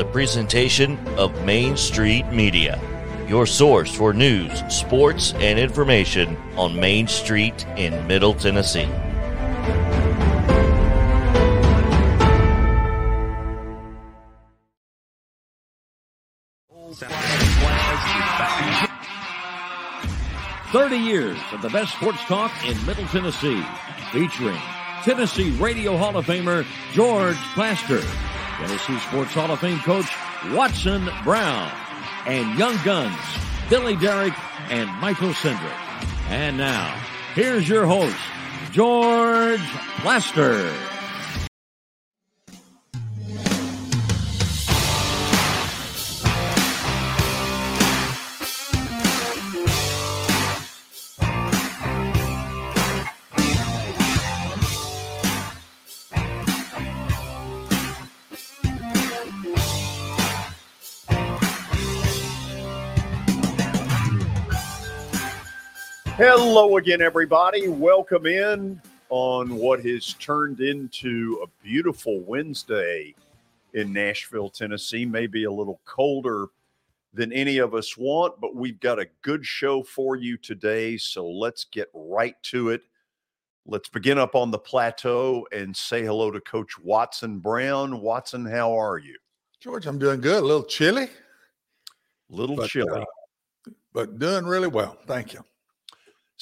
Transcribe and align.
a 0.00 0.04
presentation 0.06 0.98
of 1.18 1.44
Main 1.44 1.76
Street 1.76 2.26
Media, 2.32 2.80
your 3.28 3.44
source 3.44 3.94
for 3.94 4.14
news, 4.14 4.62
sports, 4.74 5.34
and 5.34 5.58
information 5.58 6.36
on 6.56 6.78
Main 6.80 7.06
Street 7.06 7.66
in 7.76 8.06
Middle 8.06 8.34
Tennessee. 8.34 8.88
Thirty 20.72 20.96
years 20.96 21.38
of 21.52 21.62
the 21.62 21.68
best 21.68 21.92
sports 21.94 22.20
talk 22.24 22.52
in 22.64 22.86
Middle 22.86 23.06
Tennessee, 23.06 23.62
featuring 24.12 24.58
Tennessee 25.02 25.50
Radio 25.58 25.96
Hall 25.96 26.16
of 26.16 26.26
Famer 26.26 26.64
George 26.92 27.36
Plaster, 27.54 28.00
Tennessee 28.60 28.98
Sports 28.98 29.32
Hall 29.32 29.50
of 29.50 29.58
Fame 29.58 29.78
coach 29.78 30.06
Watson 30.52 31.08
Brown, 31.24 31.70
and 32.26 32.58
Young 32.58 32.76
Guns 32.84 33.16
Billy 33.70 33.96
Derrick 33.96 34.34
and 34.70 34.90
Michael 35.00 35.30
Cindric. 35.30 35.72
And 36.28 36.58
now, 36.58 36.94
here's 37.34 37.68
your 37.68 37.86
host, 37.86 38.16
George 38.72 39.60
Plaster. 40.02 40.89
Hello 66.20 66.76
again, 66.76 67.00
everybody. 67.00 67.68
Welcome 67.68 68.26
in 68.26 68.78
on 69.08 69.54
what 69.54 69.82
has 69.86 70.12
turned 70.18 70.60
into 70.60 71.42
a 71.42 71.64
beautiful 71.64 72.20
Wednesday 72.20 73.14
in 73.72 73.90
Nashville, 73.90 74.50
Tennessee. 74.50 75.06
Maybe 75.06 75.44
a 75.44 75.50
little 75.50 75.80
colder 75.86 76.48
than 77.14 77.32
any 77.32 77.56
of 77.56 77.74
us 77.74 77.96
want, 77.96 78.38
but 78.38 78.54
we've 78.54 78.78
got 78.80 78.98
a 78.98 79.08
good 79.22 79.46
show 79.46 79.82
for 79.82 80.14
you 80.14 80.36
today. 80.36 80.98
So 80.98 81.26
let's 81.26 81.64
get 81.64 81.88
right 81.94 82.36
to 82.42 82.68
it. 82.68 82.82
Let's 83.64 83.88
begin 83.88 84.18
up 84.18 84.34
on 84.34 84.50
the 84.50 84.58
plateau 84.58 85.48
and 85.52 85.74
say 85.74 86.04
hello 86.04 86.30
to 86.30 86.40
Coach 86.42 86.78
Watson 86.78 87.38
Brown. 87.38 87.98
Watson, 88.02 88.44
how 88.44 88.78
are 88.78 88.98
you? 88.98 89.16
George, 89.58 89.86
I'm 89.86 89.98
doing 89.98 90.20
good. 90.20 90.42
A 90.42 90.46
little 90.46 90.64
chilly. 90.64 91.04
A 91.04 91.08
little 92.28 92.56
but, 92.56 92.68
chilly. 92.68 93.00
Uh, 93.00 93.70
but 93.94 94.18
doing 94.18 94.44
really 94.44 94.68
well. 94.68 94.98
Thank 95.06 95.32
you. 95.32 95.42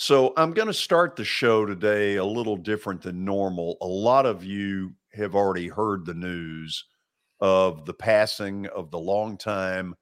So 0.00 0.32
I'm 0.36 0.53
going 0.53 0.69
to 0.69 0.72
start 0.72 1.16
the 1.16 1.25
show 1.25 1.66
today 1.66 2.16
a 2.16 2.25
little 2.25 2.56
different 2.56 3.03
than 3.03 3.25
normal. 3.25 3.76
A 3.81 3.86
lot 3.86 4.26
of 4.26 4.44
you 4.44 4.94
have 5.12 5.34
already 5.34 5.66
heard 5.66 6.06
the 6.06 6.14
news 6.14 6.84
of 7.41 7.84
the 7.84 7.94
passing 7.94 8.69
of 8.69 8.92
the 8.92 8.98
longtime 9.00 9.97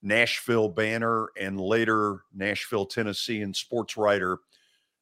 Nashville 0.00 0.68
banner 0.68 1.30
and 1.40 1.60
later 1.60 2.20
Nashville, 2.32 2.86
Tennessean 2.86 3.52
sports 3.52 3.96
writer 3.96 4.38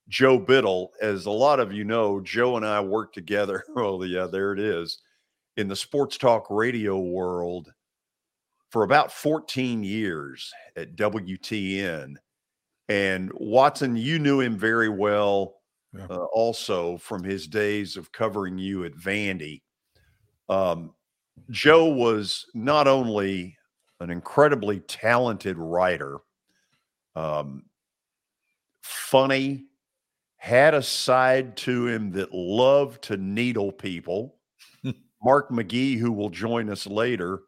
Joe 0.09 0.39
Biddle. 0.39 0.93
As 1.03 1.27
a 1.27 1.31
lot 1.31 1.61
of 1.61 1.71
you 1.71 1.84
know, 1.84 2.19
Joe 2.19 2.56
and 2.56 2.65
I 2.65 2.81
worked 2.81 3.15
together. 3.15 3.62
Oh, 3.77 4.03
yeah, 4.05 4.27
there 4.27 4.55
it 4.55 4.59
is 4.59 5.00
in 5.59 5.69
the 5.69 5.77
sports 5.77 6.17
talk 6.17 6.47
radio 6.49 6.99
world 6.99 7.71
for 8.71 8.84
about 8.84 9.12
14 9.12 9.84
years 9.84 10.50
at 10.77 10.97
WTN. 10.97 12.15
And 12.91 13.31
Watson, 13.34 13.95
you 13.95 14.19
knew 14.19 14.41
him 14.41 14.59
very 14.59 14.89
well 14.89 15.61
yeah. 15.97 16.06
uh, 16.11 16.25
also 16.33 16.99
from 16.99 17.23
his 17.23 17.47
days 17.47 17.97
of 17.97 18.11
covering 18.11 18.59
you 18.59 18.84
at 18.84 18.97
Vandy. 18.97 19.62
Um, 20.49 20.93
Joe 21.50 21.87
was 21.87 22.47
not 22.53 22.89
only 22.89 23.56
an 24.00 24.11
incredibly 24.11 24.81
talented 24.81 25.56
writer, 25.56 26.19
um, 27.15 27.62
funny, 28.83 29.67
had 30.39 30.75
a 30.75 30.83
side 30.83 31.56
to 31.59 31.87
him 31.87 32.11
that 32.11 32.34
loved 32.34 33.03
to 33.03 33.17
needle 33.17 33.71
people. 33.71 34.34
Mark 35.23 35.50
McGee, 35.50 35.97
who 35.97 36.11
will 36.11 36.31
join 36.31 36.69
us 36.69 36.89
later, 36.89 37.43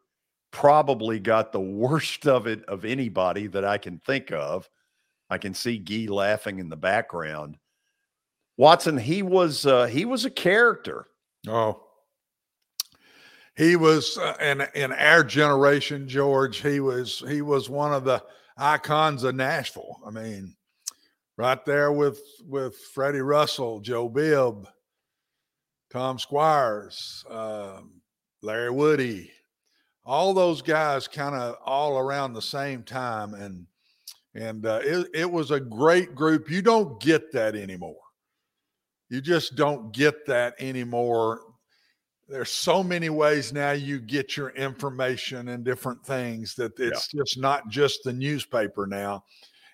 probably 0.51 1.19
got 1.19 1.51
the 1.51 1.59
worst 1.59 2.27
of 2.27 2.47
it 2.47 2.63
of 2.65 2.85
anybody 2.85 3.47
that 3.47 3.65
I 3.65 3.77
can 3.77 3.99
think 3.99 4.31
of. 4.31 4.69
I 5.33 5.37
can 5.39 5.53
see 5.53 5.79
Gee 5.79 6.07
laughing 6.07 6.59
in 6.59 6.69
the 6.69 6.77
background. 6.77 7.57
Watson, 8.55 8.97
he 8.97 9.23
was 9.23 9.65
uh, 9.65 9.85
he 9.85 10.05
was 10.05 10.25
a 10.25 10.29
character. 10.29 11.07
Oh, 11.47 11.81
he 13.55 13.75
was 13.75 14.17
uh, 14.17 14.35
in 14.39 14.63
in 14.75 14.91
our 14.91 15.23
generation, 15.23 16.07
George. 16.07 16.57
He 16.57 16.79
was 16.79 17.23
he 17.27 17.41
was 17.41 17.69
one 17.69 17.93
of 17.93 18.03
the 18.03 18.23
icons 18.55 19.23
of 19.23 19.35
Nashville. 19.35 19.99
I 20.05 20.11
mean, 20.11 20.55
right 21.37 21.65
there 21.65 21.91
with 21.91 22.21
with 22.45 22.77
Freddie 22.93 23.21
Russell, 23.21 23.79
Joe 23.79 24.07
Bibb, 24.07 24.67
Tom 25.91 26.19
Squires, 26.19 27.25
um, 27.27 28.01
Larry 28.43 28.69
Woody, 28.69 29.31
all 30.05 30.35
those 30.35 30.61
guys, 30.61 31.07
kind 31.07 31.33
of 31.33 31.55
all 31.65 31.97
around 31.97 32.33
the 32.33 32.41
same 32.41 32.83
time, 32.83 33.33
and 33.33 33.65
and 34.35 34.65
uh, 34.65 34.79
it, 34.83 35.07
it 35.13 35.31
was 35.31 35.51
a 35.51 35.59
great 35.59 36.15
group. 36.15 36.49
You 36.49 36.61
don't 36.61 36.99
get 36.99 37.31
that 37.33 37.55
anymore. 37.55 37.95
You 39.09 39.21
just 39.21 39.55
don't 39.55 39.93
get 39.93 40.25
that 40.25 40.55
anymore. 40.59 41.41
There's 42.27 42.49
so 42.49 42.83
many 42.83 43.09
ways 43.09 43.53
now 43.53 43.71
you 43.71 43.99
get 43.99 44.35
your 44.35 44.49
information 44.51 45.49
and 45.49 45.63
different 45.63 46.03
things 46.03 46.55
that 46.55 46.79
it's 46.79 47.13
yeah. 47.13 47.21
just 47.21 47.37
not 47.37 47.69
just 47.69 48.03
the 48.03 48.13
newspaper 48.13 48.87
now. 48.87 49.23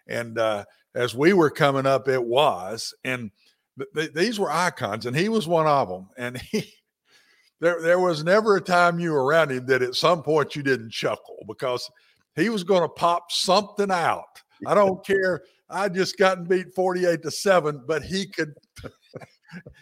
And 0.07 0.37
uh, 0.37 0.65
as 0.95 1.15
we 1.15 1.33
were 1.33 1.51
coming 1.51 1.85
up, 1.85 2.09
it 2.09 2.21
was. 2.21 2.93
And 3.05 3.31
th- 3.77 3.89
th- 3.95 4.13
these 4.13 4.39
were 4.39 4.51
icons, 4.51 5.05
and 5.05 5.15
he 5.15 5.29
was 5.29 5.47
one 5.47 5.67
of 5.67 5.87
them. 5.87 6.09
And 6.17 6.37
he, 6.37 6.73
there, 7.61 7.81
there 7.81 7.99
was 7.99 8.23
never 8.23 8.57
a 8.57 8.61
time 8.61 8.99
you 8.99 9.11
were 9.11 9.23
around 9.23 9.51
him 9.51 9.65
that 9.67 9.81
at 9.81 9.95
some 9.95 10.23
point 10.23 10.55
you 10.55 10.63
didn't 10.63 10.91
chuckle 10.91 11.45
because 11.47 11.89
he 12.35 12.49
was 12.49 12.63
going 12.63 12.81
to 12.81 12.89
pop 12.89 13.31
something 13.31 13.91
out 13.91 14.41
I 14.65 14.73
don't 14.73 15.05
care. 15.05 15.43
I 15.69 15.89
just 15.89 16.17
gotten 16.17 16.45
beat 16.45 16.73
48 16.73 17.21
to 17.23 17.31
7, 17.31 17.83
but 17.87 18.03
he 18.03 18.25
could 18.27 18.53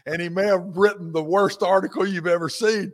and 0.06 0.22
he 0.22 0.30
may 0.30 0.46
have 0.46 0.66
written 0.76 1.12
the 1.12 1.24
worst 1.24 1.64
article 1.64 2.06
you've 2.06 2.28
ever 2.28 2.50
seen. 2.50 2.92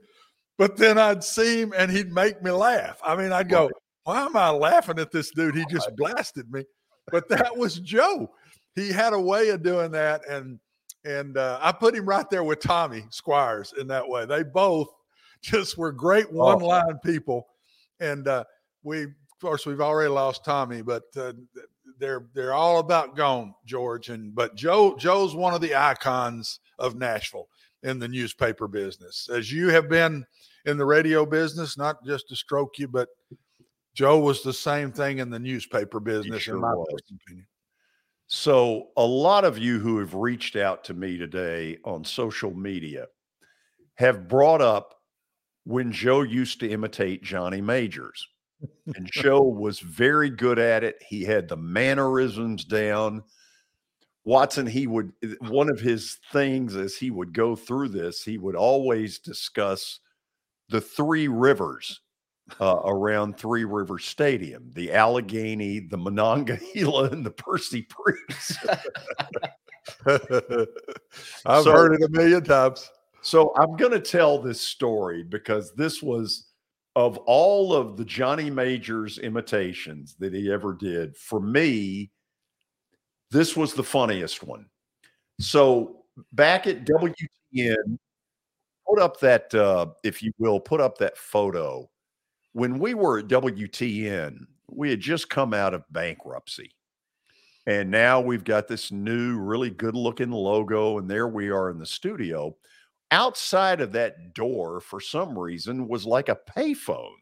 But 0.58 0.78
then 0.78 0.98
I'd 0.98 1.24
see 1.24 1.62
him 1.62 1.74
and 1.76 1.92
he'd 1.92 2.12
make 2.12 2.42
me 2.44 2.52
laugh. 2.52 3.00
I 3.04 3.16
mean, 3.16 3.32
I'd 3.32 3.50
go, 3.50 3.70
Why 4.04 4.26
am 4.26 4.36
I 4.36 4.50
laughing 4.50 5.00
at 5.00 5.12
this 5.12 5.32
dude? 5.32 5.56
He 5.56 5.66
just 5.70 5.96
blasted 5.96 6.52
me. 6.52 6.64
But 7.12 7.28
that 7.30 7.58
was 7.58 7.80
Joe. 7.80 8.32
He 8.76 8.90
had 8.90 9.14
a 9.14 9.20
way 9.20 9.50
of 9.50 9.64
doing 9.64 9.92
that. 9.92 10.22
And 10.30 10.60
and 11.06 11.38
uh, 11.38 11.60
I 11.62 11.72
put 11.72 11.96
him 11.96 12.06
right 12.06 12.30
there 12.30 12.44
with 12.44 12.62
Tommy 12.62 13.06
Squires 13.10 13.74
in 13.80 13.88
that 13.88 14.08
way. 14.08 14.26
They 14.26 14.44
both 14.44 14.88
just 15.42 15.78
were 15.78 15.92
great 15.92 16.32
one 16.32 16.60
line 16.60 17.00
people. 17.04 17.48
And 18.00 18.28
uh, 18.28 18.46
we, 18.84 19.04
of 19.04 19.10
course, 19.42 19.66
we've 19.66 19.82
already 19.82 20.10
lost 20.10 20.46
Tommy, 20.46 20.82
but 20.82 21.04
uh, 21.18 21.34
they're 22.00 22.26
they're 22.34 22.54
all 22.54 22.80
about 22.80 23.16
gone, 23.16 23.54
George. 23.66 24.10
And 24.10 24.34
but 24.34 24.56
Joe 24.56 24.96
Joe's 24.98 25.36
one 25.36 25.54
of 25.54 25.62
the 25.62 25.76
icons 25.76 26.60
of 26.80 26.96
Nashville 26.96 27.48
in 27.84 28.00
the 28.00 28.08
newspaper 28.08 28.68
business. 28.68 29.30
As 29.32 29.52
you 29.52 29.70
have 29.70 29.90
been 29.90 30.26
in 30.66 30.78
the 30.78 30.86
radio 30.86 31.26
business, 31.26 31.78
not 31.78 32.04
just 32.06 32.30
to 32.30 32.36
stroke 32.36 32.80
you, 32.80 32.88
but 32.88 33.10
Joe 33.94 34.20
was 34.20 34.42
the 34.42 34.54
same 34.54 34.92
thing 34.92 35.20
in 35.20 35.30
the 35.30 35.40
newspaper 35.40 36.00
business, 36.00 36.44
sure 36.44 36.56
in 36.56 36.62
my 36.62 36.74
opinion. 36.74 37.48
So, 38.28 38.88
a 38.98 39.06
lot 39.06 39.46
of 39.46 39.58
you 39.58 39.80
who 39.80 40.00
have 40.00 40.16
reached 40.16 40.56
out 40.56 40.84
to 40.86 40.94
me 40.94 41.18
today 41.18 41.78
on 41.84 42.04
social 42.04 42.56
media 42.56 43.08
have 43.96 44.28
brought 44.28 44.62
up 44.62 44.96
when 45.66 45.92
Joe 45.92 46.22
used 46.22 46.60
to 46.62 46.70
imitate 46.70 47.22
Johnny 47.24 47.62
Majors 47.62 48.28
and 48.96 49.10
Joe 49.12 49.42
was 49.42 49.80
very 49.80 50.30
good 50.30 50.60
at 50.60 50.84
it. 50.84 51.02
He 51.08 51.24
had 51.24 51.48
the 51.48 51.58
mannerisms 51.58 52.66
down. 52.66 53.24
Watson, 54.26 54.66
he 54.66 54.88
would, 54.88 55.12
eh, 55.24 55.34
one 55.40 55.70
of 55.70 55.80
his 55.80 56.20
things 56.32 56.76
as 56.76 56.96
he 56.96 57.12
would 57.12 57.34
go 57.34 57.56
through 57.56 57.90
this, 57.90 58.24
he 58.24 58.38
would 58.38 58.56
always 58.56 59.20
discuss 59.20 60.00
the 60.70 60.82
three 60.82 61.28
rivers 61.28 62.02
uh, 62.60 62.80
around 62.86 63.38
Three 63.38 63.64
River 63.64 64.00
Stadium 64.00 64.70
the 64.74 64.92
Allegheny, 64.94 65.80
the 65.80 65.98
Monongahela, 65.98 67.10
and 67.10 67.26
the 67.26 67.32
Percy 67.32 67.84
Priest. 67.84 68.58
I've 71.46 71.64
so, 71.64 71.72
heard 71.72 71.94
it 71.94 72.04
a 72.04 72.10
million 72.10 72.44
times. 72.44 72.90
So 73.22 73.54
I'm 73.58 73.76
going 73.78 73.92
to 73.92 74.00
tell 74.00 74.40
this 74.40 74.62
story 74.62 75.24
because 75.24 75.74
this 75.74 76.04
was 76.04 76.48
of 76.96 77.18
all 77.20 77.74
of 77.74 77.98
the 77.98 78.06
Johnny 78.06 78.50
Majors 78.50 79.18
imitations 79.18 80.16
that 80.20 80.34
he 80.34 80.52
ever 80.52 80.74
did, 80.74 81.18
for 81.18 81.40
me, 81.40 82.12
this 83.32 83.58
was 83.58 83.74
the 83.74 83.84
funniest 83.84 84.44
one. 84.44 84.68
So 85.40 86.04
back 86.34 86.68
at 86.68 86.86
WTN, 86.86 87.98
put 88.88 89.00
up 89.00 89.20
that, 89.22 89.54
uh, 89.56 89.88
if 90.04 90.22
you 90.22 90.32
will, 90.38 90.60
put 90.60 90.82
up 90.82 90.98
that 91.00 91.18
photo. 91.18 91.90
When 92.52 92.78
we 92.78 92.94
were 92.94 93.20
at 93.20 93.28
WTN, 93.28 94.46
we 94.70 94.92
had 94.92 95.00
just 95.00 95.30
come 95.30 95.54
out 95.54 95.74
of 95.74 95.84
bankruptcy. 95.92 96.72
And 97.66 97.90
now 97.90 98.20
we've 98.20 98.44
got 98.44 98.68
this 98.68 98.92
new, 98.92 99.40
really 99.40 99.70
good 99.70 99.96
looking 99.96 100.32
logo. 100.32 100.98
And 101.00 101.10
there 101.10 101.28
we 101.28 101.50
are 101.50 101.72
in 101.72 101.80
the 101.80 101.86
studio. 101.86 102.56
Outside 103.14 103.80
of 103.80 103.92
that 103.92 104.34
door, 104.34 104.80
for 104.80 105.00
some 105.00 105.38
reason, 105.38 105.88
was 105.88 106.04
like 106.04 106.30
a 106.30 106.40
payphone. 106.58 107.14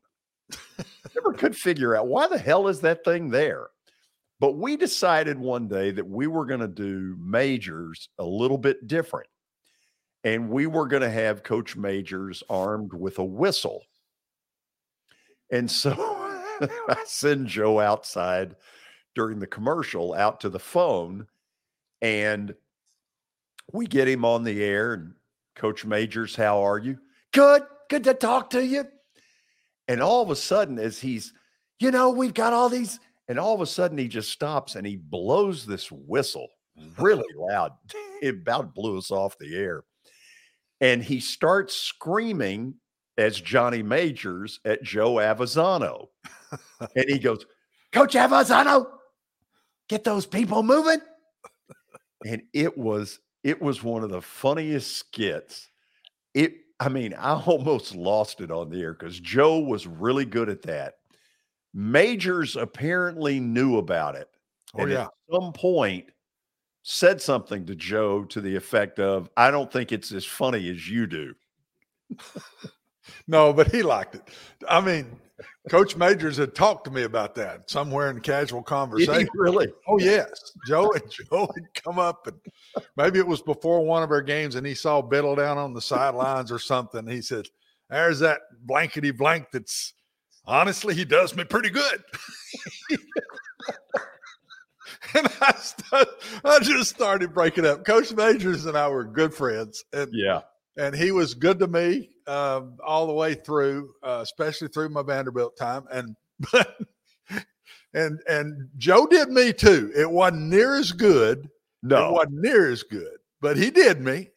Never 1.14 1.34
could 1.34 1.54
figure 1.54 1.98
out 1.98 2.08
why 2.08 2.28
the 2.28 2.38
hell 2.38 2.70
is 2.70 2.80
that 2.80 3.04
thing 3.04 3.30
there. 3.30 3.68
But 4.40 4.54
we 4.54 4.78
decided 4.78 5.38
one 5.38 5.68
day 5.68 5.92
that 5.92 6.08
we 6.08 6.28
were 6.28 6.46
going 6.46 6.62
to 6.62 6.68
do 6.70 7.18
majors 7.20 8.08
a 8.20 8.24
little 8.24 8.58
bit 8.58 8.88
different. 8.88 9.28
And 10.24 10.50
we 10.50 10.66
were 10.66 10.88
going 10.88 11.02
to 11.02 11.12
have 11.12 11.44
Coach 11.44 11.76
Majors 11.76 12.42
armed 12.50 12.94
with 12.94 13.20
a 13.20 13.26
whistle. 13.26 13.84
And 15.52 15.70
so 15.70 15.92
I 16.62 17.04
send 17.06 17.48
Joe 17.48 17.82
outside 17.82 18.56
during 19.14 19.40
the 19.40 19.48
commercial 19.48 20.14
out 20.14 20.40
to 20.40 20.50
the 20.50 20.58
phone 20.58 21.28
and 22.02 22.56
we 23.74 23.88
get 23.88 24.08
him 24.08 24.24
on 24.24 24.46
the 24.46 24.64
air 24.64 24.94
and 24.94 25.14
coach 25.56 25.86
majors 25.86 26.36
how 26.36 26.62
are 26.62 26.78
you? 26.78 26.98
Good 27.34 27.64
good 27.90 28.04
to 28.06 28.14
talk 28.14 28.50
to 28.52 28.66
you. 28.66 28.86
And 29.88 30.02
all 30.02 30.22
of 30.22 30.30
a 30.30 30.36
sudden 30.36 30.80
as 30.80 31.00
he's 31.00 31.34
you 31.80 31.92
know 31.92 32.10
we've 32.10 32.34
got 32.34 32.54
all 32.54 32.70
these 32.70 33.00
and 33.28 33.40
all 33.40 33.54
of 33.54 33.62
a 33.62 33.66
sudden 33.66 33.98
he 33.98 34.08
just 34.08 34.32
stops 34.32 34.76
and 34.76 34.86
he 34.86 34.98
blows 34.98 35.66
this 35.66 35.92
whistle 35.92 36.48
really 36.98 37.24
loud. 37.36 37.72
It 38.22 38.36
about 38.36 38.76
blew 38.76 39.00
us 39.00 39.10
off 39.10 39.36
the 39.40 39.56
air. 39.58 39.84
And 40.80 41.02
he 41.04 41.20
starts 41.20 41.74
screaming 41.76 42.76
as 43.18 43.42
johnny 43.42 43.84
majors 43.84 44.60
at 44.64 44.84
joe 44.84 45.16
Avezzano 45.16 46.08
and 46.96 47.06
he 47.10 47.20
goes 47.20 47.46
coach 47.92 48.14
Avezzano 48.14 48.88
get 49.90 50.06
those 50.06 50.26
people 50.26 50.64
moving. 50.64 51.02
and 52.26 52.42
it 52.54 52.78
was 52.78 53.20
it 53.44 53.62
was 53.62 53.84
one 53.84 54.04
of 54.04 54.10
the 54.10 54.22
funniest 54.22 54.96
skits. 54.98 55.70
It 56.34 56.56
I 56.80 56.90
mean, 56.90 57.14
I 57.14 57.34
almost 57.46 57.96
lost 57.96 58.42
it 58.42 58.52
on 58.52 58.70
the 58.70 58.82
air 58.82 58.94
because 58.94 59.20
Joe 59.20 59.60
was 59.60 59.88
really 59.88 60.26
good 60.26 60.50
at 60.50 60.64
that. 60.64 60.96
Majors 61.74 62.56
apparently 62.56 63.40
knew 63.40 63.78
about 63.78 64.16
it. 64.16 64.30
Oh, 64.76 64.82
and 64.82 64.92
yeah. 64.92 65.04
at 65.04 65.10
some 65.32 65.54
point 65.54 66.06
said 66.84 67.22
something 67.22 67.66
to 67.66 67.76
Joe 67.76 68.24
to 68.26 68.42
the 68.42 68.56
effect 68.56 69.00
of, 69.00 69.30
I 69.38 69.52
don't 69.52 69.72
think 69.72 69.92
it's 69.92 70.12
as 70.12 70.26
funny 70.26 70.70
as 70.70 70.90
you 70.90 71.08
do. 71.08 71.36
No, 73.28 73.54
but 73.54 73.72
he 73.72 73.84
liked 73.84 74.16
it. 74.16 74.30
I 74.70 74.82
mean, 74.82 75.20
Coach 75.70 75.96
Majors 75.96 76.38
had 76.38 76.56
talked 76.56 76.86
to 76.86 76.92
me 76.92 77.04
about 77.04 77.36
that 77.36 77.70
somewhere 77.70 78.10
in 78.10 78.20
casual 78.22 78.64
conversation. 78.64 79.30
really? 79.36 79.72
Oh 79.88 80.00
yes, 80.00 80.54
Joe 80.68 80.92
and 80.94 81.04
Joe 81.30 81.48
had 81.54 81.74
come 81.76 82.00
up, 82.00 82.26
and 82.28 82.38
maybe 82.98 83.20
it 83.20 83.28
was 83.28 83.42
before 83.42 83.86
one 83.86 84.02
of 84.02 84.10
our 84.12 84.24
games, 84.24 84.56
and 84.56 84.66
he 84.66 84.74
saw 84.74 85.02
Biddle 85.02 85.36
down 85.36 85.58
on 85.60 85.74
the 85.74 85.82
sidelines 85.82 86.52
or 86.52 86.58
something. 86.58 87.06
He 87.06 87.22
said, 87.22 87.46
"There's 87.90 88.20
that 88.20 88.40
blankety 88.64 89.12
blank. 89.12 89.48
That's 89.54 89.94
honestly, 90.46 90.96
he 90.96 91.06
does 91.06 91.36
me 91.36 91.44
pretty 91.44 91.70
good." 91.70 92.04
and 95.14 95.28
I, 95.42 95.54
st- 95.54 96.08
I 96.44 96.60
just 96.60 96.90
started 96.90 97.34
breaking 97.34 97.66
up. 97.66 97.86
Coach 97.86 98.12
Majors 98.14 98.66
and 98.66 98.78
I 98.78 98.88
were 98.88 99.04
good 99.04 99.34
friends, 99.34 99.84
and 99.94 100.10
Yeah. 100.12 100.42
And 100.78 100.96
he 100.96 101.12
was 101.12 101.34
good 101.34 101.60
to 101.60 101.68
me 101.68 102.10
um, 102.28 102.78
all 102.86 103.08
the 103.08 103.14
way 103.14 103.34
through, 103.34 103.94
uh, 104.04 104.20
especially 104.22 104.68
through 104.68 104.90
my 104.90 105.04
Vanderbilt 105.04 105.58
time. 105.58 105.86
And 105.92 106.16
but 106.52 106.78
and 107.94 108.20
and 108.28 108.70
Joe 108.78 109.06
did 109.06 109.30
me 109.30 109.54
too. 109.54 109.92
It 109.96 110.10
wasn't 110.10 110.44
near 110.44 110.76
as 110.76 110.92
good. 110.92 111.50
No, 111.84 112.10
it 112.10 112.12
wasn't 112.14 112.42
near 112.42 112.72
as 112.72 112.84
good, 112.84 113.18
but 113.42 113.58
he 113.58 113.72
did 113.72 114.02
me, 114.02 114.30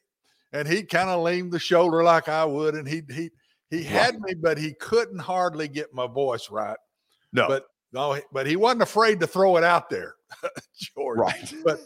and 0.53 0.67
he 0.67 0.83
kind 0.83 1.11
of 1.11 1.23
leaned 1.23 1.53
the 1.53 1.59
shoulder 1.59 2.03
like 2.03 2.29
I 2.29 2.45
would, 2.45 2.75
and 2.75 2.89
he 2.89 3.03
he 3.13 3.31
he 3.71 3.83
had 3.83 4.21
me, 4.21 4.35
but 4.35 4.59
he 4.59 4.75
couldn't 4.75 5.19
hardly 5.19 5.69
get 5.69 5.93
my 5.93 6.07
voice 6.07 6.51
right. 6.51 6.77
No. 7.33 7.49
But 7.49 7.67
no, 7.93 8.19
but 8.33 8.47
he 8.47 8.57
wasn't 8.57 8.83
afraid 8.83 9.21
to 9.21 9.27
throw 9.27 9.57
it 9.57 9.65
out 9.65 9.89
there, 9.89 10.15
George. 10.97 11.19
right. 11.19 11.55
But 11.65 11.81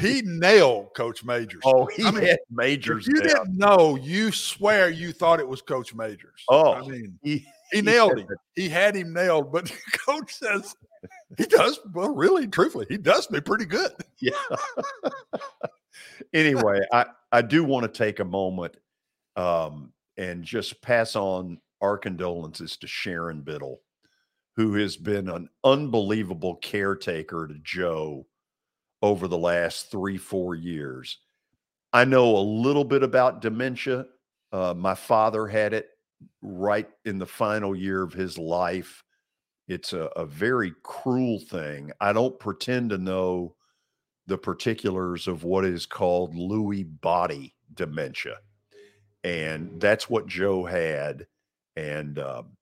he 0.00 0.22
nailed 0.24 0.94
Coach 0.94 1.24
Majors. 1.24 1.62
Oh, 1.64 1.86
he 1.86 2.04
I 2.04 2.10
mean, 2.10 2.24
had 2.24 2.38
majors. 2.50 3.06
You 3.06 3.14
down. 3.14 3.28
didn't 3.28 3.58
know, 3.58 3.96
you 3.96 4.32
swear 4.32 4.90
you 4.90 5.12
thought 5.12 5.40
it 5.40 5.46
was 5.46 5.62
Coach 5.62 5.94
Majors. 5.94 6.44
Oh, 6.48 6.74
I 6.74 6.80
mean, 6.86 7.18
he, 7.22 7.46
he 7.70 7.80
nailed 7.80 8.18
him. 8.18 8.28
He 8.54 8.68
had 8.68 8.96
him 8.96 9.12
nailed, 9.12 9.52
but 9.52 9.72
Coach 10.06 10.34
says 10.34 10.74
he 11.38 11.44
does. 11.46 11.80
Well, 11.92 12.14
really, 12.14 12.46
truthfully, 12.46 12.86
he 12.88 12.96
does 12.96 13.30
me 13.30 13.40
pretty 13.40 13.66
good. 13.66 13.92
Yeah. 14.20 14.32
anyway, 16.34 16.80
I 16.92 17.06
I 17.30 17.42
do 17.42 17.64
want 17.64 17.84
to 17.84 17.98
take 17.98 18.20
a 18.20 18.24
moment 18.24 18.76
um, 19.36 19.92
and 20.16 20.44
just 20.44 20.80
pass 20.82 21.16
on 21.16 21.60
our 21.80 21.98
condolences 21.98 22.76
to 22.78 22.86
Sharon 22.86 23.42
Biddle, 23.42 23.80
who 24.56 24.74
has 24.74 24.96
been 24.96 25.28
an 25.28 25.48
unbelievable 25.62 26.56
caretaker 26.56 27.46
to 27.46 27.54
Joe 27.62 28.26
over 29.04 29.28
the 29.28 29.36
last 29.36 29.90
three 29.90 30.16
four 30.16 30.54
years. 30.54 31.18
I 31.92 32.06
know 32.06 32.38
a 32.38 32.38
little 32.38 32.86
bit 32.86 33.02
about 33.02 33.42
dementia. 33.42 34.06
Uh, 34.50 34.72
my 34.74 34.94
father 34.94 35.46
had 35.46 35.74
it 35.74 35.90
right 36.40 36.88
in 37.04 37.18
the 37.18 37.26
final 37.26 37.76
year 37.76 38.02
of 38.02 38.14
his 38.14 38.38
life. 38.38 39.04
It's 39.68 39.92
a, 39.92 40.04
a 40.16 40.24
very 40.24 40.72
cruel 40.82 41.38
thing. 41.38 41.92
I 42.00 42.14
don't 42.14 42.38
pretend 42.38 42.90
to 42.90 42.98
know 42.98 43.56
the 44.26 44.38
particulars 44.38 45.28
of 45.28 45.44
what 45.44 45.66
is 45.66 45.84
called 45.84 46.34
Lewy 46.34 46.88
body 47.02 47.54
dementia. 47.74 48.38
And 49.22 49.78
that's 49.82 50.08
what 50.08 50.26
Joe 50.26 50.64
had. 50.64 51.26
And 51.76 52.18
um, 52.18 52.56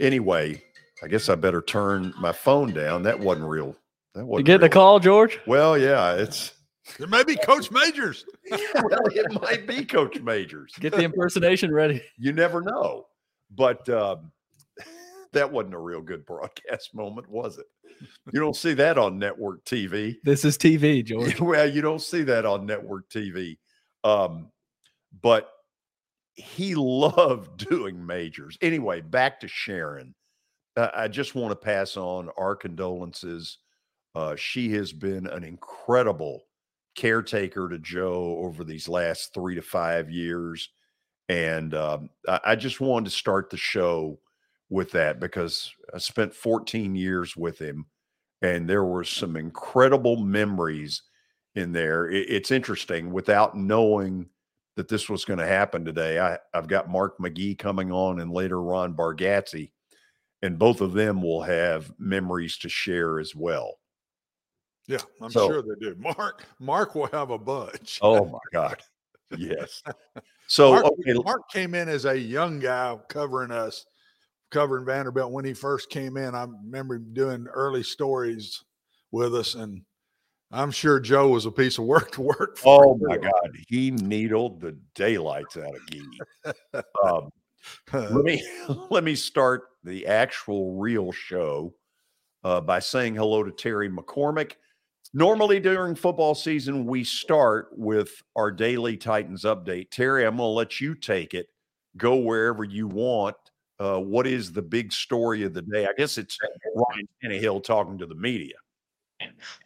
anyway, 0.00 0.64
I 1.00 1.06
guess 1.06 1.28
I 1.28 1.36
better 1.36 1.62
turn 1.62 2.12
my 2.18 2.32
phone 2.32 2.74
down. 2.74 3.04
That 3.04 3.20
wasn't 3.20 3.46
real. 3.48 3.76
That 4.20 4.26
You 4.26 4.30
wasn't 4.32 4.46
getting 4.48 4.60
a 4.60 4.64
real. 4.64 4.72
call, 4.72 5.00
George? 5.00 5.40
Well, 5.46 5.78
yeah, 5.78 6.12
it's 6.12 6.52
It 6.98 7.08
may 7.08 7.24
be 7.24 7.36
Coach 7.36 7.70
Majors. 7.70 8.26
well, 8.50 9.06
it 9.06 9.32
might 9.40 9.66
be 9.66 9.82
Coach 9.82 10.20
Majors. 10.20 10.74
Get 10.78 10.92
the 10.92 11.04
impersonation 11.04 11.72
ready. 11.72 12.02
You 12.18 12.34
never 12.34 12.60
know. 12.60 13.06
But 13.50 13.88
um, 13.88 14.30
that 15.32 15.50
wasn't 15.50 15.72
a 15.72 15.78
real 15.78 16.02
good 16.02 16.26
broadcast 16.26 16.94
moment, 16.94 17.30
was 17.30 17.56
it? 17.56 17.64
You 18.30 18.40
don't 18.40 18.54
see 18.56 18.74
that 18.74 18.98
on 18.98 19.18
network 19.18 19.64
TV. 19.64 20.16
This 20.22 20.44
is 20.44 20.58
TV, 20.58 21.02
George. 21.02 21.40
well, 21.40 21.68
you 21.68 21.80
don't 21.80 22.02
see 22.02 22.22
that 22.24 22.44
on 22.44 22.66
network 22.66 23.08
TV. 23.08 23.56
Um, 24.04 24.50
but 25.22 25.50
he 26.34 26.74
loved 26.74 27.56
doing 27.70 28.04
majors. 28.04 28.58
Anyway, 28.60 29.00
back 29.00 29.40
to 29.40 29.48
Sharon. 29.48 30.14
Uh, 30.76 30.90
I 30.94 31.08
just 31.08 31.34
want 31.34 31.52
to 31.52 31.56
pass 31.56 31.96
on 31.96 32.28
our 32.36 32.54
condolences. 32.54 33.56
Uh, 34.14 34.36
she 34.36 34.72
has 34.72 34.92
been 34.92 35.26
an 35.26 35.44
incredible 35.44 36.42
caretaker 36.94 37.68
to 37.68 37.78
Joe 37.78 38.38
over 38.42 38.64
these 38.64 38.88
last 38.88 39.32
three 39.32 39.54
to 39.54 39.62
five 39.62 40.10
years. 40.10 40.70
And 41.28 41.74
um, 41.74 42.10
I, 42.28 42.40
I 42.44 42.56
just 42.56 42.80
wanted 42.80 43.06
to 43.06 43.16
start 43.16 43.50
the 43.50 43.56
show 43.56 44.18
with 44.68 44.90
that 44.92 45.20
because 45.20 45.72
I 45.94 45.98
spent 45.98 46.34
14 46.34 46.94
years 46.94 47.36
with 47.36 47.58
him 47.58 47.86
and 48.42 48.68
there 48.68 48.84
were 48.84 49.04
some 49.04 49.36
incredible 49.36 50.16
memories 50.16 51.02
in 51.54 51.72
there. 51.72 52.10
It, 52.10 52.28
it's 52.28 52.50
interesting 52.50 53.12
without 53.12 53.56
knowing 53.56 54.26
that 54.76 54.88
this 54.88 55.08
was 55.08 55.24
going 55.24 55.38
to 55.38 55.46
happen 55.46 55.84
today. 55.84 56.18
I, 56.18 56.38
I've 56.54 56.68
got 56.68 56.88
Mark 56.88 57.18
McGee 57.18 57.58
coming 57.58 57.92
on 57.92 58.20
and 58.20 58.30
later 58.30 58.62
Ron 58.62 58.94
Bargatze, 58.94 59.70
and 60.42 60.58
both 60.58 60.80
of 60.80 60.92
them 60.92 61.20
will 61.20 61.42
have 61.42 61.92
memories 61.98 62.56
to 62.58 62.68
share 62.68 63.18
as 63.18 63.34
well. 63.34 63.79
Yeah, 64.90 64.98
I'm 65.22 65.30
So- 65.30 65.48
sure 65.48 65.62
they 65.62 65.78
do. 65.80 65.94
Mark, 65.98 66.44
Mark 66.58 66.94
will 66.96 67.06
have 67.08 67.30
a 67.30 67.38
bunch. 67.38 68.00
Oh 68.02 68.24
my 68.32 68.38
God. 68.52 68.76
Yes. 69.38 69.82
So, 70.48 70.72
Mark, 70.72 70.84
okay, 70.86 71.12
Mark 71.24 71.48
came 71.50 71.76
in 71.76 71.88
as 71.88 72.04
a 72.06 72.18
young 72.18 72.58
guy 72.58 72.98
covering 73.08 73.52
us, 73.52 73.86
covering 74.50 74.84
Vanderbilt 74.84 75.30
when 75.30 75.44
he 75.44 75.52
first 75.54 75.90
came 75.90 76.16
in. 76.16 76.34
I 76.34 76.44
remember 76.64 76.96
him 76.96 77.14
doing 77.14 77.46
early 77.46 77.84
stories 77.84 78.64
with 79.12 79.32
us, 79.36 79.54
and 79.54 79.82
I'm 80.50 80.72
sure 80.72 80.98
Joe 80.98 81.28
was 81.28 81.46
a 81.46 81.52
piece 81.52 81.78
of 81.78 81.84
work 81.84 82.10
to 82.12 82.22
work 82.22 82.58
for. 82.58 82.84
Oh 82.84 82.98
my 83.00 83.16
God, 83.16 83.56
he 83.68 83.92
needled 83.92 84.60
the 84.60 84.76
daylights 84.96 85.56
out 85.56 85.72
of 85.76 85.86
Gee. 85.88 86.02
um, 87.04 87.30
let 87.92 88.24
me 88.24 88.44
let 88.90 89.04
me 89.04 89.14
start 89.14 89.68
the 89.84 90.08
actual 90.08 90.74
real 90.74 91.12
show 91.12 91.72
uh, 92.42 92.60
by 92.60 92.80
saying 92.80 93.14
hello 93.14 93.44
to 93.44 93.52
Terry 93.52 93.88
McCormick. 93.88 94.54
Normally 95.12 95.58
during 95.58 95.96
football 95.96 96.36
season, 96.36 96.86
we 96.86 97.02
start 97.02 97.68
with 97.72 98.22
our 98.36 98.52
daily 98.52 98.96
Titans 98.96 99.42
update. 99.42 99.90
Terry, 99.90 100.24
I'm 100.24 100.36
going 100.36 100.46
to 100.46 100.52
let 100.52 100.80
you 100.80 100.94
take 100.94 101.34
it. 101.34 101.48
Go 101.96 102.16
wherever 102.16 102.62
you 102.62 102.86
want. 102.86 103.36
Uh, 103.80 103.98
what 103.98 104.26
is 104.26 104.52
the 104.52 104.62
big 104.62 104.92
story 104.92 105.42
of 105.42 105.52
the 105.52 105.62
day? 105.62 105.86
I 105.86 105.92
guess 105.96 106.16
it's 106.16 106.38
Ryan 106.76 107.08
Tannehill 107.24 107.64
talking 107.64 107.98
to 107.98 108.06
the 108.06 108.14
media. 108.14 108.54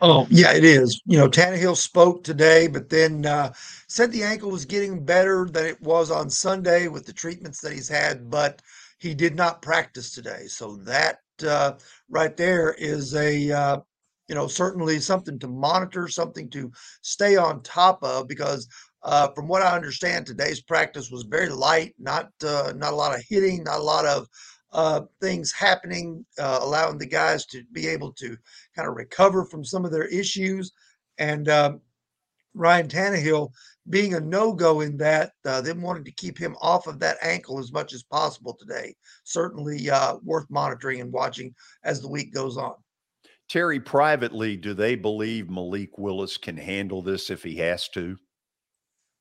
Oh, 0.00 0.26
yeah, 0.30 0.52
it 0.52 0.64
is. 0.64 1.00
You 1.04 1.18
know, 1.18 1.28
Tannehill 1.28 1.76
spoke 1.76 2.24
today, 2.24 2.66
but 2.66 2.88
then 2.88 3.26
uh, 3.26 3.52
said 3.86 4.10
the 4.10 4.22
ankle 4.22 4.50
was 4.50 4.64
getting 4.64 5.04
better 5.04 5.46
than 5.50 5.66
it 5.66 5.80
was 5.82 6.10
on 6.10 6.30
Sunday 6.30 6.88
with 6.88 7.04
the 7.06 7.12
treatments 7.12 7.60
that 7.60 7.72
he's 7.72 7.88
had, 7.88 8.30
but 8.30 8.62
he 8.98 9.14
did 9.14 9.36
not 9.36 9.62
practice 9.62 10.10
today. 10.12 10.46
So 10.46 10.76
that 10.76 11.18
uh, 11.46 11.72
right 12.08 12.36
there 12.36 12.74
is 12.78 13.14
a, 13.14 13.50
uh, 13.50 13.80
you 14.28 14.35
know, 14.35 14.47
certainly 14.47 15.00
something 15.00 15.38
to 15.38 15.49
monitor, 15.49 16.09
something 16.09 16.49
to 16.50 16.71
stay 17.02 17.37
on 17.37 17.62
top 17.62 18.02
of, 18.02 18.28
because 18.28 18.66
uh, 19.02 19.28
from 19.35 19.49
what 19.49 19.62
I 19.62 19.75
understand, 19.75 20.26
today's 20.26 20.62
practice 20.62 21.11
was 21.11 21.25
very 21.25 21.50
light, 21.50 21.95
not 21.99 22.31
uh, 22.43 22.73
not 22.76 22.93
a 22.93 22.97
lot 22.97 23.14
of 23.14 23.23
hitting, 23.28 23.64
not 23.64 23.81
a 23.81 23.83
lot 23.83 24.07
of 24.07 24.26
uh, 24.73 25.02
things 25.21 25.52
happening, 25.52 26.25
uh, 26.38 26.59
allowing 26.62 26.99
the 26.99 27.07
guys 27.07 27.47
to 27.47 27.62
be 27.73 27.87
able 27.87 28.12
to 28.14 28.37
kind 28.75 28.88
of 28.88 28.97
recover 28.97 29.45
from 29.45 29.64
some 29.64 29.85
of 29.85 29.93
their 29.93 30.07
issues. 30.07 30.73
And 31.19 31.49
um, 31.49 31.81
Ryan 32.54 32.88
Tannehill 32.88 33.50
being 33.90 34.14
a 34.14 34.21
no 34.21 34.52
go 34.52 34.81
in 34.81 34.97
that, 34.97 35.33
uh, 35.45 35.61
them 35.61 35.83
wanting 35.83 36.04
to 36.04 36.12
keep 36.12 36.38
him 36.38 36.57
off 36.61 36.87
of 36.87 36.99
that 37.00 37.19
ankle 37.21 37.59
as 37.59 37.73
much 37.73 37.93
as 37.93 38.02
possible 38.02 38.57
today. 38.59 38.95
Certainly 39.25 39.90
uh, 39.90 40.16
worth 40.23 40.47
monitoring 40.50 41.00
and 41.00 41.12
watching 41.12 41.54
as 41.85 42.00
the 42.00 42.09
week 42.09 42.33
goes 42.33 42.57
on. 42.57 42.75
Terry, 43.48 43.78
privately, 43.78 44.56
do 44.56 44.74
they 44.74 44.94
believe 44.94 45.50
Malik 45.50 45.98
Willis 45.98 46.36
can 46.36 46.56
handle 46.56 47.02
this 47.02 47.30
if 47.30 47.42
he 47.42 47.56
has 47.56 47.88
to? 47.90 48.16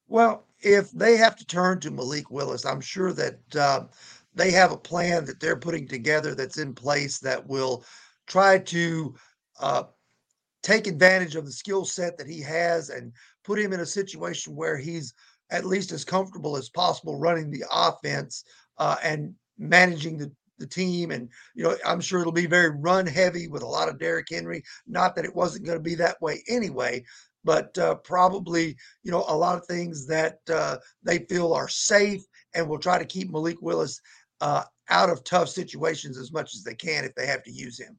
Well, 0.08 0.48
if 0.62 0.92
they 0.92 1.18
have 1.18 1.36
to 1.38 1.46
turn 1.46 1.80
to 1.82 1.92
Malik 1.92 2.30
Willis, 2.32 2.66
I'm 2.66 2.82
sure 2.82 3.14
that 3.14 3.56
uh, 3.56 3.86
they 4.34 4.52
have 4.52 4.72
a 4.72 4.78
plan 4.78 5.26
that 5.26 5.40
they're 5.40 5.58
putting 5.58 5.88
together 5.88 6.36
that's 6.36 6.58
in 6.58 6.74
place 6.74 7.20
that 7.20 7.46
will 7.46 7.86
try 8.28 8.60
to 8.60 9.16
uh, 9.60 9.84
take 10.62 10.88
advantage 10.88 11.36
of 11.36 11.46
the 11.46 11.52
skill 11.52 11.86
set 11.86 12.18
that 12.18 12.28
he 12.28 12.42
has 12.42 12.90
and 12.90 13.12
put 13.44 13.60
him 13.60 13.74
in 13.74 13.82
a 13.82 13.86
situation 13.86 14.56
where 14.56 14.78
he's 14.78 15.14
at 15.52 15.66
least 15.66 15.92
as 15.92 16.06
comfortable 16.06 16.58
as 16.58 16.70
possible 16.70 17.20
running 17.20 17.52
the 17.52 17.64
offense 17.72 18.46
uh, 18.78 18.96
and 19.04 19.36
managing 19.58 20.18
the, 20.18 20.32
the 20.60 20.68
team. 20.68 21.12
And, 21.12 21.30
you 21.56 21.64
know, 21.64 21.76
I'm 21.86 22.02
sure 22.02 22.22
it'll 22.22 22.32
be 22.32 22.46
very 22.46 22.70
run 22.70 23.06
heavy 23.06 23.48
with 23.48 23.62
a 23.62 23.68
lot 23.68 23.90
of 23.90 24.00
Derrick 24.00 24.28
Henry. 24.30 24.64
Not 24.88 25.16
that 25.16 25.26
it 25.26 25.36
wasn't 25.36 25.66
going 25.66 25.78
to 25.78 25.84
be 25.84 25.96
that 25.96 26.22
way 26.22 26.44
anyway, 26.48 27.04
but 27.44 27.78
uh, 27.78 27.96
probably, 27.96 28.76
you 29.04 29.12
know, 29.12 29.26
a 29.28 29.36
lot 29.36 29.58
of 29.58 29.66
things 29.66 30.08
that 30.08 30.40
uh, 30.52 30.78
they 31.04 31.20
feel 31.30 31.54
are 31.54 31.68
safe 31.68 32.24
and 32.54 32.68
will 32.68 32.80
try 32.80 32.98
to 32.98 33.06
keep 33.06 33.32
Malik 33.32 33.62
Willis 33.62 34.00
uh, 34.42 34.64
out 34.90 35.10
of 35.10 35.24
tough 35.24 35.50
situations 35.50 36.18
as 36.18 36.32
much 36.32 36.56
as 36.56 36.64
they 36.64 36.76
can 36.76 37.04
if 37.04 37.16
they 37.16 37.26
have 37.26 37.44
to 37.44 37.52
use 37.52 37.80
him. 37.80 37.98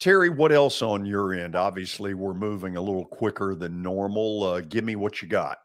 Terry, 0.00 0.28
what 0.28 0.52
else 0.52 0.82
on 0.82 1.06
your 1.06 1.32
end? 1.32 1.54
Obviously, 1.54 2.14
we're 2.14 2.34
moving 2.34 2.76
a 2.76 2.80
little 2.80 3.06
quicker 3.06 3.54
than 3.54 3.80
normal. 3.82 4.42
Uh, 4.42 4.60
give 4.60 4.84
me 4.84 4.96
what 4.96 5.22
you 5.22 5.28
got. 5.28 5.58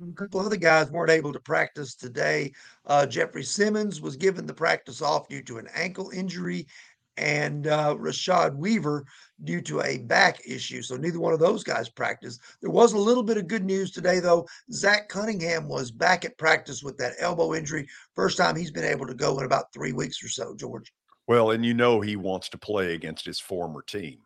A 0.00 0.12
couple 0.12 0.40
other 0.40 0.56
guys 0.56 0.90
weren't 0.90 1.10
able 1.10 1.32
to 1.32 1.40
practice 1.40 1.94
today. 1.94 2.52
Uh, 2.86 3.04
Jeffrey 3.04 3.42
Simmons 3.42 4.00
was 4.00 4.16
given 4.16 4.46
the 4.46 4.54
practice 4.54 5.02
off 5.02 5.28
due 5.28 5.42
to 5.42 5.58
an 5.58 5.66
ankle 5.74 6.10
injury, 6.10 6.68
and 7.16 7.66
uh, 7.66 7.96
Rashad 7.96 8.54
Weaver 8.54 9.04
due 9.42 9.60
to 9.62 9.82
a 9.82 9.98
back 9.98 10.40
issue. 10.46 10.82
So 10.82 10.96
neither 10.96 11.18
one 11.18 11.32
of 11.32 11.40
those 11.40 11.64
guys 11.64 11.88
practiced. 11.88 12.40
There 12.60 12.70
was 12.70 12.92
a 12.92 12.98
little 12.98 13.24
bit 13.24 13.38
of 13.38 13.48
good 13.48 13.64
news 13.64 13.90
today, 13.90 14.20
though. 14.20 14.46
Zach 14.70 15.08
Cunningham 15.08 15.66
was 15.66 15.90
back 15.90 16.24
at 16.24 16.38
practice 16.38 16.82
with 16.82 16.96
that 16.98 17.14
elbow 17.18 17.54
injury. 17.54 17.88
First 18.14 18.38
time 18.38 18.54
he's 18.54 18.70
been 18.70 18.84
able 18.84 19.06
to 19.06 19.14
go 19.14 19.38
in 19.40 19.46
about 19.46 19.72
three 19.72 19.92
weeks 19.92 20.22
or 20.22 20.28
so, 20.28 20.54
George. 20.54 20.92
Well, 21.26 21.50
and 21.50 21.66
you 21.66 21.74
know 21.74 22.00
he 22.00 22.16
wants 22.16 22.48
to 22.50 22.58
play 22.58 22.94
against 22.94 23.26
his 23.26 23.40
former 23.40 23.82
team. 23.82 24.20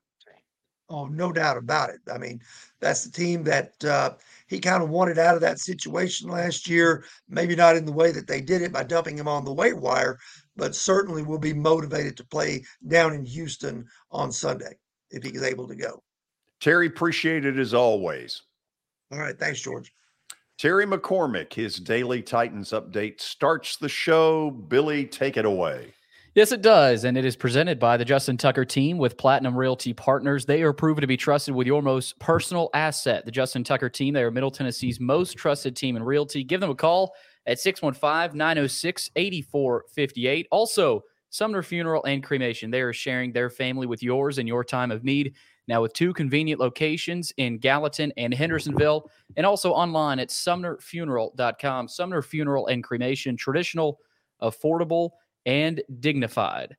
Oh, 0.93 1.07
no 1.07 1.33
doubt 1.33 1.57
about 1.57 1.89
it. 1.89 2.01
I 2.13 2.19
mean, 2.19 2.43
that's 2.81 3.05
the 3.05 3.11
team 3.11 3.43
that 3.45 3.83
uh, 3.83 4.11
he 4.47 4.61
kind 4.61 4.83
of 4.83 4.91
wanted 4.91 5.19
out 5.19 5.35
of 5.35 5.41
that 5.41 5.59
situation 5.59 6.29
last 6.29 6.69
year. 6.69 7.05
Maybe 7.31 7.57
not 7.57 7.77
in 7.77 7.87
the 7.87 7.93
way 7.93 8.13
that 8.13 8.27
they 8.27 8.43
did 8.43 8.61
it 8.61 8.73
by 8.73 8.85
dumping 8.85 9.17
him 9.17 9.27
on 9.27 9.47
the 9.47 9.55
waiver 9.55 9.81
wire, 9.81 10.19
but 10.55 10.75
certainly 10.75 11.23
will 11.23 11.39
be 11.39 11.55
motivated 11.55 12.17
to 12.19 12.27
play 12.27 12.65
down 12.87 13.15
in 13.15 13.25
Houston 13.25 13.87
on 14.11 14.31
Sunday 14.31 14.77
if 15.11 15.23
he's 15.23 15.43
able 15.43 15.67
to 15.67 15.75
go. 15.75 16.03
Terry, 16.61 16.89
appreciate 16.89 17.47
it 17.47 17.59
as 17.59 17.73
always. 17.73 18.43
All 19.11 19.19
right. 19.19 19.39
Thanks, 19.39 19.61
George. 19.63 19.93
Terry 20.59 20.87
McCormick, 20.87 21.55
his 21.55 21.77
daily 21.77 22.23
Titans 22.23 22.71
update 22.71 23.21
starts 23.21 23.79
the 23.79 23.89
show. 23.89 24.51
Billy, 24.51 25.07
take 25.07 25.39
it 25.39 25.47
away. 25.47 25.95
Yes, 26.35 26.51
it 26.51 26.63
does. 26.63 27.05
And 27.05 27.19
it 27.19 27.27
is 27.27 27.37
presented 27.37 27.79
by 27.79 27.99
the 27.99 28.07
Justin 28.07 28.39
Tucker 28.39 28.65
team 28.65 28.97
with 28.97 29.19
Platinum 29.19 29.55
Realty 29.55 29.93
Partners. 29.93 30.47
They 30.47 30.63
are 30.63 30.73
proven 30.73 31.03
to 31.03 31.07
be 31.07 31.19
trusted 31.19 31.55
with 31.55 31.67
your 31.67 31.83
most 31.83 32.19
personal 32.21 32.71
asset. 32.73 33.27
The 33.27 33.31
Justin 33.31 33.65
Tucker 33.65 33.91
team, 33.91 34.15
they 34.15 34.23
are 34.23 34.31
Middle 34.31 34.51
Tennessee's 34.51 34.99
most 34.99 35.37
trusted 35.37 35.77
team 35.77 35.95
in 35.95 36.03
realty. 36.03 36.43
Give 36.43 36.59
them 36.59 36.71
a 36.71 36.75
call 36.75 37.13
at 37.45 37.61
615 37.61 38.39
906 38.39 39.11
8458. 39.15 40.49
Also, 40.51 41.05
Sumner 41.29 41.63
Funeral 41.63 42.03
and 42.05 42.25
Cremation. 42.25 42.71
They 42.71 42.81
are 42.81 42.95
sharing 42.95 43.33
their 43.33 43.51
family 43.51 43.87
with 43.87 44.03
yours 44.03 44.39
in 44.39 44.47
your 44.47 44.65
time 44.65 44.91
of 44.91 45.05
need. 45.05 45.35
Now, 45.69 45.83
with 45.83 45.93
two 45.93 46.15
convenient 46.15 46.61
locations 46.61 47.31
in 47.37 47.59
Gallatin 47.59 48.11
and 48.17 48.33
Hendersonville, 48.33 49.11
and 49.37 49.45
also 49.45 49.73
online 49.73 50.19
at 50.19 50.31
sumnerfuneral.com. 50.31 51.89
Sumner 51.89 52.23
Funeral 52.23 52.69
and 52.69 52.83
Cremation, 52.83 53.37
traditional, 53.37 53.99
affordable, 54.41 55.11
and 55.47 55.83
dignified. 56.01 56.77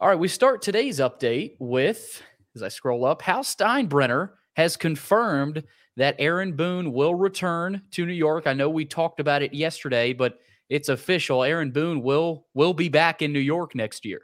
All 0.00 0.08
right, 0.08 0.18
we 0.18 0.28
start 0.28 0.62
today's 0.62 1.00
update 1.00 1.56
with, 1.58 2.22
as 2.54 2.62
I 2.62 2.68
scroll 2.68 3.04
up, 3.04 3.22
Hal 3.22 3.42
Steinbrenner 3.42 4.30
has 4.54 4.76
confirmed 4.76 5.64
that 5.96 6.16
Aaron 6.18 6.54
Boone 6.54 6.92
will 6.92 7.14
return 7.14 7.82
to 7.92 8.06
New 8.06 8.12
York. 8.12 8.46
I 8.46 8.52
know 8.52 8.70
we 8.70 8.84
talked 8.84 9.18
about 9.18 9.42
it 9.42 9.52
yesterday, 9.52 10.12
but 10.12 10.38
it's 10.68 10.88
official. 10.88 11.42
Aaron 11.42 11.70
Boone 11.70 12.02
will 12.02 12.46
will 12.54 12.74
be 12.74 12.88
back 12.88 13.22
in 13.22 13.32
New 13.32 13.40
York 13.40 13.74
next 13.74 14.04
year. 14.04 14.22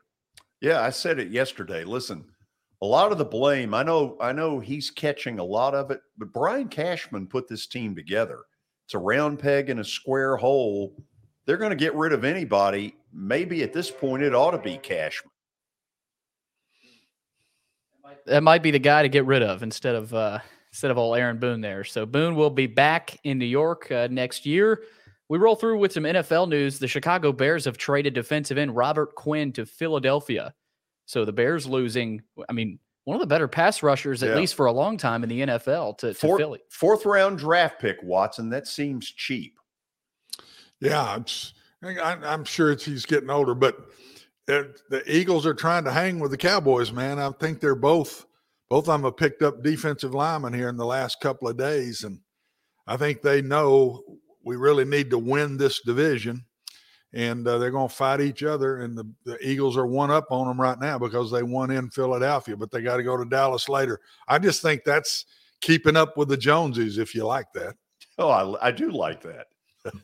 Yeah, 0.61 0.81
I 0.81 0.91
said 0.91 1.19
it 1.19 1.31
yesterday. 1.31 1.85
Listen, 1.85 2.25
a 2.83 2.87
lot 2.87 3.13
of 3.13 3.19
the 3.19 3.25
blame, 3.25 3.75
I 3.75 3.83
know, 3.83 4.17
I 4.21 4.33
know 4.33 4.61
he's 4.61 4.91
catching 4.91 5.39
a 5.39 5.45
lot 5.45 5.75
of 5.75 5.91
it, 5.91 6.01
but 6.19 6.33
Brian 6.33 6.69
Cashman 6.69 7.27
put 7.27 7.49
this 7.49 7.67
team 7.67 7.97
together. 7.97 8.41
It's 8.87 8.95
a 8.95 8.99
round 8.99 9.39
peg 9.39 9.71
in 9.71 9.79
a 9.79 9.85
square 9.85 10.37
hole. 10.37 10.95
They're 11.47 11.57
going 11.57 11.71
to 11.71 11.77
get 11.77 11.95
rid 11.95 12.13
of 12.13 12.25
anybody. 12.25 12.95
Maybe 13.17 13.63
at 13.63 13.73
this 13.73 13.91
point 13.91 14.23
it 14.23 14.35
ought 14.35 14.51
to 14.51 14.59
be 14.59 14.77
Cashman. 14.77 15.31
That 18.27 18.43
might 18.43 18.63
be 18.63 18.71
the 18.71 18.79
guy 18.79 19.03
to 19.03 19.09
get 19.09 19.25
rid 19.25 19.43
of 19.43 19.63
instead 19.63 19.95
of 19.95 20.13
uh, 20.15 20.39
instead 20.73 20.91
of 20.91 20.99
all 20.99 21.15
Aaron 21.15 21.39
Boone 21.39 21.61
there. 21.61 21.85
So 21.85 22.07
Boone 22.07 22.35
will 22.35 22.51
be 22.51 22.67
back 22.67 23.19
in 23.25 23.39
New 23.39 23.45
York 23.47 23.91
uh, 23.91 24.09
next 24.11 24.47
year. 24.47 24.83
We 25.29 25.39
roll 25.39 25.57
through 25.57 25.79
with 25.79 25.93
some 25.93 26.05
NFL 26.05 26.49
news. 26.49 26.79
The 26.79 26.89
Chicago 26.89 27.33
Bears 27.33 27.65
have 27.65 27.79
traded 27.79 28.15
defensive 28.15 28.59
end 28.59 28.75
Robert 28.77 29.15
Quinn 29.15 29.53
to 29.53 29.65
Philadelphia. 29.67 30.53
So 31.07 31.25
the 31.25 31.33
Bears 31.33 31.67
losing, 31.67 32.23
I 32.49 32.53
mean, 32.53 32.79
one 33.05 33.15
of 33.15 33.21
the 33.21 33.27
better 33.27 33.49
pass 33.49 33.83
rushers, 33.83 34.23
at 34.23 34.31
Yeah. 34.31 34.37
least 34.37 34.55
for 34.55 34.67
a 34.67 34.73
long 34.73 34.97
time 34.97 35.23
in 35.23 35.29
the 35.29 35.41
NFL, 35.43 35.99
to, 35.99 36.09
to 36.09 36.15
Fourth, 36.15 36.41
Philly. 36.41 36.61
fourth 36.71 37.05
round 37.07 37.39
draft 37.39 37.79
pick, 37.81 37.99
Watson. 38.03 38.51
That 38.51 38.67
seems 38.67 39.07
cheap. 39.11 39.59
Yeah, 40.81 41.17
it's, 41.17 41.55
I, 41.85 42.19
I'm 42.25 42.45
sure 42.45 42.75
he's 42.75 43.07
getting 43.07 43.31
older, 43.31 43.55
but 43.55 43.77
the 44.47 45.03
Eagles 45.07 45.47
are 45.47 45.55
trying 45.55 45.85
to 45.85 45.93
hang 45.93 46.19
with 46.19 46.31
the 46.31 46.37
Cowboys, 46.37 46.93
man. 46.93 47.19
I 47.19 47.31
think 47.33 47.61
they're 47.61 47.75
both 47.75 48.27
both 48.71 48.89
of 48.89 48.95
them 48.95 49.05
have 49.05 49.17
picked 49.17 49.43
up 49.43 49.63
defensive 49.63 50.15
linemen 50.15 50.53
here 50.53 50.69
in 50.69 50.77
the 50.77 50.87
last 50.87 51.21
couple 51.21 51.49
of 51.49 51.57
days, 51.57 52.03
and 52.05 52.19
I 52.87 52.97
think 52.97 53.23
they 53.23 53.43
know 53.43 54.03
we 54.43 54.57
really 54.57 54.85
need 54.85 55.11
to 55.11 55.19
win 55.19 55.57
this 55.57 55.81
division, 55.81 56.45
and 57.13 57.47
uh, 57.47 57.59
they're 57.59 57.71
going 57.71 57.89
to 57.89 57.95
fight 57.95 58.21
each 58.21 58.43
other. 58.43 58.79
And 58.79 58.97
the, 58.97 59.09
the 59.25 59.39
Eagles 59.47 59.77
are 59.77 59.87
one 59.87 60.11
up 60.11 60.27
on 60.31 60.49
them 60.49 60.61
right 60.61 60.81
now 60.81 60.99
because 60.99 61.31
they 61.31 61.43
won 61.43 61.71
in 61.71 61.91
Philadelphia, 61.91 62.57
but 62.57 62.71
they 62.71 62.83
got 62.83 62.97
to 62.97 63.03
go 63.03 63.17
to 63.17 63.25
Dallas 63.25 63.69
later. 63.69 64.01
I 64.29 64.39
just 64.39 64.63
think 64.63 64.83
that's 64.85 65.27
keeping 65.61 65.97
up 65.97 66.17
with 66.17 66.29
the 66.29 66.37
Joneses, 66.37 66.99
if 66.99 67.15
you 67.15 67.25
like 67.25 67.53
that. 67.55 67.77
Oh, 68.19 68.29
I, 68.29 68.69
I 68.69 68.71
do 68.71 68.91
like 68.91 69.21
that. 69.23 69.47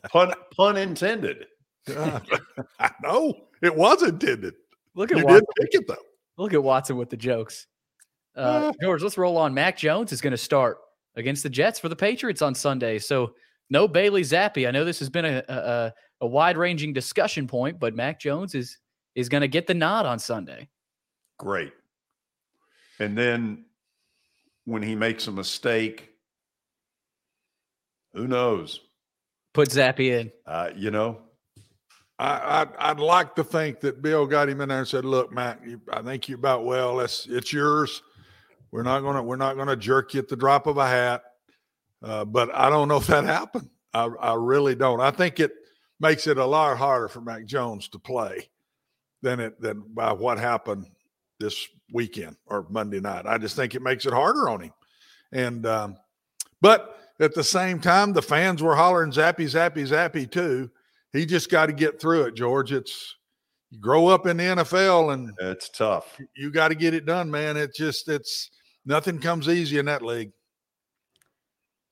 Pun 0.09 0.33
pun 0.55 0.77
intended. 0.77 1.47
I 2.79 2.91
know 3.03 3.33
it 3.61 3.75
was 3.75 4.03
intended. 4.03 4.53
Look 4.95 5.11
at 5.11 5.17
You 5.17 5.25
Watson. 5.25 5.45
did 5.59 5.71
pick 5.71 5.81
it 5.81 5.87
though. 5.87 5.95
Look 6.37 6.53
at 6.53 6.61
Watson 6.63 6.97
with 6.97 7.09
the 7.09 7.17
jokes. 7.17 7.67
Uh, 8.35 8.71
George, 8.81 9.01
let's 9.03 9.17
roll 9.17 9.37
on. 9.37 9.53
Mac 9.53 9.77
Jones 9.77 10.11
is 10.11 10.21
going 10.21 10.31
to 10.31 10.37
start 10.37 10.77
against 11.15 11.43
the 11.43 11.49
Jets 11.49 11.79
for 11.79 11.89
the 11.89 11.95
Patriots 11.95 12.41
on 12.41 12.55
Sunday. 12.55 12.97
So 12.99 13.33
no 13.69 13.87
Bailey 13.87 14.21
Zappe. 14.21 14.67
I 14.67 14.71
know 14.71 14.85
this 14.85 14.99
has 14.99 15.09
been 15.09 15.25
a, 15.25 15.43
a, 15.49 15.93
a 16.21 16.27
wide 16.27 16.57
ranging 16.57 16.93
discussion 16.93 17.47
point, 17.47 17.79
but 17.79 17.95
Mac 17.95 18.19
Jones 18.19 18.55
is 18.55 18.77
is 19.15 19.27
going 19.27 19.41
to 19.41 19.47
get 19.47 19.67
the 19.67 19.73
nod 19.73 20.05
on 20.05 20.19
Sunday. 20.19 20.69
Great. 21.37 21.73
And 22.99 23.17
then 23.17 23.65
when 24.65 24.81
he 24.83 24.95
makes 24.95 25.27
a 25.27 25.31
mistake, 25.31 26.09
who 28.13 28.27
knows? 28.27 28.79
Put 29.53 29.69
Zappe 29.69 29.99
in. 29.99 30.31
Uh, 30.45 30.69
you 30.75 30.91
know, 30.91 31.19
I, 32.21 32.61
I'd, 32.61 32.69
I'd 32.77 32.99
like 32.99 33.35
to 33.35 33.43
think 33.43 33.79
that 33.79 34.03
Bill 34.03 34.27
got 34.27 34.47
him 34.47 34.61
in 34.61 34.69
there 34.69 34.77
and 34.77 34.87
said, 34.87 35.05
"Look, 35.05 35.33
Mac, 35.33 35.59
you, 35.65 35.81
I 35.91 36.03
think 36.03 36.29
you're 36.29 36.37
about 36.37 36.65
well. 36.65 36.99
It's 36.99 37.25
it's 37.25 37.51
yours. 37.51 38.03
We're 38.69 38.83
not 38.83 39.01
gonna 39.01 39.23
we're 39.23 39.37
not 39.37 39.57
gonna 39.57 39.75
jerk 39.75 40.13
you 40.13 40.19
at 40.19 40.27
the 40.27 40.35
drop 40.35 40.67
of 40.67 40.77
a 40.77 40.87
hat." 40.87 41.23
Uh, 42.03 42.23
but 42.23 42.53
I 42.53 42.69
don't 42.69 42.87
know 42.87 42.97
if 42.97 43.07
that 43.07 43.23
happened. 43.39 43.69
I, 43.91 44.05
I 44.05 44.35
really 44.35 44.75
don't. 44.75 45.01
I 45.01 45.09
think 45.09 45.39
it 45.39 45.51
makes 45.99 46.27
it 46.27 46.37
a 46.37 46.45
lot 46.45 46.77
harder 46.77 47.07
for 47.07 47.21
Mac 47.21 47.45
Jones 47.45 47.87
to 47.89 47.97
play 47.97 48.49
than 49.23 49.39
it 49.39 49.59
than 49.59 49.83
by 49.91 50.13
what 50.13 50.37
happened 50.37 50.85
this 51.39 51.67
weekend 51.91 52.37
or 52.45 52.67
Monday 52.69 52.99
night. 52.99 53.25
I 53.25 53.39
just 53.39 53.55
think 53.55 53.73
it 53.73 53.81
makes 53.81 54.05
it 54.05 54.13
harder 54.13 54.47
on 54.47 54.61
him. 54.61 54.73
And 55.31 55.65
um, 55.65 55.97
but 56.61 56.99
at 57.19 57.33
the 57.33 57.43
same 57.43 57.79
time, 57.79 58.13
the 58.13 58.21
fans 58.21 58.61
were 58.61 58.75
hollering 58.75 59.11
"Zappy, 59.11 59.45
Zappy, 59.45 59.87
Zappy" 59.87 60.29
too. 60.29 60.69
He 61.13 61.25
just 61.25 61.49
got 61.49 61.67
to 61.67 61.73
get 61.73 61.99
through 61.99 62.23
it, 62.23 62.35
George. 62.35 62.71
It's 62.71 63.15
you 63.71 63.79
grow 63.79 64.07
up 64.07 64.27
in 64.27 64.37
the 64.37 64.43
NFL 64.43 65.13
and 65.13 65.31
it's 65.39 65.69
tough. 65.69 66.19
You 66.35 66.51
got 66.51 66.69
to 66.69 66.75
get 66.75 66.93
it 66.93 67.05
done, 67.05 67.31
man. 67.31 67.57
It 67.57 67.73
just 67.73 68.07
it's 68.09 68.51
nothing 68.85 69.19
comes 69.19 69.47
easy 69.47 69.77
in 69.77 69.85
that 69.85 70.01
league. 70.01 70.31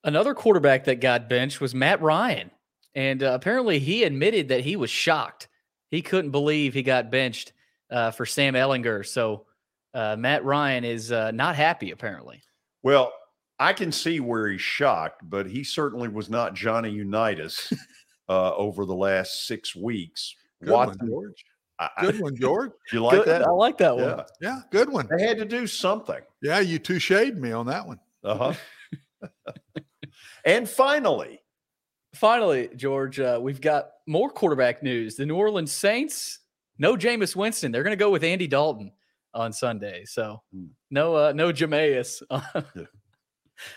Another 0.03 0.33
quarterback 0.33 0.85
that 0.85 1.01
got 1.01 1.29
benched 1.29 1.59
was 1.59 1.75
Matt 1.75 2.01
Ryan. 2.01 2.51
And 2.95 3.23
uh, 3.23 3.31
apparently 3.33 3.79
he 3.79 4.03
admitted 4.03 4.49
that 4.49 4.61
he 4.61 4.75
was 4.75 4.89
shocked. 4.89 5.47
He 5.89 6.01
couldn't 6.01 6.31
believe 6.31 6.73
he 6.73 6.83
got 6.83 7.11
benched 7.11 7.53
uh, 7.91 8.11
for 8.11 8.25
Sam 8.25 8.53
Ehlinger. 8.53 9.05
So 9.05 9.45
uh, 9.93 10.15
Matt 10.17 10.43
Ryan 10.43 10.83
is 10.83 11.11
uh, 11.11 11.31
not 11.31 11.55
happy, 11.55 11.91
apparently. 11.91 12.41
Well, 12.83 13.11
I 13.59 13.73
can 13.73 13.91
see 13.91 14.19
where 14.19 14.47
he's 14.47 14.61
shocked, 14.61 15.21
but 15.29 15.45
he 15.45 15.63
certainly 15.63 16.07
was 16.07 16.29
not 16.29 16.53
Johnny 16.53 16.89
Unitas 16.89 17.71
uh, 18.29 18.53
over 18.55 18.85
the 18.85 18.95
last 18.95 19.47
six 19.47 19.75
weeks. 19.75 20.35
Good 20.61 20.71
Watson, 20.71 20.99
one, 21.01 21.09
George. 21.09 21.45
I, 21.79 21.89
good 22.01 22.19
one, 22.19 22.35
George. 22.39 22.71
you 22.93 23.01
like 23.01 23.17
good, 23.17 23.27
that? 23.27 23.41
I 23.41 23.49
like 23.49 23.77
that 23.79 23.95
one. 23.95 24.05
Yeah. 24.05 24.23
yeah, 24.41 24.61
good 24.71 24.89
one. 24.89 25.07
They 25.09 25.25
had 25.25 25.37
to 25.39 25.45
do 25.45 25.65
something. 25.65 26.21
Yeah, 26.41 26.59
you 26.59 26.79
two 26.79 26.99
shade 26.99 27.37
me 27.37 27.51
on 27.51 27.65
that 27.67 27.85
one. 27.87 27.99
Uh 28.23 28.53
huh. 28.53 28.53
and 30.45 30.69
finally, 30.69 31.41
finally, 32.13 32.69
George, 32.75 33.19
uh, 33.19 33.39
we've 33.41 33.61
got 33.61 33.91
more 34.07 34.29
quarterback 34.29 34.83
news. 34.83 35.15
The 35.15 35.25
New 35.25 35.35
Orleans 35.35 35.71
Saints, 35.71 36.39
no 36.77 36.95
Jameis 36.95 37.35
Winston. 37.35 37.71
They're 37.71 37.83
going 37.83 37.97
to 37.97 37.97
go 37.97 38.11
with 38.11 38.23
Andy 38.23 38.47
Dalton 38.47 38.91
on 39.33 39.53
Sunday. 39.53 40.05
So 40.05 40.41
hmm. 40.53 40.67
no, 40.91 41.15
uh, 41.15 41.33
no 41.33 41.51
Jameis 41.51 42.21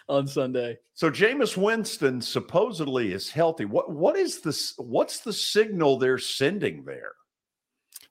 on, 0.08 0.26
Sunday. 0.26 0.78
So 0.94 1.10
Jameis 1.10 1.56
Winston 1.56 2.20
supposedly 2.20 3.12
is 3.12 3.30
healthy. 3.30 3.64
What 3.64 3.90
what 3.90 4.16
is 4.16 4.40
this? 4.40 4.74
What's 4.78 5.20
the 5.20 5.32
signal 5.32 5.98
they're 5.98 6.18
sending 6.18 6.84
there? 6.84 7.12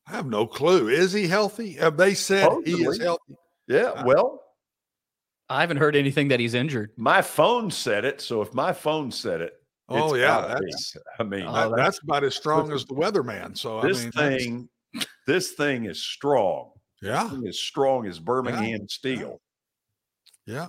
I 0.08 0.12
have 0.12 0.26
no 0.26 0.48
clue. 0.48 0.90
Is 0.90 1.14
he 1.14 1.28
healthy? 1.28 1.74
Have 1.74 1.98
they 1.98 2.14
said 2.14 2.44
supposedly. 2.44 2.74
he 2.74 2.84
is 2.84 3.02
healthy? 3.02 3.36
Yeah. 3.68 4.04
Well, 4.04 4.42
I 5.52 5.62
haven't 5.62 5.78
heard 5.78 5.96
anything 5.96 6.30
that 6.30 6.40
he's 6.40 6.54
injured. 6.54 6.92
My 6.96 7.22
phone 7.22 7.72
said 7.72 8.06
it. 8.06 8.22
So 8.22 8.42
if 8.42 8.54
my 8.54 8.74
phone 8.74 9.12
said 9.12 9.42
it, 9.42 9.54
oh 9.90 10.16
yeah, 10.16 10.48
that's. 10.48 10.96
I 11.20 11.24
mean, 11.24 11.46
oh, 11.46 11.70
that, 11.70 11.76
that's, 11.76 12.00
about 12.04 12.24
as 12.24 12.36
strong 12.36 12.72
as 12.72 12.86
the 12.86 12.94
weatherman. 12.94 13.58
So 13.58 13.82
this 13.82 14.08
I 14.16 14.30
mean, 14.30 14.40
thing, 14.94 15.06
this 15.28 15.52
thing 15.52 15.86
is 15.86 16.02
strong. 16.02 16.72
Yeah, 17.02 17.30
as 17.48 17.60
strong 17.60 18.08
as 18.08 18.20
Birmingham 18.20 18.70
yeah. 18.70 18.86
steel. 18.88 19.42
Yeah, 20.46 20.68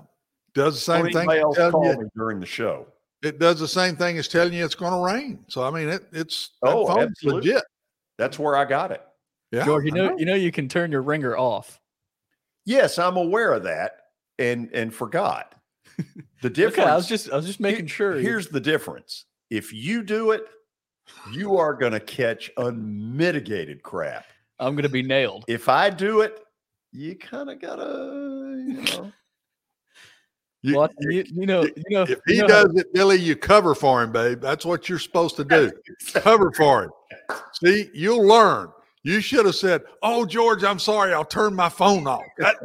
does 0.54 0.74
the 0.74 0.80
same 0.80 1.12
thing. 1.12 1.30
Else 1.30 1.56
call 1.56 1.86
you, 1.86 1.98
me 1.98 2.08
during 2.16 2.40
the 2.40 2.46
show. 2.46 2.86
It 3.22 3.38
does 3.38 3.60
the 3.60 3.68
same 3.68 3.96
thing 3.96 4.18
as 4.18 4.28
telling 4.28 4.52
you 4.52 4.64
it's 4.64 4.74
going 4.74 4.92
to 4.92 4.98
rain. 4.98 5.44
So 5.48 5.62
I 5.62 5.70
mean, 5.70 5.88
it, 5.88 6.02
it's 6.12 6.50
oh, 6.62 6.88
absolutely. 7.00 7.50
legit. 7.50 7.64
That's 8.18 8.38
where 8.38 8.56
I 8.56 8.64
got 8.64 8.90
it. 8.90 9.02
Yeah, 9.50 9.64
George, 9.64 9.84
you 9.84 9.92
know, 9.92 10.08
know, 10.08 10.18
you 10.18 10.24
know, 10.24 10.34
you 10.34 10.50
can 10.50 10.68
turn 10.68 10.90
your 10.90 11.02
ringer 11.02 11.36
off. 11.36 11.80
Yes, 12.64 12.98
I'm 12.98 13.16
aware 13.16 13.52
of 13.52 13.64
that, 13.64 13.92
and 14.38 14.70
and 14.72 14.94
forgot 14.94 15.54
the 16.42 16.50
difference. 16.50 16.78
okay, 16.78 16.90
I 16.90 16.96
was 16.96 17.06
just 17.06 17.30
I 17.30 17.36
was 17.36 17.46
just 17.46 17.60
making 17.60 17.86
sure. 17.86 18.14
Here's 18.14 18.48
the 18.48 18.60
difference: 18.60 19.26
if 19.50 19.72
you 19.72 20.02
do 20.02 20.30
it, 20.30 20.44
you 21.32 21.56
are 21.56 21.74
going 21.74 21.92
to 21.92 22.00
catch 22.00 22.50
unmitigated 22.56 23.82
crap. 23.82 24.26
I'm 24.58 24.74
going 24.74 24.84
to 24.84 24.88
be 24.88 25.02
nailed. 25.02 25.44
If 25.48 25.68
I 25.68 25.90
do 25.90 26.20
it, 26.20 26.40
you 26.92 27.16
kind 27.16 27.50
of 27.50 27.60
gotta, 27.60 28.64
you 28.66 28.82
know. 28.82 29.12
You, 30.62 30.78
well, 30.78 30.90
you, 31.00 31.24
you, 31.32 31.46
know, 31.46 31.64
you 31.64 31.72
know, 31.90 32.02
if 32.02 32.20
he 32.26 32.36
you 32.36 32.42
know 32.42 32.46
does 32.46 32.76
it, 32.76 32.92
Billy, 32.94 33.16
you 33.16 33.34
cover 33.34 33.74
for 33.74 34.02
him, 34.02 34.12
babe. 34.12 34.40
That's 34.40 34.64
what 34.64 34.88
you're 34.88 35.00
supposed 35.00 35.34
to 35.36 35.44
do. 35.44 35.72
cover 36.14 36.52
for 36.52 36.84
him. 36.84 36.90
See, 37.52 37.90
you'll 37.92 38.24
learn. 38.24 38.68
You 39.02 39.20
should 39.20 39.44
have 39.46 39.56
said, 39.56 39.82
"Oh, 40.02 40.24
George, 40.24 40.62
I'm 40.62 40.78
sorry. 40.78 41.12
I'll 41.12 41.24
turn 41.24 41.54
my 41.56 41.68
phone 41.68 42.06
off." 42.06 42.22
That, 42.38 42.56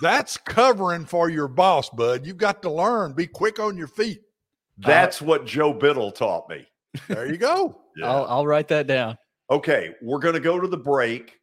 that's 0.00 0.36
covering 0.36 1.06
for 1.06 1.30
your 1.30 1.46
boss, 1.46 1.88
bud. 1.90 2.26
You've 2.26 2.36
got 2.36 2.62
to 2.62 2.70
learn. 2.70 3.12
Be 3.12 3.28
quick 3.28 3.60
on 3.60 3.76
your 3.76 3.86
feet. 3.86 4.22
That's 4.78 5.22
uh, 5.22 5.26
what 5.26 5.46
Joe 5.46 5.72
Biddle 5.72 6.10
taught 6.10 6.48
me. 6.48 6.66
There 7.06 7.26
you 7.26 7.36
go. 7.36 7.80
yeah. 7.96 8.10
I'll, 8.10 8.26
I'll 8.26 8.46
write 8.46 8.66
that 8.68 8.88
down. 8.88 9.16
Okay, 9.50 9.94
we're 10.02 10.18
going 10.18 10.34
to 10.34 10.40
go 10.40 10.58
to 10.58 10.66
the 10.66 10.76
break. 10.76 11.39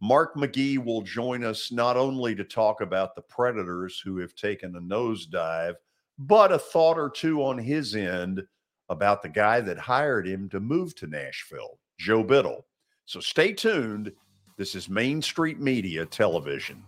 Mark 0.00 0.34
McGee 0.36 0.82
will 0.82 1.02
join 1.02 1.42
us 1.42 1.72
not 1.72 1.96
only 1.96 2.34
to 2.34 2.44
talk 2.44 2.80
about 2.80 3.14
the 3.14 3.22
Predators 3.22 3.98
who 3.98 4.18
have 4.18 4.34
taken 4.34 4.76
a 4.76 4.80
nosedive, 4.80 5.74
but 6.18 6.52
a 6.52 6.58
thought 6.58 6.98
or 6.98 7.10
two 7.10 7.42
on 7.42 7.56
his 7.58 7.94
end 7.94 8.42
about 8.88 9.22
the 9.22 9.28
guy 9.28 9.60
that 9.60 9.78
hired 9.78 10.26
him 10.26 10.48
to 10.50 10.60
move 10.60 10.94
to 10.96 11.06
Nashville, 11.06 11.78
Joe 11.98 12.22
Biddle. 12.22 12.66
So 13.06 13.20
stay 13.20 13.52
tuned. 13.52 14.12
This 14.56 14.74
is 14.74 14.88
Main 14.88 15.22
Street 15.22 15.60
Media 15.60 16.04
Television. 16.04 16.82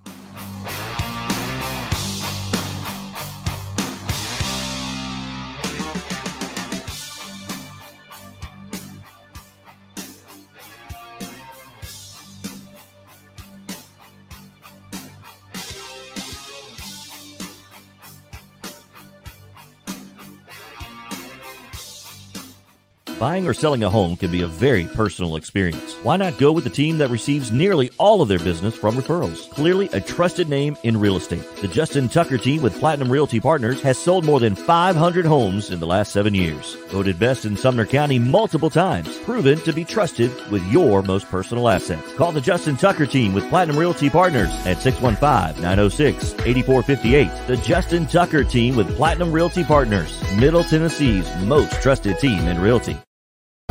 Buying 23.18 23.48
or 23.48 23.54
selling 23.54 23.82
a 23.82 23.90
home 23.90 24.16
can 24.16 24.30
be 24.30 24.42
a 24.42 24.46
very 24.46 24.84
personal 24.84 25.34
experience. 25.34 25.94
Why 26.04 26.16
not 26.16 26.38
go 26.38 26.52
with 26.52 26.62
the 26.62 26.70
team 26.70 26.98
that 26.98 27.10
receives 27.10 27.50
nearly 27.50 27.90
all 27.98 28.22
of 28.22 28.28
their 28.28 28.38
business 28.38 28.76
from 28.76 28.94
referrals? 28.94 29.50
Clearly 29.50 29.88
a 29.92 30.00
trusted 30.00 30.48
name 30.48 30.76
in 30.84 31.00
real 31.00 31.16
estate. 31.16 31.42
The 31.56 31.66
Justin 31.66 32.08
Tucker 32.08 32.38
team 32.38 32.62
with 32.62 32.78
Platinum 32.78 33.10
Realty 33.10 33.40
Partners 33.40 33.82
has 33.82 33.98
sold 33.98 34.24
more 34.24 34.38
than 34.38 34.54
500 34.54 35.26
homes 35.26 35.70
in 35.70 35.80
the 35.80 35.86
last 35.86 36.12
seven 36.12 36.32
years. 36.32 36.76
Voted 36.90 37.18
best 37.18 37.44
in 37.44 37.56
Sumner 37.56 37.86
County 37.86 38.20
multiple 38.20 38.70
times. 38.70 39.18
Proven 39.18 39.58
to 39.62 39.72
be 39.72 39.84
trusted 39.84 40.30
with 40.52 40.64
your 40.70 41.02
most 41.02 41.28
personal 41.28 41.68
assets. 41.68 42.14
Call 42.14 42.30
the 42.30 42.40
Justin 42.40 42.76
Tucker 42.76 43.06
team 43.06 43.34
with 43.34 43.48
Platinum 43.48 43.76
Realty 43.76 44.10
Partners 44.10 44.50
at 44.64 44.76
615-906-8458. 44.76 47.46
The 47.48 47.56
Justin 47.56 48.06
Tucker 48.06 48.44
team 48.44 48.76
with 48.76 48.96
Platinum 48.96 49.32
Realty 49.32 49.64
Partners, 49.64 50.22
Middle 50.36 50.62
Tennessee's 50.62 51.28
most 51.42 51.82
trusted 51.82 52.20
team 52.20 52.46
in 52.46 52.60
realty. 52.60 52.96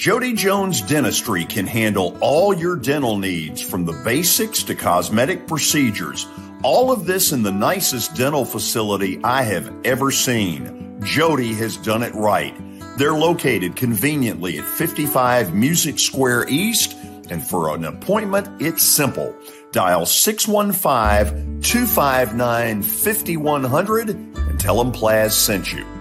Jody 0.00 0.32
Jones 0.32 0.80
Dentistry 0.80 1.44
can 1.44 1.66
handle 1.66 2.16
all 2.22 2.54
your 2.54 2.74
dental 2.74 3.18
needs 3.18 3.60
from 3.60 3.84
the 3.84 3.92
basics 4.02 4.62
to 4.62 4.74
cosmetic 4.74 5.46
procedures. 5.46 6.26
All 6.62 6.90
of 6.90 7.04
this 7.04 7.32
in 7.32 7.42
the 7.42 7.52
nicest 7.52 8.16
dental 8.16 8.46
facility 8.46 9.20
I 9.22 9.42
have 9.42 9.70
ever 9.84 10.10
seen. 10.10 10.98
Jody 11.04 11.52
has 11.52 11.76
done 11.76 12.02
it 12.02 12.14
right. 12.14 12.56
They're 12.96 13.12
located 13.12 13.76
conveniently 13.76 14.58
at 14.58 14.64
55 14.64 15.52
Music 15.52 15.98
Square 15.98 16.48
East, 16.48 16.96
and 17.28 17.44
for 17.46 17.74
an 17.74 17.84
appointment, 17.84 18.48
it's 18.58 18.82
simple. 18.82 19.36
Dial 19.70 20.06
615 20.06 21.60
259 21.60 22.82
5100 22.82 24.08
and 24.08 24.58
tell 24.58 24.82
them 24.82 24.92
Plaz 24.94 25.32
sent 25.32 25.74
you. 25.74 25.99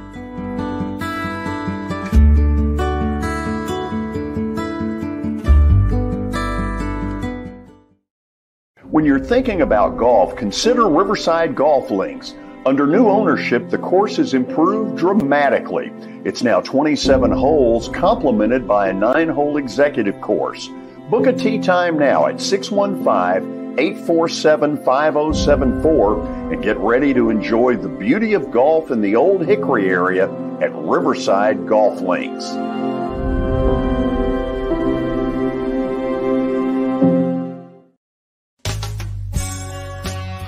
When 8.91 9.06
you're 9.06 9.19
thinking 9.19 9.62
about 9.62 9.97
golf, 9.97 10.36
consider 10.36 10.89
Riverside 10.89 11.54
Golf 11.54 11.91
Links. 11.91 12.34
Under 12.65 12.88
new 12.88 13.08
ownership, 13.08 13.69
the 13.69 13.78
course 13.78 14.17
has 14.17 14.34
improved 14.34 14.97
dramatically. 14.97 15.91
It's 16.25 16.41
now 16.41 16.62
27 16.62 17.30
holes, 17.30 17.88
complemented 17.89 18.67
by 18.67 18.89
a 18.89 18.93
nine 18.93 19.30
hole 19.30 19.58
executive 19.58 20.19
course. 20.21 20.71
Book 21.12 21.28
a 21.28 21.34
tee 21.34 21.60
time 21.60 21.99
now 21.99 22.25
at 22.25 22.41
615 22.41 23.78
847 23.78 24.78
5074 24.78 26.52
and 26.52 26.63
get 26.63 26.78
ready 26.78 27.13
to 27.13 27.30
enjoy 27.30 27.78
the 27.78 27.88
beauty 27.88 28.34
of 28.34 28.49
golf 28.49 28.89
in 28.89 29.02
the 29.02 29.15
Old 29.15 29.45
Hickory 29.45 29.88
area 29.88 30.32
at 30.62 30.73
Riverside 30.73 31.67
Golf 31.67 32.02
Links. 32.02 32.56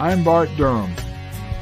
I'm 0.01 0.23
Bart 0.23 0.49
Durham. 0.57 0.95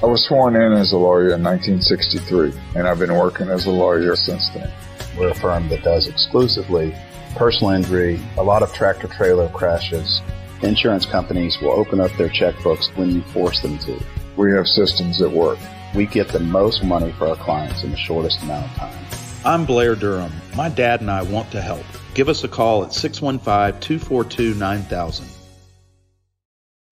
I 0.02 0.06
was 0.06 0.23
sworn 0.23 0.56
in 0.56 0.71
as 0.71 0.93
a 0.93 0.97
lawyer 0.97 1.34
in 1.34 1.43
1963, 1.43 2.54
and 2.73 2.88
I've 2.88 2.97
been 2.97 3.13
working 3.13 3.49
as 3.49 3.65
a 3.65 3.69
lawyer 3.69 4.15
since 4.15 4.47
then. 4.52 4.71
We're 5.17 5.32
a 5.32 5.36
firm 5.36 5.67
that 5.67 5.84
does 5.84 6.08
exclusively 6.08 6.95
personal 7.36 7.73
injury, 7.73 8.17
a 8.38 8.41
lot 8.41 8.63
of 8.63 8.73
tractor 8.73 9.10
trailer 9.10 9.49
crashes. 9.49 10.21
Insurance 10.62 11.06
companies 11.06 11.60
will 11.60 11.71
open 11.71 11.99
up 11.99 12.13
their 12.13 12.30
checkbooks 12.30 12.95
when 12.95 13.12
you 13.12 13.23
force 13.23 13.62
them 13.62 13.78
to. 13.80 14.02
We 14.38 14.54
have 14.54 14.67
systems 14.67 15.19
that 15.19 15.32
work. 15.32 15.60
We 15.93 16.06
get 16.06 16.30
the 16.30 16.39
most 16.39 16.82
money 16.82 17.12
for 17.12 17.28
our 17.28 17.36
clients 17.36 17.84
in 17.84 17.91
the 17.91 17.97
shortest 17.97 18.41
amount 18.43 18.71
of 18.71 18.78
time. 18.78 19.06
I'm 19.43 19.65
Blair 19.65 19.95
Durham. 19.95 20.32
My 20.56 20.69
dad 20.69 21.02
and 21.02 21.12
I 21.12 21.23
want 21.23 21.52
to 21.52 21.60
help. 21.60 21.84
Give 22.13 22.30
us 22.30 22.45
a 22.45 22.47
call 22.47 22.86
at 22.86 22.93
615 22.93 23.82
242 23.82 24.54
9000. 24.58 25.29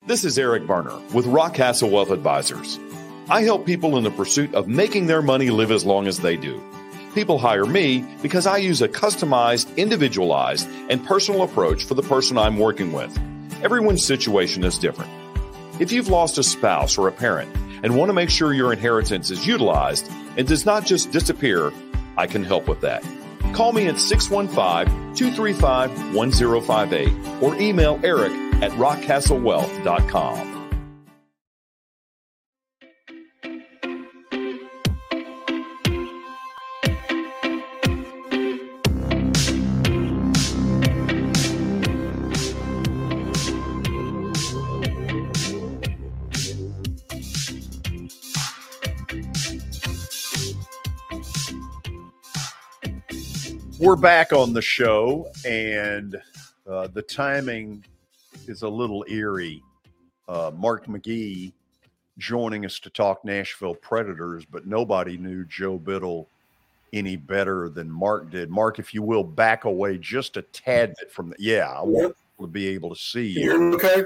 This 0.08 0.24
is 0.24 0.40
Eric 0.40 0.66
Berner 0.66 0.98
with 1.14 1.26
Rockcastle 1.26 1.92
Wealth 1.92 2.12
Advisors. 2.12 2.80
I 3.30 3.42
help 3.42 3.66
people 3.66 3.98
in 3.98 4.06
the 4.06 4.10
pursuit 4.10 4.56
of 4.56 4.66
making 4.66 5.08
their 5.08 5.22
money 5.22 5.50
live 5.50 5.70
as 5.70 5.84
long 5.84 6.08
as 6.08 6.20
they 6.20 6.38
do. 6.38 6.64
People 7.14 7.38
hire 7.38 7.66
me 7.66 8.06
because 8.22 8.48
I 8.48 8.56
use 8.56 8.82
a 8.82 8.88
customized, 8.88 9.76
individualized, 9.76 10.66
and 10.90 11.06
personal 11.06 11.44
approach 11.44 11.84
for 11.84 11.94
the 11.94 12.04
person 12.04 12.38
I'm 12.38 12.58
working 12.58 12.94
with. 12.94 13.14
Everyone's 13.62 14.06
situation 14.06 14.64
is 14.64 14.78
different. 14.78 15.12
If 15.82 15.92
you've 15.92 16.08
lost 16.08 16.38
a 16.38 16.44
spouse 16.44 16.98
or 16.98 17.10
a 17.10 17.12
parent 17.12 17.54
and 17.84 17.98
want 17.98 18.08
to 18.08 18.14
make 18.14 18.30
sure 18.30 18.54
your 18.54 18.72
inheritance 18.72 19.30
is 19.30 19.46
utilized 19.46 20.10
and 20.38 20.48
does 20.48 20.66
not 20.66 20.86
just 20.86 21.12
disappear, 21.12 21.74
I 22.16 22.28
can 22.28 22.46
help 22.46 22.70
with 22.70 22.80
that. 22.80 23.04
Call 23.52 23.74
me 23.74 23.88
at 23.88 24.00
615 24.00 25.16
235 25.16 26.16
1058 26.16 27.44
or 27.44 27.56
email 27.60 28.00
eric 28.06 28.47
at 28.62 28.72
rockcastlewealth.com. 28.72 30.58
We're 53.80 53.96
back 53.96 54.34
on 54.34 54.54
the 54.54 54.62
show, 54.62 55.28
and 55.46 56.20
uh, 56.68 56.88
the 56.88 57.04
timing 57.04 57.86
is 58.50 58.64
a 58.64 58.70
little 58.70 59.06
eerie. 59.08 59.64
Uh, 60.28 60.52
Mark 60.56 60.88
McGee 60.88 61.54
joining 62.18 62.66
us 62.66 62.80
to 62.80 62.90
talk 62.90 63.24
Nashville 63.24 63.76
Predators, 63.76 64.46
but 64.46 64.66
nobody 64.66 65.18
knew 65.18 65.46
Joe 65.46 65.78
Biddle 65.78 66.28
any 66.94 67.16
better 67.16 67.70
than 67.70 67.90
Mark 67.90 68.32
did. 68.32 68.50
Mark, 68.50 68.80
if 68.80 68.94
you 68.94 69.02
will, 69.02 69.24
back 69.24 69.66
away 69.66 69.98
just 69.98 70.38
a 70.38 70.42
tad 70.42 70.94
bit 71.00 71.12
from 71.12 71.30
the. 71.30 71.36
Yeah, 71.40 71.68
I 71.70 71.82
want 71.82 72.16
to 72.40 72.48
be 72.48 72.68
able 72.70 72.94
to 72.94 73.00
see 73.00 73.28
you. 73.28 73.42
you 73.42 73.76
okay? 73.76 74.04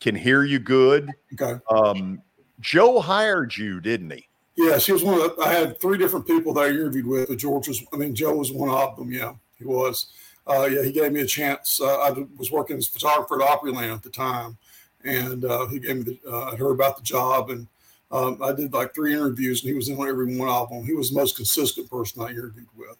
Can 0.00 0.14
hear 0.14 0.44
you 0.44 0.58
good. 0.58 1.10
Okay. 1.34 1.60
Um, 1.70 2.22
Joe 2.60 3.00
hired 3.00 3.56
you, 3.56 3.80
didn't 3.80 4.10
he? 4.10 4.26
Yes, 4.56 4.86
he 4.86 4.92
was 4.92 5.02
one 5.02 5.14
of 5.14 5.36
the, 5.36 5.42
I 5.42 5.52
had 5.52 5.80
three 5.80 5.96
different 5.96 6.26
people 6.26 6.52
that 6.54 6.64
I 6.64 6.68
interviewed 6.68 7.06
with. 7.06 7.28
But 7.28 7.38
George 7.38 7.68
was, 7.68 7.82
I 7.92 7.96
mean, 7.96 8.14
Joe 8.14 8.36
was 8.36 8.52
one 8.52 8.68
of 8.68 8.96
them. 8.96 9.10
Yeah, 9.10 9.34
he 9.58 9.64
was. 9.64 10.08
Uh, 10.46 10.68
yeah, 10.70 10.82
he 10.82 10.92
gave 10.92 11.12
me 11.12 11.20
a 11.20 11.26
chance. 11.26 11.80
Uh, 11.80 11.98
I 11.98 12.10
was 12.36 12.50
working 12.50 12.76
as 12.76 12.88
a 12.88 12.90
photographer 12.90 13.40
at 13.40 13.48
Opryland 13.48 13.94
at 13.94 14.02
the 14.02 14.10
time, 14.10 14.58
and 15.04 15.44
uh, 15.44 15.66
he 15.68 15.78
gave 15.78 15.96
me 15.98 16.02
the. 16.02 16.30
Uh, 16.30 16.52
I 16.52 16.56
heard 16.56 16.72
about 16.72 16.96
the 16.96 17.02
job, 17.02 17.50
and 17.50 17.66
um, 18.10 18.38
I 18.42 18.52
did 18.52 18.72
like 18.72 18.94
three 18.94 19.12
interviews, 19.12 19.62
and 19.62 19.68
he 19.68 19.74
was 19.74 19.88
in 19.88 20.00
every 20.00 20.36
one 20.36 20.48
of 20.48 20.68
them. 20.68 20.84
He 20.84 20.94
was 20.94 21.10
the 21.10 21.16
most 21.16 21.36
consistent 21.36 21.88
person 21.90 22.22
I 22.22 22.30
interviewed 22.30 22.68
with. 22.76 22.96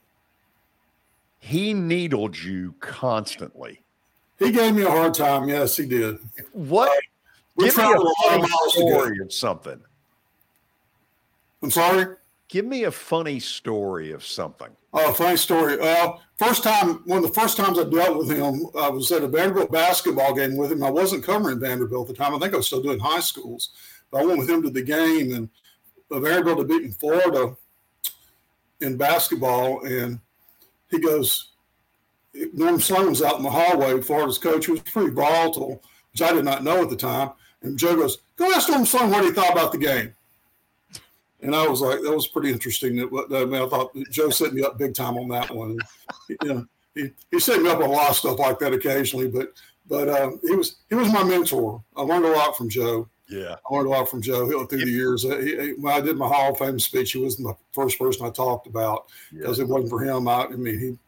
He 1.41 1.75
needled 1.75 2.39
you 2.39 2.75
constantly. 2.79 3.83
He 4.39 4.53
gave 4.53 4.75
me 4.75 4.83
a 4.83 4.91
hard 4.91 5.15
time. 5.15 5.49
Yes, 5.49 5.77
he 5.77 5.87
did. 5.87 6.19
What? 6.53 7.03
we 7.57 7.67
Give 7.67 7.77
me 7.77 7.83
a 7.83 7.87
a 7.87 7.99
lot 7.99 8.35
of 8.35 8.41
miles 8.41 8.73
story 8.73 9.19
of 9.21 9.33
something. 9.33 9.81
I'm 11.63 11.71
sorry. 11.71 12.17
Give 12.53 12.67
me 12.67 12.85
a 12.85 12.91
funny 12.91 13.41
story 13.41 14.13
of 14.13 14.23
something. 14.27 14.69
Oh, 14.93 15.15
funny 15.15 15.39
story. 15.39 15.79
Uh, 15.81 16.19
first 16.37 16.63
time, 16.63 17.01
one 17.07 17.17
of 17.17 17.25
the 17.25 17.41
first 17.41 17.57
times 17.57 17.79
I 17.79 17.85
dealt 17.85 18.19
with 18.19 18.31
him, 18.31 18.67
I 18.79 18.91
was 18.91 19.11
at 19.11 19.23
a 19.23 19.27
Vanderbilt 19.27 19.73
basketball 19.73 20.35
game 20.35 20.59
with 20.59 20.71
him. 20.71 20.85
I 20.85 20.91
wasn't 20.91 21.25
covering 21.25 21.61
Vanderbilt 21.61 22.11
at 22.11 22.15
the 22.15 22.23
time. 22.23 22.35
I 22.35 22.39
think 22.39 22.53
I 22.53 22.59
was 22.59 22.67
still 22.67 22.83
doing 22.83 22.99
high 22.99 23.21
schools. 23.21 23.71
But 24.11 24.21
I 24.21 24.27
went 24.27 24.39
with 24.39 24.51
him 24.51 24.63
to 24.65 24.69
the 24.69 24.83
game, 24.83 25.33
and 25.33 25.49
uh, 26.11 26.21
Vanderbilt 26.21 26.59
had 26.59 26.69
beaten 26.69 26.93
Florida 26.93 27.57
in 28.83 28.99
basketball. 28.99 29.87
And 29.87 30.21
he 30.91 30.99
goes, 30.99 31.53
Norm 32.53 32.79
Sloan 32.81 33.09
was 33.09 33.23
out 33.23 33.39
in 33.39 33.45
the 33.45 33.51
hallway, 33.51 33.99
Florida's 34.03 34.37
coach, 34.37 34.67
who 34.67 34.73
was 34.73 34.83
pretty 34.83 35.15
volatile, 35.15 35.83
which 36.13 36.21
I 36.21 36.35
did 36.35 36.45
not 36.45 36.65
know 36.65 36.83
at 36.83 36.91
the 36.91 36.97
time. 36.97 37.31
And 37.63 37.79
Joe 37.79 37.97
goes, 37.97 38.19
Go 38.37 38.53
ask 38.53 38.69
Norm 38.69 38.85
Sloan 38.85 39.11
what 39.11 39.25
he 39.25 39.33
thought 39.33 39.53
about 39.53 39.73
the 39.73 39.79
game. 39.79 40.15
And 41.43 41.57
I 41.57 41.67
was 41.67 41.81
like, 41.81 42.01
that 42.03 42.15
was 42.15 42.29
pretty 42.29 42.51
interesting. 42.51 42.97
That, 42.97 43.27
I 43.33 43.45
mean, 43.45 43.61
I 43.61 43.69
thought 43.69 43.95
Joe 44.11 44.31
set 44.31 44.55
me 44.55 44.63
up 44.63 44.79
big 44.79 44.95
time 44.95 45.17
on 45.17 45.29
that 45.29 45.51
one. 45.51 45.77
You 46.29 46.37
know, 46.45 46.67
he, 46.95 47.11
he 47.31 47.41
set 47.41 47.61
me 47.61 47.69
up 47.69 47.79
on 47.79 47.85
a 47.85 47.93
lot 47.93 48.11
of 48.11 48.17
stuff 48.17 48.39
like 48.39 48.59
that 48.61 48.73
occasionally, 48.73 49.29
but 49.29 49.53
but 49.89 50.09
um, 50.09 50.41
he 50.43 50.55
was 50.55 50.77
he 50.89 50.95
was 50.95 51.13
my 51.13 51.25
mentor. 51.25 51.83
I 51.97 52.03
learned 52.03 52.25
a 52.25 52.31
lot 52.31 52.57
from 52.57 52.69
Joe. 52.69 53.09
Yeah, 53.29 53.57
I 53.69 53.75
learned 53.75 53.89
a 53.89 53.91
lot 53.91 54.09
from 54.09 54.23
Joe 54.23 54.47
He 54.47 54.67
through 54.67 54.85
the 54.85 54.91
years. 54.91 55.23
He, 55.23 55.29
he, 55.29 55.73
when 55.73 55.93
I 55.93 56.01
did 56.01 56.17
my 56.17 56.29
Hall 56.29 56.53
of 56.53 56.59
Fame 56.59 56.79
speech, 56.79 57.13
he 57.13 57.19
was 57.19 57.37
the 57.37 57.55
first 57.73 57.99
person 57.99 58.27
I 58.27 58.31
talked 58.31 58.67
about 58.67 59.07
because 59.33 59.59
it 59.59 59.67
wasn't 59.69 59.91
for 59.91 60.01
him. 60.01 60.29
I, 60.29 60.45
I 60.45 60.51
mean, 60.51 60.79
he 60.79 60.99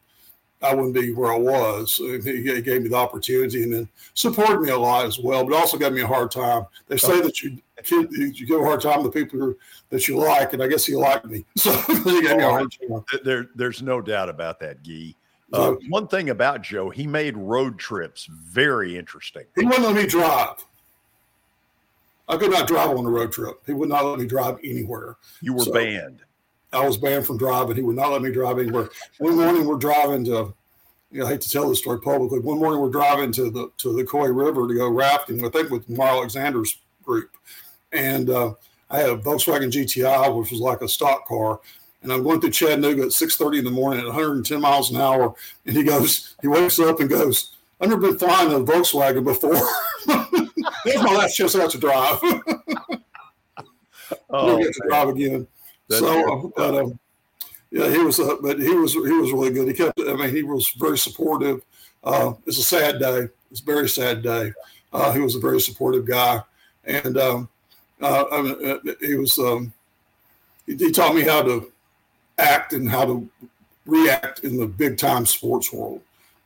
I 0.61 0.73
wouldn't 0.73 0.93
be 0.93 1.13
where 1.13 1.33
I 1.33 1.37
was. 1.37 1.95
He, 1.95 2.61
gave 2.61 2.81
me 2.81 2.89
the 2.89 2.95
opportunity 2.95 3.63
and 3.63 3.73
then 3.73 3.89
supported 4.13 4.61
me 4.61 4.71
a 4.71 4.77
lot 4.77 5.05
as 5.05 5.19
well, 5.19 5.43
but 5.43 5.55
also 5.55 5.77
gave 5.77 5.93
me 5.93 6.01
a 6.01 6.07
hard 6.07 6.31
time. 6.31 6.65
They 6.87 6.97
say 6.97 7.21
that 7.21 7.41
you 7.41 7.57
you 7.89 8.47
give 8.47 8.61
a 8.61 8.63
hard 8.63 8.81
time 8.81 9.03
to 9.03 9.09
people 9.09 9.53
that 9.89 10.07
you 10.07 10.17
like, 10.17 10.53
and 10.53 10.63
I 10.63 10.67
guess 10.67 10.85
he 10.85 10.95
liked 10.95 11.25
me. 11.25 11.45
So 11.57 11.71
he 11.71 12.21
gave 12.21 12.37
me 12.37 12.43
a 12.43 12.49
hard 12.49 12.71
time. 12.71 13.03
There, 13.23 13.49
there's 13.55 13.81
no 13.81 14.01
doubt 14.01 14.29
about 14.29 14.59
that, 14.61 14.81
Gee. 14.81 15.15
Uh, 15.53 15.75
one 15.89 16.07
thing 16.07 16.31
about 16.31 16.63
Joe, 16.63 16.89
he 16.89 17.05
made 17.05 17.37
road 17.37 17.77
trips 17.77 18.25
very 18.25 18.97
interesting. 18.97 19.43
He 19.55 19.63
wouldn't 19.63 19.83
let 19.83 19.95
me 19.95 20.07
drive. 20.07 20.65
I 22.27 22.37
could 22.37 22.51
not 22.51 22.67
drive 22.67 22.89
on 22.89 23.05
a 23.05 23.09
road 23.09 23.31
trip. 23.31 23.61
He 23.65 23.73
would 23.73 23.89
not 23.89 24.03
let 24.03 24.19
me 24.19 24.25
drive 24.25 24.57
anywhere. 24.63 25.17
You 25.41 25.53
were 25.53 25.63
So, 25.63 25.71
banned. 25.71 26.21
I 26.75 26.85
was 26.85 26.97
banned 26.97 27.25
from 27.25 27.37
driving. 27.37 27.75
He 27.75 27.81
would 27.81 27.95
not 27.95 28.11
let 28.11 28.21
me 28.21 28.31
drive 28.31 28.59
anywhere. 28.59 28.89
One 29.19 29.35
morning 29.37 29.65
we're 29.65 29.77
driving 29.77 30.25
to, 30.25 30.53
you 31.11 31.19
know, 31.21 31.25
I 31.25 31.29
hate 31.29 31.41
to 31.41 31.49
tell 31.49 31.69
this 31.69 31.79
story 31.79 31.99
publicly. 32.01 32.39
One 32.39 32.59
morning 32.59 32.81
we're 32.81 32.89
driving 32.89 33.31
to 33.33 33.49
the 33.49 33.71
to 33.77 33.93
the 33.95 34.03
Ocoee 34.03 34.35
River 34.35 34.67
to 34.67 34.73
go 34.73 34.89
rafting. 34.89 35.43
I 35.45 35.49
think 35.49 35.69
with 35.69 35.87
Lamar 35.89 36.09
Alexander's 36.09 36.77
group, 37.03 37.31
and 37.93 38.29
uh, 38.29 38.53
I 38.89 38.99
had 38.99 39.09
a 39.09 39.17
Volkswagen 39.17 39.71
GTI, 39.71 40.37
which 40.37 40.51
was 40.51 40.59
like 40.59 40.81
a 40.81 40.87
stock 40.89 41.25
car. 41.27 41.59
And 42.03 42.11
I'm 42.13 42.21
going 42.21 42.39
through 42.39 42.51
Chattanooga 42.51 43.03
at 43.03 43.07
6:30 43.13 43.59
in 43.59 43.65
the 43.65 43.71
morning 43.71 43.99
at 44.01 44.05
110 44.05 44.61
miles 44.61 44.91
an 44.91 44.97
hour. 44.97 45.33
And 45.65 45.75
he 45.75 45.81
goes, 45.83 46.35
he 46.41 46.47
wakes 46.47 46.77
up 46.77 46.99
and 46.99 47.09
goes, 47.09 47.55
"I've 47.81 47.89
never 47.89 48.01
been 48.01 48.19
flying 48.19 48.51
a 48.51 48.59
Volkswagen 48.59 49.23
before. 49.23 49.55
That's 50.05 51.01
my 51.03 51.15
last 51.15 51.35
chance 51.35 51.55
I 51.55 51.59
got 51.59 51.71
to 51.71 51.77
drive. 51.79 52.19
Oh, 54.29 54.47
Never 54.47 54.59
get 54.63 54.73
to 54.73 54.81
man. 54.83 54.89
drive 54.89 55.09
again." 55.15 55.47
That's 55.87 56.01
so, 56.01 56.45
uh, 56.45 56.49
but, 56.55 56.75
um, 56.75 56.99
yeah, 57.71 57.89
he 57.89 57.97
was, 57.99 58.19
uh, 58.19 58.35
but 58.41 58.59
he 58.59 58.73
was 58.73 58.93
he 58.93 58.99
was 58.99 59.31
really 59.31 59.51
good. 59.51 59.67
He 59.67 59.73
kept. 59.73 59.99
I 59.99 60.13
mean, 60.15 60.29
he 60.33 60.43
was 60.43 60.69
very 60.69 60.97
supportive. 60.97 61.61
Uh, 62.03 62.33
it's 62.45 62.57
a 62.57 62.63
sad 62.63 62.99
day. 62.99 63.27
It's 63.51 63.61
a 63.61 63.65
very 63.65 63.89
sad 63.89 64.21
day. 64.21 64.53
Uh, 64.93 65.11
he 65.11 65.19
was 65.19 65.35
a 65.35 65.39
very 65.39 65.59
supportive 65.59 66.05
guy, 66.05 66.41
and 66.85 67.17
um, 67.17 67.49
uh, 68.01 68.25
I 68.31 68.41
mean, 68.41 68.65
uh, 68.65 68.93
he 69.01 69.15
was. 69.15 69.37
Um, 69.37 69.73
he, 70.65 70.75
he 70.75 70.91
taught 70.91 71.15
me 71.15 71.21
how 71.21 71.41
to 71.41 71.71
act 72.37 72.73
and 72.73 72.89
how 72.89 73.05
to 73.05 73.29
react 73.85 74.39
in 74.43 74.57
the 74.57 74.67
big 74.67 74.97
time 74.97 75.25
sports 75.25 75.71
world. 75.71 76.01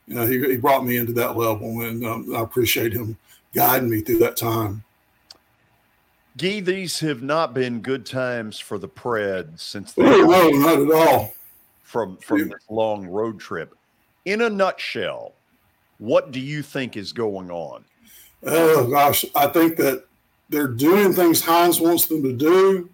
You 0.08 0.16
know, 0.16 0.26
he, 0.26 0.40
he 0.40 0.58
brought 0.58 0.86
me 0.86 0.98
into 0.98 1.14
that 1.14 1.38
level, 1.38 1.82
and 1.82 2.06
um, 2.06 2.36
I 2.36 2.42
appreciate 2.42 2.94
him 2.94 3.18
guiding 3.54 3.90
me 3.90 4.02
through 4.02 4.20
that 4.20 4.38
time. 4.38 4.84
Gee, 6.38 6.60
these 6.60 7.00
have 7.00 7.22
not 7.22 7.54
been 7.54 7.82
good 7.82 8.06
times 8.06 8.60
for 8.60 8.78
the 8.78 8.88
Preds 8.88 9.60
since 9.60 9.94
they 9.94 10.04
no, 10.04 10.50
not 10.50 10.80
at 10.80 10.92
all. 10.92 11.34
From 11.84 12.18
from 12.18 12.40
yeah. 12.40 12.46
this 12.46 12.66
long 12.70 13.08
road 13.08 13.40
trip. 13.40 13.76
In 14.26 14.42
a 14.42 14.50
nutshell, 14.50 15.34
what 15.98 16.32
do 16.32 16.40
you 16.40 16.62
think 16.62 16.96
is 16.96 17.12
going 17.12 17.50
on? 17.50 17.84
Oh 18.44 18.88
gosh, 18.88 19.26
I 19.36 19.48
think 19.48 19.76
that 19.78 20.06
they're 20.50 20.68
doing 20.68 21.14
things 21.14 21.42
Hynes 21.42 21.82
wants 21.82 22.06
them 22.06 22.24
to 22.24 22.34
do, 22.34 22.90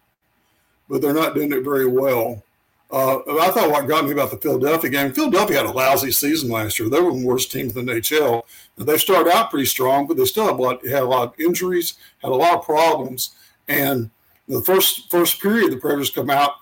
but 0.89 1.02
they're 1.02 1.13
not 1.13 1.36
doing 1.36 1.52
it 1.52 1.63
very 1.63 1.88
well. 1.88 2.43
Uh, 2.91 3.17
I 3.41 3.50
thought 3.50 3.71
what 3.71 3.88
got 3.88 4.06
me 4.06 4.12
about 4.12 4.30
the 4.30 4.38
Philadelphia 4.38 4.89
game, 4.89 5.12
Philadelphia 5.12 5.58
had 5.58 5.65
a 5.65 5.71
lousy 5.71 6.12
season 6.12 6.50
last 6.50 6.78
year. 6.78 6.88
They 6.88 7.02
were 7.02 7.12
the 7.12 7.26
worst 7.26 7.52
team 7.52 7.69
in 7.69 7.86
the 7.86 7.93
NHL. 7.93 8.43
They 8.78 8.98
started 8.98 9.34
out 9.34 9.50
pretty 9.50 9.65
strong, 9.65 10.06
but 10.06 10.17
they 10.17 10.26
still 10.26 10.45
had 10.45 10.54
a 10.54 10.62
lot, 10.62 10.88
had 10.88 11.04
a 11.04 11.06
lot 11.06 11.34
of 11.34 11.39
injuries, 11.39 11.95
had 12.21 12.32
a 12.32 12.36
lot 12.36 12.54
of 12.54 12.63
problems. 12.63 13.36
And 13.67 14.12
the 14.48 14.62
first 14.62 15.10
first 15.10 15.41
period, 15.41 15.71
the 15.71 15.78
Predators 15.78 16.12
come 16.12 16.30
out 16.30 16.54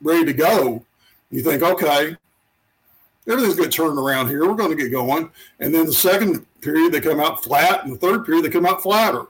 ready 0.00 0.24
to 0.24 0.32
go. 0.32 0.84
You 1.30 1.42
think, 1.42 1.62
okay, 1.62 2.16
everything's 3.28 3.56
going 3.56 3.70
to 3.70 3.76
turn 3.76 3.96
around 3.96 4.28
here. 4.28 4.46
We're 4.46 4.56
going 4.56 4.76
to 4.76 4.82
get 4.82 4.90
going. 4.90 5.30
And 5.60 5.74
then 5.74 5.86
the 5.86 5.92
second 5.92 6.44
period, 6.60 6.92
they 6.92 7.00
come 7.00 7.20
out 7.20 7.44
flat, 7.44 7.84
and 7.84 7.92
the 7.92 7.98
third 7.98 8.26
period, 8.26 8.44
they 8.44 8.50
come 8.50 8.66
out 8.66 8.82
flatter. 8.82 9.26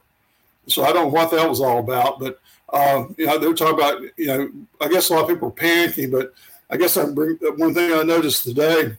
So 0.67 0.85
I 0.85 0.93
don't 0.93 1.05
know 1.05 1.09
what 1.09 1.31
that 1.31 1.49
was 1.49 1.61
all 1.61 1.79
about, 1.79 2.21
but 2.21 2.41
um, 2.73 3.15
you 3.19 3.27
know, 3.27 3.39
they're 3.39 3.55
talking 3.55 3.75
about, 3.75 4.01
you 4.17 4.27
know, 4.27 4.51
I 4.81 4.89
guess 4.89 5.11
a 5.11 5.15
lot 5.15 5.23
of 5.23 5.29
people 5.29 5.49
are 5.49 5.53
panicking, 5.53 6.11
but 6.11 6.33
I 6.71 6.77
guess 6.77 6.97
I 6.97 7.11
bring 7.11 7.37
one 7.57 7.75
thing 7.75 7.93
I 7.93 8.03
noticed 8.03 8.45
today 8.45 8.97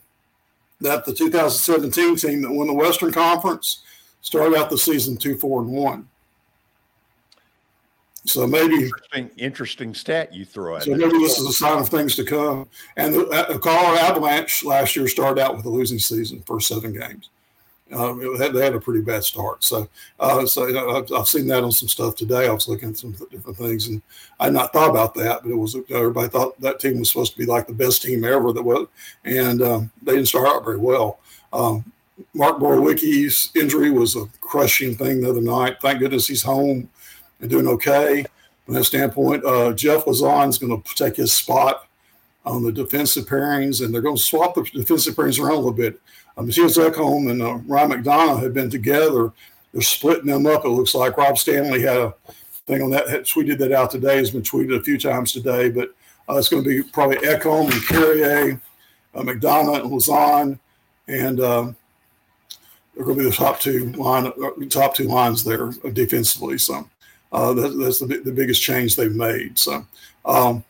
that 0.80 1.04
the 1.04 1.14
2017 1.14 2.16
team 2.16 2.42
that 2.42 2.50
won 2.50 2.68
the 2.68 2.72
Western 2.72 3.12
Conference 3.12 3.82
started 4.20 4.56
out 4.56 4.70
the 4.70 4.78
season 4.78 5.16
two, 5.16 5.36
four, 5.36 5.60
and 5.60 5.70
one. 5.70 6.08
So 8.26 8.46
maybe 8.46 8.74
interesting, 8.74 9.30
interesting 9.36 9.94
stat 9.94 10.32
you 10.32 10.44
throw 10.44 10.76
at. 10.76 10.84
So 10.84 10.92
maybe 10.92 11.18
this 11.18 11.38
is 11.38 11.46
a 11.46 11.52
sign 11.52 11.78
of 11.78 11.88
things 11.88 12.16
to 12.16 12.24
come. 12.24 12.68
And 12.96 13.14
the, 13.14 13.28
uh, 13.28 13.58
Colorado 13.58 13.98
Avalanche 13.98 14.64
last 14.64 14.96
year 14.96 15.06
started 15.08 15.42
out 15.42 15.56
with 15.56 15.66
a 15.66 15.68
losing 15.68 15.98
season, 15.98 16.42
first 16.46 16.68
seven 16.68 16.92
games. 16.98 17.28
Um, 17.92 18.38
had, 18.38 18.54
they 18.54 18.64
had 18.64 18.74
a 18.74 18.80
pretty 18.80 19.02
bad 19.02 19.24
start. 19.24 19.62
So, 19.62 19.88
uh, 20.18 20.46
so 20.46 20.96
I've, 20.96 21.12
I've, 21.12 21.28
seen 21.28 21.46
that 21.48 21.62
on 21.62 21.70
some 21.70 21.88
stuff 21.88 22.16
today. 22.16 22.48
I 22.48 22.52
was 22.52 22.66
looking 22.66 22.88
at 22.88 22.96
some 22.96 23.12
different 23.30 23.58
things, 23.58 23.88
and 23.88 24.00
I 24.40 24.44
had 24.44 24.54
not 24.54 24.72
thought 24.72 24.88
about 24.88 25.14
that. 25.16 25.42
But 25.42 25.50
it 25.50 25.56
was 25.56 25.76
everybody 25.90 26.28
thought 26.28 26.58
that 26.62 26.80
team 26.80 26.98
was 26.98 27.10
supposed 27.10 27.32
to 27.32 27.38
be 27.38 27.44
like 27.44 27.66
the 27.66 27.74
best 27.74 28.02
team 28.02 28.24
ever 28.24 28.52
that 28.52 28.62
was, 28.62 28.88
and 29.24 29.60
um, 29.60 29.90
they 30.02 30.14
didn't 30.14 30.28
start 30.28 30.48
out 30.48 30.64
very 30.64 30.78
well. 30.78 31.20
Um, 31.52 31.92
Mark 32.32 32.58
Borowiecki's 32.58 33.50
injury 33.54 33.90
was 33.90 34.16
a 34.16 34.26
crushing 34.40 34.94
thing 34.94 35.20
the 35.20 35.30
other 35.30 35.40
night. 35.40 35.76
Thank 35.80 35.98
goodness 35.98 36.26
he's 36.26 36.42
home 36.42 36.88
and 37.40 37.50
doing 37.50 37.66
okay 37.68 38.24
from 38.64 38.74
that 38.74 38.84
standpoint. 38.84 39.44
Uh, 39.44 39.72
Jeff 39.72 40.04
Lauzon 40.04 40.48
is 40.48 40.58
going 40.58 40.82
to 40.82 40.94
take 40.94 41.16
his 41.16 41.32
spot 41.32 41.86
on 42.44 42.62
the 42.62 42.72
defensive 42.72 43.26
pairings, 43.26 43.84
and 43.84 43.92
they're 43.92 44.02
going 44.02 44.16
to 44.16 44.22
swap 44.22 44.54
the 44.54 44.62
defensive 44.62 45.14
pairings 45.14 45.38
around 45.38 45.52
a 45.52 45.56
little 45.56 45.72
bit. 45.72 46.00
Um, 46.36 46.48
Mattias 46.48 46.78
Ekholm 46.78 47.30
and 47.30 47.42
uh, 47.42 47.54
Ryan 47.66 47.90
McDonagh 47.92 48.42
have 48.42 48.54
been 48.54 48.70
together. 48.70 49.32
They're 49.72 49.82
splitting 49.82 50.26
them 50.26 50.46
up. 50.46 50.64
It 50.64 50.68
looks 50.68 50.94
like 50.94 51.16
Rob 51.16 51.38
Stanley 51.38 51.82
had 51.82 51.96
a 51.96 52.14
thing 52.66 52.82
on 52.82 52.90
that. 52.90 53.06
Tweeted 53.06 53.58
that 53.58 53.72
out 53.72 53.90
today. 53.90 54.16
Has 54.16 54.30
been 54.30 54.42
tweeted 54.42 54.78
a 54.78 54.82
few 54.82 54.98
times 54.98 55.32
today, 55.32 55.68
but 55.70 55.94
uh, 56.28 56.36
it's 56.36 56.48
going 56.48 56.62
to 56.62 56.68
be 56.68 56.82
probably 56.90 57.16
Ekholm 57.18 57.70
and 57.72 57.86
Carrier, 57.86 58.60
uh, 59.14 59.22
McDonagh 59.22 59.82
and 59.82 59.90
Lauzon, 59.90 60.58
and 61.08 61.40
um, 61.40 61.76
they're 62.94 63.04
going 63.04 63.16
to 63.18 63.24
be 63.24 63.30
the 63.30 63.36
top 63.36 63.60
two 63.60 63.90
line, 63.92 64.26
uh, 64.26 64.50
top 64.70 64.94
two 64.94 65.08
lines 65.08 65.44
there 65.44 65.70
defensively. 65.92 66.58
So 66.58 66.88
uh, 67.32 67.52
that, 67.54 67.68
that's 67.78 67.98
the, 67.98 68.06
the 68.06 68.32
biggest 68.32 68.62
change 68.62 68.96
they've 68.96 69.14
made. 69.14 69.58
So, 69.58 69.84
um, 70.24 70.64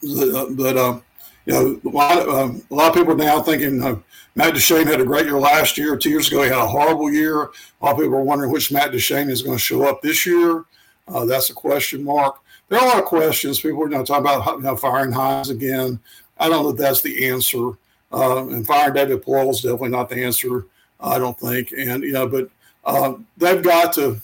but 0.00 0.76
uh, 0.76 1.00
you 1.44 1.52
know, 1.52 1.80
a 1.84 1.88
lot, 1.88 2.18
of, 2.18 2.28
um, 2.28 2.62
a 2.70 2.74
lot 2.74 2.88
of 2.88 2.94
people 2.94 3.12
are 3.12 3.24
now 3.24 3.42
thinking 3.42 3.82
uh, 3.82 3.96
Matt 4.36 4.52
Duchene 4.52 4.86
had 4.86 5.00
a 5.00 5.04
great 5.04 5.24
year 5.24 5.38
last 5.38 5.78
year. 5.78 5.96
Two 5.96 6.10
years 6.10 6.28
ago, 6.28 6.42
he 6.42 6.50
had 6.50 6.58
a 6.58 6.66
horrible 6.66 7.10
year. 7.10 7.44
A 7.44 7.48
lot 7.80 7.92
of 7.92 7.96
people 7.96 8.14
are 8.16 8.22
wondering 8.22 8.52
which 8.52 8.70
Matt 8.70 8.92
Duchene 8.92 9.30
is 9.30 9.40
going 9.40 9.56
to 9.56 9.62
show 9.62 9.84
up 9.84 10.02
this 10.02 10.26
year. 10.26 10.64
Uh, 11.08 11.24
that's 11.24 11.48
a 11.48 11.54
question 11.54 12.04
mark. 12.04 12.38
There 12.68 12.78
are 12.78 12.84
a 12.84 12.88
lot 12.88 12.98
of 12.98 13.06
questions. 13.06 13.60
People 13.60 13.82
are 13.82 13.88
you 13.88 13.96
know, 13.96 14.04
talking 14.04 14.26
about 14.26 14.58
you 14.58 14.62
know, 14.62 14.76
firing 14.76 15.10
Hynes 15.10 15.48
again. 15.48 15.98
I 16.38 16.50
don't 16.50 16.64
know 16.64 16.70
if 16.70 16.76
that's 16.76 17.00
the 17.00 17.26
answer. 17.26 17.70
Uh, 18.12 18.46
and 18.48 18.66
firing 18.66 18.92
David 18.92 19.24
Poile 19.24 19.50
is 19.50 19.62
definitely 19.62 19.88
not 19.88 20.10
the 20.10 20.22
answer. 20.22 20.66
I 21.00 21.18
don't 21.18 21.38
think. 21.38 21.72
And 21.72 22.02
you 22.02 22.12
know, 22.12 22.28
but 22.28 22.50
uh, 22.84 23.14
they've 23.38 23.62
got 23.62 23.94
to 23.94 24.20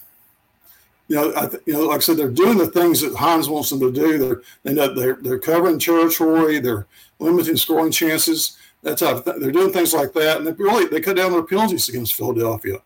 you 1.09 1.17
know, 1.17 1.33
I 1.37 1.47
th- 1.47 1.63
you 1.67 1.73
know, 1.75 1.87
like 1.87 1.99
I 1.99 2.01
said, 2.01 2.17
they're 2.17 2.31
doing 2.31 2.59
the 2.59 2.69
things 2.69 3.01
that 3.01 3.13
Hynes 3.13 3.49
wants 3.49 3.71
them 3.71 3.81
to 3.81 3.93
do. 3.93 4.19
They're 4.19 4.43
they 4.63 4.75
know 4.75 4.95
they're 4.95 5.19
they're 5.21 5.39
covering 5.39 5.79
territory. 5.79 6.59
They're 6.59 6.87
limiting 7.19 7.57
scoring 7.57 7.93
chances. 7.93 8.57
That 8.83 8.99
type 8.99 9.17
of 9.17 9.25
th- 9.25 9.37
they're 9.39 9.53
doing 9.53 9.73
things 9.73 9.95
like 9.95 10.13
that, 10.15 10.39
and 10.39 10.47
they 10.47 10.53
really 10.53 10.87
they 10.87 11.01
cut 11.01 11.17
down 11.17 11.33
their 11.33 11.43
penalties 11.43 11.89
against 11.89 12.15
Philadelphia. 12.15 12.79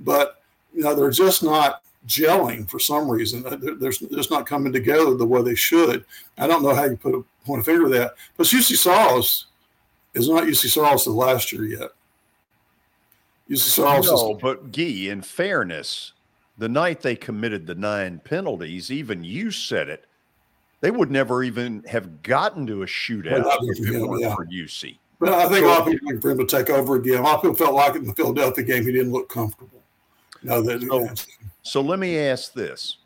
But 0.00 0.42
you 0.72 0.82
know, 0.82 0.94
they're 0.94 1.10
just 1.10 1.42
not 1.42 1.82
gelling 2.06 2.68
for 2.68 2.78
some 2.78 3.08
reason. 3.10 3.46
Uh, 3.46 3.56
they're, 3.56 3.74
they're 3.74 3.92
just 3.92 4.30
not 4.30 4.46
coming 4.46 4.72
together 4.72 5.14
the 5.14 5.26
way 5.26 5.42
they 5.42 5.54
should. 5.54 6.04
I 6.38 6.46
don't 6.46 6.62
know 6.62 6.74
how 6.74 6.84
you 6.84 6.96
put 6.96 7.14
a 7.14 7.24
point 7.44 7.60
of 7.60 7.66
finger 7.66 7.84
to 7.84 7.90
that. 7.90 8.14
But 8.36 8.46
Juuse 8.46 8.76
Saros 8.76 9.46
is 10.14 10.28
not 10.28 10.44
Juuse 10.44 10.70
Saros 10.70 11.06
of 11.06 11.14
last 11.14 11.52
year 11.52 11.64
yet. 11.64 11.90
Juuse 13.50 13.58
Saros 13.58 14.06
no, 14.06 14.34
is, 14.34 14.42
but 14.42 14.72
Gee, 14.72 15.08
in 15.08 15.22
fairness, 15.22 16.12
the 16.58 16.68
night 16.68 17.02
they 17.02 17.16
committed 17.16 17.66
the 17.66 17.74
nine 17.74 18.20
penalties, 18.24 18.90
even 18.90 19.24
you 19.24 19.50
said 19.50 19.88
it, 19.88 20.06
they 20.80 20.90
would 20.90 21.10
never 21.10 21.42
even 21.42 21.84
have 21.84 22.22
gotten 22.22 22.66
to 22.66 22.82
a 22.82 22.86
shootout 22.86 23.44
well, 23.44 23.58
if 23.62 23.88
it 23.88 24.00
weren't 24.00 24.22
yeah. 24.22 24.34
for 24.34 24.46
Juuse. 24.46 24.96
But 25.22 25.34
I 25.34 25.48
think 25.48 25.64
a 25.64 25.68
lot 25.68 25.82
of 25.82 25.86
people 25.86 26.20
for 26.20 26.30
him 26.32 26.38
to 26.38 26.46
take 26.46 26.68
over 26.68 26.96
again. 26.96 27.20
A 27.20 27.22
lot 27.22 27.36
of 27.36 27.42
people 27.42 27.54
felt 27.54 27.74
like 27.74 27.94
in 27.94 28.04
the 28.04 28.12
Philadelphia 28.12 28.64
game 28.64 28.84
he 28.84 28.90
didn't 28.90 29.12
look 29.12 29.28
comfortable. 29.28 29.80
No, 30.42 30.60
that, 30.62 30.82
so, 30.82 31.00
yeah. 31.00 31.14
so 31.62 31.80
let 31.80 32.00
me 32.00 32.18
ask 32.18 32.52
this: 32.54 32.96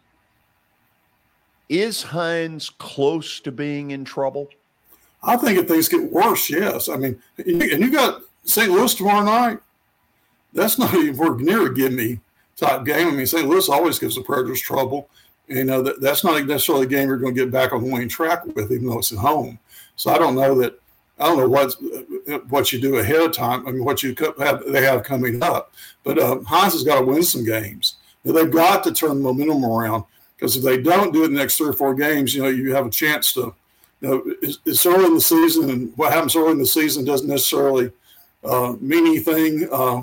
Is 1.69 2.03
Hynes 2.03 2.71
close 2.79 3.39
to 3.41 3.53
being 3.53 3.91
in 3.91 4.07
trouble? 4.07 4.49
I 5.23 5.37
think 5.37 5.59
if 5.59 5.69
things 5.69 5.91
get 5.91 6.11
worse, 6.11 6.49
yes. 6.49 6.89
I 6.89 6.97
mean, 6.97 7.23
and 7.37 7.83
you 7.83 7.93
got 7.93 8.23
St. 8.45 8.73
Louis 8.73 8.95
tomorrow 8.95 9.23
night. 9.23 9.59
That's 10.55 10.79
not 10.79 10.95
even 10.95 11.37
near 11.45 11.67
a 11.67 11.75
give 11.75 11.93
me 11.93 12.21
type 12.57 12.87
game. 12.87 13.09
I 13.09 13.11
mean, 13.11 13.27
St. 13.27 13.47
Louis 13.47 13.69
always 13.69 13.99
gives 13.99 14.15
the 14.15 14.23
Predators 14.23 14.63
trouble. 14.63 15.11
You 15.49 15.65
know, 15.65 15.83
that, 15.83 16.01
that's 16.01 16.25
not 16.25 16.43
necessarily 16.47 16.87
a 16.87 16.89
game 16.89 17.09
you're 17.09 17.19
going 17.19 17.35
to 17.35 17.45
get 17.45 17.53
back 17.53 17.75
on 17.75 17.85
the 17.85 17.93
winning 17.93 18.09
track 18.09 18.47
with, 18.47 18.73
even 18.73 18.87
though 18.87 19.01
it's 19.01 19.13
at 19.13 19.19
home. 19.19 19.59
So 19.97 20.11
I 20.11 20.17
don't 20.17 20.35
know 20.35 20.59
that. 20.63 20.81
I 21.19 21.27
don't 21.27 21.39
know 21.39 21.49
what 21.49 21.75
what 22.49 22.73
you 22.73 22.81
do 22.81 22.97
ahead 22.97 23.23
of 23.23 23.33
time. 23.33 23.67
I 23.67 23.71
mean, 23.71 23.85
what 23.85 24.03
you 24.03 24.15
have 24.39 24.65
they 24.67 24.83
have 24.83 25.03
coming 25.03 25.43
up. 25.43 25.73
But 26.05 26.19
uh, 26.19 26.37
Hynes 26.37 26.73
has 26.73 26.85
got 26.85 27.01
to 27.01 27.07
win 27.07 27.23
some 27.23 27.45
games. 27.45 27.97
They've 28.25 28.51
got 28.51 28.85
to 28.85 28.93
turn 28.93 29.23
momentum 29.23 29.65
around 29.65 30.05
because 30.37 30.57
if 30.57 30.63
they 30.63 30.83
don't 30.83 31.13
do 31.13 31.23
it 31.23 31.27
in 31.27 31.35
the 31.35 31.41
next 31.41 31.57
three 31.57 31.69
or 31.69 31.73
four 31.73 31.95
games, 31.95 32.35
you 32.35 32.43
know, 32.43 32.49
you 32.49 32.75
have 32.75 32.87
a 32.87 32.91
chance 32.91 33.33
to. 33.35 33.55
You 34.03 34.09
know, 34.09 34.23
it's, 34.43 34.59
it's 34.67 34.85
early 34.85 35.07
in 35.07 35.15
the 35.15 35.21
season, 35.21 35.71
and 35.71 35.97
what 35.97 36.13
happens 36.13 36.37
early 36.37 36.53
in 36.53 36.59
the 36.59 36.67
season 36.67 37.07
doesn't 37.07 37.29
necessarily 37.29 37.91
uh, 38.45 38.75
mean 38.79 39.07
anything. 39.07 39.67
Uh, 39.73 40.03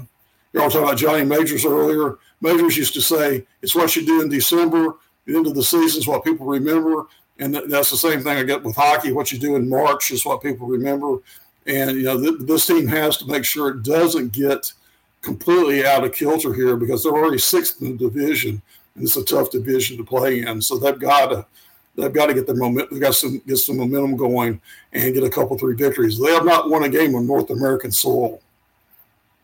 you 0.52 0.60
know, 0.60 0.68
talking 0.68 0.84
about 0.84 0.98
Johnny 0.98 1.24
Majors 1.24 1.64
earlier. 1.64 2.18
Majors 2.42 2.76
used 2.76 2.96
to 2.96 3.02
say, 3.02 3.46
it's 3.62 3.76
what 3.76 3.96
you 3.96 4.04
do 4.04 4.22
in 4.22 4.30
December, 4.30 4.96
the 5.26 5.36
end 5.36 5.48
of 5.48 5.56
the 5.56 5.64
season 5.64 6.00
is 6.00 6.08
what 6.08 6.24
people 6.24 6.46
remember. 6.46 7.06
And 7.40 7.56
that's 7.56 7.90
the 7.90 7.98
same 7.98 8.22
thing 8.22 8.38
I 8.38 8.44
get 8.44 8.64
with 8.64 8.76
hockey. 8.76 9.12
What 9.12 9.32
you 9.32 9.40
do 9.40 9.56
in 9.56 9.70
March 9.70 10.12
is 10.12 10.26
what 10.26 10.44
people 10.44 10.68
remember. 10.68 11.18
And, 11.66 11.98
you 11.98 12.04
know, 12.04 12.20
th- 12.20 12.42
this 12.42 12.68
team 12.68 12.88
has 12.88 13.18
to 13.18 13.28
make 13.28 13.46
sure 13.46 13.70
it 13.70 13.84
doesn't 13.84 14.34
get 14.34 14.72
completely 15.22 15.86
out 15.86 16.04
of 16.04 16.14
kilter 16.14 16.54
here 16.54 16.76
because 16.76 17.04
they're 17.04 17.14
already 17.14 17.38
sixth 17.38 17.82
in 17.82 17.98
the 17.98 18.10
division. 18.10 18.62
And 18.96 19.04
it's 19.04 19.16
a 19.16 19.26
tough 19.26 19.50
division 19.50 19.98
to 19.98 20.04
play 20.04 20.42
in. 20.42 20.62
So 20.62 20.78
they've 20.78 21.00
got 21.00 21.28
to. 21.28 21.46
They've 21.96 22.12
got 22.12 22.26
to 22.26 22.34
get 22.34 22.48
their 22.48 22.56
momentum, 22.56 22.96
they've 22.96 23.04
got 23.04 23.14
some 23.14 23.40
get 23.46 23.58
some 23.58 23.78
momentum 23.78 24.18
going 24.18 24.60
and 24.94 25.14
get 25.14 25.24
a 25.24 25.30
couple 25.30 25.56
three 25.60 25.76
victories. 25.76 26.18
They 26.18 26.34
have 26.34 26.44
not 26.44 26.68
won 26.68 26.82
a 26.82 26.90
game 26.90 27.14
on 27.14 27.28
North 27.28 27.52
American 27.52 27.92
soil 27.92 28.42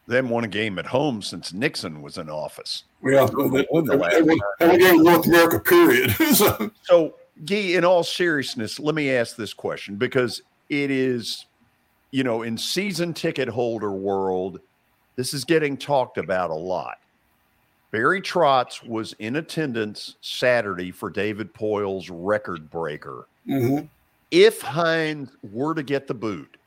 they 0.10 0.16
haven't 0.16 0.32
won 0.32 0.44
a 0.44 0.48
game 0.48 0.80
at 0.80 0.88
home 0.88 1.22
since 1.22 1.54
Nixon 1.54 2.02
was 2.02 2.18
in 2.18 2.32
office. 2.32 2.84
Yeah, 3.04 3.28
they, 3.28 3.48
they, 3.50 4.78
game 4.80 4.96
in 4.96 5.04
North 5.04 5.28
America, 5.28 5.60
period. 5.60 6.12
so, 6.84 7.14
Gee, 7.46 7.76
in 7.76 7.86
all 7.86 8.04
seriousness, 8.04 8.80
let 8.80 8.96
me 8.96 9.12
ask 9.12 9.36
this 9.36 9.54
question 9.54 9.96
because 9.96 10.42
it 10.70 10.92
is, 10.92 11.46
you 12.12 12.24
know, 12.24 12.42
in 12.42 12.58
season 12.58 13.14
ticket 13.14 13.48
holder 13.48 13.92
world, 13.92 14.60
this 15.16 15.34
is 15.34 15.46
getting 15.46 15.78
talked 15.78 16.18
about 16.18 16.50
a 16.50 16.56
lot. 16.56 16.98
Barry 17.92 18.22
Trotz 18.22 18.86
was 18.86 19.14
in 19.14 19.38
attendance 19.38 20.16
Saturday 20.22 20.92
for 20.92 21.10
David 21.10 21.54
Poile's 21.54 22.10
record 22.10 22.70
breaker. 22.70 23.28
Mm-hmm. 23.48 23.86
If 24.32 24.62
Hynes 24.62 25.32
were 25.52 25.74
to 25.74 25.82
get 25.82 26.06
the 26.08 26.14
boot, 26.14 26.58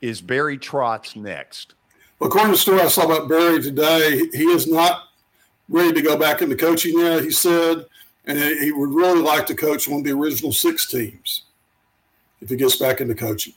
is 0.00 0.20
Barry 0.20 0.58
Trotz 0.58 1.14
next? 1.14 1.74
Well, 2.18 2.28
According 2.28 2.52
to 2.52 2.56
the 2.56 2.60
story 2.60 2.80
I 2.80 2.88
saw 2.88 3.04
about 3.04 3.28
Barry 3.28 3.62
today, 3.62 4.18
he 4.32 4.44
is 4.44 4.66
not 4.66 5.04
ready 5.68 5.92
to 5.92 6.02
go 6.02 6.16
back 6.16 6.42
into 6.42 6.56
coaching 6.56 6.98
yet, 6.98 7.22
he 7.22 7.30
said, 7.30 7.84
and 8.26 8.38
he 8.38 8.72
would 8.72 8.90
really 8.90 9.20
like 9.20 9.46
to 9.46 9.54
coach 9.54 9.88
one 9.88 10.00
of 10.00 10.04
the 10.04 10.12
original 10.12 10.52
six 10.52 10.86
teams 10.90 11.42
if 12.40 12.48
he 12.48 12.56
gets 12.56 12.76
back 12.76 13.00
into 13.00 13.14
coaching. 13.14 13.54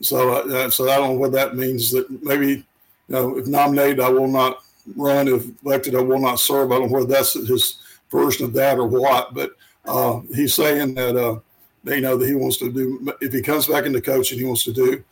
So, 0.00 0.30
uh, 0.34 0.70
so 0.70 0.90
I 0.90 0.96
don't 0.96 1.14
know 1.14 1.18
what 1.18 1.32
that 1.32 1.56
means. 1.56 1.90
That 1.90 2.22
maybe, 2.22 2.48
you 2.48 2.64
know, 3.08 3.38
if 3.38 3.46
nominated, 3.46 4.00
I 4.00 4.08
will 4.08 4.28
not 4.28 4.62
run. 4.96 5.28
If 5.28 5.46
elected, 5.64 5.94
I 5.94 6.00
will 6.00 6.18
not 6.18 6.40
serve. 6.40 6.72
I 6.72 6.78
don't 6.78 6.90
know 6.90 6.98
whether 6.98 7.06
that's 7.06 7.32
his 7.32 7.78
version 8.10 8.44
of 8.44 8.52
that 8.54 8.78
or 8.78 8.86
what. 8.86 9.32
But 9.32 9.52
uh, 9.86 10.20
he's 10.34 10.54
saying 10.54 10.94
that 10.94 11.16
uh, 11.16 11.38
they 11.84 12.00
know 12.00 12.16
that 12.16 12.28
he 12.28 12.34
wants 12.34 12.58
to 12.58 12.70
do. 12.70 13.14
If 13.20 13.32
he 13.32 13.40
comes 13.40 13.66
back 13.66 13.86
into 13.86 14.00
coaching, 14.00 14.38
he 14.38 14.44
wants 14.44 14.64
to 14.64 14.72
do 14.72 15.02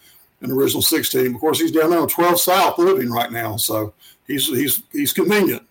an 0.43 0.51
original 0.51 0.83
six 0.83 1.09
team. 1.09 1.35
Of 1.35 1.41
course, 1.41 1.61
he's 1.61 1.73
down 1.73 1.91
there 1.91 2.01
on 2.01 2.09
12 2.09 2.41
South 2.41 2.79
living 2.79 3.11
right 3.11 3.33
now, 3.33 3.57
so 3.57 3.95
he's 4.27 4.49
he's 4.49 4.83
he's 4.93 5.13
convenient. 5.13 5.63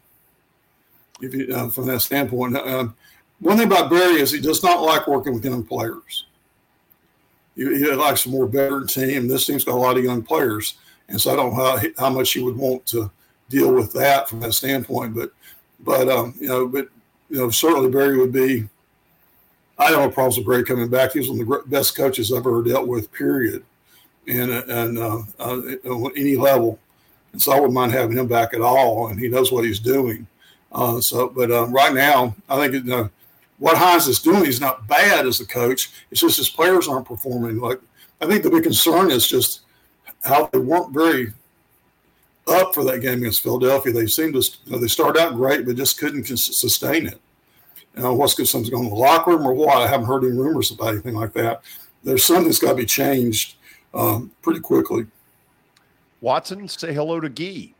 If 1.21 1.33
you, 1.33 1.53
uh, 1.53 1.69
from 1.69 1.87
that 1.87 2.01
standpoint, 2.01 2.57
um, 2.57 2.95
one 3.39 3.57
thing 3.57 3.67
about 3.67 3.89
Barry 3.89 4.21
is 4.21 4.31
he 4.31 4.39
does 4.39 4.63
not 4.63 4.81
like 4.81 5.07
working 5.07 5.33
with 5.33 5.45
young 5.45 5.63
players. 5.63 6.25
He, 7.55 7.63
he 7.63 7.91
likes 7.91 8.25
a 8.25 8.29
more 8.29 8.47
veteran 8.47 8.87
team. 8.87 9.27
This 9.27 9.45
team's 9.45 9.63
got 9.63 9.75
a 9.75 9.77
lot 9.77 9.97
of 9.97 10.03
young 10.03 10.21
players, 10.23 10.75
and 11.09 11.19
so 11.19 11.31
I 11.31 11.35
don't 11.35 11.55
know 11.55 11.63
how, 11.63 11.79
how 11.97 12.09
much 12.09 12.33
he 12.33 12.41
would 12.41 12.55
want 12.55 12.85
to 12.87 13.11
deal 13.49 13.73
with 13.73 13.91
that 13.93 14.29
from 14.29 14.39
that 14.41 14.53
standpoint. 14.53 15.15
But 15.15 15.31
but 15.79 16.09
um, 16.09 16.33
you 16.39 16.47
know, 16.47 16.67
but 16.67 16.87
you 17.29 17.37
know, 17.37 17.49
certainly 17.49 17.89
Barry 17.89 18.17
would 18.17 18.31
be. 18.31 18.67
I 19.77 19.89
don't 19.89 20.01
have 20.01 20.13
problems 20.13 20.37
with 20.37 20.45
Barry 20.45 20.63
coming 20.63 20.89
back. 20.89 21.13
He's 21.13 21.27
one 21.27 21.41
of 21.41 21.47
the 21.47 21.63
best 21.65 21.95
coaches 21.95 22.31
I've 22.31 22.39
ever 22.39 22.61
dealt 22.61 22.87
with. 22.87 23.11
Period, 23.11 23.63
and 24.27 24.51
and 24.51 24.97
uh, 24.97 25.21
uh, 25.39 25.61
any 26.15 26.35
level. 26.35 26.79
And 27.33 27.41
so 27.41 27.51
I 27.51 27.55
wouldn't 27.55 27.73
mind 27.73 27.91
having 27.91 28.17
him 28.17 28.27
back 28.27 28.53
at 28.53 28.61
all. 28.61 29.07
And 29.07 29.19
he 29.19 29.29
knows 29.29 29.51
what 29.51 29.65
he's 29.65 29.79
doing. 29.79 30.27
Uh, 30.71 31.01
so, 31.01 31.29
but 31.29 31.51
um, 31.51 31.71
right 31.71 31.93
now, 31.93 32.35
I 32.49 32.57
think 32.57 32.85
it, 32.85 32.91
uh, 32.91 33.09
what 33.57 33.77
Hynes 33.77 34.07
is 34.07 34.19
doing 34.19 34.45
is 34.45 34.61
not 34.61 34.87
bad 34.87 35.27
as 35.27 35.39
a 35.39 35.45
coach. 35.45 35.91
It's 36.09 36.21
just 36.21 36.37
his 36.37 36.49
players 36.49 36.87
aren't 36.87 37.05
performing. 37.05 37.59
Like 37.59 37.79
I 38.21 38.25
think 38.25 38.43
the 38.43 38.49
big 38.49 38.63
concern 38.63 39.11
is 39.11 39.27
just 39.27 39.61
how 40.23 40.47
they 40.47 40.59
weren't 40.59 40.93
very 40.93 41.33
up 42.47 42.73
for 42.73 42.83
that 42.85 42.99
game 42.99 43.19
against 43.19 43.43
Philadelphia. 43.43 43.93
They 43.93 44.07
seemed 44.07 44.33
to 44.33 44.49
you 44.65 44.71
know, 44.71 44.77
they 44.77 44.87
started 44.87 45.21
out 45.21 45.35
great, 45.35 45.65
but 45.65 45.75
just 45.75 45.99
couldn't 45.99 46.25
sustain 46.25 47.07
it. 47.07 47.19
You 47.95 48.03
know, 48.03 48.13
what's 48.13 48.33
something's 48.33 48.69
going 48.69 48.85
on 48.85 48.91
in 48.91 48.93
the 48.93 48.99
locker 48.99 49.31
room 49.31 49.45
or 49.45 49.53
what? 49.53 49.77
I 49.77 49.87
haven't 49.87 50.07
heard 50.07 50.23
any 50.23 50.33
rumors 50.33 50.71
about 50.71 50.89
anything 50.89 51.15
like 51.15 51.33
that. 51.33 51.61
There's 52.03 52.23
something 52.23 52.45
that's 52.45 52.59
got 52.59 52.71
to 52.71 52.75
be 52.75 52.85
changed 52.85 53.55
um, 53.93 54.31
pretty 54.41 54.61
quickly. 54.61 55.07
Watson, 56.21 56.67
say 56.67 56.93
hello 56.93 57.19
to 57.19 57.29
Gee. 57.29 57.75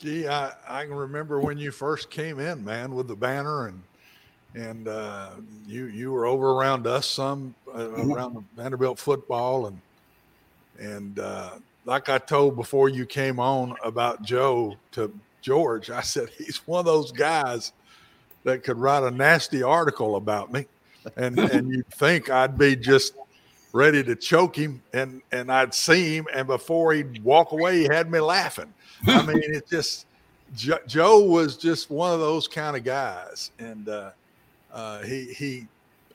Gee, 0.00 0.26
I, 0.26 0.52
I 0.66 0.84
can 0.86 0.94
remember 0.94 1.40
when 1.40 1.58
you 1.58 1.70
first 1.70 2.10
came 2.10 2.40
in, 2.40 2.64
man, 2.64 2.94
with 2.94 3.06
the 3.06 3.16
banner 3.16 3.66
and 3.66 3.82
and 4.54 4.88
uh, 4.88 5.30
you 5.66 5.86
you 5.86 6.10
were 6.10 6.26
over 6.26 6.52
around 6.52 6.86
us 6.86 7.06
some 7.06 7.54
uh, 7.72 7.78
mm-hmm. 7.78 8.12
around 8.12 8.34
the 8.34 8.42
Vanderbilt 8.56 8.98
football 8.98 9.66
and 9.66 9.80
and 10.78 11.18
uh, 11.18 11.50
like 11.84 12.08
I 12.08 12.18
told 12.18 12.56
before 12.56 12.88
you 12.88 13.04
came 13.04 13.38
on 13.38 13.76
about 13.84 14.22
Joe 14.22 14.76
to 14.92 15.12
George, 15.42 15.90
I 15.90 16.00
said 16.00 16.30
he's 16.38 16.66
one 16.66 16.80
of 16.80 16.86
those 16.86 17.12
guys 17.12 17.72
that 18.44 18.64
could 18.64 18.78
write 18.78 19.02
a 19.02 19.10
nasty 19.10 19.62
article 19.62 20.16
about 20.16 20.50
me, 20.50 20.66
and 21.16 21.38
and 21.52 21.70
you'd 21.70 21.88
think 21.88 22.30
I'd 22.30 22.56
be 22.56 22.74
just 22.74 23.12
ready 23.74 24.02
to 24.02 24.16
choke 24.16 24.56
him, 24.56 24.82
and 24.94 25.20
and 25.30 25.52
I'd 25.52 25.74
see 25.74 26.16
him, 26.16 26.26
and 26.34 26.46
before 26.46 26.94
he'd 26.94 27.22
walk 27.22 27.52
away, 27.52 27.80
he 27.80 27.84
had 27.84 28.10
me 28.10 28.20
laughing. 28.20 28.72
I 29.06 29.26
mean, 29.26 29.42
it 29.42 29.68
just 29.68 30.06
Joe 30.86 31.20
was 31.20 31.56
just 31.56 31.90
one 31.90 32.12
of 32.12 32.20
those 32.20 32.48
kind 32.48 32.76
of 32.76 32.84
guys, 32.84 33.50
and 33.58 33.88
uh, 33.88 34.10
uh, 34.72 35.02
he 35.02 35.32
he 35.32 35.68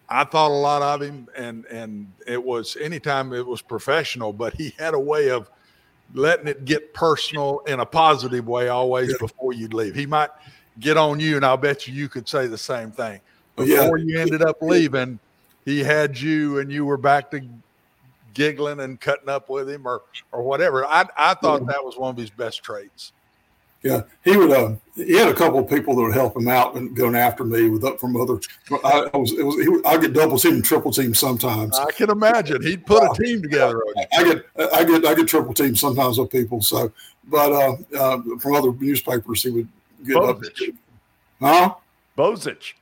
I 0.09 0.23
thought 0.23 0.51
a 0.51 0.53
lot 0.53 0.81
of 0.81 1.01
him, 1.01 1.27
and 1.35 1.65
and 1.65 2.11
it 2.27 2.43
was 2.43 2.77
anytime 2.79 3.33
it 3.33 3.45
was 3.45 3.61
professional, 3.61 4.33
but 4.33 4.53
he 4.53 4.73
had 4.77 4.93
a 4.93 4.99
way 4.99 5.29
of 5.29 5.49
letting 6.13 6.47
it 6.47 6.65
get 6.65 6.93
personal 6.93 7.59
in 7.67 7.79
a 7.79 7.85
positive 7.85 8.47
way 8.47 8.67
always 8.67 9.17
before 9.17 9.53
you'd 9.53 9.73
leave. 9.73 9.95
He 9.95 10.05
might 10.05 10.29
get 10.79 10.97
on 10.97 11.19
you, 11.19 11.37
and 11.37 11.45
I'll 11.45 11.57
bet 11.57 11.87
you 11.87 11.93
you 11.93 12.09
could 12.09 12.27
say 12.27 12.47
the 12.47 12.57
same 12.57 12.91
thing. 12.91 13.19
Before 13.55 13.97
yeah. 13.97 14.05
you 14.05 14.19
ended 14.19 14.41
up 14.41 14.61
leaving, 14.61 15.17
he 15.63 15.79
had 15.83 16.19
you, 16.19 16.59
and 16.59 16.71
you 16.71 16.85
were 16.85 16.97
back 16.97 17.31
to 17.31 17.41
giggling 18.35 18.81
and 18.81 19.01
cutting 19.01 19.29
up 19.29 19.49
with 19.49 19.67
him, 19.67 19.87
or 19.87 20.03
or 20.31 20.43
whatever. 20.43 20.85
I 20.85 21.07
I 21.17 21.33
thought 21.33 21.65
that 21.65 21.83
was 21.83 21.97
one 21.97 22.11
of 22.11 22.17
his 22.17 22.29
best 22.29 22.63
traits. 22.63 23.13
Yeah, 23.85 24.01
he 24.23 24.35
would. 24.35 24.51
Uh, 24.51 24.73
he 24.95 25.15
had 25.15 25.27
a 25.27 25.33
couple 25.33 25.59
of 25.59 25.69
people 25.69 25.95
that 25.95 26.01
would 26.01 26.13
help 26.15 26.35
him 26.35 26.47
out 26.47 26.73
and 26.73 26.95
going 26.95 27.15
after 27.15 27.43
me 27.43 27.69
with 27.69 27.83
up 27.83 27.99
from 27.99 28.19
other. 28.19 28.39
I, 28.83 29.09
I 29.13 29.17
was. 29.17 29.31
It 29.33 29.43
was. 29.43 29.55
He, 29.57 29.67
I 29.85 29.97
get 29.97 30.13
double 30.13 30.39
team, 30.39 30.63
triple 30.63 30.91
team 30.91 31.13
sometimes. 31.13 31.77
I 31.77 31.91
can 31.91 32.09
imagine 32.09 32.63
he'd 32.63 32.83
put 32.83 33.03
a 33.03 33.23
team 33.23 33.43
together. 33.43 33.83
I 34.17 34.23
get. 34.23 34.45
I 34.73 34.83
get. 34.83 35.05
I 35.05 35.13
get 35.13 35.27
triple 35.27 35.53
team 35.53 35.75
sometimes 35.75 36.17
with 36.17 36.31
people. 36.31 36.63
So, 36.63 36.91
but 37.25 37.51
uh, 37.51 37.75
uh, 37.95 38.21
from 38.39 38.55
other 38.55 38.73
newspapers, 38.73 39.43
he 39.43 39.51
would 39.51 39.67
get 40.03 40.15
Bozich. 40.17 40.69
up. 40.69 40.75
Huh? 41.39 41.75
Bozich. 42.17 42.73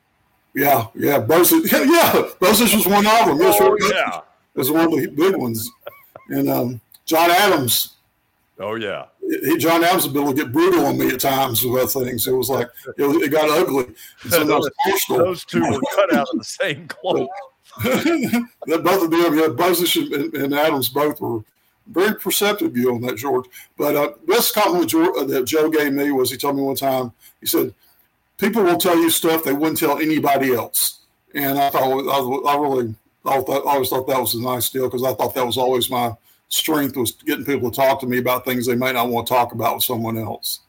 Yeah, 0.55 0.87
yeah, 0.95 1.19
Bozich. 1.19 1.69
Yeah, 1.69 2.29
Bozich 2.39 2.73
was 2.73 2.85
one 2.87 3.05
of 3.05 3.25
them. 3.25 3.39
Oh, 3.41 3.77
yeah, 3.89 4.21
was 4.55 4.71
one 4.71 4.85
of 4.85 4.91
the 4.91 5.07
big 5.07 5.35
ones. 5.35 5.69
And 6.29 6.49
um, 6.49 6.81
John 7.05 7.31
Adams 7.31 7.93
Oh 8.59 8.75
yeah. 8.75 9.05
He, 9.19 9.57
John 9.57 9.83
Adams 9.83 10.05
would 10.05 10.13
be 10.13 10.19
able 10.19 10.33
to 10.33 10.43
get 10.43 10.51
brutal 10.51 10.85
on 10.85 10.97
me 10.97 11.09
at 11.09 11.19
times 11.19 11.63
with 11.65 11.91
things. 11.91 12.27
It 12.27 12.33
was 12.33 12.49
like 12.49 12.69
it, 12.97 13.03
was, 13.03 13.17
it 13.17 13.29
got 13.29 13.49
ugly. 13.49 13.93
So 14.27 14.43
those, 14.45 14.69
those, 15.09 15.45
two 15.45 15.61
were 15.61 15.81
cut 15.95 16.13
out 16.13 16.27
of 16.31 16.37
the 16.37 16.43
same 16.43 16.87
cloth. 16.87 17.27
both 17.83 19.03
of 19.03 19.11
them, 19.11 19.37
yeah, 19.37 19.47
Bozich 19.47 20.13
and, 20.13 20.33
and, 20.35 20.53
Adams 20.53 20.89
both 20.89 21.19
were 21.19 21.39
very 21.87 22.15
perceptive 22.15 22.73
view 22.73 22.93
on 22.93 23.01
that, 23.01 23.17
George. 23.17 23.45
But 23.77 23.95
uh, 23.95 24.13
best 24.27 24.53
compliment 24.53 24.91
George, 24.91 25.17
uh, 25.17 25.23
that 25.23 25.45
Joe 25.45 25.69
gave 25.69 25.91
me 25.91 26.11
was 26.11 26.29
he 26.29 26.37
told 26.37 26.55
me 26.55 26.61
one 26.61 26.75
time. 26.75 27.11
He 27.39 27.47
said, 27.47 27.73
"People 28.37 28.63
will 28.63 28.77
tell 28.77 28.97
you 28.97 29.09
stuff 29.09 29.43
they 29.43 29.53
wouldn't 29.53 29.79
tell 29.79 29.97
anybody 29.97 30.53
else." 30.53 30.99
And 31.33 31.57
I 31.57 31.71
thought 31.71 31.89
I, 31.89 32.51
I 32.51 32.57
really 32.57 32.93
I 33.25 33.41
thought, 33.41 33.65
always 33.65 33.89
thought 33.89 34.07
that 34.07 34.19
was 34.19 34.35
a 34.35 34.41
nice 34.41 34.69
deal 34.69 34.87
because 34.87 35.03
I 35.03 35.13
thought 35.13 35.33
that 35.35 35.45
was 35.45 35.57
always 35.57 35.89
my 35.89 36.13
strength 36.49 36.95
was 36.95 37.11
getting 37.11 37.45
people 37.45 37.71
to 37.71 37.75
talk 37.75 37.99
to 38.01 38.05
me 38.05 38.19
about 38.19 38.45
things 38.45 38.67
they 38.67 38.75
might 38.75 38.93
not 38.93 39.09
want 39.09 39.27
to 39.27 39.33
talk 39.33 39.53
about 39.53 39.75
with 39.75 39.83
someone 39.83 40.17
else. 40.17 40.59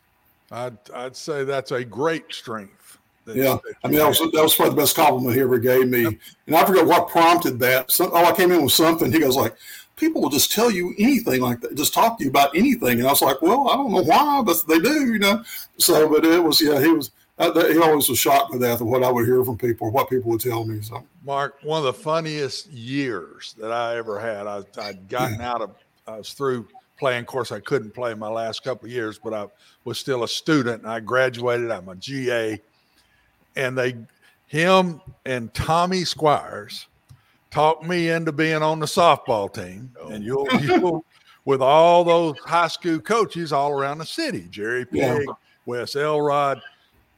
I'd 0.50 0.78
I'd 0.94 1.16
say 1.16 1.44
that's 1.44 1.72
a 1.72 1.84
great 1.84 2.32
strength. 2.32 2.98
yeah, 3.26 3.56
I 3.82 3.88
mean 3.88 3.98
that 3.98 4.08
was 4.08 4.18
that 4.18 4.42
was 4.42 4.54
probably 4.54 4.74
the 4.74 4.80
best 4.82 4.96
compliment 4.96 5.34
he 5.34 5.42
ever 5.42 5.58
gave 5.58 5.88
me, 5.88 6.02
yep. 6.02 6.14
and 6.46 6.56
I 6.56 6.64
forget 6.64 6.86
what 6.86 7.08
prompted 7.08 7.58
that. 7.60 7.90
Some, 7.90 8.10
oh, 8.12 8.24
I 8.24 8.32
came 8.32 8.52
in 8.52 8.62
with 8.62 8.72
something. 8.72 9.10
He 9.10 9.18
goes 9.18 9.36
like, 9.36 9.56
"People 9.96 10.22
will 10.22 10.30
just 10.30 10.52
tell 10.52 10.70
you 10.70 10.94
anything 10.98 11.40
like 11.40 11.60
that, 11.62 11.74
just 11.74 11.94
talk 11.94 12.18
to 12.18 12.24
you 12.24 12.30
about 12.30 12.56
anything," 12.56 12.98
and 12.98 13.06
I 13.06 13.10
was 13.10 13.22
like, 13.22 13.42
"Well, 13.42 13.68
I 13.68 13.76
don't 13.76 13.92
know 13.92 14.02
why, 14.02 14.42
but 14.42 14.62
they 14.68 14.78
do, 14.78 15.06
you 15.06 15.18
know." 15.18 15.42
So, 15.78 16.08
but 16.08 16.24
it 16.24 16.42
was 16.42 16.60
yeah, 16.60 16.80
he 16.80 16.88
was. 16.88 17.10
Uh, 17.36 17.66
he 17.66 17.78
always 17.78 18.08
was 18.08 18.18
shocked 18.18 18.52
by 18.52 18.58
that, 18.58 18.80
what 18.80 19.02
I 19.02 19.10
would 19.10 19.26
hear 19.26 19.44
from 19.44 19.58
people, 19.58 19.90
what 19.90 20.08
people 20.08 20.30
would 20.30 20.40
tell 20.40 20.64
me. 20.64 20.80
So, 20.82 21.04
Mark, 21.24 21.56
one 21.62 21.78
of 21.78 21.84
the 21.84 21.92
funniest 21.92 22.70
years 22.70 23.56
that 23.58 23.72
I 23.72 23.96
ever 23.96 24.20
had. 24.20 24.46
I, 24.46 24.62
I'd 24.80 25.08
gotten 25.08 25.40
out 25.40 25.60
of, 25.60 25.74
I 26.06 26.18
was 26.18 26.32
through 26.32 26.68
playing. 26.96 27.22
Of 27.22 27.26
course, 27.26 27.50
I 27.50 27.58
couldn't 27.58 27.92
play 27.92 28.14
my 28.14 28.28
last 28.28 28.62
couple 28.62 28.86
of 28.86 28.92
years, 28.92 29.18
but 29.18 29.34
I 29.34 29.46
was 29.84 29.98
still 29.98 30.22
a 30.22 30.28
student. 30.28 30.82
And 30.82 30.90
I 30.90 31.00
graduated. 31.00 31.72
I'm 31.72 31.88
a 31.88 31.96
GA, 31.96 32.60
and 33.56 33.76
they, 33.76 33.96
him 34.46 35.00
and 35.26 35.52
Tommy 35.54 36.04
Squires, 36.04 36.86
talked 37.50 37.84
me 37.84 38.10
into 38.10 38.30
being 38.30 38.62
on 38.62 38.78
the 38.78 38.86
softball 38.86 39.52
team. 39.52 39.90
Oh. 40.00 40.08
And 40.08 40.24
you'll, 40.24 40.46
you'll, 40.60 41.04
with 41.44 41.62
all 41.62 42.04
those 42.04 42.38
high 42.44 42.68
school 42.68 43.00
coaches 43.00 43.52
all 43.52 43.72
around 43.72 43.98
the 43.98 44.06
city, 44.06 44.46
Jerry 44.50 44.84
Pig, 44.84 45.24
yeah. 45.26 45.34
Wes 45.66 45.96
Elrod 45.96 46.60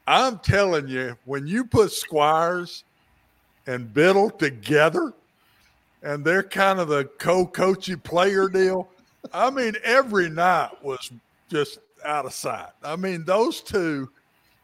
I'm 0.07 0.39
telling 0.39 0.87
you, 0.87 1.17
when 1.25 1.45
you 1.45 1.65
put 1.65 1.91
Squires 1.91 2.85
and 3.67 3.93
Biddle 3.93 4.29
together, 4.29 5.13
and 6.03 6.23
they're 6.23 6.43
kind 6.43 6.79
of 6.79 6.87
the 6.87 7.05
co-coachy 7.17 7.95
player 7.95 8.47
deal. 8.47 8.87
I 9.33 9.49
mean, 9.49 9.73
every 9.83 10.29
night 10.29 10.71
was 10.81 11.11
just 11.49 11.79
out 12.05 12.25
of 12.25 12.33
sight. 12.33 12.69
I 12.83 12.95
mean, 12.95 13.25
those 13.25 13.61
two, 13.61 14.09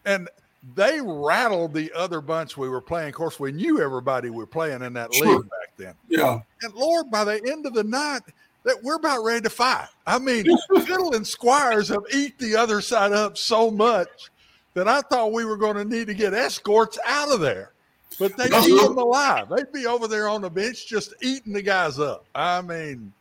and 0.05 0.29
they 0.75 1.01
rattled 1.01 1.73
the 1.73 1.91
other 1.93 2.21
bunch 2.21 2.55
we 2.55 2.69
were 2.69 2.81
playing. 2.81 3.09
Of 3.09 3.15
course, 3.15 3.39
we 3.39 3.51
knew 3.51 3.81
everybody 3.81 4.29
we 4.29 4.37
were 4.37 4.47
playing 4.47 4.81
in 4.81 4.93
that 4.93 5.13
sure. 5.13 5.27
league 5.27 5.49
back 5.49 5.73
then. 5.77 5.93
Yeah. 6.07 6.39
And 6.61 6.73
Lord, 6.73 7.11
by 7.11 7.25
the 7.25 7.41
end 7.51 7.65
of 7.65 7.73
the 7.73 7.83
night, 7.83 8.21
that 8.63 8.81
we're 8.81 8.95
about 8.95 9.25
ready 9.25 9.41
to 9.41 9.49
fight. 9.49 9.89
I 10.07 10.19
mean, 10.19 10.45
Biddle 10.69 11.15
and 11.15 11.27
Squires 11.27 11.89
have 11.89 12.03
eat 12.13 12.37
the 12.39 12.55
other 12.55 12.79
side 12.79 13.11
up 13.11 13.37
so 13.37 13.69
much 13.69 14.31
that 14.73 14.87
I 14.87 15.01
thought 15.01 15.31
we 15.33 15.45
were 15.45 15.57
going 15.57 15.75
to 15.75 15.85
need 15.85 16.07
to 16.07 16.13
get 16.13 16.33
escorts 16.33 16.97
out 17.05 17.31
of 17.31 17.39
there. 17.39 17.71
But 18.19 18.37
they 18.37 18.45
eat 18.45 18.81
them 18.81 18.97
alive. 18.97 19.49
They'd 19.49 19.71
be 19.71 19.87
over 19.87 20.07
there 20.07 20.29
on 20.29 20.41
the 20.41 20.49
bench 20.49 20.87
just 20.87 21.13
eating 21.21 21.53
the 21.53 21.61
guys 21.63 21.99
up. 21.99 22.25
I 22.35 22.61
mean, 22.61 23.11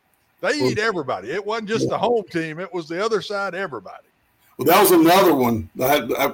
they 0.41 0.51
eat 0.53 0.77
everybody. 0.77 1.31
It 1.31 1.43
wasn't 1.43 1.69
just 1.69 1.89
the 1.89 1.97
home 1.97 2.23
team; 2.29 2.59
it 2.59 2.71
was 2.71 2.87
the 2.87 3.03
other 3.03 3.21
side. 3.21 3.55
Everybody. 3.55 4.03
Well, 4.57 4.67
that 4.67 4.79
was 4.81 4.91
another 4.91 5.33
one. 5.33 5.67
I 5.81 5.87
had, 5.87 6.11
I, 6.13 6.31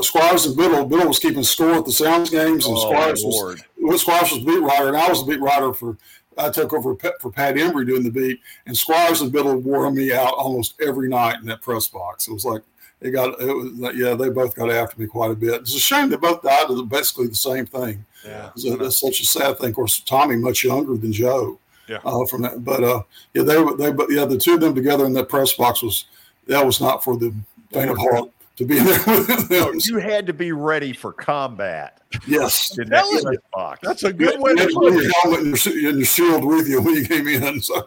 Squires 0.00 0.46
and 0.46 0.56
Biddle. 0.56 0.86
Biddle 0.86 1.08
was 1.08 1.18
keeping 1.18 1.42
score 1.42 1.74
at 1.74 1.84
the 1.84 1.90
Sounds 1.92 2.30
games, 2.30 2.66
and 2.66 2.76
Oh, 2.76 2.80
Squires 2.82 3.24
Lord. 3.24 3.64
was 3.78 4.02
Squires 4.02 4.30
was 4.30 4.44
beat 4.44 4.60
writer, 4.60 4.88
and 4.88 4.96
I 4.96 5.08
was 5.08 5.26
the 5.26 5.32
beat 5.32 5.40
writer 5.40 5.72
for. 5.72 5.96
I 6.36 6.50
took 6.50 6.72
over 6.72 6.94
for 7.20 7.32
Pat 7.32 7.56
Embry 7.56 7.84
doing 7.84 8.04
the 8.04 8.12
beat, 8.12 8.38
and 8.66 8.76
Squires 8.76 9.22
and 9.22 9.32
Biddle 9.32 9.56
wore 9.56 9.90
me 9.90 10.12
out 10.12 10.34
almost 10.34 10.74
every 10.80 11.08
night 11.08 11.40
in 11.40 11.46
that 11.46 11.62
press 11.62 11.88
box. 11.88 12.28
It 12.28 12.32
was 12.32 12.44
like 12.44 12.62
it 13.00 13.10
got. 13.10 13.40
It 13.40 13.46
was 13.52 13.94
yeah, 13.96 14.14
they 14.14 14.28
both 14.30 14.54
got 14.54 14.70
after 14.70 15.00
me 15.00 15.06
quite 15.06 15.30
a 15.30 15.34
bit. 15.34 15.60
It's 15.62 15.74
a 15.74 15.78
shame 15.78 16.08
they 16.10 16.16
both 16.16 16.42
died 16.42 16.70
of 16.70 16.88
basically 16.88 17.28
the 17.28 17.34
same 17.34 17.66
thing. 17.66 18.04
Yeah, 18.24 18.50
It's, 18.56 18.64
it's 18.64 19.00
such 19.00 19.20
a 19.20 19.24
sad 19.24 19.58
thing. 19.58 19.70
Of 19.70 19.76
course, 19.76 20.00
Tommy 20.00 20.36
much 20.36 20.64
younger 20.64 20.96
than 20.96 21.12
Joe. 21.12 21.58
Yeah. 21.88 22.00
Uh, 22.04 22.26
from 22.26 22.42
that, 22.42 22.62
but 22.64 22.84
uh, 22.84 23.02
yeah, 23.32 23.44
they 23.44 23.58
were 23.58 23.74
they, 23.74 23.90
but 23.90 24.10
yeah, 24.10 24.26
the 24.26 24.36
two 24.36 24.54
of 24.54 24.60
them 24.60 24.74
together 24.74 25.06
in 25.06 25.14
that 25.14 25.30
press 25.30 25.54
box 25.54 25.82
was 25.82 26.04
that 26.46 26.64
was 26.66 26.82
not 26.82 27.02
for 27.02 27.16
the 27.16 27.32
faint 27.72 27.90
of 27.90 27.96
heart 27.96 28.30
to 28.56 28.66
be 28.66 28.78
there 28.78 28.98
with 29.06 29.28
No, 29.50 29.70
them. 29.70 29.80
you 29.86 29.96
had 29.96 30.26
to 30.26 30.34
be 30.34 30.52
ready 30.52 30.92
for 30.92 31.14
combat. 31.14 32.02
Yes. 32.26 32.76
In 32.78 32.90
that 32.90 33.04
Telling 33.04 33.14
you. 33.16 33.22
press 33.22 33.36
box. 33.54 33.80
That's 33.82 34.02
a 34.02 34.12
good 34.12 34.32
had 34.32 34.40
way 34.40 34.50
you 34.50 34.56
to 34.68 34.74
put 34.74 34.92
your 34.92 35.12
helmet 35.22 35.40
and 35.40 35.64
your, 35.64 35.88
and 35.90 35.98
your 35.98 36.04
shield 36.06 36.44
with 36.44 36.68
you 36.68 36.82
when 36.82 36.94
you 36.94 37.06
came 37.06 37.26
in. 37.26 37.60
So, 37.62 37.80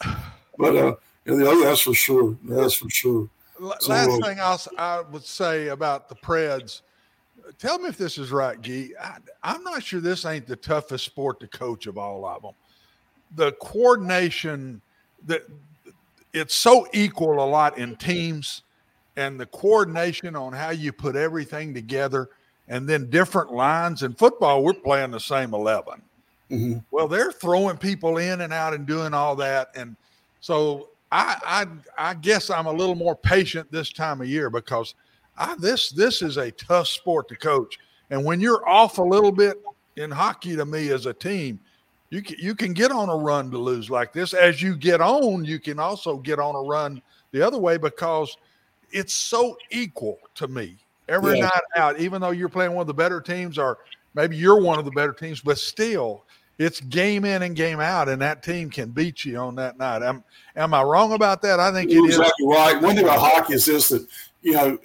but 0.58 0.76
uh, 0.76 0.94
yeah, 1.24 1.34
the 1.34 1.50
other, 1.50 1.64
that's 1.64 1.80
for 1.80 1.94
sure. 1.94 2.36
That's 2.44 2.74
for 2.74 2.88
sure. 2.90 3.28
So, 3.80 3.92
Last 3.92 4.22
thing 4.22 4.40
I'll, 4.40 4.60
I 4.78 5.00
would 5.02 5.24
say 5.24 5.68
about 5.68 6.08
the 6.08 6.14
Preds, 6.14 6.82
tell 7.58 7.78
me 7.78 7.88
if 7.88 7.98
this 7.98 8.16
is 8.16 8.32
right, 8.32 8.60
Gee. 8.60 8.94
I, 9.00 9.18
I'm 9.42 9.62
not 9.62 9.82
sure 9.82 10.00
this 10.00 10.24
ain't 10.24 10.46
the 10.46 10.56
toughest 10.56 11.04
sport 11.04 11.40
to 11.40 11.46
coach 11.46 11.86
of 11.86 11.98
all 11.98 12.24
of 12.24 12.42
them. 12.42 12.54
The 13.36 13.52
coordination 13.52 14.80
that 15.26 15.42
it's 16.32 16.54
so 16.54 16.86
equal 16.92 17.44
a 17.44 17.44
lot 17.44 17.76
in 17.76 17.96
teams, 17.96 18.62
and 19.16 19.38
the 19.38 19.46
coordination 19.46 20.36
on 20.36 20.52
how 20.52 20.70
you 20.70 20.92
put 20.92 21.16
everything 21.16 21.74
together, 21.74 22.30
and 22.68 22.88
then 22.88 23.10
different 23.10 23.52
lines. 23.52 24.02
In 24.02 24.14
football, 24.14 24.62
we're 24.64 24.72
playing 24.72 25.10
the 25.10 25.20
same 25.20 25.52
11. 25.52 26.02
Mhm. 26.50 26.84
Well, 26.90 27.08
they're 27.08 27.32
throwing 27.32 27.76
people 27.76 28.16
in 28.18 28.40
and 28.40 28.52
out 28.52 28.74
and 28.74 28.86
doing 28.86 29.12
all 29.12 29.36
that, 29.36 29.70
and 29.74 29.96
so 30.40 30.89
I 31.12 31.66
I, 31.98 32.10
I 32.10 32.14
guess 32.14 32.50
I'm 32.50 32.66
a 32.66 32.72
little 32.72 32.94
more 32.94 33.16
patient 33.16 33.70
this 33.70 33.92
time 33.92 34.20
of 34.20 34.28
year 34.28 34.50
because 34.50 34.94
I, 35.36 35.56
this 35.58 35.90
this 35.90 36.22
is 36.22 36.36
a 36.36 36.50
tough 36.52 36.88
sport 36.88 37.28
to 37.28 37.36
coach, 37.36 37.78
and 38.10 38.24
when 38.24 38.40
you're 38.40 38.66
off 38.68 38.98
a 38.98 39.02
little 39.02 39.32
bit 39.32 39.56
in 39.96 40.10
hockey, 40.10 40.56
to 40.56 40.64
me 40.64 40.90
as 40.90 41.06
a 41.06 41.12
team, 41.12 41.60
you 42.10 42.22
can, 42.22 42.36
you 42.38 42.54
can 42.54 42.72
get 42.72 42.90
on 42.92 43.08
a 43.08 43.16
run 43.16 43.50
to 43.50 43.58
lose 43.58 43.90
like 43.90 44.12
this. 44.12 44.34
As 44.34 44.62
you 44.62 44.76
get 44.76 45.00
on, 45.00 45.44
you 45.44 45.58
can 45.58 45.78
also 45.78 46.18
get 46.18 46.38
on 46.38 46.54
a 46.54 46.60
run 46.60 47.02
the 47.32 47.42
other 47.42 47.58
way 47.58 47.76
because 47.76 48.36
it's 48.92 49.12
so 49.14 49.56
equal 49.70 50.18
to 50.34 50.48
me 50.48 50.78
every 51.08 51.38
Yeah. 51.38 51.44
night 51.46 51.62
out. 51.76 52.00
Even 52.00 52.20
though 52.20 52.30
you're 52.30 52.48
playing 52.48 52.72
one 52.72 52.82
of 52.82 52.86
the 52.86 52.94
better 52.94 53.20
teams, 53.20 53.58
or 53.58 53.78
maybe 54.14 54.36
you're 54.36 54.60
one 54.60 54.78
of 54.78 54.84
the 54.84 54.90
better 54.90 55.12
teams, 55.12 55.40
but 55.40 55.58
still, 55.58 56.24
it's 56.60 56.78
game 56.78 57.24
in 57.24 57.42
and 57.42 57.56
game 57.56 57.80
out, 57.80 58.10
and 58.10 58.20
that 58.20 58.42
team 58.42 58.68
can 58.68 58.90
beat 58.90 59.24
you 59.24 59.38
on 59.38 59.54
that 59.54 59.78
night. 59.78 60.02
Am 60.02 60.22
am 60.54 60.74
I 60.74 60.82
wrong 60.82 61.14
about 61.14 61.40
that? 61.42 61.58
I 61.58 61.72
think 61.72 61.90
it 61.90 61.94
You're 61.94 62.08
is. 62.08 62.18
exactly 62.18 62.46
right. 62.46 62.80
One 62.80 62.94
thing 62.96 63.04
about 63.04 63.18
hockey 63.18 63.54
is 63.54 63.64
this 63.64 63.88
that 63.88 64.06
you 64.42 64.52
know 64.52 64.78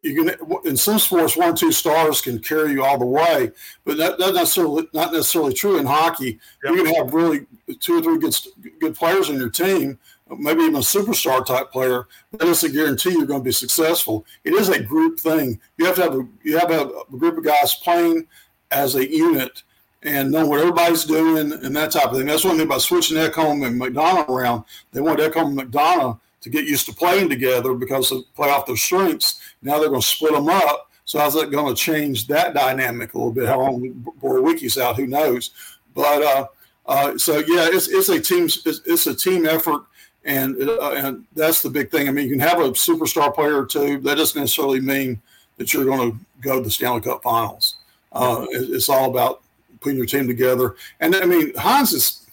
you 0.00 0.24
can 0.24 0.34
in 0.64 0.74
some 0.74 0.98
sports 0.98 1.36
one 1.36 1.50
or 1.50 1.56
two 1.56 1.70
stars 1.70 2.22
can 2.22 2.38
carry 2.38 2.72
you 2.72 2.82
all 2.82 2.98
the 2.98 3.04
way, 3.04 3.52
but 3.84 3.98
that, 3.98 4.18
that's 4.18 4.32
necessarily 4.32 4.88
not 4.94 5.12
necessarily 5.12 5.52
true 5.52 5.78
in 5.78 5.84
hockey. 5.84 6.38
You 6.64 6.82
can 6.82 6.94
have 6.94 7.12
really 7.12 7.46
two 7.78 7.98
or 7.98 8.02
three 8.02 8.18
good 8.18 8.34
good 8.80 8.94
players 8.94 9.28
on 9.28 9.36
your 9.36 9.50
team, 9.50 9.98
maybe 10.30 10.62
even 10.62 10.76
a 10.76 10.78
superstar 10.78 11.44
type 11.44 11.70
player. 11.70 12.06
That 12.32 12.40
doesn't 12.40 12.72
guarantee 12.72 13.10
you're 13.10 13.26
going 13.26 13.40
to 13.40 13.44
be 13.44 13.52
successful. 13.52 14.24
It 14.44 14.54
is 14.54 14.70
a 14.70 14.82
group 14.82 15.20
thing. 15.20 15.60
You 15.76 15.84
have 15.84 15.96
to 15.96 16.02
have 16.04 16.14
a 16.14 16.26
you 16.42 16.56
have 16.56 16.70
a 16.70 16.90
group 17.18 17.36
of 17.36 17.44
guys 17.44 17.74
playing 17.74 18.26
as 18.70 18.94
a 18.94 19.06
unit 19.06 19.62
and 20.02 20.30
know 20.30 20.46
what 20.46 20.60
everybody's 20.60 21.04
doing 21.04 21.52
and 21.52 21.74
that 21.74 21.90
type 21.92 22.06
of 22.06 22.16
thing. 22.16 22.26
That's 22.26 22.44
one 22.44 22.56
thing 22.56 22.66
about 22.66 22.82
switching 22.82 23.16
Ekholm 23.16 23.66
and 23.66 23.80
McDonagh 23.80 24.28
around. 24.28 24.64
They 24.92 25.00
want 25.00 25.18
Ekholm 25.18 25.58
and 25.58 25.72
McDonagh 25.72 26.18
to 26.40 26.50
get 26.50 26.66
used 26.66 26.86
to 26.86 26.94
playing 26.94 27.28
together 27.28 27.74
because 27.74 28.10
they 28.10 28.20
play 28.36 28.48
off 28.48 28.66
their 28.66 28.76
strengths. 28.76 29.40
Now 29.60 29.78
they're 29.78 29.88
going 29.88 30.00
to 30.00 30.06
split 30.06 30.32
them 30.34 30.48
up. 30.48 30.90
So 31.04 31.18
how's 31.18 31.34
that 31.34 31.50
going 31.50 31.74
to 31.74 31.80
change 31.80 32.26
that 32.28 32.54
dynamic 32.54 33.14
a 33.14 33.18
little 33.18 33.32
bit? 33.32 33.48
How 33.48 33.60
long 33.60 33.80
Borowiecki's 34.22 34.78
out, 34.78 34.96
who 34.96 35.06
knows? 35.06 35.50
But 35.94 36.22
uh, 36.22 36.46
uh, 36.86 37.18
so 37.18 37.38
yeah, 37.38 37.68
it's 37.72 37.88
it's 37.88 38.08
a 38.10 38.20
team 38.20 38.44
it's, 38.44 38.80
it's 38.84 39.06
a 39.06 39.14
team 39.14 39.46
effort, 39.46 39.82
and 40.24 40.60
uh, 40.60 40.92
and 40.92 41.24
that's 41.34 41.62
the 41.62 41.70
big 41.70 41.90
thing. 41.90 42.08
I 42.08 42.12
mean, 42.12 42.24
you 42.28 42.30
can 42.36 42.40
have 42.46 42.60
a 42.60 42.70
superstar 42.72 43.34
player 43.34 43.58
or 43.62 43.66
two. 43.66 43.98
That 44.00 44.16
doesn't 44.18 44.38
necessarily 44.38 44.80
mean 44.80 45.20
that 45.56 45.72
you're 45.72 45.86
going 45.86 46.12
to 46.12 46.18
go 46.42 46.58
to 46.58 46.64
the 46.64 46.70
Stanley 46.70 47.00
Cup 47.00 47.22
Finals. 47.22 47.76
Uh, 48.12 48.44
it- 48.50 48.70
it's 48.70 48.88
all 48.90 49.10
about 49.10 49.40
putting 49.80 49.96
your 49.96 50.06
team 50.06 50.26
together. 50.26 50.76
And 51.00 51.14
I 51.16 51.24
mean, 51.24 51.52
Hynes 51.54 51.92
is, 51.94 52.26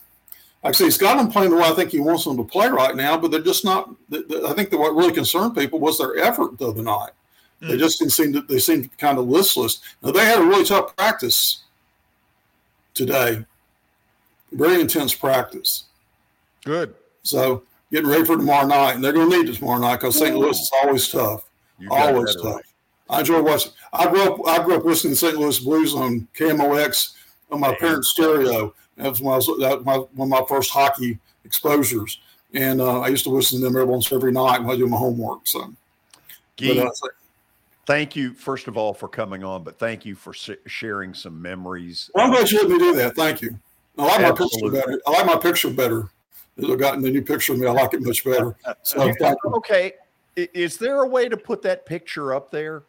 like 0.63 0.73
I 0.75 0.77
say, 0.77 0.85
he's 0.85 0.97
got 0.97 1.17
them 1.17 1.31
playing 1.31 1.51
the 1.51 1.57
way 1.57 1.63
I 1.63 1.73
think 1.73 1.91
he 1.91 1.99
wants 1.99 2.23
them 2.23 2.37
to 2.37 2.43
play 2.43 2.67
right 2.69 2.95
now, 2.95 3.17
but 3.17 3.31
they're 3.31 3.41
just 3.41 3.63
not. 3.65 3.89
the- 4.09 4.23
the- 4.23 4.47
I 4.47 4.53
think 4.53 4.69
that 4.71 4.77
what 4.77 4.95
really 4.95 5.13
concerned 5.13 5.55
people 5.55 5.79
was 5.79 5.97
their 5.97 6.17
effort 6.17 6.57
the 6.57 6.69
other 6.69 6.81
night. 6.83 7.11
They 7.61 7.77
just 7.77 7.97
didn't 7.97 8.11
seem 8.11 8.31
to. 8.33 8.41
They 8.41 8.59
seemed 8.59 8.95
kind 8.99 9.17
of 9.17 9.27
listless. 9.27 9.79
Now 10.03 10.11
they 10.11 10.23
had 10.25 10.37
a 10.39 10.43
really 10.45 10.65
tough 10.65 10.95
practice 10.95 11.63
today, 12.93 13.43
very 14.51 14.79
intense 14.81 15.13
practice. 15.15 15.85
Good. 16.63 16.93
So 17.23 17.63
getting 17.91 18.09
ready 18.09 18.23
for 18.25 18.37
tomorrow 18.37 18.67
night, 18.67 18.93
and 18.95 19.03
they're 19.03 19.13
going 19.13 19.29
to 19.31 19.37
need 19.37 19.49
it 19.49 19.55
tomorrow 19.55 19.79
night 19.79 19.95
because 19.95 20.17
St. 20.17 20.35
Louis 20.35 20.59
is 20.59 20.71
always 20.83 21.07
tough. 21.09 21.45
Always 21.89 22.35
tough. 22.35 22.55
right. 22.55 22.63
I 23.09 23.19
enjoy 23.19 23.41
watching. 23.41 23.71
I 23.93 24.07
grew 24.09 24.21
up. 24.21 24.39
I 24.47 24.63
grew 24.63 24.75
up 24.75 24.85
listening 24.85 25.13
to 25.13 25.17
St. 25.19 25.35
Louis 25.37 25.59
Blues 25.59 25.93
on 25.95 26.27
KMOX 26.37 27.13
on 27.51 27.59
my 27.59 27.73
parents' 27.75 28.09
stereo. 28.09 28.73
That 28.97 29.09
was 29.09 29.21
when 29.21 29.33
I 29.33 29.37
was 29.37 29.47
that 29.47 29.77
was 29.77 29.85
my, 29.85 29.97
one 29.97 30.31
of 30.31 30.39
my 30.39 30.45
first 30.47 30.71
hockey 30.71 31.19
exposures, 31.43 32.19
and 32.53 32.81
uh, 32.81 33.01
I 33.01 33.09
used 33.09 33.23
to 33.25 33.29
listen 33.29 33.59
to 33.59 33.65
them 33.65 33.75
every 33.75 33.85
once 33.85 34.11
every 34.11 34.31
night 34.31 34.59
when 34.59 34.75
I 34.75 34.77
do 34.77 34.87
my 34.87 34.97
homework. 34.97 35.41
So, 35.45 35.73
Gee, 36.57 36.75
but, 36.75 36.87
uh, 36.87 37.09
thank 37.85 38.15
you, 38.15 38.33
first 38.33 38.67
of 38.67 38.77
all, 38.77 38.93
for 38.93 39.07
coming 39.07 39.43
on, 39.43 39.63
but 39.63 39.77
thank 39.77 40.05
you 40.05 40.15
for 40.15 40.33
sh- 40.33 40.51
sharing 40.65 41.13
some 41.13 41.41
memories. 41.41 42.09
well, 42.13 42.25
I'm 42.25 42.31
glad 42.31 42.49
you 42.49 42.59
let 42.59 42.69
me 42.69 42.79
do 42.79 42.95
that. 42.95 43.15
Thank 43.15 43.41
you. 43.41 43.59
I 43.97 44.05
like 44.05 44.21
my 44.21 44.31
picture 44.31 44.71
better. 44.71 45.01
I 45.07 45.11
like 45.11 45.25
my 45.25 45.37
picture 45.37 45.69
better. 45.69 46.09
I've 46.57 46.79
gotten 46.79 47.01
the 47.01 47.11
new 47.11 47.21
picture 47.21 47.53
of 47.53 47.59
me. 47.59 47.67
I 47.67 47.71
like 47.71 47.93
it 47.93 48.01
much 48.01 48.23
better. 48.23 48.55
So. 48.83 49.11
Okay. 49.57 49.93
Is 50.35 50.77
there 50.77 51.03
a 51.03 51.07
way 51.07 51.29
to 51.29 51.37
put 51.37 51.61
that 51.61 51.85
picture 51.85 52.33
up 52.33 52.51
there? 52.51 52.83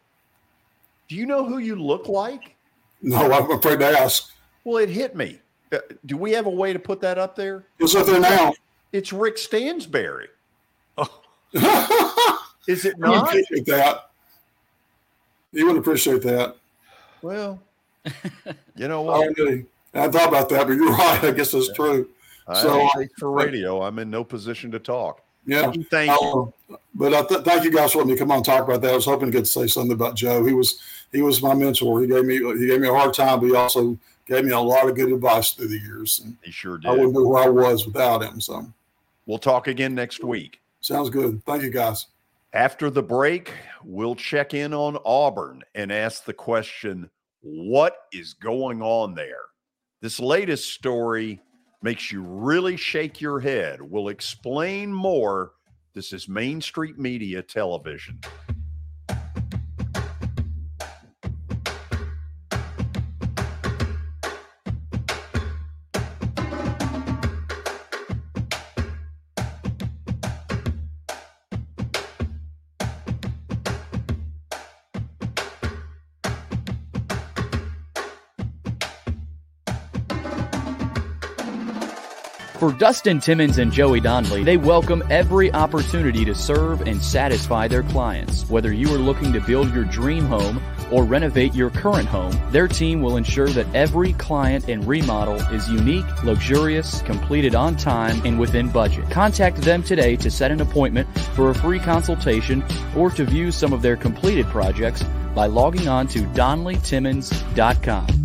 Do 1.07 1.15
you 1.15 1.25
know 1.25 1.45
who 1.45 1.59
you 1.59 1.75
look 1.75 2.07
like? 2.07 2.55
No, 3.01 3.31
I'm 3.31 3.49
afraid 3.51 3.79
to 3.79 3.87
ask. 3.87 4.31
Well, 4.67 4.83
it 4.83 4.89
hit 4.89 5.15
me. 5.15 5.39
Uh, 5.71 5.77
Do 6.05 6.17
we 6.17 6.33
have 6.33 6.45
a 6.45 6.49
way 6.49 6.73
to 6.73 6.79
put 6.79 6.99
that 6.99 7.17
up 7.17 7.37
there? 7.37 7.63
It's 7.79 7.95
up 7.95 8.05
there 8.05 8.19
now. 8.19 8.53
It's 8.91 9.13
Rick 9.13 9.37
Stansberry. 9.37 10.25
you 10.97 11.05
Is 12.67 12.83
it 12.83 12.97
would 12.97 13.07
not? 13.07 13.29
appreciate 13.29 13.65
that. 13.67 14.09
You 15.53 15.67
would 15.67 15.77
appreciate 15.77 16.21
that. 16.23 16.57
Well, 17.21 17.61
you 18.75 18.89
know 18.89 19.03
what? 19.03 19.33
do. 19.37 19.65
I 19.93 20.09
thought 20.09 20.27
about 20.27 20.49
that, 20.49 20.67
but 20.67 20.73
you're 20.73 20.91
right. 20.91 21.23
I 21.23 21.31
guess 21.31 21.53
that's 21.53 21.71
true. 21.71 22.09
I 22.45 22.61
So, 22.61 22.89
for 23.17 23.31
radio, 23.31 23.81
I'm 23.83 23.99
in 23.99 24.09
no 24.09 24.25
position 24.25 24.69
to 24.71 24.79
talk. 24.79 25.21
Yeah. 25.45 25.71
Thank 25.89 26.11
you. 26.19 26.53
Uh, 26.69 26.75
but 26.93 27.13
I 27.13 27.21
th- 27.23 27.45
thank 27.45 27.63
you 27.63 27.71
guys 27.71 27.93
for 27.93 27.99
letting 27.99 28.15
me 28.15 28.19
come 28.19 28.31
on 28.31 28.37
and 28.39 28.45
talk 28.45 28.65
about 28.65 28.81
that. 28.81 28.91
I 28.91 28.95
was 28.95 29.05
hoping 29.05 29.27
to 29.27 29.31
get 29.31 29.45
to 29.45 29.49
say 29.49 29.67
something 29.67 29.93
about 29.93 30.15
Joe. 30.15 30.43
He 30.43 30.51
was 30.51 30.81
he 31.13 31.21
was 31.21 31.41
my 31.41 31.53
mentor. 31.53 32.01
He 32.01 32.07
gave 32.07 32.25
me 32.25 32.35
he 32.35 32.67
gave 32.67 32.81
me 32.81 32.89
a 32.89 32.93
hard 32.93 33.13
time, 33.13 33.39
but 33.39 33.45
he 33.45 33.55
also 33.55 33.97
gave 34.27 34.45
me 34.45 34.51
a 34.51 34.59
lot 34.59 34.87
of 34.87 34.95
good 34.95 35.11
advice 35.11 35.51
through 35.51 35.69
the 35.69 35.79
years. 35.79 36.19
And 36.23 36.37
He 36.43 36.51
sure 36.51 36.77
did. 36.77 36.87
I 36.87 36.91
wouldn't 36.91 37.13
be 37.13 37.19
where 37.21 37.43
I 37.43 37.49
was 37.49 37.85
without 37.85 38.21
him. 38.23 38.39
So 38.41 38.65
We'll 39.25 39.37
talk 39.39 39.67
again 39.67 39.93
next 39.95 40.23
week. 40.23 40.61
sounds 40.79 41.09
good. 41.09 41.43
Thank 41.45 41.63
you 41.63 41.69
guys. 41.69 42.07
After 42.53 42.89
the 42.89 43.03
break, 43.03 43.51
we'll 43.83 44.15
check 44.15 44.53
in 44.53 44.73
on 44.73 44.97
Auburn 45.05 45.63
and 45.75 45.91
ask 45.91 46.23
the 46.23 46.33
question 46.33 47.09
what 47.41 47.97
is 48.13 48.33
going 48.33 48.81
on 48.81 49.13
there? 49.15 49.45
This 50.01 50.19
latest 50.19 50.73
story 50.73 51.41
makes 51.81 52.11
you 52.11 52.21
really 52.21 52.77
shake 52.77 53.19
your 53.21 53.39
head. 53.39 53.81
We'll 53.81 54.09
explain 54.09 54.93
more. 54.93 55.51
This 55.93 56.13
is 56.13 56.27
Main 56.27 56.61
Street 56.61 56.97
Media 56.97 57.41
Television. 57.41 58.19
For 82.67 82.73
Dustin 82.73 83.21
Timmons 83.21 83.59
and 83.59 83.71
Joey 83.71 84.01
Donnelly, 84.01 84.43
they 84.43 84.57
welcome 84.57 85.01
every 85.09 85.53
opportunity 85.53 86.25
to 86.25 86.35
serve 86.35 86.81
and 86.81 87.01
satisfy 87.01 87.69
their 87.69 87.83
clients. 87.83 88.43
Whether 88.49 88.73
you 88.73 88.93
are 88.93 88.97
looking 88.97 89.31
to 89.31 89.39
build 89.39 89.73
your 89.73 89.85
dream 89.85 90.25
home 90.25 90.61
or 90.91 91.05
renovate 91.05 91.55
your 91.55 91.69
current 91.69 92.09
home, 92.09 92.37
their 92.51 92.67
team 92.67 93.01
will 93.01 93.15
ensure 93.15 93.47
that 93.47 93.73
every 93.73 94.11
client 94.11 94.67
and 94.67 94.85
remodel 94.85 95.35
is 95.53 95.69
unique, 95.69 96.23
luxurious, 96.25 97.01
completed 97.03 97.55
on 97.55 97.77
time, 97.77 98.21
and 98.25 98.37
within 98.37 98.67
budget. 98.67 99.09
Contact 99.09 99.55
them 99.61 99.81
today 99.81 100.17
to 100.17 100.29
set 100.29 100.51
an 100.51 100.59
appointment 100.59 101.07
for 101.35 101.51
a 101.51 101.55
free 101.55 101.79
consultation 101.79 102.65
or 102.97 103.09
to 103.11 103.23
view 103.23 103.49
some 103.49 103.71
of 103.71 103.81
their 103.81 103.95
completed 103.95 104.45
projects 104.47 105.05
by 105.33 105.45
logging 105.45 105.87
on 105.87 106.05
to 106.07 106.19
DonnellyTimmons.com. 106.19 108.16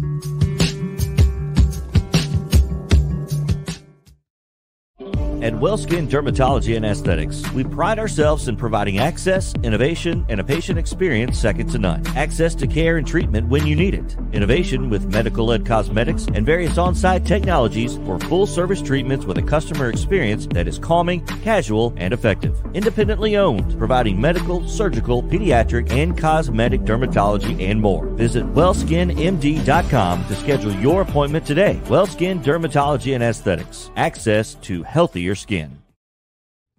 At 5.42 5.54
WellSkin 5.54 6.08
Dermatology 6.08 6.76
and 6.76 6.86
Aesthetics, 6.86 7.42
we 7.50 7.64
pride 7.64 7.98
ourselves 7.98 8.46
in 8.46 8.54
providing 8.54 9.00
access, 9.00 9.52
innovation, 9.64 10.24
and 10.28 10.38
a 10.38 10.44
patient 10.44 10.78
experience 10.78 11.36
second 11.36 11.68
to 11.70 11.80
none. 11.80 12.06
Access 12.16 12.54
to 12.54 12.68
care 12.68 12.96
and 12.96 13.04
treatment 13.04 13.48
when 13.48 13.66
you 13.66 13.74
need 13.74 13.92
it. 13.92 14.16
Innovation 14.32 14.88
with 14.88 15.12
medical 15.12 15.46
led 15.46 15.66
cosmetics 15.66 16.28
and 16.32 16.46
various 16.46 16.78
on 16.78 16.94
site 16.94 17.26
technologies 17.26 17.96
for 18.06 18.20
full 18.20 18.46
service 18.46 18.80
treatments 18.80 19.26
with 19.26 19.36
a 19.36 19.42
customer 19.42 19.88
experience 19.88 20.46
that 20.52 20.68
is 20.68 20.78
calming, 20.78 21.26
casual, 21.42 21.92
and 21.96 22.14
effective. 22.14 22.56
Independently 22.72 23.36
owned, 23.36 23.76
providing 23.76 24.20
medical, 24.20 24.68
surgical, 24.68 25.24
pediatric, 25.24 25.90
and 25.90 26.16
cosmetic 26.16 26.82
dermatology 26.82 27.60
and 27.68 27.80
more. 27.80 28.06
Visit 28.10 28.44
wellskinmd.com 28.54 30.24
to 30.24 30.36
schedule 30.36 30.72
your 30.74 31.02
appointment 31.02 31.44
today. 31.44 31.80
WellSkin 31.86 32.44
Dermatology 32.44 33.16
and 33.16 33.24
Aesthetics. 33.24 33.90
Access 33.96 34.54
to 34.54 34.84
healthier 34.84 35.31
your 35.32 35.36
skin. 35.36 35.81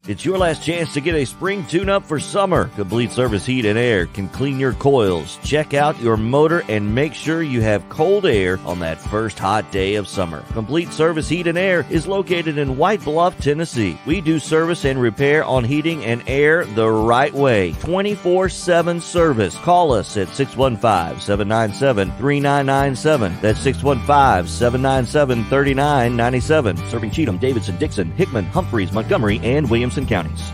It's 0.05 0.25
your 0.25 0.37
last 0.37 0.61
chance 0.61 0.93
to 0.95 0.99
get 0.99 1.15
a 1.15 1.23
spring 1.23 1.65
tune 1.65 1.87
up 1.87 2.05
for 2.05 2.19
summer. 2.19 2.65
Complete 2.75 3.09
Service 3.09 3.45
Heat 3.45 3.63
and 3.63 3.79
Air 3.79 4.05
can 4.07 4.27
clean 4.27 4.59
your 4.59 4.73
coils, 4.73 5.37
check 5.45 5.73
out 5.73 5.97
your 6.01 6.17
motor, 6.17 6.61
and 6.67 6.93
make 6.93 7.13
sure 7.13 7.41
you 7.41 7.61
have 7.61 7.87
cold 7.87 8.25
air 8.25 8.59
on 8.65 8.79
that 8.79 8.99
first 8.99 9.39
hot 9.39 9.71
day 9.71 9.95
of 9.95 10.09
summer. 10.09 10.41
Complete 10.51 10.91
Service 10.91 11.29
Heat 11.29 11.47
and 11.47 11.57
Air 11.57 11.85
is 11.89 12.05
located 12.05 12.57
in 12.57 12.75
White 12.75 13.01
Bluff, 13.05 13.39
Tennessee. 13.39 13.97
We 14.05 14.19
do 14.19 14.39
service 14.39 14.83
and 14.83 14.99
repair 15.01 15.45
on 15.45 15.63
heating 15.63 16.03
and 16.03 16.21
air 16.27 16.65
the 16.65 16.89
right 16.91 17.33
way. 17.33 17.71
24 17.79 18.49
7 18.49 18.99
service. 18.99 19.55
Call 19.59 19.93
us 19.93 20.17
at 20.17 20.27
615 20.35 21.21
797 21.21 22.11
3997. 22.17 23.37
That's 23.41 23.61
615 23.61 24.49
797 24.49 25.45
3997. 25.45 26.89
Serving 26.89 27.11
Cheatham, 27.11 27.37
Davidson, 27.37 27.77
Dickson, 27.77 28.11
Hickman, 28.11 28.43
Humphreys, 28.47 28.91
Montgomery, 28.91 29.39
and 29.43 29.69
Williams 29.69 29.92
counties. 30.01 30.51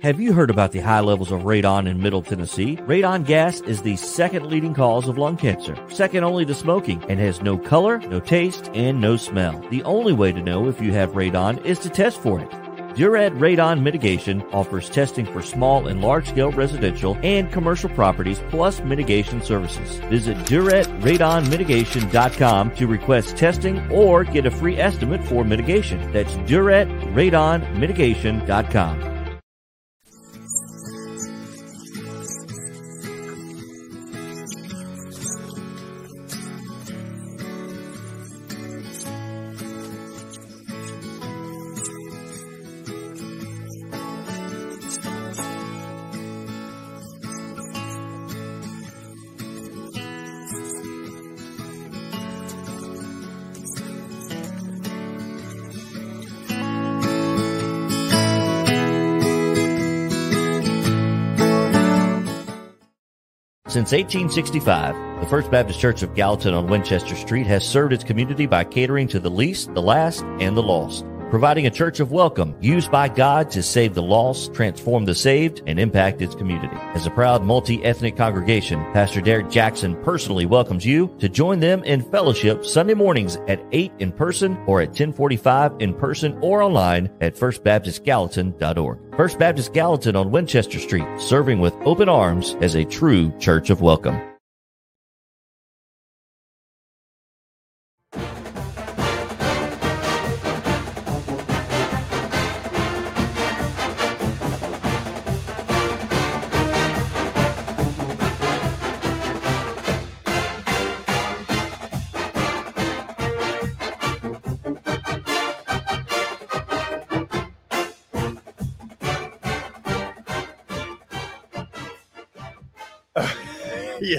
Have 0.00 0.20
you 0.20 0.32
heard 0.32 0.50
about 0.50 0.70
the 0.70 0.78
high 0.78 1.00
levels 1.00 1.32
of 1.32 1.42
radon 1.42 1.88
in 1.88 2.00
Middle 2.00 2.22
Tennessee? 2.22 2.76
Radon 2.76 3.26
gas 3.26 3.60
is 3.62 3.82
the 3.82 3.96
second 3.96 4.46
leading 4.46 4.72
cause 4.72 5.08
of 5.08 5.18
lung 5.18 5.36
cancer, 5.36 5.76
second 5.88 6.22
only 6.22 6.46
to 6.46 6.54
smoking, 6.54 7.02
and 7.08 7.18
has 7.18 7.42
no 7.42 7.58
color, 7.58 7.98
no 7.98 8.20
taste, 8.20 8.70
and 8.74 9.00
no 9.00 9.16
smell. 9.16 9.58
The 9.70 9.82
only 9.82 10.12
way 10.12 10.30
to 10.30 10.40
know 10.40 10.68
if 10.68 10.80
you 10.80 10.92
have 10.92 11.12
radon 11.12 11.64
is 11.64 11.80
to 11.80 11.88
test 11.88 12.20
for 12.20 12.38
it. 12.40 12.67
Duret 12.98 13.38
Radon 13.38 13.80
Mitigation 13.82 14.42
offers 14.52 14.90
testing 14.90 15.24
for 15.24 15.40
small 15.40 15.86
and 15.86 16.00
large 16.00 16.28
scale 16.28 16.50
residential 16.50 17.16
and 17.22 17.52
commercial 17.52 17.88
properties 17.90 18.42
plus 18.50 18.80
mitigation 18.80 19.40
services. 19.40 19.98
Visit 20.06 20.36
DuretRadonMitigation.com 20.38 22.70
to 22.72 22.88
request 22.88 23.36
testing 23.36 23.88
or 23.92 24.24
get 24.24 24.46
a 24.46 24.50
free 24.50 24.78
estimate 24.78 25.22
for 25.22 25.44
mitigation. 25.44 26.10
That's 26.10 26.34
DuretRadonMitigation.com. 26.38 29.17
Since 63.78 63.92
1865, 63.92 65.20
the 65.20 65.26
First 65.26 65.52
Baptist 65.52 65.78
Church 65.78 66.02
of 66.02 66.12
Gallatin 66.16 66.52
on 66.52 66.66
Winchester 66.66 67.14
Street 67.14 67.46
has 67.46 67.64
served 67.64 67.92
its 67.92 68.02
community 68.02 68.44
by 68.44 68.64
catering 68.64 69.06
to 69.06 69.20
the 69.20 69.30
least, 69.30 69.72
the 69.72 69.80
last, 69.80 70.24
and 70.40 70.56
the 70.56 70.62
lost 70.64 71.04
providing 71.30 71.66
a 71.66 71.70
church 71.70 72.00
of 72.00 72.12
welcome 72.12 72.54
used 72.60 72.90
by 72.90 73.08
God 73.08 73.50
to 73.50 73.62
save 73.62 73.94
the 73.94 74.02
lost, 74.02 74.54
transform 74.54 75.04
the 75.04 75.14
saved, 75.14 75.62
and 75.66 75.78
impact 75.78 76.22
its 76.22 76.34
community. 76.34 76.76
As 76.94 77.06
a 77.06 77.10
proud 77.10 77.42
multi-ethnic 77.44 78.16
congregation, 78.16 78.80
Pastor 78.92 79.20
Derek 79.20 79.50
Jackson 79.50 79.96
personally 80.02 80.46
welcomes 80.46 80.86
you 80.86 81.14
to 81.18 81.28
join 81.28 81.60
them 81.60 81.84
in 81.84 82.02
fellowship 82.10 82.64
Sunday 82.64 82.94
mornings 82.94 83.36
at 83.48 83.64
8 83.72 83.92
in 83.98 84.12
person 84.12 84.56
or 84.66 84.80
at 84.80 84.88
1045 84.88 85.72
in 85.80 85.94
person 85.94 86.38
or 86.40 86.62
online 86.62 87.10
at 87.20 87.36
firstbaptistgallatin.org. 87.36 89.16
First 89.16 89.38
Baptist 89.38 89.72
Gallatin 89.72 90.16
on 90.16 90.30
Winchester 90.30 90.78
Street, 90.78 91.06
serving 91.18 91.60
with 91.60 91.74
open 91.84 92.08
arms 92.08 92.56
as 92.60 92.74
a 92.74 92.84
true 92.84 93.36
church 93.38 93.70
of 93.70 93.80
welcome. 93.80 94.37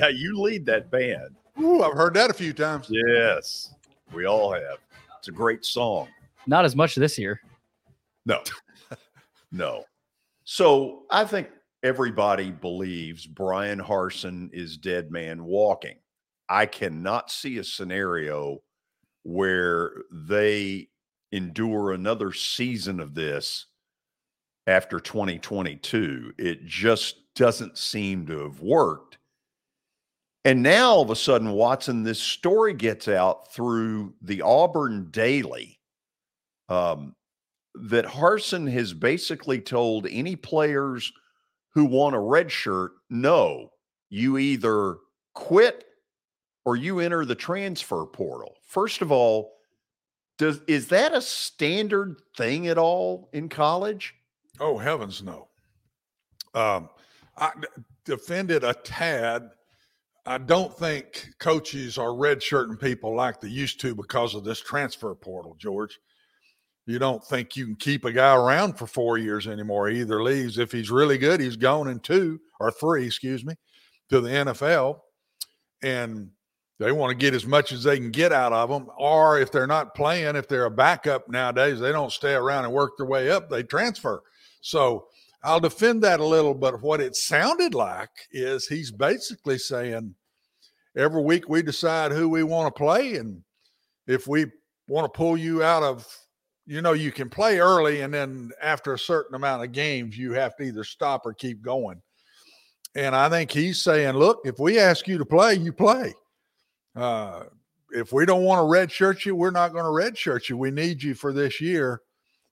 Yeah, 0.10 0.16
you 0.16 0.40
lead 0.40 0.66
that 0.66 0.90
band. 0.90 1.36
Ooh, 1.62 1.84
I've 1.84 1.94
heard 1.94 2.16
that 2.16 2.32
a 2.32 2.34
few 2.34 2.52
times. 2.52 2.88
Yes, 2.90 3.76
we 4.12 4.26
all 4.26 4.52
have. 4.52 4.80
It's 5.20 5.28
a 5.28 5.32
great 5.32 5.64
song. 5.64 6.08
Not 6.48 6.66
as 6.66 6.76
much 6.76 6.96
this 6.96 7.18
year. 7.18 7.42
No, 8.26 8.42
no. 9.52 9.84
So 10.46 11.04
I 11.12 11.26
think 11.26 11.50
everybody 11.84 12.50
believes 12.50 13.28
Bryan 13.28 13.80
Harsin 13.80 14.50
is 14.52 14.78
dead 14.78 15.12
man 15.12 15.44
walking. 15.44 15.98
I 16.48 16.66
cannot 16.66 17.30
see 17.30 17.60
a 17.60 17.64
scenario 17.64 18.60
where 19.24 19.92
they 20.12 20.88
endure 21.32 21.92
another 21.92 22.34
season 22.34 23.00
of 23.00 23.14
this 23.14 23.68
after 24.66 25.00
2022. 25.00 26.34
It 26.40 26.66
just 26.66 27.18
doesn't 27.36 27.78
seem 27.78 28.26
to 28.26 28.40
have 28.40 28.60
worked. 28.62 29.19
And 30.46 30.64
now 30.64 30.92
all 30.92 31.02
of 31.02 31.10
a 31.10 31.16
sudden, 31.16 31.52
Watson, 31.52 32.04
this 32.04 32.20
story 32.20 32.74
gets 32.74 33.08
out 33.08 33.52
through 33.52 34.14
the 34.22 34.42
Auburn 34.42 35.10
Daily 35.12 35.80
um, 36.70 37.16
that 37.76 38.06
Harsin 38.06 38.72
has 38.72 38.94
basically 38.94 39.60
told 39.60 40.08
any 40.10 40.36
players 40.36 41.12
who 41.74 41.86
want 41.86 42.16
a 42.16 42.20
red 42.20 42.52
shirt, 42.52 42.92
no, 43.10 43.72
you 44.10 44.38
either 44.38 44.98
quit 45.34 45.86
or 46.66 46.76
you 46.76 47.00
enter 47.00 47.26
the 47.26 47.36
transfer 47.36 48.06
portal. 48.06 48.56
First 48.66 49.02
of 49.02 49.12
all, 49.12 49.54
does 50.38 50.62
is 50.68 50.88
that 50.88 51.14
a 51.14 51.22
standard 51.22 52.22
thing 52.38 52.68
at 52.68 52.78
all 52.78 53.30
in 53.34 53.50
college? 53.50 54.16
Oh 54.60 54.78
heavens, 54.78 55.22
no. 55.22 55.50
Um, 56.54 56.90
I 57.38 57.52
defended 58.06 58.64
a 58.64 58.74
tad 58.74 59.50
I 60.30 60.38
don't 60.38 60.72
think 60.78 61.28
coaches 61.40 61.98
are 61.98 62.10
redshirting 62.10 62.80
people 62.80 63.16
like 63.16 63.42
they 63.42 63.48
used 63.48 63.80
to 63.82 63.96
because 63.96 64.36
of 64.36 64.44
this 64.44 64.62
transfer 64.62 65.16
portal, 65.16 65.56
George. 65.58 65.98
You 66.86 67.00
don't 67.00 67.26
think 67.26 67.56
you 67.56 67.66
can 67.66 67.76
keep 67.76 68.06
a 68.06 68.12
guy 68.12 68.36
around 68.36 68.78
for 68.78 68.86
four 68.86 69.18
years 69.18 69.48
anymore. 69.48 69.90
He 69.90 70.02
either 70.02 70.22
leaves 70.22 70.60
if 70.60 70.72
he's 70.72 70.92
really 70.92 71.18
good, 71.18 71.40
he's 71.40 71.56
gone 71.56 71.88
in 71.88 72.00
two 72.00 72.40
or 72.60 72.70
three, 72.70 73.08
excuse 73.08 73.44
me, 73.44 73.56
to 74.10 74.22
the 74.22 74.30
NFL. 74.30 75.00
And 75.82 76.30
they 76.78 76.92
want 76.92 77.10
to 77.10 77.18
get 77.18 77.34
as 77.34 77.48
much 77.48 77.72
as 77.72 77.84
they 77.84 77.98
can 77.98 78.12
get 78.12 78.32
out 78.32 78.54
of 78.54 78.70
them. 78.70 78.88
Or 79.00 79.40
if 79.40 79.52
they're 79.52 79.66
not 79.66 79.96
playing, 79.96 80.36
if 80.36 80.48
they're 80.48 80.66
a 80.66 80.72
backup 80.72 81.28
nowadays, 81.28 81.80
they 81.80 81.92
don't 81.92 82.12
stay 82.12 82.36
around 82.36 82.66
and 82.66 82.74
work 82.74 82.92
their 83.00 83.08
way 83.08 83.32
up, 83.32 83.50
they 83.50 83.64
transfer. 83.64 84.22
So 84.62 85.08
I'll 85.44 85.60
defend 85.60 86.04
that 86.04 86.20
a 86.20 86.26
little, 86.26 86.54
but 86.54 86.82
what 86.82 87.00
it 87.00 87.16
sounded 87.16 87.74
like 87.74 88.10
is 88.32 88.68
he's 88.68 88.92
basically 88.92 89.58
saying 89.58 90.16
every 90.98 91.22
week 91.22 91.48
we 91.48 91.62
decide 91.62 92.12
who 92.12 92.28
we 92.28 92.44
want 92.44 92.74
to 92.74 92.78
play. 92.78 93.16
And 93.16 93.44
if 94.06 94.28
we 94.28 94.48
want 94.88 95.06
to 95.06 95.18
pull 95.18 95.38
you 95.38 95.64
out 95.64 95.84
of, 95.84 96.06
you 96.66 96.82
know, 96.82 96.94
you 96.94 97.12
can 97.12 97.30
play 97.30 97.60
early 97.60 98.02
and 98.02 98.14
then 98.14 98.52
after 98.62 98.94
a 98.94 99.00
certain 99.00 99.36
amount 99.36 99.64
of 99.64 99.72
games, 99.72 100.18
you 100.18 100.34
have 100.34 100.58
to 100.58 100.64
either 100.64 100.84
stop 100.84 101.26
or 101.26 101.34
keep 101.34 101.62
going. 101.62 102.02
And 102.96 103.16
I 103.16 103.30
think 103.30 103.52
he's 103.52 103.82
saying, 103.82 104.16
look, 104.16 104.42
if 104.44 104.60
we 104.60 104.78
ask 104.78 105.08
you 105.08 105.18
to 105.18 105.26
play, 105.26 105.54
you 105.56 105.72
play. 105.72 106.14
Uh, 106.96 107.44
if 107.92 108.12
we 108.12 108.26
don't 108.26 108.44
want 108.44 108.60
to 108.60 108.64
redshirt 108.64 109.26
you, 109.26 109.36
we're 109.36 109.52
not 109.52 109.74
going 109.74 109.86
to 109.86 109.90
redshirt 109.90 110.50
you. 110.50 110.58
We 110.58 110.72
need 110.72 111.02
you 111.02 111.14
for 111.14 111.32
this 111.32 111.62
year. 111.62 112.02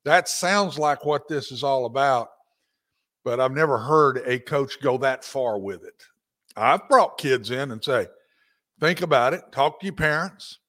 That 0.06 0.30
sounds 0.30 0.80
like 0.80 1.06
what 1.06 1.28
this 1.28 1.52
is 1.52 1.64
all 1.64 1.86
about. 1.86 2.30
But 3.28 3.41
I've 3.41 3.51
never 3.51 3.78
heard 3.78 4.21
a 4.25 4.39
coach 4.39 4.80
go 4.82 4.97
that 4.99 5.25
far 5.25 5.59
with 5.59 5.84
it. 5.84 6.01
I've 6.55 6.88
brought 6.88 7.17
kids 7.17 7.51
in 7.51 7.71
and 7.71 7.84
say, 7.84 8.07
think 8.80 9.01
about 9.01 9.34
it, 9.34 9.41
talk 9.51 9.82
to 9.82 9.86
your 9.86 9.95
parents. 9.95 10.59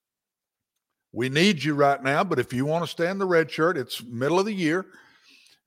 We 1.13 1.29
need 1.29 1.63
you 1.63 1.75
right 1.75 2.03
now, 2.03 2.25
but 2.25 2.41
if 2.41 2.53
you 2.53 2.67
want 2.67 2.83
to 2.83 2.91
stay 2.91 3.09
in 3.09 3.19
the 3.19 3.27
red 3.27 3.49
shirt, 3.49 3.79
it's 3.79 4.03
middle 4.03 4.41
of 4.41 4.47
the 4.47 4.53
year. 4.53 4.87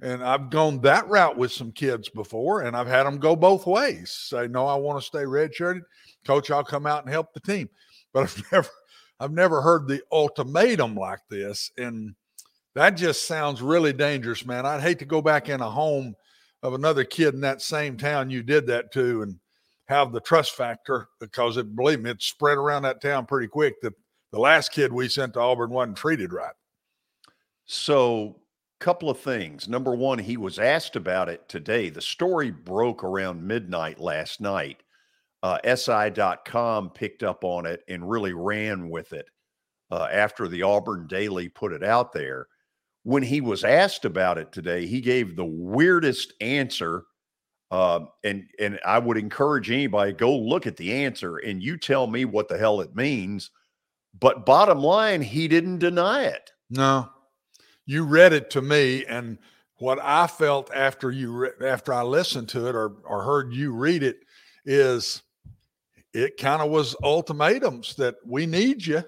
And 0.02 0.22
I've 0.22 0.50
gone 0.50 0.82
that 0.82 1.08
route 1.08 1.38
with 1.38 1.54
some 1.54 1.72
kids 1.72 2.10
before, 2.10 2.64
and 2.64 2.76
I've 2.76 2.88
had 2.88 3.04
them 3.04 3.20
go 3.20 3.38
both 3.38 3.66
ways. 3.66 4.12
Say, 4.12 4.50
no, 4.50 4.68
I 4.68 4.76
want 4.76 5.00
to 5.00 5.08
stay 5.08 5.26
red 5.26 5.56
shirted. 5.56 5.84
Coach, 6.28 6.52
I'll 6.52 6.62
come 6.62 6.86
out 6.86 7.06
and 7.06 7.14
help 7.14 7.34
the 7.34 7.40
team 7.40 7.70
but 8.14 8.24
I've 8.24 8.44
never 8.52 8.70
I've 9.18 9.32
never 9.32 9.62
heard 9.62 9.88
the 9.88 10.02
ultimatum 10.12 10.96
like 10.96 11.22
this. 11.30 11.72
And 11.78 12.16
that 12.74 12.92
just 12.92 13.28
sounds 13.28 13.62
really 13.62 13.94
dangerous, 13.94 14.46
man. 14.46 14.66
I'd 14.66 14.82
hate 14.82 15.00
to 15.00 15.06
go 15.06 15.22
back 15.22 15.48
in 15.48 15.62
a 15.62 15.70
home 15.70 16.16
of 16.64 16.74
another 16.74 17.04
kid 17.04 17.34
in 17.34 17.42
that 17.42 17.62
same 17.62 17.98
town 17.98 18.30
you 18.30 18.44
did 18.44 18.68
that 18.68 18.92
to 18.94 19.24
and 19.24 19.40
have 19.88 20.12
the 20.12 20.22
trust 20.22 20.56
factor 20.56 21.08
because 21.20 21.58
it 21.58 21.76
believe 21.76 22.02
me, 22.02 22.12
it 22.12 22.22
spread 22.22 22.58
around 22.58 22.84
that 22.84 23.02
town 23.02 23.26
pretty 23.26 23.48
quick 23.48 23.82
that 23.82 23.94
the 24.32 24.40
last 24.40 24.72
kid 24.72 24.94
we 24.94 25.10
sent 25.10 25.34
to 25.34 25.40
Auburn 25.40 25.70
wasn't 25.70 25.98
treated 25.98 26.32
right. 26.32 26.54
So 27.66 28.38
couple 28.80 29.12
of 29.12 29.20
things. 29.20 29.70
Number 29.70 29.94
one, 29.96 30.18
he 30.18 30.38
was 30.38 30.58
asked 30.58 30.96
about 30.96 31.30
it 31.30 31.48
today. 31.48 31.90
The 31.90 32.02
story 32.02 32.50
broke 32.50 33.04
around 33.04 33.46
midnight 33.46 34.00
last 34.00 34.42
night 34.42 34.82
uh, 35.44 35.58
SI.com 35.76 36.92
picked 36.92 37.24
up 37.24 37.44
on 37.44 37.66
it 37.66 37.84
and 37.88 38.10
really 38.10 38.34
ran 38.34 38.90
with 38.90 39.14
it 39.14 39.28
uh, 39.90 40.08
after 40.12 40.48
the 40.48 40.62
Auburn 40.62 41.08
Daily 41.08 41.50
put 41.50 41.74
it 41.74 41.84
out 41.84 42.14
there. 42.14 42.48
When 43.04 43.24
he 43.24 43.42
was 43.42 43.64
asked 43.64 44.06
about 44.06 44.38
it 44.38 44.52
today, 44.52 44.86
he 44.86 45.02
gave 45.02 45.36
the 45.36 45.46
weirdest 45.46 46.34
answer. 46.42 47.06
Uh, 47.72 48.02
and 48.24 48.44
and 48.60 48.80
I 48.86 49.00
would 49.00 49.18
encourage 49.18 49.72
anybody 49.72 50.12
go 50.12 50.38
look 50.38 50.68
at 50.68 50.76
the 50.76 50.92
answer 50.92 51.38
and 51.38 51.64
you 51.64 51.78
tell 51.78 52.06
me 52.06 52.26
what 52.26 52.50
the 52.50 52.58
hell 52.58 52.82
it 52.82 52.96
means. 52.96 53.50
But 54.20 54.46
bottom 54.46 54.80
line, 54.80 55.22
he 55.22 55.48
didn't 55.48 55.80
deny 55.80 56.24
it. 56.24 56.52
No, 56.70 57.10
you 57.86 58.04
read 58.04 58.34
it 58.34 58.50
to 58.52 58.62
me, 58.62 59.06
and 59.06 59.38
what 59.78 60.00
I 60.02 60.28
felt 60.28 60.70
after 60.74 61.12
you 61.12 61.32
re- 61.32 61.68
after 61.68 61.94
I 61.94 62.04
listened 62.04 62.50
to 62.50 62.68
it 62.68 62.76
or 62.76 62.98
or 63.06 63.24
heard 63.24 63.54
you 63.54 63.74
read 63.74 64.04
it 64.04 64.18
is 64.66 65.24
it 66.14 66.38
kind 66.38 66.62
of 66.62 66.70
was 66.70 66.96
ultimatums 67.04 67.96
that 67.96 68.16
we 68.26 68.46
need 68.46 68.86
you. 68.86 69.04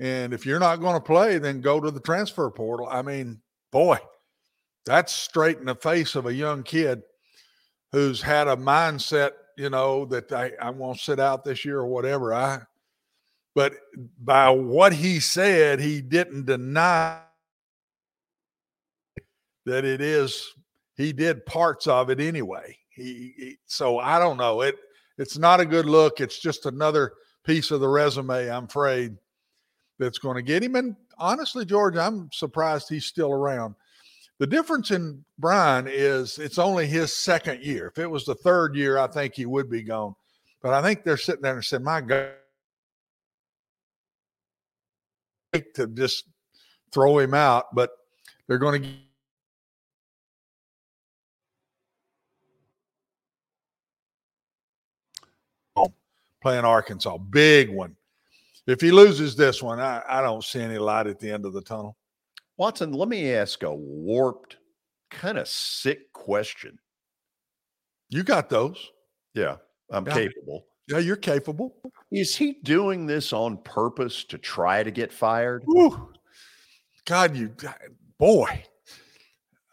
And 0.00 0.32
if 0.32 0.46
you're 0.46 0.58
not 0.58 0.80
going 0.80 0.94
to 0.94 1.00
play, 1.00 1.36
then 1.38 1.60
go 1.60 1.78
to 1.78 1.90
the 1.90 2.00
transfer 2.00 2.50
portal. 2.50 2.88
I 2.90 3.02
mean, 3.02 3.42
boy, 3.70 3.98
that's 4.86 5.12
straight 5.12 5.58
in 5.58 5.66
the 5.66 5.74
face 5.74 6.14
of 6.14 6.24
a 6.24 6.32
young 6.32 6.62
kid 6.62 7.02
who's 7.92 8.22
had 8.22 8.48
a 8.48 8.56
mindset, 8.56 9.32
you 9.58 9.68
know, 9.68 10.06
that 10.06 10.32
I, 10.32 10.52
I 10.60 10.70
won't 10.70 10.98
sit 10.98 11.20
out 11.20 11.44
this 11.44 11.66
year 11.66 11.78
or 11.80 11.86
whatever. 11.86 12.32
I, 12.32 12.60
but 13.54 13.74
by 14.18 14.48
what 14.48 14.94
he 14.94 15.20
said, 15.20 15.80
he 15.80 16.00
didn't 16.00 16.46
deny 16.46 17.20
that 19.66 19.84
it 19.84 20.00
is, 20.00 20.54
he 20.96 21.12
did 21.12 21.44
parts 21.44 21.86
of 21.86 22.08
it 22.08 22.20
anyway. 22.20 22.74
He, 22.88 23.34
he 23.36 23.58
so 23.66 23.98
I 23.98 24.18
don't 24.18 24.38
know. 24.38 24.62
It, 24.62 24.76
it's 25.18 25.36
not 25.36 25.60
a 25.60 25.66
good 25.66 25.84
look. 25.84 26.20
It's 26.20 26.38
just 26.38 26.64
another 26.64 27.12
piece 27.44 27.70
of 27.70 27.80
the 27.80 27.88
resume, 27.88 28.50
I'm 28.50 28.64
afraid, 28.64 29.16
that's 30.00 30.18
going 30.18 30.34
to 30.34 30.42
get 30.42 30.64
him. 30.64 30.74
And 30.74 30.96
honestly, 31.18 31.64
George, 31.64 31.96
I'm 31.96 32.30
surprised 32.32 32.88
he's 32.88 33.04
still 33.04 33.30
around. 33.30 33.76
The 34.38 34.46
difference 34.46 34.90
in 34.90 35.22
Bryan 35.38 35.86
is 35.86 36.38
it's 36.38 36.58
only 36.58 36.86
his 36.86 37.14
second 37.14 37.62
year. 37.62 37.88
If 37.88 37.98
it 37.98 38.10
was 38.10 38.24
the 38.24 38.34
third 38.34 38.74
year, 38.74 38.98
I 38.98 39.06
think 39.06 39.34
he 39.34 39.44
would 39.44 39.70
be 39.70 39.82
gone. 39.82 40.16
But 40.62 40.72
I 40.72 40.82
think 40.82 41.04
they're 41.04 41.18
sitting 41.18 41.42
there 41.42 41.54
and 41.54 41.64
saying, 41.64 41.84
my 41.84 42.00
God, 42.00 42.30
to 45.74 45.86
just 45.88 46.24
throw 46.90 47.18
him 47.18 47.34
out, 47.34 47.74
but 47.74 47.90
they're 48.46 48.58
going 48.58 48.82
to 48.82 48.88
oh, 55.76 55.92
playing 56.40 56.64
Arkansas. 56.64 57.18
Big 57.18 57.68
one. 57.68 57.94
If 58.70 58.80
he 58.80 58.92
loses 58.92 59.34
this 59.34 59.60
one, 59.62 59.80
I, 59.80 60.00
I 60.08 60.20
don't 60.20 60.44
see 60.44 60.60
any 60.60 60.78
light 60.78 61.08
at 61.08 61.18
the 61.18 61.28
end 61.28 61.44
of 61.44 61.52
the 61.52 61.60
tunnel. 61.60 61.96
Watson, 62.56 62.92
let 62.92 63.08
me 63.08 63.32
ask 63.32 63.64
a 63.64 63.74
warped, 63.74 64.58
kind 65.10 65.38
of 65.38 65.48
sick 65.48 66.12
question. 66.12 66.78
You 68.10 68.22
got 68.22 68.48
those. 68.48 68.90
Yeah, 69.34 69.56
I'm 69.90 70.04
capable. 70.04 70.66
Yeah, 70.86 70.98
you're 70.98 71.16
capable. 71.16 71.74
Is 72.12 72.36
he 72.36 72.58
doing 72.62 73.06
this 73.06 73.32
on 73.32 73.56
purpose 73.58 74.22
to 74.24 74.38
try 74.38 74.84
to 74.84 74.90
get 74.92 75.12
fired? 75.12 75.64
Whew. 75.66 76.12
God, 77.06 77.36
you 77.36 77.52
boy. 78.18 78.62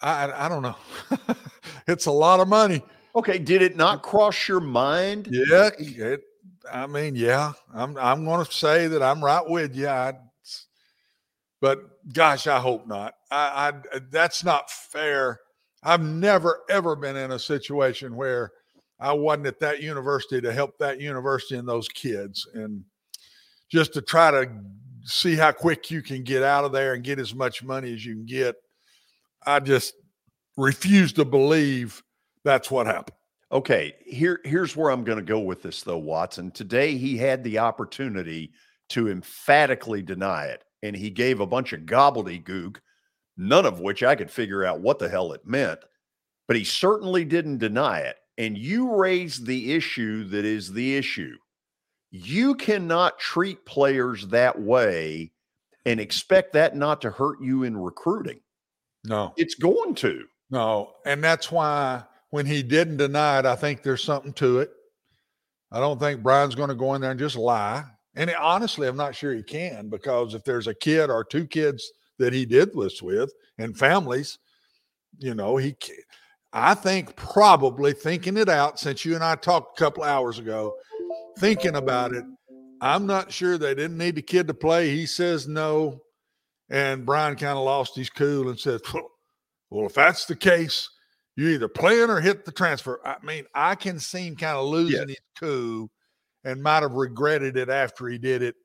I 0.02 0.46
I 0.46 0.50
don't 0.50 0.64
know. 0.64 0.76
it's 1.88 2.08
a 2.08 2.12
lot 2.12 2.40
of 2.40 2.48
money. 2.48 2.82
Okay, 3.16 3.38
did 3.38 3.62
it 3.62 3.76
not 3.76 4.02
cross 4.02 4.48
your 4.48 4.60
mind? 4.60 5.28
Yeah, 5.32 5.70
it, 5.78 6.22
I 6.72 6.88
mean, 6.88 7.16
yeah, 7.16 7.54
I'm 7.74 7.98
I'm 7.98 8.26
going 8.26 8.46
to 8.46 8.52
say 8.52 8.88
that 8.88 9.04
I'm 9.04 9.24
right 9.24 9.48
with 9.48 9.76
you. 9.76 9.88
I, 9.88 10.14
but 11.62 11.80
gosh, 12.14 12.48
I 12.48 12.60
hope 12.60 12.88
not. 12.88 13.14
I, 13.32 13.72
I 13.94 13.98
uh, 13.98 14.00
that's 14.10 14.44
not 14.44 14.70
fair. 14.70 15.40
I've 15.84 16.02
never 16.02 16.62
ever 16.70 16.96
been 16.96 17.16
in 17.16 17.32
a 17.32 17.40
situation 17.40 18.16
where 18.16 18.52
I 19.00 19.14
wasn't 19.14 19.48
at 19.48 19.60
that 19.60 19.82
university 19.82 20.42
to 20.42 20.52
help 20.54 20.78
that 20.80 21.00
university 21.00 21.56
and 21.56 21.68
those 21.68 21.88
kids, 21.88 22.48
and 22.54 22.84
just 23.70 23.94
to 23.94 24.02
try 24.02 24.32
to 24.32 24.50
see 25.04 25.36
how 25.36 25.52
quick 25.52 25.90
you 25.90 26.02
can 26.02 26.24
get 26.24 26.44
out 26.44 26.66
of 26.66 26.72
there 26.72 26.94
and 26.94 27.04
get 27.04 27.20
as 27.20 27.34
much 27.34 27.64
money 27.64 27.94
as 27.94 28.06
you 28.06 28.16
can 28.16 28.26
get. 28.26 28.56
I 29.46 29.60
just 29.60 29.94
refuse 30.58 31.14
to 31.14 31.26
believe 31.26 32.04
that's 32.44 32.70
what 32.70 32.88
happened. 32.88 33.16
Okay, 33.52 33.96
here 34.06 34.42
here's 34.44 34.76
where 34.76 34.92
I'm 34.92 35.04
going 35.04 35.20
to 35.20 35.24
go 35.24 35.40
with 35.40 35.62
this 35.62 35.82
though, 35.84 35.98
Watson. 35.98 36.52
Today 36.52 36.98
he 36.98 37.18
had 37.18 37.44
the 37.44 37.60
opportunity 37.60 38.52
to 38.90 39.10
emphatically 39.10 40.02
deny 40.02 40.46
it, 40.46 40.64
and 40.84 40.96
he 40.96 41.10
gave 41.10 41.40
a 41.40 41.48
bunch 41.48 41.72
of 41.74 41.82
gobbledygook, 41.82 42.78
none 43.38 43.66
of 43.66 43.80
which 43.80 44.04
I 44.04 44.16
could 44.16 44.32
figure 44.32 44.66
out 44.66 44.82
what 44.82 45.00
the 45.00 45.10
hell 45.10 45.32
it 45.32 45.46
meant. 45.46 45.80
But 46.48 46.58
he 46.58 46.64
certainly 46.64 47.26
didn't 47.26 47.58
deny 47.60 48.00
it. 48.00 48.18
And 48.38 48.58
you 48.58 48.96
raised 48.96 49.46
the 49.46 49.74
issue 49.74 50.26
that 50.26 50.46
is 50.46 50.72
the 50.72 50.96
issue. 50.96 51.36
You 52.12 52.56
cannot 52.56 53.20
treat 53.20 53.66
players 53.66 54.28
that 54.28 54.60
way 54.60 55.32
and 55.86 56.00
expect 56.00 56.54
that 56.54 56.76
not 56.76 57.02
to 57.02 57.10
hurt 57.10 57.42
you 57.42 57.64
in 57.64 57.76
recruiting. 57.76 58.40
No, 59.04 59.34
It's 59.38 59.56
going 59.56 59.96
to. 59.96 60.26
No, 60.50 60.94
and 61.06 61.24
that's 61.24 61.52
why 61.52 62.04
when 62.30 62.46
he 62.46 62.64
didn't 62.64 62.98
deny 62.98 63.40
it, 63.40 63.46
I 63.46 63.56
think 63.56 63.84
there's 63.84 64.04
something 64.04 64.34
to 64.34 64.60
it. 64.60 64.72
I 65.72 65.80
don't 65.80 66.00
think 66.00 66.24
Bryan's 66.24 66.56
going 66.56 66.70
to 66.70 66.76
go 66.76 66.94
in 66.94 67.02
there 67.02 67.12
and 67.12 67.20
just 67.20 67.36
lie. 67.36 67.84
And 68.16 68.34
honestly, 68.40 68.88
I'm 68.88 68.98
not 68.98 69.16
sure 69.16 69.34
he 69.34 69.44
can 69.44 69.90
because 69.90 70.34
if 70.34 70.44
there's 70.44 70.68
a 70.68 70.74
kid 70.74 71.10
or 71.10 71.24
two 71.24 71.46
kids 71.46 71.92
that 72.20 72.34
he 72.34 72.46
did 72.46 72.74
this 72.74 73.02
with 73.02 73.32
and 73.58 73.78
families, 73.78 74.40
you 75.20 75.34
know, 75.34 75.58
he. 75.58 75.76
I 76.54 76.74
think 76.74 77.16
probably 77.16 77.94
thinking 77.94 78.38
it 78.38 78.50
out 78.50 78.80
since 78.80 79.04
you 79.04 79.16
and 79.16 79.24
I 79.24 79.36
talked 79.36 79.78
a 79.78 79.84
couple 79.84 80.04
hours 80.04 80.40
ago, 80.40 80.76
thinking 81.38 81.76
about 81.76 82.14
it. 82.14 82.24
I'm 82.82 83.06
not 83.06 83.32
sure 83.32 83.58
they 83.58 83.76
didn't 83.76 83.98
need 83.98 84.16
the 84.16 84.22
kid 84.22 84.48
to 84.48 84.54
play. 84.54 84.90
He 84.90 85.06
says 85.06 85.48
no, 85.48 86.02
and 86.70 87.06
Brian 87.06 87.36
kind 87.36 87.58
of 87.58 87.66
lost 87.66 87.96
his 87.96 88.10
cool 88.10 88.50
and 88.50 88.60
said, 88.60 88.82
"Well, 89.70 89.88
if 89.88 89.94
that's 89.94 90.26
the 90.26 90.36
case, 90.36 90.90
you 91.38 91.50
either 91.50 91.68
playing 91.68 92.10
or 92.10 92.20
hit 92.20 92.44
the 92.44 92.52
transfer. 92.52 93.00
I 93.06 93.16
mean, 93.24 93.46
I 93.54 93.76
can 93.76 94.00
see 94.00 94.28
him 94.28 94.36
kind 94.36 94.58
of 94.58 94.66
losing 94.66 95.08
his 95.08 95.18
cool 95.40 95.90
and 96.44 96.62
might 96.62 96.82
have 96.82 96.94
regretted 96.94 97.56
it 97.56 97.70
after 97.70 98.08
he 98.08 98.18
did 98.18 98.42
it. 98.42 98.56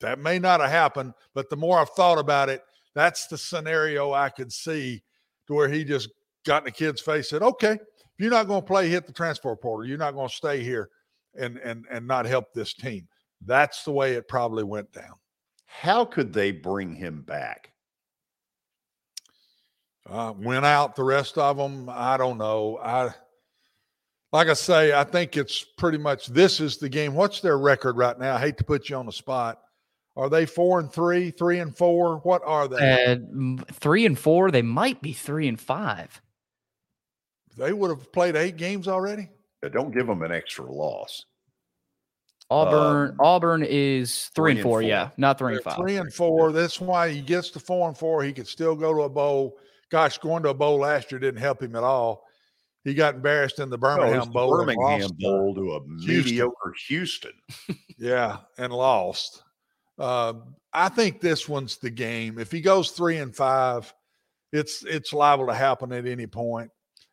That 0.00 0.20
may 0.20 0.38
not 0.38 0.60
have 0.60 0.70
happened, 0.70 1.12
but 1.34 1.50
the 1.50 1.56
more 1.56 1.78
I've 1.78 1.90
thought 1.90 2.18
about 2.18 2.48
it, 2.48 2.62
that's 2.94 3.26
the 3.26 3.36
scenario 3.36 4.12
I 4.12 4.30
could 4.30 4.52
see 4.52 5.02
to 5.48 5.54
where 5.54 5.68
he 5.68 5.84
just 5.84 6.08
got 6.46 6.62
in 6.62 6.66
the 6.66 6.70
kid's 6.70 7.00
face, 7.00 7.32
and 7.32 7.40
said, 7.40 7.42
"Okay, 7.42 7.72
if 7.72 7.80
you're 8.18 8.30
not 8.30 8.46
going 8.46 8.62
to 8.62 8.66
play, 8.66 8.88
hit 8.88 9.06
the 9.06 9.12
transfer 9.12 9.54
portal. 9.56 9.86
You're 9.86 9.98
not 9.98 10.14
going 10.14 10.28
to 10.28 10.34
stay 10.34 10.62
here 10.62 10.88
and 11.34 11.58
and 11.58 11.84
and 11.90 12.06
not 12.06 12.26
help 12.26 12.54
this 12.54 12.72
team." 12.74 13.08
That's 13.44 13.84
the 13.84 13.92
way 13.92 14.14
it 14.14 14.28
probably 14.28 14.64
went 14.64 14.92
down. 14.92 15.14
How 15.66 16.04
could 16.04 16.32
they 16.32 16.52
bring 16.52 16.94
him 16.94 17.22
back? 17.22 17.72
Uh, 20.08 20.32
went 20.36 20.64
out 20.64 20.96
the 20.96 21.04
rest 21.04 21.38
of 21.38 21.56
them. 21.56 21.88
I 21.90 22.16
don't 22.16 22.38
know. 22.38 22.78
I 22.82 23.10
like 24.32 24.48
I 24.48 24.54
say, 24.54 24.92
I 24.92 25.04
think 25.04 25.36
it's 25.36 25.64
pretty 25.76 25.98
much 25.98 26.28
this 26.28 26.60
is 26.60 26.78
the 26.78 26.88
game. 26.88 27.14
What's 27.14 27.40
their 27.40 27.58
record 27.58 27.96
right 27.96 28.18
now? 28.18 28.36
I 28.36 28.40
hate 28.40 28.56
to 28.58 28.64
put 28.64 28.88
you 28.88 28.96
on 28.96 29.06
the 29.06 29.12
spot. 29.12 29.60
Are 30.16 30.28
they 30.28 30.46
four 30.46 30.80
and 30.80 30.92
three, 30.92 31.30
three 31.30 31.60
and 31.60 31.76
four? 31.76 32.18
What 32.18 32.42
are 32.44 32.68
they? 32.68 33.04
Uh, 33.12 33.62
three 33.72 34.06
and 34.06 34.18
four. 34.18 34.50
They 34.50 34.62
might 34.62 35.00
be 35.02 35.12
three 35.12 35.48
and 35.48 35.58
five. 35.58 36.20
They 37.56 37.72
would 37.72 37.90
have 37.90 38.12
played 38.12 38.36
eight 38.36 38.56
games 38.56 38.88
already. 38.88 39.28
Yeah, 39.62 39.70
don't 39.70 39.92
give 39.92 40.06
them 40.06 40.22
an 40.22 40.32
extra 40.32 40.70
loss. 40.70 41.24
Auburn. 42.50 43.10
Um, 43.10 43.16
Auburn 43.20 43.62
is 43.62 44.30
three, 44.34 44.52
three 44.54 44.60
and, 44.60 44.62
four, 44.62 44.80
and, 44.80 44.86
four, 44.86 44.88
Yeah, 44.88 45.10
not 45.16 45.38
3 45.38 45.46
They're 45.46 45.56
and 45.56 45.64
five. 45.64 45.76
Three 45.76 45.96
and 45.96 46.12
four. 46.12 46.52
That's 46.52 46.80
why 46.80 47.10
he 47.10 47.20
gets 47.20 47.50
to 47.50 47.60
four 47.60 47.86
and 47.88 47.96
four. 47.96 48.22
He 48.22 48.32
could 48.32 48.48
still 48.48 48.74
go 48.74 48.92
to 48.92 49.02
a 49.02 49.08
bowl. 49.08 49.56
Gosh, 49.90 50.18
going 50.18 50.42
to 50.44 50.50
a 50.50 50.54
bowl 50.54 50.78
last 50.78 51.10
year 51.10 51.18
didn't 51.18 51.40
help 51.40 51.62
him 51.62 51.74
at 51.76 51.82
all. 51.82 52.24
He 52.84 52.94
got 52.94 53.16
embarrassed 53.16 53.58
in 53.58 53.68
the 53.68 53.76
Birmingham 53.76 54.30
Bowl. 54.30 54.50
Birmingham 54.50 55.10
Bowl 55.18 55.54
to 55.54 55.72
a 55.72 55.80
Houston. 56.02 56.16
mediocre 56.16 56.74
Houston. 56.88 57.32
yeah, 57.98 58.38
and 58.56 58.72
lost. 58.72 59.42
Uh, 59.98 60.34
I 60.72 60.88
think 60.88 61.20
this 61.20 61.48
one's 61.48 61.76
the 61.76 61.90
game. 61.90 62.38
If 62.38 62.50
he 62.50 62.60
goes 62.60 62.92
three 62.92 63.18
and 63.18 63.36
five, 63.36 63.92
it's 64.52 64.82
it's 64.84 65.12
liable 65.12 65.48
to 65.48 65.54
happen 65.54 65.92
at 65.92 66.06
any 66.06 66.26
point. 66.26 66.70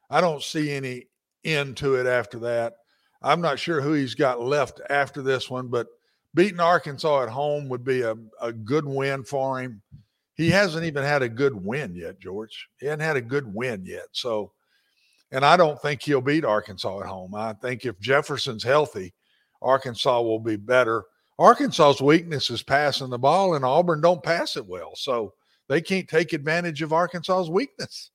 I 0.09 0.21
don't 0.21 0.41
see 0.41 0.71
any 0.71 1.07
end 1.43 1.77
to 1.77 1.95
it 1.95 2.07
after 2.07 2.39
that. 2.39 2.75
I'm 3.21 3.41
not 3.41 3.59
sure 3.59 3.81
who 3.81 3.93
he's 3.93 4.15
got 4.15 4.41
left 4.41 4.79
after 4.89 5.21
this 5.21 5.49
one, 5.49 5.67
but 5.67 5.87
beating 6.33 6.59
Arkansas 6.59 7.23
at 7.23 7.29
home 7.29 7.67
would 7.67 7.83
be 7.83 8.01
a, 8.01 8.15
a 8.41 8.53
good 8.53 8.85
win 8.85 9.23
for 9.23 9.59
him. 9.59 9.81
He 10.37 10.49
hasn't 10.49 10.85
even 10.85 11.03
had 11.03 11.23
a 11.23 11.29
good 11.29 11.53
win 11.53 11.95
yet, 11.95 12.19
George. 12.19 12.69
He 12.79 12.85
hasn't 12.85 13.01
had 13.01 13.17
a 13.17 13.21
good 13.21 13.51
win 13.53 13.85
yet. 13.85 14.05
So 14.11 14.51
and 15.31 15.43
I 15.43 15.57
don't 15.57 15.81
think 15.81 16.01
he'll 16.01 16.21
beat 16.21 16.45
Arkansas 16.45 17.01
at 17.01 17.07
home. 17.07 17.35
I 17.35 17.53
think 17.53 17.85
if 17.85 17.99
Jefferson's 17.99 18.63
healthy, 18.63 19.13
Arkansas 19.61 20.21
will 20.21 20.39
be 20.39 20.55
better. 20.55 21.03
Arkansas's 21.39 22.01
weakness 22.01 22.49
is 22.49 22.63
passing 22.63 23.09
the 23.09 23.19
ball, 23.19 23.55
and 23.55 23.65
Auburn 23.65 24.01
don't 24.01 24.23
pass 24.23 24.55
it 24.55 24.65
well. 24.65 24.95
So 24.95 25.33
they 25.67 25.81
can't 25.81 26.07
take 26.07 26.33
advantage 26.33 26.81
of 26.81 26.93
Arkansas's 26.93 27.49
weakness. 27.49 28.11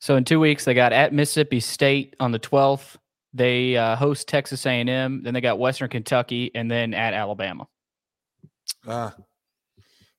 So 0.00 0.16
in 0.16 0.24
two 0.24 0.38
weeks, 0.38 0.64
they 0.64 0.74
got 0.74 0.92
at 0.92 1.12
Mississippi 1.12 1.60
State 1.60 2.14
on 2.20 2.30
the 2.30 2.38
12th. 2.38 2.96
They 3.34 3.76
uh, 3.76 3.96
host 3.96 4.28
Texas 4.28 4.64
A&M. 4.66 5.22
Then 5.22 5.34
they 5.34 5.40
got 5.40 5.58
Western 5.58 5.88
Kentucky, 5.88 6.50
and 6.54 6.70
then 6.70 6.94
at 6.94 7.14
Alabama. 7.14 7.66
Uh, 8.86 9.10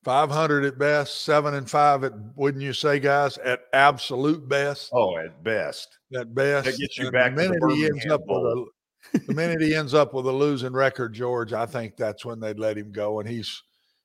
500 0.04 0.66
at 0.66 0.78
best, 0.78 1.22
seven 1.22 1.54
and 1.56 1.70
five 1.70 2.04
at, 2.04 2.14
wouldn't 2.36 2.64
you 2.64 2.74
say, 2.74 3.00
guys, 3.00 3.38
at 3.40 3.62
absolute 3.74 4.48
best? 4.48 4.90
Oh, 4.94 5.18
at 5.18 5.44
best. 5.44 5.98
At 6.16 6.34
best. 6.34 6.66
That 6.66 6.78
gets 6.78 6.98
you 6.98 7.06
and 7.06 7.14
back 7.14 7.36
the 7.36 7.50
minute 7.50 7.72
he 7.76 7.86
ends 7.86 8.06
up 8.08 8.22
with 8.26 8.44
a, 8.44 8.66
the 9.28 9.34
minute 9.34 9.62
he 9.62 9.76
ends 9.76 9.94
up 9.94 10.14
with 10.14 10.26
a 10.26 10.32
losing 10.32 10.74
record, 10.74 11.14
George, 11.14 11.54
I 11.54 11.66
think 11.66 11.98
that's 11.98 12.26
when 12.26 12.40
they'd 12.40 12.60
let 12.60 12.78
him 12.78 12.92
go. 12.92 13.20
And 13.20 13.28
he's, 13.28 13.62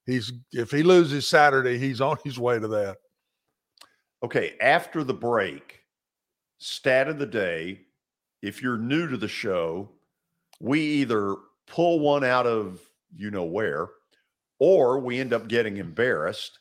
he's, 0.06 0.32
if 0.52 0.70
he 0.70 0.82
loses 0.82 1.28
Saturday, 1.28 1.78
he's 1.78 2.00
on 2.00 2.16
his 2.24 2.38
way 2.38 2.58
to 2.58 2.68
that. 2.68 2.96
Okay. 4.22 4.54
After 4.60 5.04
the 5.04 5.14
break, 5.14 5.84
stat 6.58 7.08
of 7.08 7.18
the 7.18 7.26
day. 7.26 7.80
If 8.42 8.62
you're 8.62 8.78
new 8.78 9.08
to 9.08 9.16
the 9.16 9.28
show, 9.28 9.90
we 10.60 10.80
either 10.80 11.36
pull 11.66 12.00
one 12.00 12.24
out 12.24 12.46
of 12.46 12.80
you 13.16 13.30
know 13.30 13.44
where 13.44 13.88
or 14.66 14.98
we 14.98 15.20
end 15.20 15.34
up 15.34 15.46
getting 15.46 15.76
embarrassed. 15.76 16.58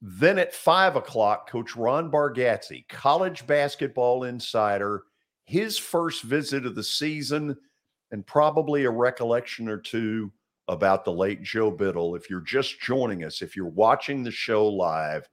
Then 0.00 0.38
at 0.38 0.54
five 0.54 0.94
o'clock, 0.94 1.50
Coach 1.50 1.74
Ron 1.74 2.08
Bargatze, 2.08 2.86
college 2.88 3.48
basketball 3.48 4.22
insider, 4.22 5.02
his 5.44 5.76
first 5.76 6.22
visit 6.22 6.64
of 6.66 6.76
the 6.76 6.84
season, 6.84 7.56
and 8.12 8.24
probably 8.24 8.84
a 8.84 8.90
recollection 8.90 9.68
or 9.68 9.78
two 9.78 10.30
about 10.68 11.04
the 11.04 11.10
late 11.10 11.42
Joe 11.42 11.72
Biddle. 11.72 12.14
If 12.14 12.30
you're 12.30 12.42
just 12.42 12.80
joining 12.80 13.24
us, 13.24 13.42
if 13.42 13.56
you're 13.56 13.66
watching 13.66 14.22
the 14.22 14.30
show 14.30 14.68
live, 14.68 15.28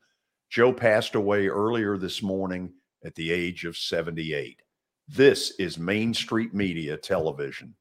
Joe 0.49 0.74
passed 0.74 1.14
away 1.14 1.45
earlier 1.45 1.95
this 1.95 2.24
morning 2.24 2.74
at 3.05 3.14
the 3.14 3.32
age 3.32 3.66
of 3.66 3.78
78. 3.78 4.64
This 5.07 5.53
is 5.60 5.78
Main 5.78 6.16
Street 6.16 6.55
Media 6.55 6.97
Television. 6.97 7.76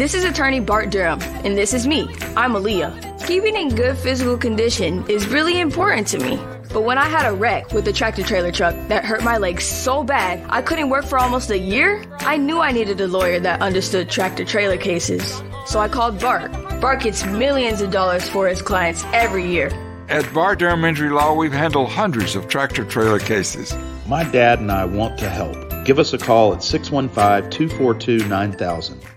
This 0.00 0.14
is 0.14 0.24
attorney 0.24 0.60
Bart 0.60 0.88
Durham, 0.88 1.20
and 1.44 1.58
this 1.58 1.74
is 1.74 1.86
me. 1.86 2.08
I'm 2.34 2.52
Aaliyah. 2.52 3.26
Keeping 3.26 3.54
in 3.54 3.68
good 3.68 3.98
physical 3.98 4.38
condition 4.38 5.06
is 5.10 5.28
really 5.28 5.60
important 5.60 6.06
to 6.08 6.18
me. 6.18 6.36
But 6.72 6.84
when 6.84 6.96
I 6.96 7.04
had 7.04 7.30
a 7.30 7.34
wreck 7.34 7.70
with 7.74 7.86
a 7.86 7.92
tractor 7.92 8.22
trailer 8.22 8.50
truck 8.50 8.74
that 8.88 9.04
hurt 9.04 9.22
my 9.22 9.36
legs 9.36 9.64
so 9.64 10.02
bad 10.02 10.42
I 10.48 10.62
couldn't 10.62 10.88
work 10.88 11.04
for 11.04 11.18
almost 11.18 11.50
a 11.50 11.58
year, 11.58 12.02
I 12.20 12.38
knew 12.38 12.60
I 12.60 12.72
needed 12.72 12.98
a 13.02 13.08
lawyer 13.08 13.40
that 13.40 13.60
understood 13.60 14.08
tractor 14.08 14.42
trailer 14.42 14.78
cases. 14.78 15.42
So 15.66 15.80
I 15.80 15.88
called 15.88 16.18
Bart. 16.18 16.50
Bart 16.80 17.02
gets 17.02 17.26
millions 17.26 17.82
of 17.82 17.90
dollars 17.90 18.26
for 18.26 18.48
his 18.48 18.62
clients 18.62 19.04
every 19.12 19.46
year. 19.46 19.68
At 20.08 20.32
Bart 20.32 20.60
Durham 20.60 20.86
Injury 20.86 21.10
Law, 21.10 21.34
we've 21.34 21.52
handled 21.52 21.90
hundreds 21.90 22.36
of 22.36 22.48
tractor 22.48 22.86
trailer 22.86 23.18
cases. 23.18 23.76
My 24.06 24.24
dad 24.24 24.60
and 24.60 24.72
I 24.72 24.86
want 24.86 25.18
to 25.18 25.28
help. 25.28 25.84
Give 25.84 25.98
us 25.98 26.14
a 26.14 26.18
call 26.18 26.54
at 26.54 26.62
615 26.62 27.50
242 27.50 28.26
9000. 28.26 29.09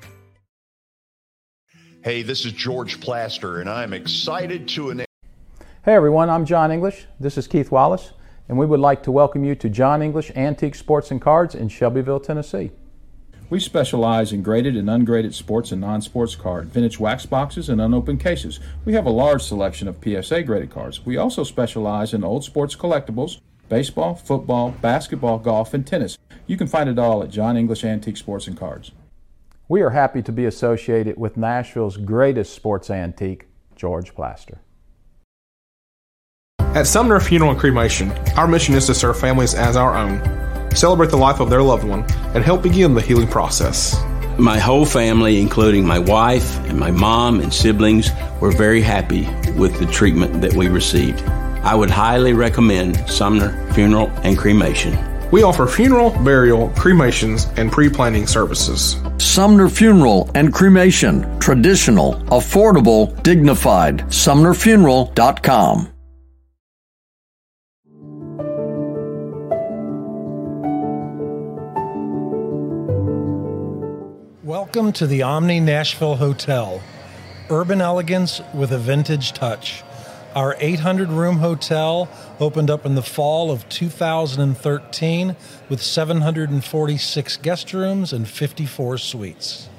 Hey, 2.03 2.21
this 2.21 2.43
is 2.43 2.51
George 2.51 2.99
Plaster, 2.99 3.61
and 3.61 3.69
I'm 3.69 3.93
excited 3.93 4.67
to 4.67 4.89
announce. 4.89 5.07
Hey 5.85 5.93
everyone, 5.93 6.29
I'm 6.29 6.45
John 6.45 6.69
English. 6.69 7.05
This 7.17 7.37
is 7.37 7.47
Keith 7.47 7.71
Wallace, 7.71 8.11
and 8.49 8.57
we 8.57 8.65
would 8.65 8.81
like 8.81 9.03
to 9.03 9.11
welcome 9.11 9.45
you 9.45 9.55
to 9.55 9.69
John 9.69 10.01
English 10.01 10.29
Antique 10.35 10.75
Sports 10.75 11.11
and 11.11 11.21
Cards 11.21 11.55
in 11.55 11.69
Shelbyville, 11.69 12.19
Tennessee. 12.19 12.71
We 13.49 13.61
specialize 13.61 14.33
in 14.33 14.43
graded 14.43 14.75
and 14.75 14.89
ungraded 14.89 15.33
sports 15.33 15.71
and 15.71 15.79
non 15.79 16.01
sports 16.01 16.35
cards, 16.35 16.69
vintage 16.73 16.99
wax 16.99 17.25
boxes, 17.25 17.69
and 17.69 17.79
unopened 17.79 18.19
cases. 18.19 18.59
We 18.83 18.91
have 18.95 19.05
a 19.05 19.09
large 19.09 19.41
selection 19.41 19.87
of 19.87 20.03
PSA 20.03 20.43
graded 20.43 20.71
cards. 20.71 21.05
We 21.05 21.15
also 21.15 21.45
specialize 21.45 22.13
in 22.13 22.25
old 22.25 22.43
sports 22.43 22.75
collectibles, 22.75 23.39
baseball, 23.69 24.15
football, 24.15 24.71
basketball, 24.81 25.39
golf, 25.39 25.73
and 25.73 25.87
tennis. 25.87 26.17
You 26.47 26.57
can 26.57 26.67
find 26.67 26.89
it 26.89 26.99
all 26.99 27.23
at 27.23 27.29
John 27.29 27.55
English 27.55 27.85
Antique 27.85 28.17
Sports 28.17 28.47
and 28.47 28.57
Cards. 28.57 28.91
We 29.69 29.81
are 29.81 29.91
happy 29.91 30.21
to 30.23 30.31
be 30.33 30.45
associated 30.45 31.17
with 31.17 31.37
Nashville's 31.37 31.95
greatest 31.95 32.53
sports 32.53 32.89
antique, 32.89 33.47
George 33.77 34.13
Plaster. 34.13 34.59
At 36.59 36.85
Sumner 36.85 37.19
Funeral 37.21 37.51
and 37.51 37.59
Cremation, 37.59 38.11
our 38.35 38.47
mission 38.47 38.75
is 38.75 38.87
to 38.87 38.93
serve 38.93 39.17
families 39.17 39.53
as 39.53 39.77
our 39.77 39.95
own, 39.95 40.19
celebrate 40.75 41.11
the 41.11 41.17
life 41.17 41.39
of 41.39 41.49
their 41.49 41.61
loved 41.61 41.85
one, 41.85 42.03
and 42.35 42.43
help 42.43 42.61
begin 42.61 42.93
the 42.93 43.01
healing 43.01 43.27
process. 43.27 43.95
My 44.37 44.57
whole 44.59 44.85
family, 44.85 45.39
including 45.39 45.85
my 45.85 45.99
wife 45.99 46.57
and 46.65 46.77
my 46.77 46.91
mom 46.91 47.39
and 47.39 47.53
siblings, 47.53 48.09
were 48.41 48.51
very 48.51 48.81
happy 48.81 49.29
with 49.51 49.79
the 49.79 49.85
treatment 49.85 50.41
that 50.41 50.53
we 50.55 50.67
received. 50.67 51.21
I 51.63 51.73
would 51.75 51.91
highly 51.91 52.33
recommend 52.33 52.97
Sumner 53.09 53.71
Funeral 53.73 54.09
and 54.23 54.37
Cremation. 54.37 55.12
We 55.33 55.41
offer 55.41 55.65
funeral, 55.65 56.11
burial, 56.23 56.69
cremations, 56.77 57.47
and 57.57 57.71
pre 57.71 57.89
planning 57.89 58.27
services. 58.27 58.97
Sumner 59.17 59.67
Funeral 59.67 60.29
and 60.35 60.53
Cremation. 60.53 61.39
Traditional, 61.39 62.13
affordable, 62.29 63.19
dignified. 63.23 64.01
SumnerFuneral.com. 64.09 65.89
Welcome 74.43 74.91
to 74.91 75.07
the 75.07 75.23
Omni 75.23 75.61
Nashville 75.61 76.17
Hotel. 76.17 76.79
Urban 77.49 77.81
elegance 77.81 78.39
with 78.53 78.71
a 78.71 78.77
vintage 78.77 79.33
touch. 79.33 79.83
Our 80.35 80.55
800 80.59 81.09
room 81.09 81.37
hotel 81.37 82.09
opened 82.39 82.71
up 82.71 82.87
in 82.87 82.95
the 82.95 83.03
fall 83.03 83.51
of 83.51 83.69
2013 83.69 85.35
with 85.69 85.81
746 85.81 87.37
guest 87.37 87.73
rooms 87.73 88.11
and 88.11 88.27
54 88.27 88.97
suites. 88.97 89.69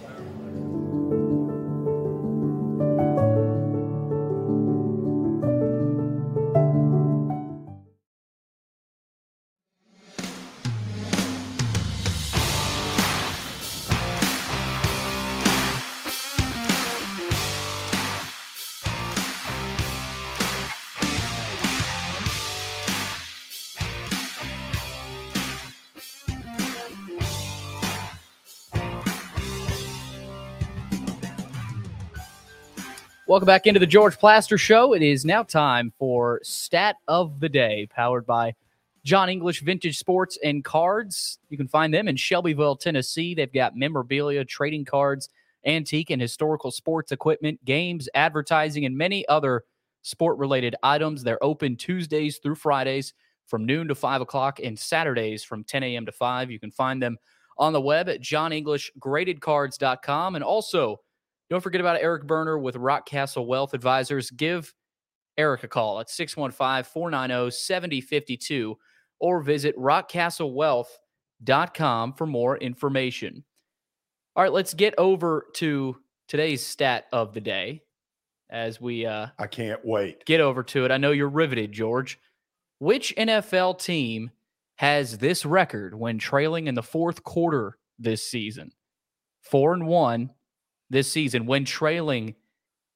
Welcome 33.34 33.46
back 33.46 33.66
into 33.66 33.80
the 33.80 33.86
George 33.86 34.16
Plaster 34.16 34.56
Show. 34.56 34.92
It 34.92 35.02
is 35.02 35.24
now 35.24 35.42
time 35.42 35.92
for 35.98 36.38
Stat 36.44 36.94
of 37.08 37.40
the 37.40 37.48
Day, 37.48 37.88
powered 37.90 38.24
by 38.24 38.54
John 39.02 39.28
English 39.28 39.62
Vintage 39.62 39.98
Sports 39.98 40.38
and 40.44 40.62
Cards. 40.62 41.40
You 41.48 41.56
can 41.56 41.66
find 41.66 41.92
them 41.92 42.06
in 42.06 42.14
Shelbyville, 42.14 42.76
Tennessee. 42.76 43.34
They've 43.34 43.52
got 43.52 43.76
memorabilia, 43.76 44.44
trading 44.44 44.84
cards, 44.84 45.30
antique 45.66 46.10
and 46.10 46.22
historical 46.22 46.70
sports 46.70 47.10
equipment, 47.10 47.58
games, 47.64 48.08
advertising, 48.14 48.84
and 48.84 48.96
many 48.96 49.26
other 49.26 49.64
sport 50.02 50.38
related 50.38 50.76
items. 50.84 51.24
They're 51.24 51.42
open 51.42 51.74
Tuesdays 51.74 52.38
through 52.38 52.54
Fridays 52.54 53.14
from 53.46 53.66
noon 53.66 53.88
to 53.88 53.96
5 53.96 54.20
o'clock 54.20 54.60
and 54.62 54.78
Saturdays 54.78 55.42
from 55.42 55.64
10 55.64 55.82
a.m. 55.82 56.06
to 56.06 56.12
5. 56.12 56.52
You 56.52 56.60
can 56.60 56.70
find 56.70 57.02
them 57.02 57.18
on 57.58 57.72
the 57.72 57.80
web 57.80 58.08
at 58.08 58.20
johnenglishgradedcards.com 58.20 60.36
and 60.36 60.44
also 60.44 61.00
don't 61.50 61.60
forget 61.60 61.80
about 61.80 62.00
Eric 62.00 62.26
Berner 62.26 62.58
with 62.58 62.74
Rock 62.76 63.06
Castle 63.06 63.46
Wealth 63.46 63.74
Advisors. 63.74 64.30
Give 64.30 64.72
Eric 65.36 65.64
a 65.64 65.68
call 65.68 66.00
at 66.00 66.08
615 66.10 66.84
490 66.84 67.50
7052 67.50 68.78
or 69.20 69.40
visit 69.40 69.76
rockcastlewealth.com 69.76 72.12
for 72.14 72.26
more 72.26 72.56
information. 72.58 73.44
All 74.36 74.42
right, 74.42 74.52
let's 74.52 74.74
get 74.74 74.94
over 74.98 75.46
to 75.54 75.96
today's 76.28 76.64
stat 76.64 77.06
of 77.12 77.34
the 77.34 77.40
day 77.40 77.82
as 78.50 78.80
we 78.80 79.06
uh 79.06 79.28
I 79.38 79.46
can't 79.46 79.84
wait. 79.84 80.24
Get 80.24 80.40
over 80.40 80.62
to 80.64 80.84
it. 80.84 80.90
I 80.90 80.96
know 80.96 81.12
you're 81.12 81.28
riveted, 81.28 81.70
George. 81.72 82.18
Which 82.78 83.14
NFL 83.16 83.78
team 83.78 84.30
has 84.76 85.18
this 85.18 85.46
record 85.46 85.94
when 85.94 86.18
trailing 86.18 86.66
in 86.66 86.74
the 86.74 86.82
fourth 86.82 87.22
quarter 87.22 87.78
this 87.98 88.26
season? 88.26 88.72
4 89.42 89.74
and 89.74 89.86
1 89.86 90.30
this 90.90 91.10
season 91.10 91.46
when 91.46 91.64
trailing 91.64 92.34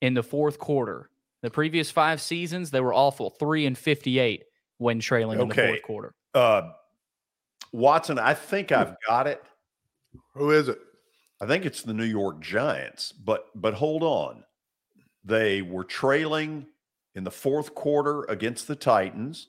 in 0.00 0.14
the 0.14 0.22
fourth 0.22 0.58
quarter. 0.58 1.10
The 1.42 1.50
previous 1.50 1.90
five 1.90 2.20
seasons, 2.20 2.70
they 2.70 2.80
were 2.80 2.94
awful. 2.94 3.30
Three 3.30 3.66
and 3.66 3.78
fifty-eight 3.78 4.44
when 4.78 5.00
trailing 5.00 5.40
in 5.40 5.48
the 5.48 5.54
fourth 5.54 5.82
quarter. 5.82 6.14
Uh, 6.34 6.70
Watson, 7.72 8.18
I 8.18 8.34
think 8.34 8.72
I've 8.72 8.96
got 9.06 9.26
it. 9.26 9.42
Who 10.34 10.50
is 10.50 10.68
it? 10.68 10.78
I 11.40 11.46
think 11.46 11.64
it's 11.64 11.82
the 11.82 11.94
New 11.94 12.04
York 12.04 12.40
Giants. 12.40 13.12
But 13.12 13.46
but 13.54 13.74
hold 13.74 14.02
on, 14.02 14.44
they 15.24 15.62
were 15.62 15.84
trailing 15.84 16.66
in 17.14 17.24
the 17.24 17.30
fourth 17.30 17.74
quarter 17.74 18.24
against 18.24 18.66
the 18.66 18.76
Titans. 18.76 19.48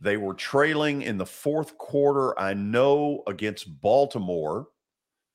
They 0.00 0.16
were 0.16 0.34
trailing 0.34 1.02
in 1.02 1.18
the 1.18 1.26
fourth 1.26 1.76
quarter. 1.76 2.38
I 2.38 2.54
know 2.54 3.22
against 3.26 3.80
Baltimore. 3.80 4.68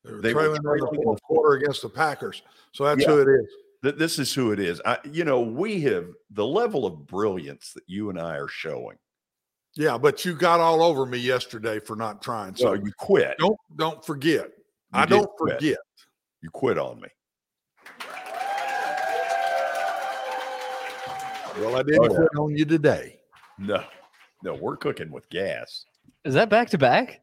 They 0.04 0.12
were 0.12 0.22
They 0.22 0.34
were 0.34 0.42
trailing 0.42 0.58
in 0.58 0.64
the 0.64 0.90
in 1.00 1.04
fourth 1.04 1.18
the 1.18 1.22
quarter 1.22 1.54
against 1.58 1.82
the 1.82 1.90
Packers. 1.90 2.42
So 2.74 2.84
that's 2.86 3.02
Yeah. 3.02 3.08
who 3.08 3.22
it 3.22 3.28
is. 3.42 3.48
Th- 3.84 3.96
This 3.96 4.20
is 4.20 4.34
who 4.34 4.52
it 4.52 4.60
is. 4.60 4.82
I, 4.86 4.98
you 5.12 5.24
know, 5.26 5.42
we 5.42 5.82
have 5.82 6.08
the 6.32 6.46
level 6.46 6.86
of 6.86 7.06
brilliance 7.08 7.72
that 7.74 7.84
you 7.88 8.10
and 8.10 8.20
I 8.20 8.38
are 8.38 8.48
showing. 8.48 8.98
Yeah, 9.76 9.98
but 9.98 10.24
you 10.24 10.34
got 10.36 10.60
all 10.60 10.84
over 10.84 11.06
me 11.06 11.18
yesterday 11.18 11.80
for 11.80 11.96
not 11.96 12.22
trying. 12.22 12.56
So 12.56 12.66
So 12.66 12.74
you 12.74 12.92
quit. 12.98 13.38
don't 13.40 13.58
don't 13.78 14.06
forget. 14.06 14.46
You 14.46 14.54
I 14.94 15.06
don't 15.06 15.28
quit. 15.38 15.56
forget. 15.56 15.80
You 16.42 16.50
quit 16.52 16.78
on 16.78 17.02
me. 17.02 17.08
Well, 21.60 21.76
I 21.76 21.84
didn't 21.84 22.00
Oh, 22.02 22.04
yeah. 22.12 22.18
quit 22.18 22.30
on 22.40 22.56
you 22.58 22.66
today. 22.66 23.20
No, 23.58 23.84
no, 24.44 24.54
we're 24.56 24.76
cooking 24.78 25.12
with 25.12 25.30
gas. 25.30 25.86
Is 26.26 26.34
that 26.34 26.50
back 26.50 26.70
to 26.72 26.78
back? 26.78 27.22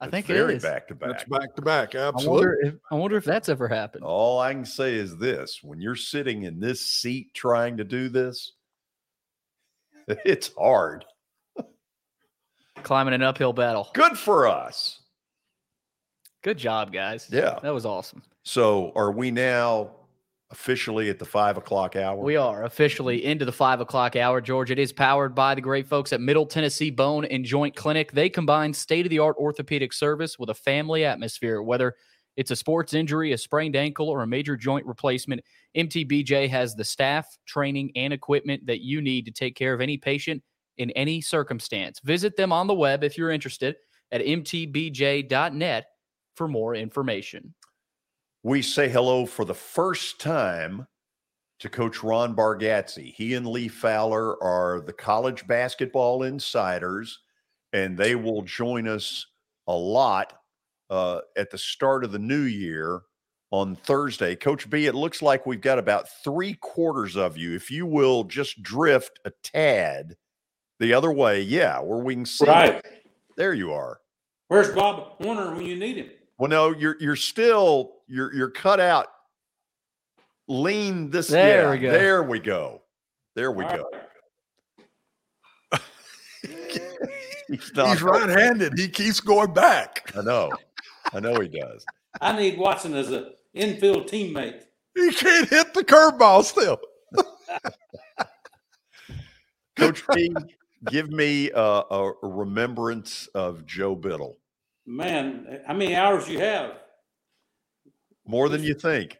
I 0.00 0.04
think 0.04 0.14
It's 0.20 0.26
think 0.28 0.38
very 0.38 0.52
it 0.54 0.56
is. 0.58 0.62
back 0.62 0.86
to 0.88 0.94
That's 0.94 1.24
back. 1.24 1.40
back 1.40 1.56
to 1.56 1.62
back. 1.62 1.94
I 1.96 2.08
Absolutely. 2.08 2.30
wonder 2.46 2.60
if 2.62 2.74
I 2.90 2.94
wonder 2.94 3.16
if 3.16 3.24
that's 3.24 3.48
ever 3.48 3.66
happened. 3.66 4.04
All 4.04 4.38
I 4.38 4.52
can 4.54 4.64
say 4.64 4.94
is 4.94 5.16
this: 5.16 5.60
when 5.62 5.80
you're 5.80 5.96
sitting 5.96 6.44
in 6.44 6.60
this 6.60 6.80
seat 6.86 7.34
trying 7.34 7.76
to 7.78 7.84
do 7.84 8.08
this, 8.08 8.52
it's 10.06 10.52
hard. 10.56 11.04
Climbing 12.84 13.12
an 13.14 13.22
uphill 13.24 13.52
battle. 13.52 13.90
Good 13.92 14.16
for 14.16 14.46
us. 14.46 15.00
Good 16.44 16.58
job, 16.58 16.92
guys. 16.92 17.28
Yeah. 17.30 17.58
That 17.60 17.74
was 17.74 17.84
awesome. 17.84 18.22
So, 18.44 18.92
are 18.94 19.10
we 19.10 19.32
now 19.32 19.90
officially 20.50 21.10
at 21.10 21.18
the 21.18 21.24
five 21.24 21.56
o'clock 21.56 21.96
hour? 21.96 22.22
We 22.22 22.36
are 22.36 22.64
officially 22.64 23.24
into 23.24 23.44
the 23.44 23.52
five 23.52 23.80
o'clock 23.80 24.16
hour, 24.16 24.40
George. 24.40 24.70
It 24.70 24.78
is 24.78 24.92
powered 24.92 25.34
by 25.34 25.54
the 25.54 25.60
great 25.60 25.86
folks 25.86 26.12
at 26.12 26.20
Middle 26.20 26.46
Tennessee 26.46 26.90
Bone 26.90 27.24
and 27.24 27.44
Joint 27.44 27.76
Clinic. 27.76 28.12
They 28.12 28.28
combine 28.28 28.72
state 28.72 29.06
of 29.06 29.10
the 29.10 29.18
art 29.18 29.36
orthopedic 29.38 29.92
service 29.92 30.38
with 30.38 30.50
a 30.50 30.54
family 30.54 31.04
atmosphere. 31.04 31.62
Whether 31.62 31.94
it's 32.36 32.50
a 32.50 32.56
sports 32.56 32.94
injury, 32.94 33.32
a 33.32 33.38
sprained 33.38 33.76
ankle, 33.76 34.08
or 34.08 34.22
a 34.22 34.26
major 34.26 34.56
joint 34.56 34.86
replacement, 34.86 35.42
MTBJ 35.76 36.48
has 36.48 36.74
the 36.74 36.84
staff, 36.84 37.26
training, 37.46 37.90
and 37.96 38.12
equipment 38.12 38.64
that 38.66 38.80
you 38.80 39.02
need 39.02 39.24
to 39.26 39.32
take 39.32 39.56
care 39.56 39.74
of 39.74 39.80
any 39.80 39.96
patient 39.96 40.42
in 40.76 40.90
any 40.92 41.20
circumstance. 41.20 42.00
Visit 42.04 42.36
them 42.36 42.52
on 42.52 42.68
the 42.68 42.74
web 42.74 43.02
if 43.02 43.18
you're 43.18 43.32
interested 43.32 43.76
at 44.12 44.22
mtbj.net 44.22 45.86
for 46.36 46.48
more 46.48 46.74
information. 46.74 47.54
We 48.48 48.62
say 48.62 48.88
hello 48.88 49.26
for 49.26 49.44
the 49.44 49.54
first 49.54 50.18
time 50.18 50.86
to 51.58 51.68
Coach 51.68 52.02
Ron 52.02 52.34
Bargatze. 52.34 53.12
He 53.12 53.34
and 53.34 53.46
Lee 53.46 53.68
Fowler 53.68 54.42
are 54.42 54.80
the 54.80 54.92
college 54.94 55.46
basketball 55.46 56.22
insiders, 56.22 57.18
and 57.74 57.94
they 57.94 58.14
will 58.14 58.40
join 58.40 58.88
us 58.88 59.26
a 59.66 59.74
lot 59.74 60.32
uh, 60.88 61.20
at 61.36 61.50
the 61.50 61.58
start 61.58 62.04
of 62.04 62.12
the 62.12 62.18
new 62.18 62.40
year 62.40 63.02
on 63.50 63.76
Thursday. 63.76 64.34
Coach 64.34 64.70
B, 64.70 64.86
it 64.86 64.94
looks 64.94 65.20
like 65.20 65.44
we've 65.44 65.60
got 65.60 65.78
about 65.78 66.08
three 66.24 66.54
quarters 66.54 67.16
of 67.18 67.36
you. 67.36 67.54
If 67.54 67.70
you 67.70 67.84
will 67.84 68.24
just 68.24 68.62
drift 68.62 69.20
a 69.26 69.32
tad 69.42 70.16
the 70.80 70.94
other 70.94 71.12
way, 71.12 71.42
yeah, 71.42 71.80
where 71.80 71.98
we 71.98 72.14
can 72.14 72.24
see. 72.24 72.46
Right. 72.46 72.82
There 73.36 73.52
you 73.52 73.74
are. 73.74 74.00
Where's 74.46 74.74
Bob 74.74 75.16
Warner 75.20 75.54
when 75.54 75.66
you 75.66 75.76
need 75.76 75.98
him? 75.98 76.10
Well, 76.38 76.48
no, 76.48 76.70
you're 76.70 76.96
you're 77.00 77.16
still 77.16 77.94
you're 78.06 78.32
you're 78.32 78.50
cut 78.50 78.80
out. 78.80 79.06
Lean 80.46 81.10
this. 81.10 81.28
There 81.28 81.64
yeah, 81.64 81.70
we 81.72 81.78
go. 81.78 81.90
There 81.90 82.22
we 82.22 82.38
go. 82.38 82.82
There 83.34 83.52
we 83.52 83.64
All 83.64 83.76
go. 83.76 83.90
He's, 87.48 87.70
He's 87.70 88.02
right-handed. 88.02 88.78
He 88.78 88.88
keeps 88.88 89.20
going 89.20 89.52
back. 89.52 90.10
I 90.16 90.22
know. 90.22 90.50
I 91.12 91.20
know 91.20 91.40
he 91.40 91.48
does. 91.48 91.84
I 92.20 92.36
need 92.36 92.58
Watson 92.58 92.94
as 92.94 93.10
an 93.10 93.32
infield 93.54 94.08
teammate. 94.08 94.62
He 94.94 95.12
can't 95.12 95.48
hit 95.48 95.74
the 95.74 95.84
curveball 95.84 96.44
still. 96.44 96.78
Coach 99.76 100.04
Coach 100.04 100.16
B, 100.16 100.34
give 100.90 101.10
me 101.10 101.50
a, 101.50 101.60
a 101.60 102.12
remembrance 102.22 103.28
of 103.28 103.64
Joe 103.66 103.94
Biddle. 103.94 104.36
Man, 104.90 105.60
how 105.66 105.74
many 105.74 105.94
hours 105.94 106.26
you 106.30 106.38
have? 106.38 106.78
More 108.26 108.48
than 108.48 108.62
you 108.62 108.72
think. 108.72 109.18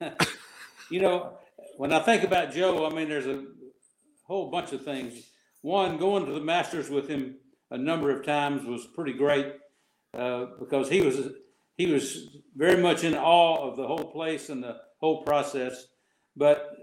you 0.90 1.02
know, 1.02 1.34
when 1.76 1.92
I 1.92 1.98
think 1.98 2.22
about 2.22 2.54
Joe, 2.54 2.86
I 2.86 2.94
mean, 2.94 3.06
there's 3.06 3.26
a 3.26 3.44
whole 4.26 4.50
bunch 4.50 4.72
of 4.72 4.86
things. 4.86 5.12
One, 5.60 5.98
going 5.98 6.24
to 6.24 6.32
the 6.32 6.40
Masters 6.40 6.88
with 6.88 7.06
him 7.06 7.36
a 7.70 7.76
number 7.76 8.10
of 8.10 8.24
times 8.24 8.64
was 8.64 8.86
pretty 8.86 9.12
great 9.12 9.52
uh, 10.14 10.46
because 10.58 10.88
he 10.88 11.02
was 11.02 11.32
he 11.76 11.92
was 11.92 12.38
very 12.56 12.82
much 12.82 13.04
in 13.04 13.14
awe 13.14 13.68
of 13.68 13.76
the 13.76 13.86
whole 13.86 14.10
place 14.10 14.48
and 14.48 14.64
the 14.64 14.78
whole 15.00 15.22
process. 15.22 15.84
But 16.34 16.74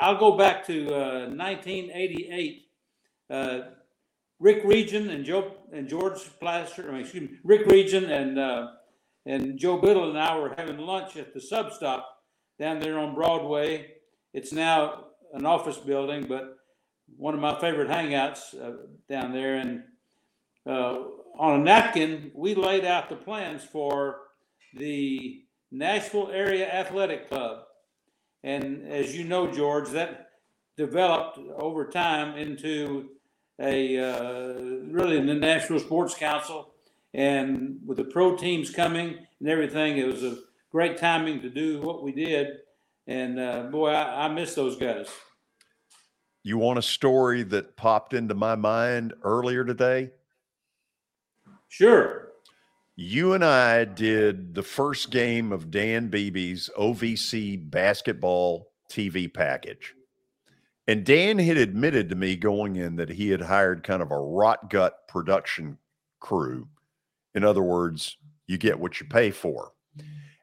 I'll 0.00 0.20
go 0.20 0.36
back 0.36 0.64
to 0.68 0.86
uh, 0.86 1.26
1988. 1.30 2.62
Uh, 3.28 3.60
Rick 4.40 4.62
Regan 4.64 5.10
and 5.10 5.24
Joe 5.24 5.52
and 5.72 5.86
George 5.86 6.18
Plaster, 6.40 6.88
I 6.88 6.92
mean, 6.92 7.00
excuse 7.02 7.30
me, 7.30 7.36
Rick 7.44 7.66
Regan 7.66 8.10
and 8.10 8.38
uh, 8.38 8.68
and 9.26 9.58
Joe 9.58 9.78
Biddle 9.78 10.08
and 10.08 10.18
I 10.18 10.36
were 10.38 10.54
having 10.56 10.78
lunch 10.78 11.16
at 11.16 11.34
the 11.34 11.40
sub 11.40 11.72
stop 11.72 12.08
down 12.58 12.80
there 12.80 12.98
on 12.98 13.14
Broadway. 13.14 13.92
It's 14.32 14.52
now 14.52 15.04
an 15.34 15.44
office 15.44 15.76
building, 15.76 16.26
but 16.26 16.56
one 17.16 17.34
of 17.34 17.40
my 17.40 17.58
favorite 17.60 17.90
hangouts 17.90 18.54
uh, 18.60 18.86
down 19.08 19.32
there. 19.32 19.56
And 19.56 19.82
uh, 20.66 20.98
on 21.38 21.60
a 21.60 21.62
napkin, 21.62 22.30
we 22.34 22.54
laid 22.54 22.84
out 22.84 23.10
the 23.10 23.16
plans 23.16 23.62
for 23.62 24.16
the 24.74 25.42
Nashville 25.70 26.30
Area 26.32 26.68
Athletic 26.68 27.28
Club. 27.28 27.58
And 28.42 28.88
as 28.88 29.14
you 29.14 29.24
know, 29.24 29.50
George, 29.50 29.90
that 29.90 30.30
developed 30.76 31.38
over 31.58 31.86
time 31.88 32.38
into 32.38 33.10
a 33.60 33.98
uh, 33.98 34.52
really 34.90 35.18
in 35.18 35.26
the 35.26 35.34
National 35.34 35.78
Sports 35.78 36.14
Council. 36.14 36.72
And 37.12 37.80
with 37.84 37.98
the 37.98 38.04
pro 38.04 38.36
teams 38.36 38.70
coming 38.70 39.18
and 39.40 39.48
everything, 39.48 39.98
it 39.98 40.06
was 40.06 40.22
a 40.22 40.38
great 40.70 40.96
timing 40.96 41.42
to 41.42 41.50
do 41.50 41.80
what 41.80 42.02
we 42.02 42.12
did. 42.12 42.58
And 43.06 43.38
uh, 43.38 43.64
boy, 43.64 43.90
I, 43.90 44.26
I 44.26 44.28
miss 44.28 44.54
those 44.54 44.76
guys. 44.76 45.08
You 46.42 46.56
want 46.56 46.78
a 46.78 46.82
story 46.82 47.42
that 47.44 47.76
popped 47.76 48.14
into 48.14 48.34
my 48.34 48.54
mind 48.54 49.12
earlier 49.22 49.64
today? 49.64 50.10
Sure. 51.68 52.28
You 52.96 53.32
and 53.34 53.44
I 53.44 53.84
did 53.84 54.54
the 54.54 54.62
first 54.62 55.10
game 55.10 55.52
of 55.52 55.70
Dan 55.70 56.08
Beebe's 56.08 56.70
OVC 56.78 57.70
basketball 57.70 58.68
TV 58.90 59.32
package. 59.32 59.94
And 60.90 61.04
Dan 61.04 61.38
had 61.38 61.56
admitted 61.56 62.08
to 62.08 62.16
me 62.16 62.34
going 62.34 62.76
in 62.76 62.96
that 62.96 63.10
he 63.10 63.30
had 63.30 63.40
hired 63.40 63.84
kind 63.84 64.02
of 64.02 64.10
a 64.10 64.18
rot 64.18 64.68
gut 64.70 65.06
production 65.06 65.78
crew. 66.18 66.66
In 67.34 67.44
other 67.44 67.62
words, 67.62 68.16
you 68.48 68.58
get 68.58 68.78
what 68.78 68.98
you 68.98 69.06
pay 69.06 69.30
for 69.30 69.72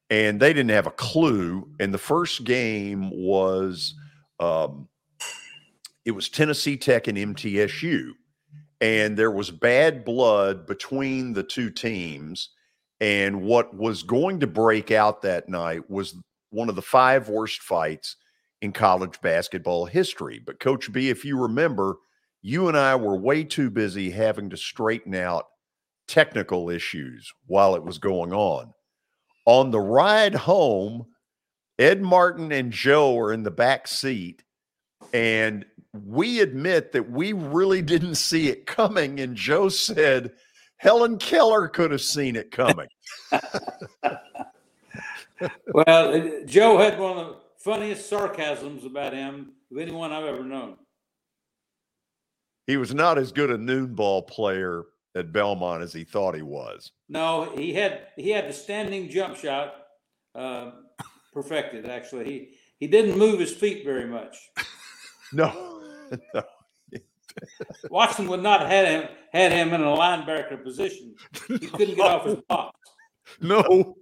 and 0.10 0.40
they 0.40 0.54
didn't 0.54 0.72
have 0.72 0.88
a 0.88 0.92
clue. 0.92 1.70
And 1.80 1.94
the 1.94 1.98
first 1.98 2.44
game 2.44 3.10
was 3.12 3.96
um, 4.40 4.88
it 6.06 6.12
was 6.12 6.30
Tennessee 6.30 6.78
Tech 6.78 7.08
and 7.08 7.18
MTSU, 7.18 8.12
and 8.80 9.18
there 9.18 9.32
was 9.32 9.52
bad 9.52 10.06
blood 10.06 10.66
between 10.66 11.34
the 11.34 11.44
two 11.44 11.70
teams. 11.70 12.50
And 13.00 13.44
what 13.44 13.76
was 13.76 14.02
going 14.02 14.40
to 14.40 14.48
break 14.48 14.92
out 14.92 15.22
that 15.22 15.50
night 15.50 15.90
was 15.90 16.16
one 16.50 16.70
of 16.70 16.76
the 16.76 16.82
five 16.82 17.30
worst 17.30 17.62
fights 17.62 18.16
in 18.62 18.72
college 18.72 19.20
basketball 19.22 19.86
history. 19.86 20.42
But 20.44 20.60
Coach 20.60 20.92
B, 20.92 21.10
if 21.10 21.24
you 21.24 21.40
remember, 21.40 21.98
you 22.42 22.68
and 22.68 22.78
I 22.78 22.96
were 22.96 23.18
way 23.18 23.44
too 23.44 23.70
busy 23.70 24.10
having 24.10 24.50
to 24.50 24.58
straighten 24.58 25.16
out 25.16 25.46
technical 26.08 26.70
issues 26.70 27.32
while 27.46 27.76
it 27.76 27.84
was 27.84 27.98
going 27.98 28.34
on. 28.34 28.74
On 29.46 29.72
the 29.72 29.80
ride 29.80 30.36
home, 30.36 31.06
Ed 31.80 32.02
Martin 32.02 32.52
and 32.52 32.72
Joe 32.72 33.18
are 33.20 33.32
in 33.34 33.44
the 33.44 33.52
back 33.52 33.88
seat, 33.88 34.44
and 35.14 35.66
we 36.06 36.40
admit 36.40 36.92
that 36.94 37.10
we 37.10 37.34
really 37.34 37.82
didn't 37.84 38.16
see 38.16 38.50
it 38.50 38.66
coming. 38.66 39.20
And 39.20 39.36
Joe 39.36 39.70
said, 39.70 40.32
Helen 40.78 41.18
Keller 41.18 41.68
could 41.68 41.92
have 41.92 42.02
seen 42.02 42.36
it 42.36 42.52
coming. 42.52 42.88
well, 45.74 46.42
Joe 46.46 46.78
had 46.78 47.00
one 47.00 47.18
of 47.18 47.36
funniest 47.64 48.10
sarcasms 48.10 48.86
about 48.86 49.14
him 49.14 49.54
of 49.72 49.78
anyone 49.78 50.12
I've 50.12 50.26
ever 50.26 50.44
known. 50.44 50.78
He 52.66 52.78
was 52.78 52.94
not 52.94 53.18
as 53.18 53.32
good 53.32 53.50
a 53.50 53.58
noon 53.58 53.96
ball 53.96 54.22
player 54.22 54.84
at 55.16 55.32
Belmont 55.32 55.82
as 55.82 55.94
he 55.94 56.04
thought 56.04 56.36
he 56.36 56.42
was. 56.42 56.92
No, 57.10 57.52
he 57.56 57.74
had 57.74 58.08
he 58.16 58.30
had 58.30 58.48
the 58.48 58.54
standing 58.54 59.10
jump 59.10 59.38
shot 59.38 59.74
uh, 60.36 60.72
perfected. 61.34 61.88
Actually, 61.88 62.26
he 62.26 62.50
he 62.80 62.88
didn't 62.88 63.18
move 63.18 63.40
his 63.40 63.54
feet 63.54 63.84
very 63.86 64.06
much. 64.06 64.38
no, 65.34 65.82
no. 66.34 66.44
Watson 67.90 68.28
would 68.28 68.44
not 68.44 68.68
had 68.68 68.88
him 68.88 69.10
had 69.32 69.52
him 69.52 69.74
in 69.74 69.82
a 69.82 69.86
linebacker 69.86 70.64
position. 70.64 71.16
He 71.48 71.60
couldn't 71.68 71.96
get 71.96 72.06
off 72.06 72.26
his 72.26 72.42
box. 72.48 72.78
No, 73.42 73.96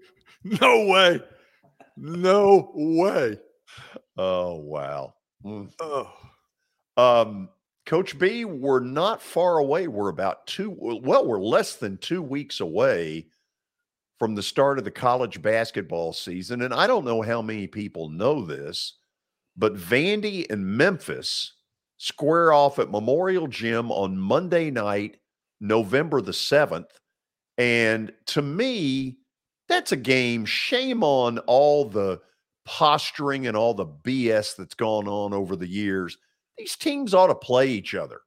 no 0.44 0.86
way, 0.86 1.22
no 1.98 2.72
way. 2.74 3.38
Oh 4.18 4.56
wow. 4.56 5.14
Mm. 5.44 5.72
Oh. 5.80 6.12
Um, 6.98 7.50
Coach 7.86 8.18
B, 8.18 8.46
we're 8.46 8.80
not 8.80 9.22
far 9.22 9.60
away. 9.60 9.88
We're 9.88 10.10
about 10.10 10.48
two, 10.48 10.76
well, 10.80 11.26
we're 11.26 11.40
less 11.40 11.76
than 11.76 11.98
two 11.98 12.22
weeks 12.22 12.60
away 12.60 13.28
from 14.18 14.34
the 14.34 14.42
start 14.42 14.80
of 14.80 14.86
the 14.86 14.92
college 14.92 15.42
basketball 15.42 16.14
season. 16.14 16.64
And 16.64 16.74
I 16.74 16.88
don't 16.88 17.06
know 17.06 17.22
how 17.22 17.42
many 17.42 17.68
people 17.68 18.10
know 18.10 18.44
this, 18.44 18.94
but 19.56 19.76
Vandy 19.76 20.50
and 20.50 20.66
Memphis 20.66 21.54
square 21.98 22.54
off 22.54 22.80
at 22.80 22.90
Memorial 22.90 23.48
Gym 23.48 23.92
on 23.92 24.18
Monday 24.18 24.72
night, 24.72 25.18
November 25.60 26.22
the 26.22 26.32
7th. 26.32 26.90
And 27.58 28.12
to 28.28 28.42
me, 28.42 29.18
that's 29.68 29.92
a 29.92 29.98
game. 29.98 30.46
Shame 30.46 31.04
on 31.04 31.38
all 31.40 31.86
the 31.86 32.20
posturing 32.66 33.48
and 33.48 33.56
all 33.56 33.74
the 33.74 33.86
BS 33.86 34.56
that's 34.56 34.74
gone 34.74 35.08
on 35.08 35.34
over 35.34 35.56
the 35.56 35.68
years 35.68 36.18
these 36.58 36.76
teams 36.76 37.14
ought 37.14 37.28
to 37.28 37.36
play 37.36 37.70
each 37.70 37.96
other. 37.96 38.22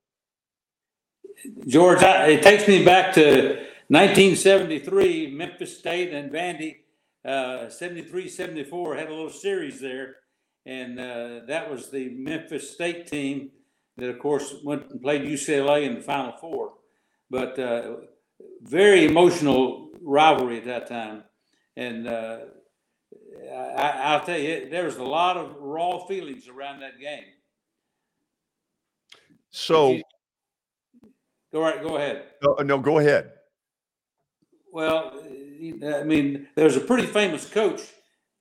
George, 1.66 2.02
it 2.02 2.42
takes 2.42 2.66
me 2.66 2.84
back 2.84 3.14
to 3.14 3.66
1973, 3.88 5.30
Memphis 5.34 5.78
State 5.78 6.12
and 6.12 6.32
Vandy, 6.32 6.76
uh, 7.24 7.68
73 7.68 8.28
74, 8.28 8.96
had 8.96 9.08
a 9.08 9.14
little 9.14 9.30
series 9.30 9.80
there. 9.80 10.16
And 10.66 10.98
uh, 10.98 11.40
that 11.46 11.70
was 11.70 11.90
the 11.90 12.10
Memphis 12.10 12.70
State 12.70 13.06
team 13.06 13.50
that, 13.96 14.10
of 14.10 14.18
course, 14.18 14.54
went 14.64 14.90
and 14.90 15.00
played 15.00 15.22
UCLA 15.22 15.84
in 15.84 15.94
the 15.94 16.00
Final 16.00 16.32
Four. 16.32 16.72
But 17.30 17.58
uh, 17.58 17.96
very 18.62 19.04
emotional 19.04 19.90
rivalry 20.02 20.58
at 20.58 20.64
that 20.66 20.88
time. 20.88 21.24
And 21.76 22.08
uh, 22.08 22.38
I, 23.50 24.16
will 24.16 24.24
tell 24.24 24.38
you, 24.38 24.68
there 24.68 24.84
was 24.84 24.96
a 24.96 25.04
lot 25.04 25.36
of 25.36 25.56
raw 25.58 26.06
feelings 26.06 26.48
around 26.48 26.80
that 26.80 26.98
game. 27.00 27.24
So, 29.50 30.00
go 31.52 31.60
right, 31.60 31.82
go 31.82 31.96
ahead. 31.96 32.24
No, 32.42 32.54
no, 32.62 32.78
go 32.78 32.98
ahead. 32.98 33.32
Well, 34.72 35.12
I 35.16 36.04
mean, 36.04 36.48
there's 36.54 36.76
a 36.76 36.80
pretty 36.80 37.06
famous 37.06 37.48
coach 37.48 37.80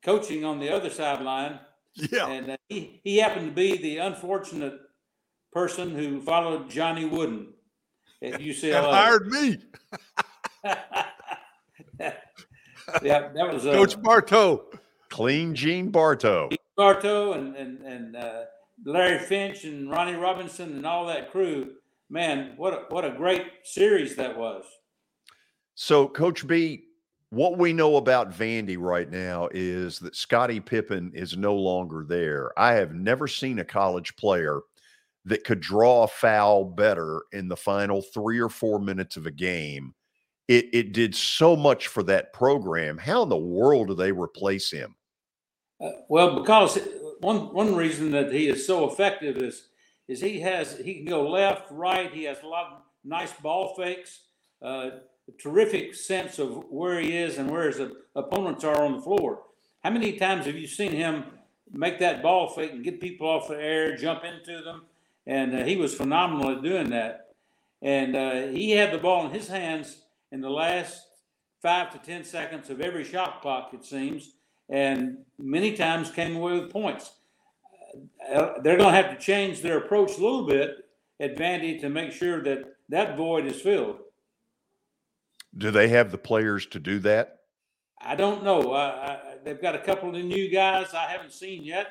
coaching 0.03 0.43
on 0.43 0.59
the 0.59 0.69
other 0.69 0.89
sideline. 0.89 1.59
Yeah, 1.95 2.27
and 2.27 2.51
uh, 2.51 2.57
he 2.69 3.01
he 3.03 3.17
happened 3.17 3.47
to 3.47 3.51
be 3.53 3.77
the 3.77 3.97
unfortunate 3.97 4.79
person 5.51 5.95
who 5.95 6.21
followed 6.21 6.69
Johnny 6.69 7.05
Wooden 7.05 7.53
at 8.21 8.39
UCLA. 8.39 8.75
and 8.75 8.85
hired 8.85 9.27
me. 9.27 9.57
yeah, 13.01 13.29
that 13.33 13.53
was 13.53 13.65
uh, 13.65 13.71
Coach 13.73 13.99
Bartow. 14.01 14.65
Clean 15.17 15.55
Gene 15.55 15.89
Bartow. 15.89 16.47
Bartow 16.75 17.33
and 17.33 17.55
and 17.55 17.81
and 17.81 18.15
uh, 18.15 18.43
Larry 18.85 19.17
Finch 19.17 19.63
and 19.63 19.89
Ronnie 19.89 20.13
Robinson 20.13 20.73
and 20.75 20.85
all 20.85 21.07
that 21.07 21.31
crew. 21.31 21.71
Man, 22.07 22.53
what 22.55 22.73
a, 22.73 22.75
what 22.89 23.03
a 23.03 23.09
great 23.09 23.47
series 23.63 24.15
that 24.17 24.37
was. 24.37 24.63
So, 25.73 26.07
Coach 26.07 26.45
B, 26.45 26.83
what 27.31 27.57
we 27.57 27.73
know 27.73 27.97
about 27.97 28.31
Vandy 28.31 28.77
right 28.79 29.09
now 29.09 29.49
is 29.51 29.97
that 29.99 30.15
Scotty 30.15 30.59
Pippen 30.59 31.11
is 31.15 31.35
no 31.35 31.55
longer 31.55 32.05
there. 32.07 32.51
I 32.55 32.73
have 32.73 32.93
never 32.93 33.27
seen 33.27 33.57
a 33.57 33.65
college 33.65 34.15
player 34.17 34.61
that 35.25 35.43
could 35.43 35.61
draw 35.61 36.03
a 36.03 36.07
foul 36.07 36.63
better 36.63 37.23
in 37.31 37.47
the 37.47 37.57
final 37.57 38.03
three 38.03 38.39
or 38.39 38.49
four 38.49 38.77
minutes 38.77 39.17
of 39.17 39.25
a 39.25 39.31
game. 39.31 39.95
It, 40.47 40.69
it 40.73 40.93
did 40.93 41.15
so 41.15 41.55
much 41.55 41.87
for 41.87 42.03
that 42.03 42.33
program. 42.33 42.99
How 42.99 43.23
in 43.23 43.29
the 43.29 43.35
world 43.35 43.87
do 43.87 43.95
they 43.95 44.11
replace 44.11 44.69
him? 44.69 44.93
Uh, 45.79 45.91
well, 46.09 46.39
because 46.39 46.79
one 47.19 47.53
one 47.53 47.75
reason 47.75 48.11
that 48.11 48.31
he 48.31 48.47
is 48.47 48.65
so 48.65 48.89
effective 48.89 49.37
is 49.37 49.67
is 50.07 50.21
he 50.21 50.39
has 50.41 50.77
he 50.77 50.95
can 50.95 51.05
go 51.05 51.29
left, 51.29 51.71
right. 51.71 52.13
He 52.13 52.23
has 52.23 52.37
a 52.43 52.47
lot 52.47 52.71
of 52.71 52.77
nice 53.03 53.33
ball 53.33 53.75
fakes. 53.75 54.21
Uh, 54.61 54.89
terrific 55.39 55.93
sense 55.93 56.39
of 56.39 56.65
where 56.69 56.99
he 56.99 57.15
is 57.15 57.37
and 57.37 57.51
where 57.51 57.69
his 57.69 57.81
opponents 58.15 58.63
are 58.63 58.83
on 58.83 58.95
the 58.95 59.01
floor. 59.01 59.43
How 59.83 59.89
many 59.89 60.13
times 60.13 60.45
have 60.45 60.55
you 60.55 60.67
seen 60.67 60.93
him 60.93 61.25
make 61.71 61.99
that 61.99 62.23
ball 62.23 62.49
fake 62.49 62.71
and 62.71 62.83
get 62.83 63.01
people 63.01 63.27
off 63.27 63.49
the 63.49 63.61
air, 63.61 63.95
jump 63.95 64.23
into 64.23 64.63
them? 64.63 64.83
And 65.25 65.53
uh, 65.53 65.63
he 65.65 65.75
was 65.75 65.93
phenomenal 65.93 66.51
at 66.51 66.63
doing 66.63 66.89
that. 66.91 67.35
And 67.81 68.15
uh, 68.15 68.47
he 68.47 68.71
had 68.71 68.91
the 68.91 68.97
ball 68.97 69.25
in 69.25 69.31
his 69.31 69.47
hands 69.47 69.97
in 70.31 70.41
the 70.41 70.49
last 70.49 71.03
five 71.61 71.91
to 71.91 71.99
10 71.99 72.23
seconds 72.23 72.69
of 72.69 72.81
every 72.81 73.03
shot 73.03 73.41
clock, 73.41 73.71
it 73.73 73.83
seems, 73.83 74.33
and 74.69 75.17
many 75.37 75.73
times 75.75 76.11
came 76.11 76.35
away 76.35 76.59
with 76.59 76.71
points. 76.71 77.11
Uh, 78.31 78.59
they're 78.61 78.77
going 78.77 78.93
to 78.93 79.01
have 79.01 79.17
to 79.17 79.23
change 79.23 79.61
their 79.61 79.77
approach 79.77 80.17
a 80.17 80.21
little 80.21 80.45
bit 80.45 80.85
at 81.19 81.37
Vandy 81.37 81.79
to 81.81 81.89
make 81.89 82.11
sure 82.11 82.43
that 82.43 82.63
that 82.89 83.17
void 83.17 83.45
is 83.45 83.59
filled. 83.61 83.99
Do 85.57 85.71
they 85.71 85.87
have 85.89 86.11
the 86.11 86.17
players 86.17 86.65
to 86.67 86.79
do 86.79 86.99
that? 86.99 87.39
I 87.99 88.15
don't 88.15 88.43
know. 88.43 88.73
I, 88.73 88.85
I, 88.85 89.19
they've 89.43 89.61
got 89.61 89.75
a 89.75 89.79
couple 89.79 90.15
of 90.15 90.23
new 90.23 90.49
guys 90.49 90.93
I 90.93 91.09
haven't 91.09 91.33
seen 91.33 91.63
yet. 91.63 91.87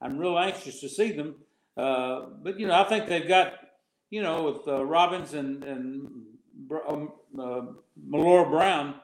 I'm 0.00 0.16
real 0.16 0.38
anxious 0.38 0.80
to 0.80 0.88
see 0.88 1.12
them. 1.12 1.34
Uh, 1.76 2.26
but 2.42 2.58
you 2.58 2.66
know, 2.66 2.74
I 2.74 2.84
think 2.84 3.06
they've 3.06 3.28
got 3.28 3.54
you 4.08 4.22
know 4.22 4.44
with 4.44 4.68
uh, 4.68 4.84
Robbins 4.84 5.34
and 5.34 5.62
and 5.64 6.08
um, 6.88 7.12
uh, 7.38 7.62
Millora-Brown, 8.02 8.94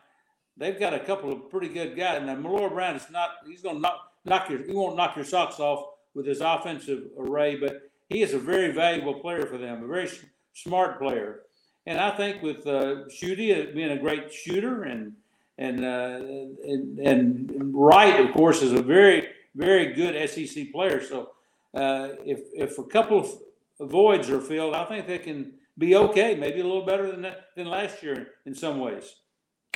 they've 0.57 0.79
got 0.79 0.95
a 0.95 1.01
couple 1.01 1.33
of 1.33 1.51
pretty 1.51 1.69
good 1.69 1.97
guys. 1.97 2.23
And 2.23 2.43
Millora-Brown 2.43 2.97
is 2.97 3.11
not 3.11 3.31
he's 3.47 3.63
going 3.63 3.77
to 3.77 3.81
knock 3.81 4.13
knock 4.25 4.51
your 4.51 4.65
he 4.65 4.73
won't 4.73 4.97
knock 4.97 5.17
your 5.17 5.25
socks 5.25 5.61
off 5.61 5.87
with 6.15 6.27
his 6.27 6.41
offensive 6.41 7.05
array, 7.19 7.57
but 7.57 7.91
he 8.09 8.23
is 8.23 8.35
a 8.35 8.39
very 8.39 8.73
valuable 8.73 9.15
player 9.15 9.47
for 9.47 9.59
them, 9.59 9.83
a 9.83 9.87
very 9.87 10.09
smart 10.55 10.99
player. 10.99 11.43
And 11.87 12.01
I 12.01 12.11
think 12.17 12.43
with 12.43 12.67
uh, 12.67 13.09
Stute 13.09 13.75
being 13.75 13.91
a 13.91 13.99
great 13.99 14.33
shooter 14.33 14.85
and 14.85 15.13
and, 15.59 15.85
uh, 15.85 16.21
and 16.65 16.99
and 16.99 17.75
Wright, 17.75 18.21
of 18.21 18.35
course, 18.35 18.63
is 18.63 18.73
a 18.73 18.83
very 18.83 19.29
very 19.55 19.95
good 19.95 20.29
SEC 20.29 20.71
player. 20.73 21.03
So 21.03 21.31
uh, 21.75 22.09
if 22.25 22.41
if 22.53 22.79
a 22.79 22.85
couple 22.85 23.21
of 23.21 23.91
voids 23.91 24.29
are 24.31 24.41
filled, 24.41 24.75
I 24.75 24.85
think 24.85 25.07
they 25.07 25.19
can 25.19 25.53
be 25.79 25.95
okay, 25.97 26.35
maybe 26.35 26.61
a 26.61 26.65
little 26.65 26.85
better 26.85 27.11
than 27.11 27.33
than 27.57 27.67
last 27.67 28.03
year 28.03 28.29
in 28.45 28.55
some 28.55 28.81
ways. 28.81 29.15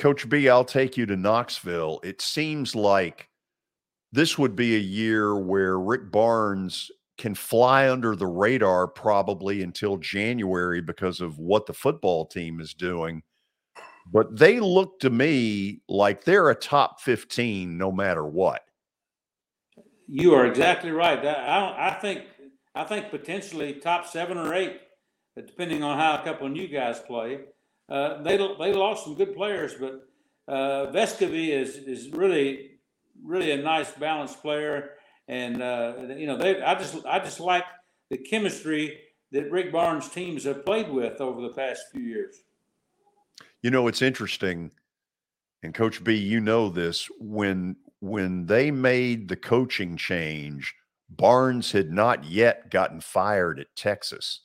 Coach 0.01 0.27
B, 0.27 0.49
I'll 0.49 0.65
take 0.65 0.97
you 0.97 1.05
to 1.05 1.15
Knoxville. 1.15 1.99
It 2.03 2.21
seems 2.21 2.75
like 2.75 3.29
this 4.11 4.35
would 4.35 4.55
be 4.55 4.75
a 4.75 4.79
year 4.79 5.37
where 5.37 5.77
Rick 5.77 6.09
Barnes 6.11 6.89
can 7.19 7.35
fly 7.35 7.87
under 7.87 8.15
the 8.15 8.25
radar 8.25 8.87
probably 8.87 9.61
until 9.61 9.97
January 9.97 10.81
because 10.81 11.21
of 11.21 11.37
what 11.37 11.67
the 11.67 11.73
football 11.75 12.25
team 12.25 12.59
is 12.59 12.73
doing. 12.73 13.21
But 14.11 14.35
they 14.35 14.59
look 14.59 14.99
to 15.01 15.11
me 15.11 15.83
like 15.87 16.23
they're 16.23 16.49
a 16.49 16.55
top 16.55 16.99
15 17.01 17.77
no 17.77 17.91
matter 17.91 18.25
what. 18.25 18.63
You 20.07 20.33
are 20.33 20.47
exactly 20.47 20.89
right. 20.89 21.23
I, 21.23 21.89
I 21.89 21.93
think 22.01 22.23
I 22.73 22.85
think 22.85 23.11
potentially 23.11 23.73
top 23.73 24.07
seven 24.07 24.39
or 24.39 24.55
eight, 24.55 24.81
depending 25.37 25.83
on 25.83 25.99
how 25.99 26.15
a 26.15 26.23
couple 26.23 26.47
of 26.47 26.53
new 26.53 26.67
guys 26.67 26.99
play. 27.01 27.41
Uh, 27.91 28.23
they 28.23 28.37
they 28.37 28.73
lost 28.73 29.03
some 29.03 29.15
good 29.15 29.35
players, 29.35 29.73
but 29.75 30.07
uh, 30.47 30.91
Vescovi 30.91 31.49
is 31.49 31.75
is 31.75 32.09
really 32.11 32.79
really 33.23 33.51
a 33.51 33.57
nice 33.57 33.91
balanced 33.91 34.41
player 34.41 34.91
and 35.31 35.61
uh, 35.61 35.93
you 36.17 36.27
know, 36.27 36.37
they 36.37 36.61
I 36.61 36.75
just 36.75 37.05
I 37.05 37.19
just 37.19 37.39
like 37.39 37.63
the 38.09 38.17
chemistry 38.17 38.99
that 39.31 39.49
Rick 39.49 39.71
Barnes 39.71 40.09
teams 40.09 40.43
have 40.43 40.65
played 40.65 40.89
with 40.89 41.21
over 41.21 41.41
the 41.41 41.53
past 41.53 41.83
few 41.91 42.01
years. 42.01 42.35
You 43.61 43.71
know, 43.71 43.87
it's 43.87 44.01
interesting, 44.01 44.71
and 45.63 45.73
Coach 45.73 46.03
B, 46.03 46.15
you 46.15 46.41
know 46.41 46.69
this 46.69 47.07
when 47.17 47.77
when 48.01 48.45
they 48.45 48.71
made 48.71 49.29
the 49.29 49.37
coaching 49.37 49.95
change, 49.95 50.75
Barnes 51.09 51.71
had 51.71 51.91
not 51.91 52.25
yet 52.25 52.69
gotten 52.69 52.99
fired 52.99 53.57
at 53.59 53.73
Texas. 53.75 54.41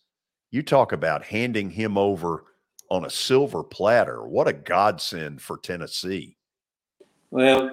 You 0.53 0.63
talk 0.63 0.93
about 0.93 1.25
handing 1.25 1.71
him 1.71 1.99
over 1.99 2.45
on 2.91 3.05
a 3.05 3.11
silver 3.11 3.63
platter. 3.63 4.27
What 4.27 4.49
a 4.49 4.53
godsend 4.53 5.43
for 5.43 5.59
Tennessee. 5.59 6.37
Well, 7.31 7.67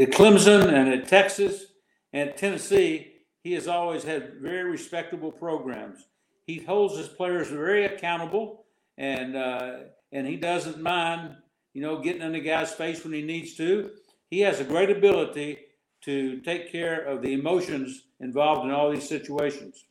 at 0.00 0.10
Clemson 0.10 0.72
and 0.72 0.88
at 0.88 1.08
Texas, 1.08 1.66
and 2.12 2.36
Tennessee, 2.36 3.12
he 3.42 3.52
has 3.52 3.66
always 3.66 4.04
had 4.04 4.34
very 4.40 4.70
respectable 4.70 5.32
programs. 5.32 6.06
He 6.46 6.58
holds 6.60 6.96
his 6.96 7.08
players 7.08 7.48
very 7.48 7.84
accountable, 7.84 8.64
and 8.98 9.36
uh, 9.36 9.74
and 10.12 10.26
he 10.26 10.36
doesn't 10.36 10.80
mind, 10.80 11.36
you 11.72 11.82
know, 11.82 12.00
getting 12.00 12.22
in 12.22 12.32
the 12.32 12.40
guy's 12.40 12.72
face 12.72 13.02
when 13.04 13.12
he 13.12 13.22
needs 13.22 13.54
to. 13.56 13.90
He 14.30 14.40
has 14.40 14.60
a 14.60 14.64
great 14.64 14.90
ability 14.90 15.58
to 16.02 16.40
take 16.40 16.70
care 16.70 17.00
of 17.02 17.22
the 17.22 17.32
emotions 17.32 18.04
involved 18.20 18.66
in 18.66 18.72
all 18.72 18.90
these 18.90 19.08
situations. 19.08 19.84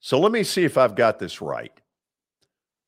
So 0.00 0.18
let 0.18 0.32
me 0.32 0.42
see 0.42 0.64
if 0.64 0.78
I've 0.78 0.94
got 0.94 1.18
this 1.18 1.40
right. 1.40 1.72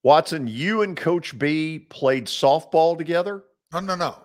Watson, 0.03 0.47
you 0.47 0.83
and 0.83 0.97
Coach 0.97 1.39
B 1.39 1.87
played 1.91 2.27
softball 2.27 2.99
together? 2.99 3.45
No, 3.73 3.81
no, 3.81 3.95
no. 3.95 4.17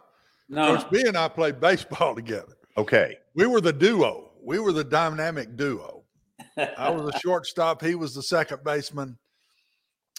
No. 0.49 0.75
Coach 0.75 0.89
B 0.89 1.03
and 1.05 1.17
I 1.17 1.27
played 1.27 1.59
baseball 1.59 2.15
together. 2.15 2.57
Okay. 2.77 3.17
We 3.35 3.45
were 3.45 3.61
the 3.61 3.73
duo. 3.73 4.31
We 4.43 4.59
were 4.59 4.71
the 4.71 4.83
dynamic 4.83 5.55
duo. 5.55 6.03
I 6.77 6.89
was 6.89 7.13
a 7.13 7.19
shortstop. 7.19 7.83
He 7.83 7.95
was 7.95 8.15
the 8.15 8.23
second 8.23 8.63
baseman. 8.63 9.17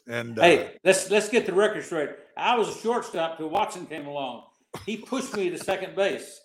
And 0.06 0.38
uh, 0.38 0.42
hey, 0.42 0.76
let's 0.84 1.10
let's 1.10 1.28
get 1.28 1.44
the 1.44 1.52
record 1.52 1.84
straight. 1.84 2.10
I 2.36 2.56
was 2.56 2.68
a 2.68 2.78
shortstop 2.80 3.36
till 3.36 3.50
Watson 3.50 3.84
came 3.86 4.06
along. 4.06 4.44
He 4.86 4.96
pushed 4.96 5.36
me 5.36 5.50
to 5.50 5.58
second 5.58 5.94
base 5.96 6.40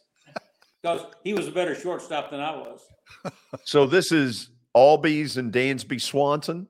because 0.82 1.06
he 1.24 1.34
was 1.34 1.48
a 1.48 1.52
better 1.52 1.74
shortstop 1.76 2.32
than 2.32 2.40
I 2.40 2.56
was. 2.56 2.82
So 3.66 3.86
this 3.86 4.12
is 4.12 4.50
Albies 4.76 5.38
and 5.38 5.54
Dansby 5.54 6.02
Swanson. 6.02 6.68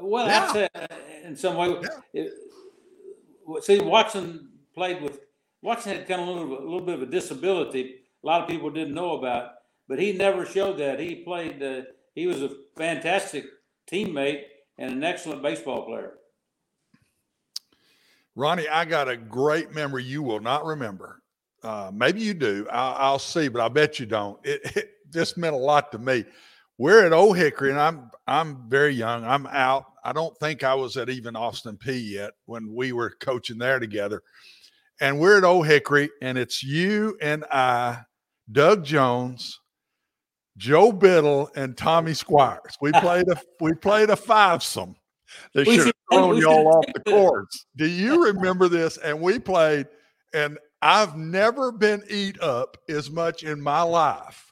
Well, 0.00 0.26
yeah. 0.26 0.68
I'd 0.74 0.90
uh, 0.90 0.96
in 1.24 1.36
some 1.36 1.56
way. 1.56 1.76
Yeah. 2.12 2.22
It, 2.22 3.64
see, 3.64 3.80
Watson 3.80 4.48
played 4.74 5.02
with 5.02 5.20
Watson 5.62 5.96
had 5.96 6.08
kind 6.08 6.22
of 6.22 6.28
a 6.28 6.30
little, 6.30 6.58
a 6.58 6.64
little 6.64 6.80
bit 6.80 6.94
of 6.94 7.02
a 7.02 7.06
disability 7.06 8.02
a 8.22 8.26
lot 8.26 8.42
of 8.42 8.48
people 8.48 8.70
didn't 8.70 8.94
know 8.94 9.18
about. 9.18 9.52
But 9.88 9.98
he 9.98 10.12
never 10.12 10.46
showed 10.46 10.78
that. 10.78 11.00
He 11.00 11.16
played. 11.16 11.62
Uh, 11.62 11.82
he 12.14 12.26
was 12.26 12.42
a 12.42 12.50
fantastic 12.76 13.46
teammate 13.90 14.44
and 14.78 14.92
an 14.92 15.04
excellent 15.04 15.42
baseball 15.42 15.84
player. 15.86 16.14
Ronnie, 18.34 18.68
I 18.68 18.84
got 18.84 19.08
a 19.08 19.16
great 19.16 19.72
memory 19.72 20.04
you 20.04 20.22
will 20.22 20.40
not 20.40 20.64
remember. 20.64 21.22
Uh, 21.62 21.90
maybe 21.92 22.20
you 22.20 22.32
do. 22.32 22.66
I'll, 22.70 22.94
I'll, 22.98 23.18
see, 23.18 23.48
but 23.48 23.60
I 23.60 23.68
bet 23.68 24.00
you 24.00 24.06
don't. 24.06 24.38
It, 24.44 24.60
it 24.76 24.90
just 25.10 25.36
meant 25.36 25.54
a 25.54 25.58
lot 25.58 25.92
to 25.92 25.98
me. 25.98 26.24
We're 26.78 27.04
at 27.06 27.12
Old 27.12 27.36
Hickory, 27.36 27.70
and 27.70 27.80
I'm 27.80 28.10
I'm 28.26 28.68
very 28.68 28.94
young. 28.94 29.24
I'm 29.24 29.46
out. 29.46 29.84
I 30.04 30.12
don't 30.12 30.36
think 30.38 30.64
I 30.64 30.74
was 30.74 30.96
at 30.96 31.10
even 31.10 31.36
Austin 31.36 31.76
Peay 31.76 32.10
yet 32.10 32.32
when 32.46 32.74
we 32.74 32.92
were 32.92 33.14
coaching 33.20 33.58
there 33.58 33.78
together. 33.78 34.22
And 35.00 35.18
we're 35.18 35.38
at 35.38 35.44
Old 35.44 35.66
Hickory, 35.66 36.10
and 36.22 36.38
it's 36.38 36.62
you 36.62 37.16
and 37.20 37.44
I 37.50 38.02
Doug 38.50 38.84
Jones, 38.84 39.60
Joe 40.56 40.92
Biddle, 40.92 41.50
and 41.56 41.76
Tommy 41.76 42.14
Squires. 42.14 42.76
We 42.80 42.92
played 43.00 43.28
a 43.28 43.36
we 43.60 43.74
played 43.74 44.10
a 44.10 44.16
fivesome. 44.16 44.94
They 45.54 45.64
should 45.64 45.86
have 45.86 45.94
thrown 46.10 46.38
y'all 46.38 46.68
off 46.68 46.86
the 46.94 47.00
courts. 47.00 47.66
Do 47.76 47.86
you 47.86 48.24
remember 48.26 48.68
this? 48.68 48.96
And 48.98 49.20
we 49.20 49.38
played, 49.38 49.86
and 50.34 50.58
I've 50.80 51.16
never 51.16 51.70
been 51.70 52.02
eat 52.08 52.40
up 52.40 52.76
as 52.88 53.10
much 53.10 53.44
in 53.44 53.60
my 53.60 53.82
life 53.82 54.51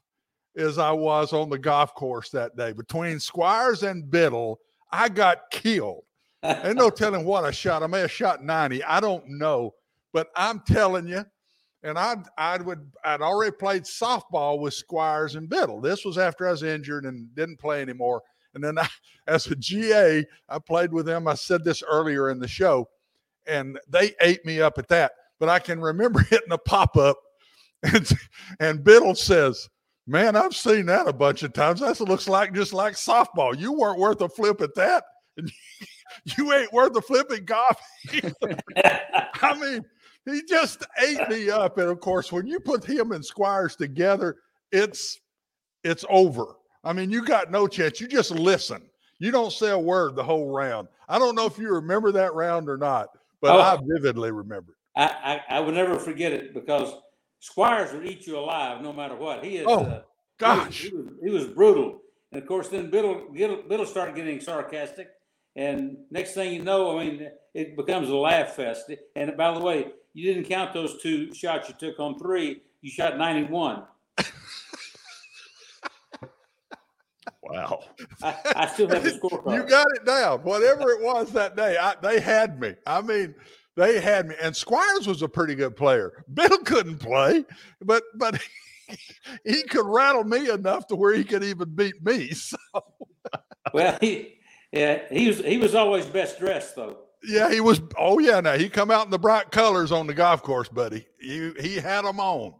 as 0.56 0.78
I 0.78 0.92
was 0.92 1.32
on 1.32 1.50
the 1.50 1.58
golf 1.58 1.94
course 1.94 2.30
that 2.30 2.56
day. 2.56 2.72
Between 2.72 3.20
Squires 3.20 3.82
and 3.82 4.10
Biddle, 4.10 4.60
I 4.90 5.08
got 5.08 5.50
killed. 5.50 6.04
and 6.42 6.76
no 6.76 6.90
telling 6.90 7.24
what 7.24 7.44
I 7.44 7.50
shot. 7.50 7.82
I 7.82 7.86
may 7.86 8.00
have 8.00 8.10
shot 8.10 8.42
90. 8.42 8.82
I 8.84 9.00
don't 9.00 9.28
know. 9.28 9.74
But 10.12 10.28
I'm 10.34 10.60
telling 10.60 11.06
you, 11.06 11.24
and 11.82 11.98
I 11.98 12.16
I 12.36 12.58
would 12.58 12.90
I'd 13.04 13.22
already 13.22 13.52
played 13.52 13.84
softball 13.84 14.58
with 14.60 14.74
Squires 14.74 15.36
and 15.36 15.48
Biddle. 15.48 15.80
This 15.80 16.04
was 16.04 16.18
after 16.18 16.48
I 16.48 16.50
was 16.50 16.62
injured 16.62 17.04
and 17.04 17.34
didn't 17.34 17.58
play 17.58 17.80
anymore. 17.80 18.22
And 18.54 18.62
then 18.62 18.78
I, 18.78 18.88
as 19.26 19.46
a 19.46 19.56
GA, 19.56 20.24
I 20.48 20.58
played 20.58 20.92
with 20.92 21.06
them. 21.06 21.28
I 21.28 21.34
said 21.34 21.64
this 21.64 21.82
earlier 21.82 22.30
in 22.30 22.38
the 22.38 22.48
show, 22.48 22.88
and 23.46 23.78
they 23.88 24.14
ate 24.20 24.44
me 24.44 24.60
up 24.60 24.78
at 24.78 24.88
that. 24.88 25.12
But 25.38 25.48
I 25.48 25.58
can 25.58 25.80
remember 25.80 26.20
hitting 26.30 26.52
a 26.52 26.58
pop 26.58 26.96
up, 26.96 27.18
and 27.82 28.10
and 28.58 28.84
Biddle 28.84 29.14
says, 29.14 29.68
"Man, 30.10 30.34
I've 30.36 30.56
seen 30.56 30.86
that 30.86 31.06
a 31.08 31.12
bunch 31.12 31.42
of 31.42 31.52
times. 31.52 31.80
That 31.80 32.00
looks 32.00 32.28
like 32.28 32.52
just 32.52 32.72
like 32.72 32.94
softball. 32.94 33.58
You 33.58 33.72
weren't 33.72 33.98
worth 33.98 34.20
a 34.20 34.28
flip 34.28 34.60
at 34.60 34.74
that." 34.74 35.04
You 36.36 36.52
ain't 36.52 36.72
worth 36.72 36.96
a 36.96 37.00
flip 37.00 37.30
at 37.30 37.44
golf. 37.46 37.80
I 39.42 39.54
mean, 39.54 39.84
he 40.26 40.42
just 40.42 40.84
ate 40.98 41.28
me 41.28 41.50
up. 41.50 41.78
And 41.78 41.88
of 41.88 42.00
course, 42.00 42.32
when 42.32 42.48
you 42.48 42.58
put 42.58 42.84
him 42.84 43.12
and 43.12 43.24
Squires 43.24 43.76
together, 43.76 44.36
it's 44.72 45.20
it's 45.84 46.04
over. 46.10 46.56
I 46.82 46.92
mean, 46.92 47.10
you 47.10 47.24
got 47.24 47.52
no 47.52 47.68
chance. 47.68 48.00
You 48.00 48.08
just 48.08 48.32
listen. 48.32 48.82
You 49.20 49.30
don't 49.30 49.52
say 49.52 49.70
a 49.70 49.78
word 49.78 50.16
the 50.16 50.24
whole 50.24 50.50
round. 50.50 50.88
I 51.08 51.18
don't 51.20 51.36
know 51.36 51.46
if 51.46 51.58
you 51.58 51.72
remember 51.72 52.10
that 52.12 52.34
round 52.34 52.68
or 52.68 52.76
not, 52.76 53.08
but 53.40 53.54
Oh. 53.54 53.60
I 53.60 53.78
vividly 53.80 54.32
remember. 54.32 54.72
it. 54.72 55.00
I, 55.00 55.42
I, 55.48 55.58
I 55.58 55.60
will 55.60 55.72
never 55.72 55.96
forget 55.98 56.32
it 56.32 56.54
because 56.54 56.92
Squires 57.40 57.92
would 57.92 58.06
eat 58.06 58.26
you 58.26 58.38
alive 58.38 58.82
no 58.82 58.92
matter 58.92 59.16
what. 59.16 59.44
He 59.44 59.56
is. 59.56 59.66
Oh, 59.68 59.84
uh, 59.84 60.02
gosh. 60.38 60.82
He 60.82 60.94
was, 60.94 61.06
he 61.22 61.30
was, 61.30 61.42
he 61.42 61.46
was 61.46 61.46
brutal. 61.46 62.00
And 62.32 62.40
of 62.40 62.46
course, 62.46 62.68
then 62.68 62.90
Biddle, 62.90 63.28
Biddle, 63.32 63.62
Biddle 63.68 63.86
started 63.86 64.14
getting 64.14 64.40
sarcastic. 64.40 65.08
And 65.56 65.96
next 66.10 66.34
thing 66.34 66.54
you 66.54 66.62
know, 66.62 66.98
I 66.98 67.04
mean, 67.04 67.28
it 67.54 67.76
becomes 67.76 68.08
a 68.08 68.16
laugh 68.16 68.54
fest. 68.54 68.92
And 69.16 69.36
by 69.36 69.52
the 69.52 69.60
way, 69.60 69.88
you 70.12 70.32
didn't 70.32 70.48
count 70.48 70.72
those 70.72 71.02
two 71.02 71.34
shots 71.34 71.68
you 71.68 71.74
took 71.78 71.98
on 71.98 72.18
three. 72.18 72.62
You 72.82 72.90
shot 72.90 73.18
91. 73.18 73.82
Wow. 77.42 77.80
I, 78.22 78.36
I 78.54 78.66
still 78.68 78.88
have 78.90 79.02
the 79.02 79.10
scorecard. 79.22 79.54
You 79.54 79.64
got 79.64 79.86
it 79.96 80.04
down. 80.04 80.40
Whatever 80.42 80.90
it 80.90 81.02
was 81.02 81.32
that 81.32 81.56
day, 81.56 81.76
I, 81.76 81.96
they 82.00 82.20
had 82.20 82.60
me. 82.60 82.74
I 82.86 83.02
mean, 83.02 83.34
they 83.80 83.98
had 83.98 84.28
me. 84.28 84.34
And 84.42 84.54
Squires 84.54 85.06
was 85.06 85.22
a 85.22 85.28
pretty 85.28 85.54
good 85.54 85.74
player. 85.74 86.24
Bill 86.34 86.58
couldn't 86.58 86.98
play, 86.98 87.44
but 87.80 88.02
but 88.14 88.40
he 89.44 89.62
could 89.62 89.86
rattle 89.86 90.24
me 90.24 90.50
enough 90.50 90.86
to 90.88 90.96
where 90.96 91.14
he 91.14 91.24
could 91.24 91.42
even 91.42 91.74
beat 91.74 92.04
me. 92.04 92.32
So 92.34 92.58
Well, 93.72 93.96
he, 94.00 94.38
yeah, 94.72 95.02
he 95.10 95.28
was 95.28 95.38
he 95.38 95.56
was 95.58 95.74
always 95.74 96.06
best 96.06 96.38
dressed 96.38 96.76
though. 96.76 96.98
yeah, 97.22 97.50
he 97.50 97.60
was. 97.60 97.80
Oh 97.98 98.18
yeah, 98.18 98.40
now 98.40 98.56
he 98.56 98.68
come 98.68 98.90
out 98.90 99.04
in 99.06 99.10
the 99.10 99.18
bright 99.18 99.50
colors 99.50 99.92
on 99.92 100.06
the 100.06 100.14
golf 100.14 100.42
course, 100.42 100.68
buddy. 100.68 101.06
He 101.18 101.52
he 101.60 101.76
had 101.76 102.04
them 102.04 102.20
on. 102.20 102.54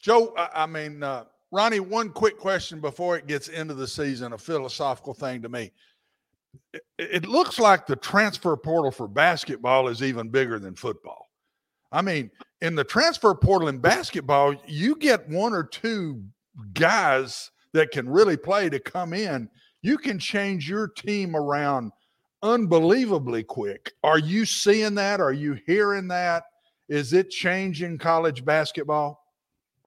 Joe, 0.00 0.34
I, 0.36 0.62
I 0.62 0.66
mean, 0.66 1.02
uh, 1.02 1.24
Ronnie, 1.50 1.80
one 1.80 2.10
quick 2.10 2.38
question 2.38 2.80
before 2.80 3.16
it 3.16 3.26
gets 3.26 3.48
into 3.48 3.74
the 3.74 3.88
season, 3.88 4.32
a 4.32 4.38
philosophical 4.38 5.14
thing 5.14 5.42
to 5.42 5.48
me. 5.48 5.72
It, 6.98 7.26
looks 7.26 7.58
like 7.58 7.86
the 7.86 7.96
transfer 7.96 8.56
portal 8.56 8.90
for 8.90 9.08
basketball 9.08 9.88
is 9.88 10.02
even 10.02 10.28
bigger 10.28 10.58
than 10.58 10.74
football. 10.74 11.28
I 11.92 12.02
mean, 12.02 12.30
in 12.60 12.74
the 12.74 12.84
transfer 12.84 13.34
portal 13.34 13.68
in 13.68 13.78
basketball, 13.78 14.54
you 14.66 14.96
get 14.96 15.28
one 15.28 15.54
or 15.54 15.64
two 15.64 16.22
guys 16.74 17.50
that 17.72 17.90
can 17.90 18.08
really 18.08 18.36
play 18.36 18.68
to 18.68 18.80
come 18.80 19.12
in. 19.12 19.48
You 19.82 19.96
can 19.96 20.18
change 20.18 20.68
your 20.68 20.88
team 20.88 21.36
around 21.36 21.92
unbelievably 22.42 23.44
quick. 23.44 23.92
Are 24.02 24.18
you 24.18 24.44
seeing 24.44 24.94
that? 24.96 25.20
Are 25.20 25.32
you 25.32 25.58
hearing 25.66 26.08
that? 26.08 26.44
Is 26.88 27.12
it 27.12 27.30
changing 27.30 27.98
college 27.98 28.44
basketball? 28.44 29.24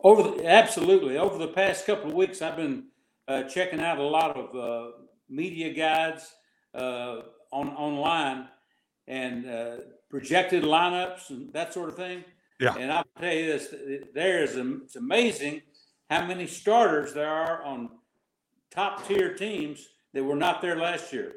Over 0.03 0.23
the, 0.23 0.47
absolutely 0.47 1.17
over 1.17 1.37
the 1.37 1.49
past 1.49 1.85
couple 1.85 2.09
of 2.09 2.15
weeks, 2.15 2.41
I've 2.41 2.55
been 2.55 2.85
uh, 3.27 3.43
checking 3.43 3.81
out 3.81 3.99
a 3.99 4.03
lot 4.03 4.35
of 4.35 4.55
uh, 4.55 4.91
media 5.29 5.73
guides 5.73 6.33
uh, 6.73 7.21
on 7.51 7.69
online 7.69 8.47
and 9.07 9.49
uh, 9.49 9.75
projected 10.09 10.63
lineups 10.63 11.29
and 11.29 11.51
that 11.53 11.73
sort 11.73 11.89
of 11.89 11.95
thing. 11.95 12.23
Yeah. 12.59 12.75
And 12.77 12.91
I'll 12.91 13.05
tell 13.19 13.33
you 13.33 13.45
this: 13.47 13.73
there 14.13 14.43
is 14.43 14.55
it's 14.55 14.95
amazing 14.95 15.61
how 16.09 16.25
many 16.25 16.47
starters 16.47 17.13
there 17.13 17.29
are 17.29 17.63
on 17.63 17.89
top 18.69 19.07
tier 19.07 19.33
teams 19.33 19.87
that 20.13 20.23
were 20.23 20.35
not 20.35 20.61
there 20.61 20.77
last 20.77 21.11
year. 21.11 21.33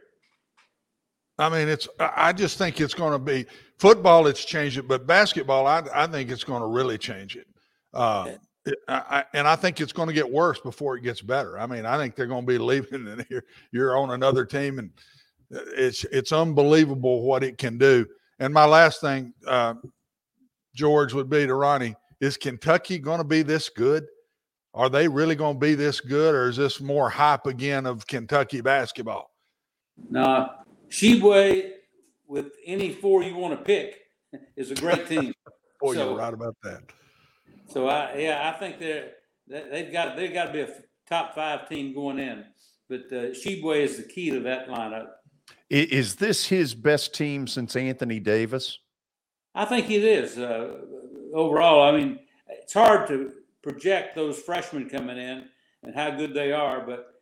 I 1.39 1.49
mean, 1.49 1.69
it's. 1.69 1.89
I 1.99 2.33
just 2.33 2.59
think 2.59 2.81
it's 2.81 2.95
going 2.95 3.13
to 3.13 3.19
be 3.19 3.47
football. 3.79 4.27
It's 4.27 4.45
changed 4.45 4.79
it, 4.79 4.87
but 4.87 5.07
basketball, 5.07 5.67
I, 5.67 5.83
I 5.93 6.07
think 6.07 6.31
it's 6.31 6.45
going 6.45 6.61
to 6.61 6.69
really 6.69 6.99
change 6.99 7.37
it. 7.37 7.47
Uh, 7.93 8.27
it- 8.31 8.39
I, 8.89 9.25
and 9.35 9.47
I 9.47 9.57
think 9.57 9.79
it's 9.83 9.93
going 9.93 10.09
to 10.09 10.15
get 10.15 10.31
worse 10.31 10.59
before 10.59 10.97
it 10.97 11.03
gets 11.03 11.21
better. 11.21 11.59
I 11.59 11.67
mean, 11.67 11.85
I 11.85 11.99
think 11.99 12.15
they're 12.17 12.27
going 12.27 12.47
to 12.47 12.51
be 12.51 12.57
leaving, 12.73 13.07
and 13.09 13.27
you're 13.29 13.45
you're 13.73 13.99
on 13.99 14.11
another 14.13 14.47
team, 14.47 14.79
and 14.79 14.91
it's 15.77 16.05
it's 16.05 16.33
unbelievable 16.33 17.23
what 17.23 17.43
it 17.45 17.59
can 17.59 17.79
do. 17.79 18.07
And 18.39 18.53
my 18.53 18.65
last 18.65 19.01
thing, 19.01 19.33
uh, 19.47 19.75
George, 20.75 21.13
would 21.13 21.31
be 21.31 21.47
to 21.47 21.55
Ronnie: 21.55 21.95
Is 22.21 22.37
Kentucky 22.37 22.99
going 22.99 23.19
to 23.19 23.25
be 23.25 23.43
this 23.43 23.69
good? 23.69 24.05
Are 24.75 24.89
they 24.89 25.07
really 25.07 25.37
going 25.37 25.55
to 25.55 25.61
be 25.61 25.75
this 25.75 26.01
good, 26.01 26.35
or 26.35 26.49
is 26.49 26.57
this 26.57 26.81
more 26.81 27.09
hype 27.09 27.47
again 27.47 27.87
of 27.87 28.07
Kentucky 28.07 28.61
basketball? 28.61 29.31
Now, 30.11 30.65
Tshiebwe, 30.91 31.71
with 32.27 32.47
any 32.67 32.93
four 32.93 33.23
you 33.23 33.37
want 33.37 33.57
to 33.57 33.65
pick, 33.65 34.01
is 34.57 34.73
a 34.73 34.75
great 34.75 35.07
team. 35.09 35.33
Boy, 35.81 35.95
So- 35.95 36.11
you're 36.11 36.19
right 36.19 36.35
about 36.35 36.57
that. 36.65 36.81
So 37.67 37.89
I, 37.89 38.17
yeah, 38.17 38.53
I 38.55 38.59
think 38.59 38.79
they're 38.79 39.13
they- 39.49 39.69
they've 39.71 39.93
got 39.93 40.17
they've 40.17 40.33
got 40.35 40.47
to 40.47 40.53
be 40.53 40.61
a 40.61 40.69
top 41.09 41.35
five 41.35 41.69
team 41.69 41.95
going 41.95 42.19
in. 42.19 42.45
But 42.89 43.05
uh, 43.11 43.31
Tshiebwe 43.33 43.77
is 43.81 43.97
the 43.97 44.03
key 44.03 44.31
to 44.31 44.41
that 44.41 44.69
lineup. 44.69 45.07
Is 45.71 46.17
this 46.17 46.47
his 46.47 46.75
best 46.75 47.15
team 47.15 47.47
since 47.47 47.75
Anthony 47.75 48.21
Davis? 48.21 48.79
I 49.55 49.65
think 49.65 49.91
it 49.91 50.05
is 50.05 50.39
uh, 50.39 50.79
overall. 51.33 51.83
I 51.83 51.97
mean, 51.99 52.19
it's 52.49 52.75
hard 52.75 53.09
to 53.09 53.33
project 53.63 54.15
those 54.15 54.39
freshmen 54.39 54.89
coming 54.89 55.17
in 55.17 55.45
and 55.83 55.95
how 55.95 56.11
good 56.11 56.35
they 56.35 56.53
are, 56.53 56.85
but 56.85 57.15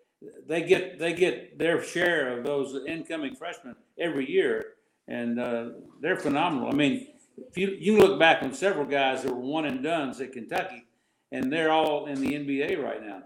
they 0.46 0.62
get 0.62 0.98
they 0.98 1.12
get 1.12 1.58
their 1.58 1.82
share 1.82 2.38
of 2.38 2.44
those 2.44 2.76
incoming 2.86 3.34
freshmen 3.34 3.76
every 3.98 4.30
year, 4.30 4.74
and 5.08 5.38
uh, 5.38 5.70
they're 6.00 6.16
phenomenal. 6.16 6.68
I 6.68 6.74
mean, 6.74 7.08
if 7.48 7.56
you 7.56 7.76
you 7.78 7.98
look 7.98 8.18
back 8.18 8.42
on 8.42 8.52
several 8.54 8.86
guys 8.86 9.22
that 9.22 9.32
were 9.32 9.40
one 9.40 9.66
and 9.66 9.82
duns 9.82 10.20
at 10.20 10.32
Kentucky, 10.32 10.84
and 11.30 11.52
they're 11.52 11.72
all 11.72 12.06
in 12.06 12.20
the 12.20 12.32
NBA 12.32 12.82
right 12.82 13.02
now. 13.02 13.22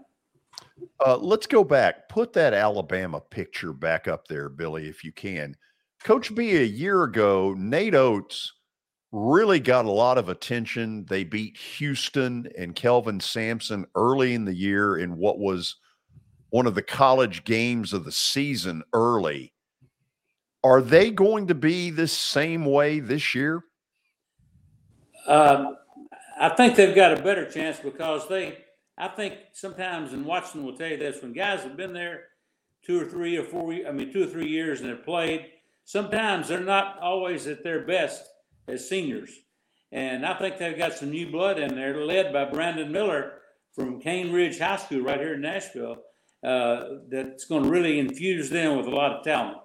Uh, 1.05 1.17
let's 1.17 1.47
go 1.47 1.63
back. 1.63 2.09
Put 2.09 2.33
that 2.33 2.53
Alabama 2.53 3.19
picture 3.19 3.73
back 3.73 4.07
up 4.07 4.27
there, 4.27 4.49
Billy, 4.49 4.87
if 4.87 5.03
you 5.03 5.11
can. 5.11 5.55
Coach 6.03 6.33
B, 6.33 6.57
a 6.57 6.63
year 6.63 7.03
ago, 7.03 7.55
Nate 7.57 7.95
Oats 7.95 8.53
really 9.11 9.59
got 9.59 9.85
a 9.85 9.91
lot 9.91 10.17
of 10.17 10.29
attention. 10.29 11.05
They 11.05 11.23
beat 11.23 11.57
Houston 11.57 12.47
and 12.57 12.75
Kelvin 12.75 13.19
Sampson 13.19 13.85
early 13.95 14.33
in 14.33 14.45
the 14.45 14.55
year 14.55 14.97
in 14.97 15.17
what 15.17 15.39
was 15.39 15.75
one 16.49 16.67
of 16.67 16.75
the 16.75 16.81
college 16.81 17.43
games 17.43 17.93
of 17.93 18.05
the 18.05 18.11
season 18.11 18.83
early. 18.93 19.53
Are 20.63 20.81
they 20.81 21.11
going 21.11 21.47
to 21.47 21.55
be 21.55 21.89
this 21.89 22.13
same 22.13 22.65
way 22.65 22.99
this 22.99 23.33
year? 23.35 23.63
Um, 25.27 25.77
I 26.39 26.49
think 26.49 26.75
they've 26.75 26.95
got 26.95 27.17
a 27.17 27.21
better 27.21 27.49
chance 27.49 27.79
because 27.79 28.27
they, 28.27 28.57
I 28.97 29.07
think 29.09 29.35
sometimes, 29.53 30.13
and 30.13 30.25
Watson 30.25 30.63
will 30.63 30.75
tell 30.75 30.87
you 30.87 30.97
this, 30.97 31.21
when 31.21 31.33
guys 31.33 31.61
have 31.61 31.77
been 31.77 31.93
there 31.93 32.23
two 32.83 32.99
or 32.99 33.05
three 33.05 33.37
or 33.37 33.43
four, 33.43 33.73
I 33.73 33.91
mean, 33.91 34.11
two 34.11 34.23
or 34.23 34.27
three 34.27 34.49
years 34.49 34.81
and 34.81 34.89
have 34.89 35.05
played, 35.05 35.45
sometimes 35.85 36.47
they're 36.47 36.59
not 36.59 36.99
always 36.99 37.45
at 37.47 37.63
their 37.63 37.85
best 37.85 38.23
as 38.67 38.89
seniors. 38.89 39.31
And 39.91 40.25
I 40.25 40.33
think 40.33 40.57
they've 40.57 40.77
got 40.77 40.93
some 40.93 41.11
new 41.11 41.31
blood 41.31 41.59
in 41.59 41.75
there, 41.75 42.03
led 42.03 42.33
by 42.33 42.45
Brandon 42.45 42.91
Miller 42.91 43.33
from 43.73 44.01
Cane 44.01 44.31
Ridge 44.31 44.59
High 44.59 44.77
School 44.77 45.01
right 45.01 45.19
here 45.19 45.35
in 45.35 45.41
Nashville, 45.41 45.97
uh, 46.43 46.83
that's 47.09 47.45
going 47.45 47.63
to 47.63 47.69
really 47.69 47.99
infuse 47.99 48.49
them 48.49 48.75
with 48.77 48.87
a 48.87 48.89
lot 48.91 49.13
of 49.13 49.23
talent. 49.23 49.57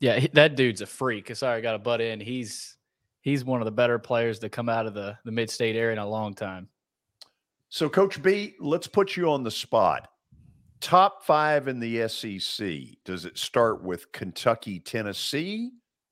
Yeah, 0.00 0.26
that 0.32 0.56
dude's 0.56 0.80
a 0.80 0.86
freak. 0.86 1.34
Sorry, 1.36 1.58
I 1.58 1.60
got 1.60 1.72
to 1.72 1.78
butt 1.78 2.00
in. 2.00 2.18
He's 2.18 2.76
he's 3.20 3.44
one 3.44 3.60
of 3.60 3.66
the 3.66 3.72
better 3.72 3.98
players 3.98 4.40
to 4.40 4.48
come 4.48 4.68
out 4.68 4.86
of 4.86 4.94
the 4.94 5.16
the 5.24 5.30
mid 5.30 5.48
state 5.48 5.76
area 5.76 5.92
in 5.92 5.98
a 5.98 6.08
long 6.08 6.34
time. 6.34 6.68
So, 7.72 7.88
Coach 7.88 8.22
B, 8.22 8.54
let's 8.60 8.86
put 8.86 9.16
you 9.16 9.30
on 9.30 9.44
the 9.44 9.50
spot. 9.50 10.10
Top 10.82 11.24
five 11.24 11.68
in 11.68 11.80
the 11.80 12.06
SEC. 12.06 12.68
Does 13.02 13.24
it 13.24 13.38
start 13.38 13.82
with 13.82 14.12
Kentucky, 14.12 14.78
Tennessee, 14.78 15.70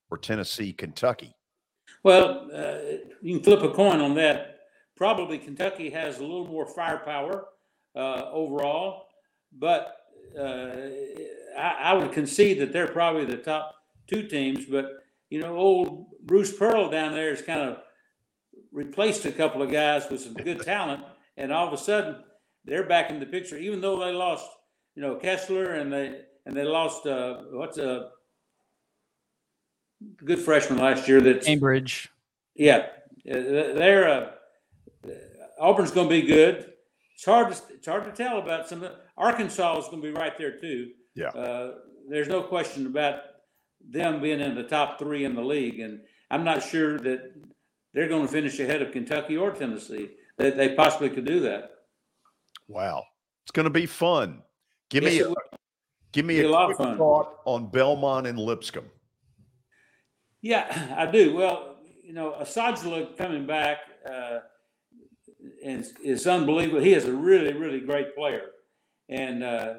or 0.09 0.17
Tennessee, 0.17 0.73
Kentucky? 0.73 1.35
Well, 2.01 2.49
uh, 2.51 2.77
you 3.21 3.35
can 3.35 3.43
flip 3.43 3.61
a 3.61 3.69
coin 3.69 4.01
on 4.01 4.15
that. 4.15 4.61
Probably 4.97 5.37
Kentucky 5.37 5.91
has 5.91 6.17
a 6.17 6.23
little 6.23 6.47
more 6.47 6.65
firepower 6.65 7.45
uh, 7.95 8.23
overall, 8.31 9.09
but 9.59 9.97
uh, 10.35 10.71
I, 11.55 11.75
I 11.79 11.93
would 11.93 12.11
concede 12.11 12.57
that 12.57 12.73
they're 12.73 12.87
probably 12.87 13.25
the 13.25 13.37
top 13.37 13.75
two 14.07 14.23
teams. 14.23 14.65
But 14.65 15.03
you 15.29 15.39
know, 15.39 15.55
old 15.55 16.07
Bruce 16.23 16.57
Pearl 16.57 16.89
down 16.89 17.13
there 17.13 17.29
has 17.29 17.43
kind 17.43 17.61
of 17.61 17.77
replaced 18.71 19.25
a 19.25 19.31
couple 19.31 19.61
of 19.61 19.69
guys 19.71 20.09
with 20.09 20.21
some 20.21 20.33
good 20.33 20.63
talent, 20.63 21.03
and 21.41 21.51
all 21.51 21.67
of 21.67 21.73
a 21.73 21.77
sudden 21.77 22.15
they're 22.65 22.87
back 22.87 23.09
in 23.09 23.19
the 23.19 23.25
picture. 23.25 23.57
Even 23.57 23.81
though 23.81 23.99
they 23.99 24.13
lost, 24.13 24.47
you 24.95 25.01
know, 25.01 25.15
Kessler 25.15 25.73
and 25.73 25.91
they 25.91 26.21
and 26.45 26.55
they 26.55 26.63
lost 26.63 27.05
uh, 27.05 27.41
what's 27.51 27.77
a 27.77 28.09
good 30.23 30.39
freshman 30.39 30.79
last 30.79 31.07
year 31.07 31.21
that 31.21 31.43
Cambridge. 31.43 32.09
yeah, 32.55 32.87
uh, 33.29 33.33
they're 33.33 34.09
uh, 34.09 35.11
Auburn's 35.59 35.91
going 35.91 36.09
to 36.09 36.21
be 36.21 36.21
good. 36.21 36.73
It's 37.15 37.25
hard 37.25 37.53
to 37.53 37.61
it's 37.73 37.87
hard 37.87 38.05
to 38.05 38.11
tell 38.11 38.39
about 38.39 38.69
some. 38.69 38.83
of 38.83 38.93
Arkansas 39.17 39.79
is 39.79 39.85
going 39.85 40.01
to 40.01 40.07
be 40.07 40.13
right 40.13 40.37
there 40.37 40.57
too. 40.57 40.91
Yeah. 41.15 41.27
Uh, 41.27 41.73
there's 42.09 42.27
no 42.27 42.41
question 42.41 42.87
about 42.87 43.19
them 43.87 44.21
being 44.21 44.39
in 44.39 44.55
the 44.55 44.63
top 44.63 44.97
three 44.97 45.25
in 45.25 45.35
the 45.35 45.43
league, 45.43 45.79
and 45.79 46.01
I'm 46.29 46.43
not 46.43 46.63
sure 46.63 46.97
that 46.99 47.33
they're 47.93 48.07
going 48.07 48.25
to 48.25 48.31
finish 48.31 48.59
ahead 48.59 48.81
of 48.81 48.91
Kentucky 48.91 49.37
or 49.37 49.51
Tennessee. 49.51 50.09
That 50.41 50.57
they 50.57 50.75
possibly 50.75 51.09
could 51.09 51.25
do 51.25 51.39
that. 51.41 51.71
Wow, 52.67 53.03
it's 53.43 53.51
going 53.51 53.65
to 53.65 53.69
be 53.69 53.85
fun. 53.85 54.41
Give 54.89 55.03
Yes, 55.03 55.13
me 55.13 55.19
a, 55.21 55.33
give 56.11 56.25
me 56.25 56.39
a, 56.39 56.47
a 56.47 56.49
lot 56.49 56.69
of 56.71 56.75
quick 56.77 56.87
fun. 56.89 56.97
thought 56.97 57.37
on 57.45 57.67
Belmont 57.67 58.27
and 58.27 58.39
Lipscomb. 58.39 58.89
Yeah, 60.41 60.93
I 60.97 61.05
do. 61.09 61.35
Well, 61.35 61.77
you 62.03 62.13
know, 62.13 62.35
Asadullah 62.41 63.17
coming 63.17 63.45
back 63.45 63.77
uh, 64.09 64.39
is, 65.63 65.93
is 66.03 66.27
unbelievable. 66.27 66.81
He 66.81 66.93
is 66.93 67.05
a 67.05 67.13
really, 67.13 67.53
really 67.53 67.79
great 67.79 68.15
player. 68.15 68.47
And 69.09 69.43
uh, 69.43 69.75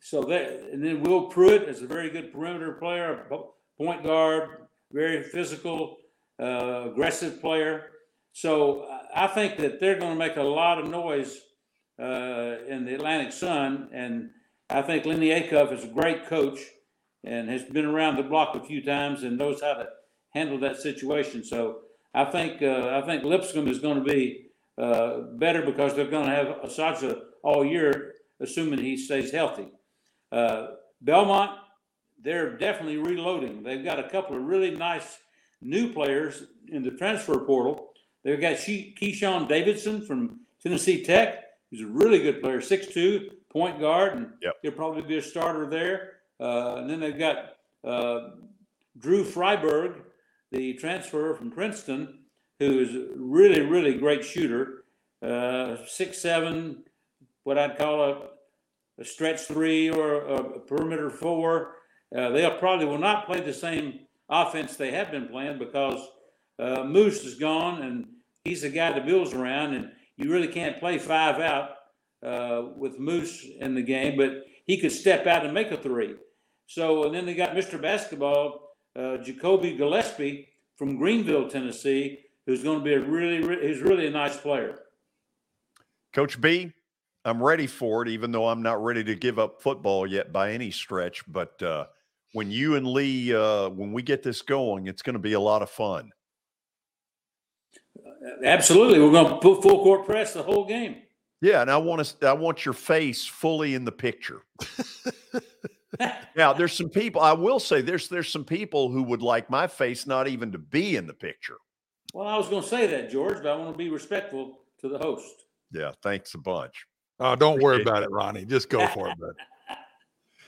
so 0.00 0.22
that, 0.22 0.70
and 0.72 0.84
then 0.84 1.02
Will 1.02 1.24
Pruitt 1.26 1.62
is 1.62 1.82
a 1.82 1.86
very 1.86 2.08
good 2.10 2.32
perimeter 2.32 2.72
player, 2.74 3.26
point 3.78 4.04
guard, 4.04 4.48
very 4.92 5.22
physical, 5.24 5.96
uh, 6.40 6.90
aggressive 6.90 7.40
player. 7.40 7.86
So 8.32 8.88
I 9.16 9.26
think 9.28 9.56
that 9.56 9.80
they're 9.80 9.98
going 9.98 10.12
to 10.12 10.18
make 10.18 10.36
a 10.36 10.42
lot 10.42 10.78
of 10.78 10.88
noise 10.88 11.40
uh, 11.98 12.56
in 12.68 12.84
the 12.84 12.94
Atlantic 12.94 13.32
Sun. 13.32 13.88
And 13.92 14.30
I 14.68 14.82
think 14.82 15.06
Lennie 15.06 15.30
Acuff 15.30 15.72
is 15.72 15.84
a 15.84 15.88
great 15.88 16.26
coach 16.26 16.60
and 17.24 17.48
has 17.48 17.64
been 17.64 17.86
around 17.86 18.16
the 18.16 18.22
block 18.22 18.54
a 18.54 18.62
few 18.62 18.84
times 18.84 19.22
and 19.22 19.38
knows 19.38 19.62
how 19.62 19.72
to 19.72 19.86
handle 20.34 20.58
that 20.60 20.76
situation. 20.76 21.42
So 21.42 21.78
I 22.12 22.26
think 22.26 22.62
uh, 22.62 23.00
I 23.02 23.06
think 23.06 23.24
Lipscomb 23.24 23.68
is 23.68 23.78
going 23.78 24.04
to 24.04 24.04
be 24.04 24.48
uh, 24.76 25.20
better 25.38 25.62
because 25.62 25.94
they're 25.94 26.10
going 26.10 26.26
to 26.26 26.34
have 26.34 26.48
Asadullah 26.62 27.20
all 27.42 27.64
year, 27.64 28.12
assuming 28.40 28.80
he 28.80 28.98
stays 28.98 29.32
healthy. 29.32 29.68
Uh, 30.30 30.66
Belmont, 31.00 31.52
they're 32.22 32.58
definitely 32.58 32.98
reloading. 32.98 33.62
They've 33.62 33.84
got 33.84 33.98
a 33.98 34.10
couple 34.10 34.36
of 34.36 34.42
really 34.42 34.72
nice 34.72 35.18
new 35.62 35.90
players 35.92 36.42
in 36.68 36.82
the 36.82 36.90
transfer 36.90 37.38
portal. 37.46 37.92
They've 38.26 38.40
got 38.40 38.58
She- 38.58 38.92
Keishawn 39.00 39.46
Davidson 39.48 40.02
from 40.02 40.40
Tennessee 40.60 41.04
Tech. 41.04 41.44
He's 41.70 41.82
a 41.82 41.86
really 41.86 42.18
good 42.18 42.42
player, 42.42 42.60
6'2", 42.60 43.30
point 43.50 43.78
guard, 43.78 44.16
and 44.16 44.32
he'll 44.62 44.72
probably 44.72 45.02
be 45.02 45.18
a 45.18 45.22
starter 45.22 45.70
there. 45.70 46.14
Uh, 46.40 46.74
and 46.78 46.90
then 46.90 46.98
they've 46.98 47.16
got 47.16 47.56
uh, 47.84 48.30
Drew 48.98 49.22
Friberg, 49.24 50.02
the 50.50 50.74
transfer 50.74 51.36
from 51.36 51.52
Princeton, 51.52 52.24
who 52.58 52.80
is 52.80 52.96
a 52.96 53.06
really, 53.14 53.60
really 53.60 53.94
great 53.94 54.24
shooter. 54.24 54.82
Uh, 55.22 55.76
six 55.86 56.18
seven, 56.18 56.82
what 57.44 57.58
I'd 57.58 57.78
call 57.78 58.02
a, 58.02 58.22
a 59.00 59.04
stretch 59.04 59.42
three 59.42 59.88
or 59.88 60.22
a, 60.22 60.34
a 60.34 60.58
perimeter 60.58 61.10
four. 61.10 61.76
Uh, 62.16 62.30
they'll 62.30 62.58
probably 62.58 62.86
will 62.86 62.98
not 62.98 63.26
play 63.26 63.40
the 63.40 63.54
same 63.54 64.00
offense 64.28 64.76
they 64.76 64.90
have 64.90 65.12
been 65.12 65.28
playing 65.28 65.58
because 65.58 66.00
uh, 66.58 66.82
Moose 66.82 67.24
is 67.24 67.36
gone 67.36 67.82
and 67.82 68.06
he's 68.46 68.62
the 68.62 68.70
guy 68.70 68.92
that 68.92 69.06
builds 69.06 69.32
around, 69.32 69.74
and 69.74 69.90
you 70.16 70.30
really 70.30 70.48
can't 70.48 70.78
play 70.78 70.98
five 70.98 71.40
out 71.40 71.70
uh, 72.24 72.70
with 72.76 72.98
Moose 72.98 73.44
in 73.60 73.74
the 73.74 73.82
game, 73.82 74.16
but 74.16 74.44
he 74.64 74.78
could 74.78 74.92
step 74.92 75.26
out 75.26 75.44
and 75.44 75.54
make 75.54 75.70
a 75.70 75.76
three. 75.76 76.14
So, 76.66 77.04
and 77.04 77.14
then 77.14 77.26
they 77.26 77.34
got 77.34 77.54
Mr. 77.54 77.80
Basketball, 77.80 78.76
uh, 78.96 79.18
Jakobi 79.18 79.76
Gillespie 79.76 80.48
from 80.76 80.98
Greeneville, 80.98 81.50
Tennessee, 81.50 82.18
who's 82.46 82.62
going 82.62 82.78
to 82.78 82.84
be 82.84 82.94
a 82.94 83.00
really, 83.00 83.40
re- 83.40 83.66
he's 83.66 83.80
really 83.80 84.06
a 84.06 84.10
nice 84.10 84.36
player. 84.36 84.80
Coach 86.12 86.40
B, 86.40 86.72
I'm 87.24 87.42
ready 87.42 87.66
for 87.66 88.02
it, 88.02 88.08
even 88.08 88.32
though 88.32 88.48
I'm 88.48 88.62
not 88.62 88.82
ready 88.82 89.04
to 89.04 89.14
give 89.14 89.38
up 89.38 89.60
football 89.60 90.06
yet 90.06 90.32
by 90.32 90.52
any 90.52 90.70
stretch. 90.70 91.22
But 91.28 91.62
uh, 91.62 91.86
when 92.32 92.50
you 92.50 92.76
and 92.76 92.86
Lee, 92.86 93.34
uh, 93.34 93.68
when 93.68 93.92
we 93.92 94.02
get 94.02 94.22
this 94.22 94.42
going, 94.42 94.86
it's 94.86 95.02
going 95.02 95.14
to 95.14 95.20
be 95.20 95.34
a 95.34 95.40
lot 95.40 95.62
of 95.62 95.70
fun. 95.70 96.10
Absolutely, 98.44 99.00
we're 99.00 99.10
going 99.10 99.32
to 99.32 99.38
put 99.38 99.62
full 99.62 99.82
court 99.82 100.04
press 100.06 100.32
the 100.32 100.42
whole 100.42 100.66
game. 100.66 100.96
Yeah, 101.40 101.60
and 101.60 101.70
I 101.70 101.76
want 101.76 102.04
to. 102.04 102.28
I 102.28 102.32
want 102.32 102.64
your 102.64 102.74
face 102.74 103.26
fully 103.26 103.74
in 103.74 103.84
the 103.84 103.92
picture. 103.92 104.42
now, 106.36 106.52
there's 106.52 106.72
some 106.72 106.88
people. 106.88 107.20
I 107.20 107.32
will 107.32 107.60
say 107.60 107.82
there's 107.82 108.08
there's 108.08 108.28
some 108.28 108.44
people 108.44 108.90
who 108.90 109.02
would 109.02 109.22
like 109.22 109.50
my 109.50 109.66
face 109.66 110.06
not 110.06 110.28
even 110.28 110.52
to 110.52 110.58
be 110.58 110.96
in 110.96 111.06
the 111.06 111.14
picture. 111.14 111.56
Well, 112.14 112.26
I 112.26 112.38
was 112.38 112.48
going 112.48 112.62
to 112.62 112.68
say 112.68 112.86
that, 112.86 113.10
George, 113.10 113.42
but 113.42 113.48
I 113.48 113.56
want 113.56 113.72
to 113.72 113.76
be 113.76 113.90
respectful 113.90 114.60
to 114.80 114.88
the 114.88 114.98
host. 114.98 115.44
Yeah, 115.72 115.92
thanks 116.02 116.32
a 116.34 116.38
bunch. 116.38 116.86
Oh, 117.20 117.36
don't 117.36 117.62
worry 117.62 117.82
about 117.82 118.02
it, 118.02 118.10
Ronnie. 118.10 118.44
Just 118.44 118.70
go 118.70 118.86
for 118.88 119.08
it, 119.08 119.18
bud. 119.18 119.34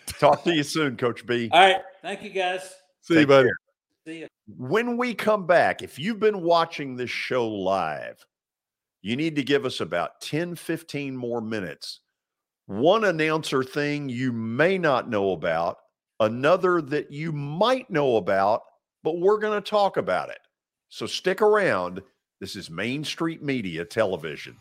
Talk 0.18 0.44
to 0.44 0.54
you 0.54 0.62
soon, 0.62 0.96
Coach 0.96 1.26
B. 1.26 1.48
All 1.52 1.60
right, 1.60 1.82
thank 2.02 2.22
you 2.22 2.30
guys. 2.30 2.72
See 3.02 3.20
you, 3.20 3.26
buddy. 3.26 3.48
care. 3.48 3.56
See. 4.08 4.26
When 4.56 4.96
we 4.96 5.12
come 5.12 5.46
back, 5.46 5.82
if 5.82 5.98
you've 5.98 6.18
been 6.18 6.40
watching 6.40 6.96
this 6.96 7.10
show 7.10 7.46
live, 7.46 8.24
you 9.02 9.16
need 9.16 9.36
to 9.36 9.42
give 9.42 9.66
us 9.66 9.80
about 9.80 10.22
10, 10.22 10.54
15 10.54 11.14
more 11.14 11.42
minutes. 11.42 12.00
One 12.64 13.04
announcer 13.04 13.62
thing 13.62 14.08
you 14.08 14.32
may 14.32 14.78
not 14.78 15.10
know 15.10 15.32
about, 15.32 15.76
another 16.20 16.80
that 16.80 17.12
you 17.12 17.32
might 17.32 17.90
know 17.90 18.16
about, 18.16 18.62
but 19.02 19.18
we're 19.18 19.38
going 19.38 19.62
to 19.62 19.70
talk 19.70 19.98
about 19.98 20.30
it. 20.30 20.40
So 20.88 21.04
stick 21.04 21.42
around. 21.42 22.00
This 22.40 22.56
is 22.56 22.70
Main 22.70 23.04
Street 23.04 23.42
Media 23.42 23.84
Television. 23.84 24.56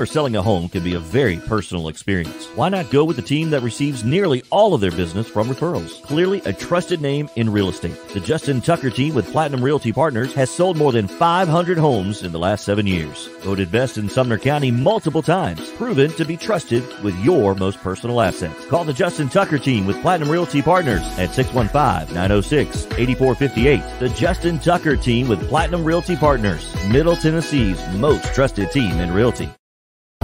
Or 0.00 0.06
selling 0.06 0.34
a 0.34 0.42
home 0.42 0.68
can 0.68 0.82
be 0.82 0.94
a 0.94 0.98
very 0.98 1.36
personal 1.36 1.88
experience. 1.88 2.46
Why 2.54 2.70
not 2.70 2.90
go 2.90 3.04
with 3.04 3.16
the 3.16 3.22
team 3.22 3.50
that 3.50 3.62
receives 3.62 4.02
nearly 4.02 4.42
all 4.50 4.72
of 4.72 4.80
their 4.80 4.90
business 4.90 5.28
from 5.28 5.48
referrals? 5.48 6.02
Clearly 6.02 6.40
a 6.46 6.52
trusted 6.52 7.02
name 7.02 7.28
in 7.36 7.50
real 7.50 7.68
estate. 7.68 7.96
The 8.14 8.20
Justin 8.20 8.62
Tucker 8.62 8.90
team 8.90 9.14
with 9.14 9.30
Platinum 9.30 9.62
Realty 9.62 9.92
Partners 9.92 10.32
has 10.34 10.50
sold 10.50 10.78
more 10.78 10.92
than 10.92 11.06
500 11.06 11.76
homes 11.76 12.22
in 12.22 12.32
the 12.32 12.38
last 12.38 12.64
seven 12.64 12.86
years. 12.86 13.26
Voted 13.40 13.70
best 13.70 13.98
in 13.98 14.08
Sumner 14.08 14.38
County 14.38 14.70
multiple 14.70 15.22
times. 15.22 15.70
Proven 15.72 16.10
to 16.12 16.24
be 16.24 16.38
trusted 16.38 16.82
with 17.02 17.14
your 17.22 17.54
most 17.54 17.78
personal 17.80 18.22
assets. 18.22 18.64
Call 18.66 18.84
the 18.84 18.94
Justin 18.94 19.28
Tucker 19.28 19.58
team 19.58 19.86
with 19.86 20.00
Platinum 20.00 20.30
Realty 20.30 20.62
Partners 20.62 21.02
at 21.18 21.28
615-906-8458. 21.30 23.98
The 23.98 24.08
Justin 24.10 24.58
Tucker 24.58 24.96
team 24.96 25.28
with 25.28 25.46
Platinum 25.48 25.84
Realty 25.84 26.16
Partners. 26.16 26.74
Middle 26.88 27.16
Tennessee's 27.16 27.78
most 27.96 28.32
trusted 28.34 28.70
team 28.70 28.98
in 28.98 29.12
realty. 29.12 29.50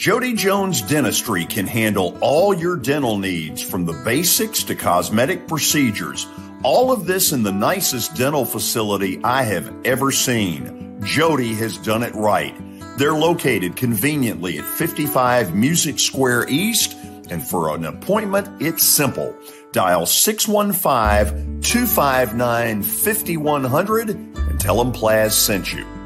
Jody 0.00 0.32
Jones 0.32 0.80
Dentistry 0.80 1.44
can 1.44 1.66
handle 1.66 2.16
all 2.22 2.54
your 2.54 2.74
dental 2.74 3.18
needs 3.18 3.60
from 3.60 3.84
the 3.84 3.92
basics 4.02 4.62
to 4.62 4.74
cosmetic 4.74 5.46
procedures. 5.46 6.26
All 6.62 6.90
of 6.90 7.04
this 7.04 7.32
in 7.32 7.42
the 7.42 7.52
nicest 7.52 8.16
dental 8.16 8.46
facility 8.46 9.20
I 9.22 9.42
have 9.42 9.70
ever 9.84 10.10
seen. 10.10 11.02
Jody 11.04 11.52
has 11.56 11.76
done 11.76 12.02
it 12.02 12.14
right. 12.14 12.56
They're 12.96 13.12
located 13.12 13.76
conveniently 13.76 14.58
at 14.58 14.64
55 14.64 15.54
Music 15.54 15.98
Square 15.98 16.48
East, 16.48 16.96
and 17.28 17.46
for 17.46 17.74
an 17.74 17.84
appointment, 17.84 18.48
it's 18.62 18.82
simple. 18.82 19.36
Dial 19.72 20.06
615 20.06 21.60
259 21.60 22.82
5100 22.82 24.08
and 24.08 24.58
tell 24.58 24.82
them 24.82 24.94
Plaz 24.94 25.32
sent 25.32 25.74
you. 25.74 25.99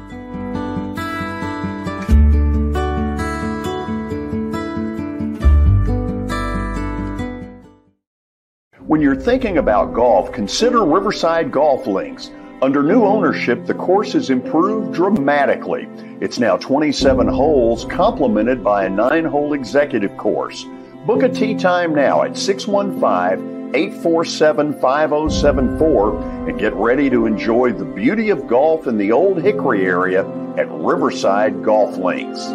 When 8.95 9.01
you're 9.01 9.13
thinking 9.13 9.57
about 9.57 9.93
golf, 9.93 10.31
consider 10.31 10.85
Riverside 10.85 11.51
Golf 11.51 11.85
Links. 11.85 12.31
Under 12.61 12.81
new 12.81 13.03
ownership, 13.03 13.65
the 13.65 13.73
course 13.73 14.13
has 14.13 14.29
improved 14.29 14.93
dramatically. 14.93 15.89
It's 16.21 16.39
now 16.39 16.55
27 16.55 17.27
holes, 17.27 17.83
complemented 17.83 18.63
by 18.63 18.85
a 18.85 18.89
nine 18.89 19.25
hole 19.25 19.51
executive 19.51 20.15
course. 20.15 20.65
Book 21.05 21.23
a 21.23 21.27
tee 21.27 21.55
time 21.55 21.93
now 21.93 22.23
at 22.23 22.37
615 22.37 23.75
847 23.75 24.79
5074 24.79 26.19
and 26.47 26.57
get 26.57 26.73
ready 26.75 27.09
to 27.09 27.25
enjoy 27.25 27.73
the 27.73 27.83
beauty 27.83 28.29
of 28.29 28.47
golf 28.47 28.87
in 28.87 28.97
the 28.97 29.11
Old 29.11 29.41
Hickory 29.41 29.85
area 29.85 30.25
at 30.55 30.71
Riverside 30.71 31.61
Golf 31.61 31.97
Links. 31.97 32.45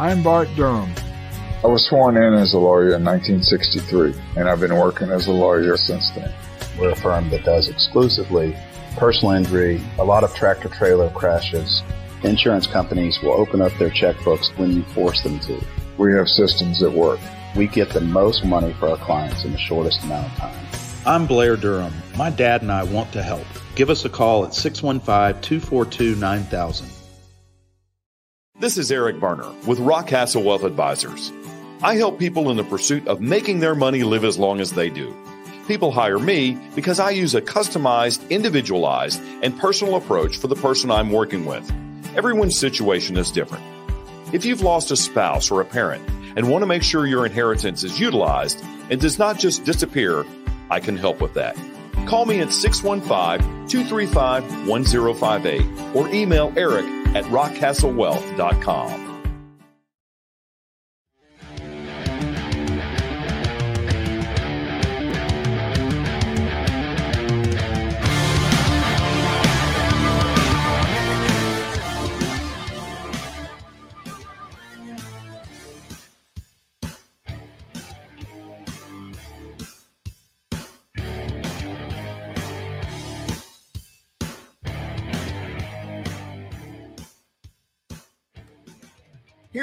I'm 0.00 0.22
Bart 0.22 0.48
Durham. 0.56 0.94
I 1.62 1.66
was 1.66 1.84
sworn 1.84 2.16
in 2.16 2.32
as 2.32 2.54
a 2.54 2.58
lawyer 2.58 2.94
in 2.94 3.04
1963, 3.04 4.14
and 4.34 4.48
I've 4.48 4.58
been 4.58 4.74
working 4.74 5.10
as 5.10 5.26
a 5.26 5.30
lawyer 5.30 5.76
since 5.76 6.10
then. 6.12 6.32
We're 6.78 6.92
a 6.92 6.96
firm 6.96 7.28
that 7.28 7.44
does 7.44 7.68
exclusively 7.68 8.56
personal 8.96 9.34
injury, 9.34 9.78
a 9.98 10.04
lot 10.04 10.24
of 10.24 10.34
tractor 10.34 10.70
trailer 10.70 11.10
crashes. 11.10 11.82
Insurance 12.22 12.66
companies 12.66 13.20
will 13.22 13.32
open 13.32 13.60
up 13.60 13.72
their 13.74 13.90
checkbooks 13.90 14.56
when 14.56 14.72
you 14.72 14.84
force 14.84 15.22
them 15.22 15.38
to. 15.40 15.62
We 15.98 16.14
have 16.14 16.28
systems 16.28 16.80
that 16.80 16.92
work. 16.92 17.20
We 17.54 17.66
get 17.66 17.90
the 17.90 18.00
most 18.00 18.42
money 18.42 18.72
for 18.80 18.88
our 18.88 18.96
clients 18.96 19.44
in 19.44 19.52
the 19.52 19.58
shortest 19.58 20.02
amount 20.04 20.32
of 20.32 20.38
time. 20.38 20.66
I'm 21.04 21.26
Blair 21.26 21.56
Durham. 21.56 21.92
My 22.16 22.30
dad 22.30 22.62
and 22.62 22.72
I 22.72 22.84
want 22.84 23.12
to 23.12 23.22
help. 23.22 23.44
Give 23.74 23.90
us 23.90 24.06
a 24.06 24.08
call 24.08 24.46
at 24.46 24.54
615 24.54 25.42
242 25.42 26.16
9000. 26.18 26.99
This 28.60 28.76
is 28.76 28.92
Eric 28.92 29.18
Berner 29.18 29.50
with 29.66 29.78
Rockcastle 29.78 30.44
Wealth 30.44 30.64
Advisors. 30.64 31.32
I 31.82 31.94
help 31.94 32.18
people 32.18 32.50
in 32.50 32.58
the 32.58 32.62
pursuit 32.62 33.08
of 33.08 33.18
making 33.18 33.60
their 33.60 33.74
money 33.74 34.02
live 34.02 34.22
as 34.22 34.38
long 34.38 34.60
as 34.60 34.72
they 34.72 34.90
do. 34.90 35.16
People 35.66 35.90
hire 35.90 36.18
me 36.18 36.58
because 36.74 37.00
I 37.00 37.08
use 37.08 37.34
a 37.34 37.40
customized, 37.40 38.28
individualized, 38.28 39.18
and 39.42 39.58
personal 39.58 39.96
approach 39.96 40.36
for 40.36 40.48
the 40.48 40.56
person 40.56 40.90
I'm 40.90 41.10
working 41.10 41.46
with. 41.46 41.72
Everyone's 42.14 42.58
situation 42.58 43.16
is 43.16 43.30
different. 43.30 43.64
If 44.34 44.44
you've 44.44 44.60
lost 44.60 44.90
a 44.90 44.96
spouse 44.96 45.50
or 45.50 45.62
a 45.62 45.64
parent 45.64 46.06
and 46.36 46.50
want 46.50 46.60
to 46.60 46.66
make 46.66 46.82
sure 46.82 47.06
your 47.06 47.24
inheritance 47.24 47.82
is 47.82 47.98
utilized 47.98 48.62
and 48.90 49.00
does 49.00 49.18
not 49.18 49.38
just 49.38 49.64
disappear, 49.64 50.26
I 50.70 50.80
can 50.80 50.98
help 50.98 51.22
with 51.22 51.32
that. 51.32 51.56
Call 52.04 52.26
me 52.26 52.40
at 52.40 52.52
615 52.52 53.68
235 53.68 54.68
1058 54.68 55.96
or 55.96 56.08
email 56.10 56.52
eric 56.58 56.99
at 57.14 57.24
rockcastlewealth.com. 57.24 59.09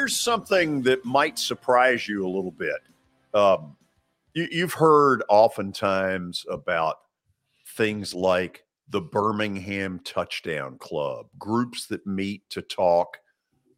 Here's 0.07 0.21
something 0.21 0.83
that 0.83 1.03
might 1.03 1.37
surprise 1.37 2.07
you 2.07 2.25
a 2.25 2.29
little 2.29 2.53
bit. 2.53 2.77
Um, 3.33 3.75
you, 4.33 4.47
you've 4.49 4.71
heard 4.71 5.21
oftentimes 5.27 6.45
about 6.49 6.99
things 7.75 8.13
like 8.13 8.63
the 8.87 9.01
Birmingham 9.01 9.99
Touchdown 10.05 10.77
Club, 10.77 11.25
groups 11.37 11.87
that 11.87 12.07
meet 12.07 12.49
to 12.51 12.61
talk 12.61 13.17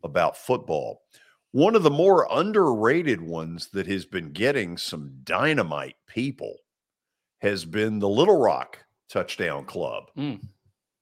about 0.03 0.37
football. 0.37 1.01
One 1.49 1.75
of 1.75 1.81
the 1.81 1.89
more 1.89 2.27
underrated 2.29 3.19
ones 3.19 3.69
that 3.73 3.87
has 3.87 4.05
been 4.05 4.31
getting 4.31 4.77
some 4.77 5.11
dynamite 5.23 5.95
people 6.05 6.57
has 7.39 7.65
been 7.65 7.97
the 7.97 8.07
Little 8.07 8.37
Rock 8.37 8.77
Touchdown 9.11 9.65
Club. 9.65 10.11
Mm. 10.15 10.41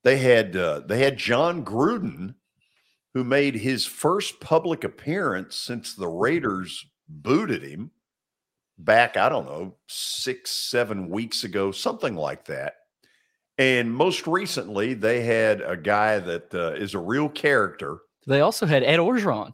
They 0.05 0.19
had 0.19 0.55
uh, 0.55 0.83
they 0.85 0.99
had 0.99 1.17
Jon 1.17 1.65
Gruden 1.65 2.35
who 3.17 3.23
made 3.23 3.55
his 3.55 3.83
first 3.83 4.39
public 4.39 4.83
appearance 4.83 5.55
since 5.55 5.95
the 5.95 6.07
Raiders 6.07 6.85
booted 7.09 7.63
him 7.63 7.89
back, 8.77 9.17
I 9.17 9.27
don't 9.27 9.47
know, 9.47 9.75
six, 9.87 10.51
seven 10.51 11.09
weeks 11.09 11.43
ago, 11.43 11.71
something 11.71 12.15
like 12.15 12.45
that. 12.45 12.75
And 13.57 13.91
most 13.91 14.27
recently, 14.27 14.93
they 14.93 15.23
had 15.23 15.61
a 15.61 15.75
guy 15.75 16.19
that 16.19 16.53
uh, 16.53 16.73
is 16.73 16.93
a 16.93 16.99
real 16.99 17.27
character. 17.27 17.97
They 18.27 18.41
also 18.41 18.67
had 18.67 18.83
Ed 18.83 18.99
Orgeron 18.99 19.51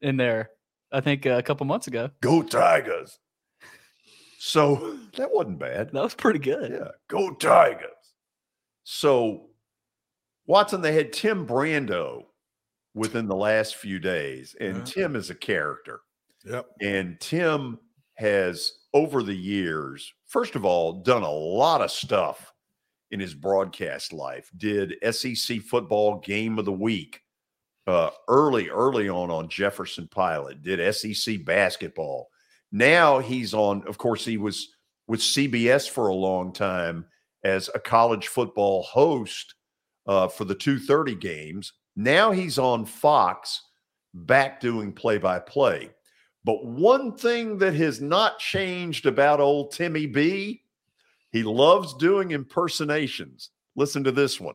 in 0.00 0.16
there, 0.16 0.50
I 0.92 1.00
think 1.00 1.26
uh, 1.26 1.30
a 1.30 1.42
couple 1.42 1.66
months 1.66 1.88
ago. 1.88 2.10
Go 2.20 2.44
Tigers. 2.44 3.18
So 4.38 4.98
that 5.16 5.32
wasn't 5.32 5.58
bad. 5.58 5.90
That 5.90 6.04
was 6.04 6.14
pretty 6.14 6.38
good. 6.38 6.70
Yeah. 6.70 6.90
Go 7.08 7.34
Tigers. 7.34 7.90
So, 8.84 9.48
Watson, 10.46 10.80
they 10.80 10.92
had 10.92 11.12
Tim 11.12 11.44
Brando 11.44 12.27
within 12.94 13.26
the 13.26 13.36
last 13.36 13.76
few 13.76 13.98
days. 13.98 14.56
And 14.60 14.78
Yeah. 14.78 14.84
Tim 14.84 15.16
is 15.16 15.30
a 15.30 15.34
character. 15.34 16.00
Yep. 16.44 16.66
And 16.80 17.20
Tim 17.20 17.78
has, 18.14 18.72
over 18.94 19.22
the 19.22 19.34
years, 19.34 20.12
first 20.26 20.56
of 20.56 20.64
all, 20.64 21.02
done 21.02 21.22
a 21.22 21.30
lot 21.30 21.80
of 21.80 21.90
stuff 21.90 22.52
in 23.10 23.20
his 23.20 23.34
broadcast 23.34 24.12
life. 24.12 24.50
Did 24.56 24.94
SEC 25.14 25.60
football 25.60 26.18
game 26.18 26.58
of 26.58 26.64
the 26.64 26.72
week 26.72 27.22
uh, 27.88 28.10
early, 28.28 28.68
early 28.68 29.08
on 29.08 29.30
on 29.30 29.48
Jefferson 29.48 30.06
Pilot. 30.08 30.62
Did 30.62 30.94
SEC 30.94 31.42
basketball. 31.44 32.28
Now 32.70 33.18
he's 33.18 33.54
on. 33.54 33.82
Of 33.88 33.96
course, 33.96 34.26
he 34.26 34.36
was 34.36 34.68
with 35.06 35.20
CBS 35.20 35.88
for 35.88 36.08
a 36.08 36.14
long 36.14 36.52
time 36.52 37.06
as 37.44 37.70
a 37.74 37.78
college 37.78 38.28
football 38.28 38.82
host 38.82 39.54
uh, 40.06 40.28
for 40.28 40.44
the 40.44 40.54
two 40.54 40.78
thirty 40.78 41.14
games. 41.14 41.72
Now 42.00 42.30
he's 42.30 42.60
on 42.60 42.84
Fox, 42.84 43.60
back 44.14 44.60
doing 44.60 44.92
play 44.92 45.18
by 45.18 45.40
play. 45.40 45.90
But 46.44 46.64
one 46.64 47.16
thing 47.16 47.58
that 47.58 47.74
has 47.74 48.00
not 48.00 48.38
changed 48.38 49.04
about 49.04 49.40
old 49.40 49.72
Timmy 49.72 50.06
B, 50.06 50.62
he 51.32 51.42
loves 51.42 51.94
doing 51.94 52.30
impersonations. 52.30 53.50
Listen 53.74 54.04
to 54.04 54.12
this 54.12 54.40
one. 54.40 54.54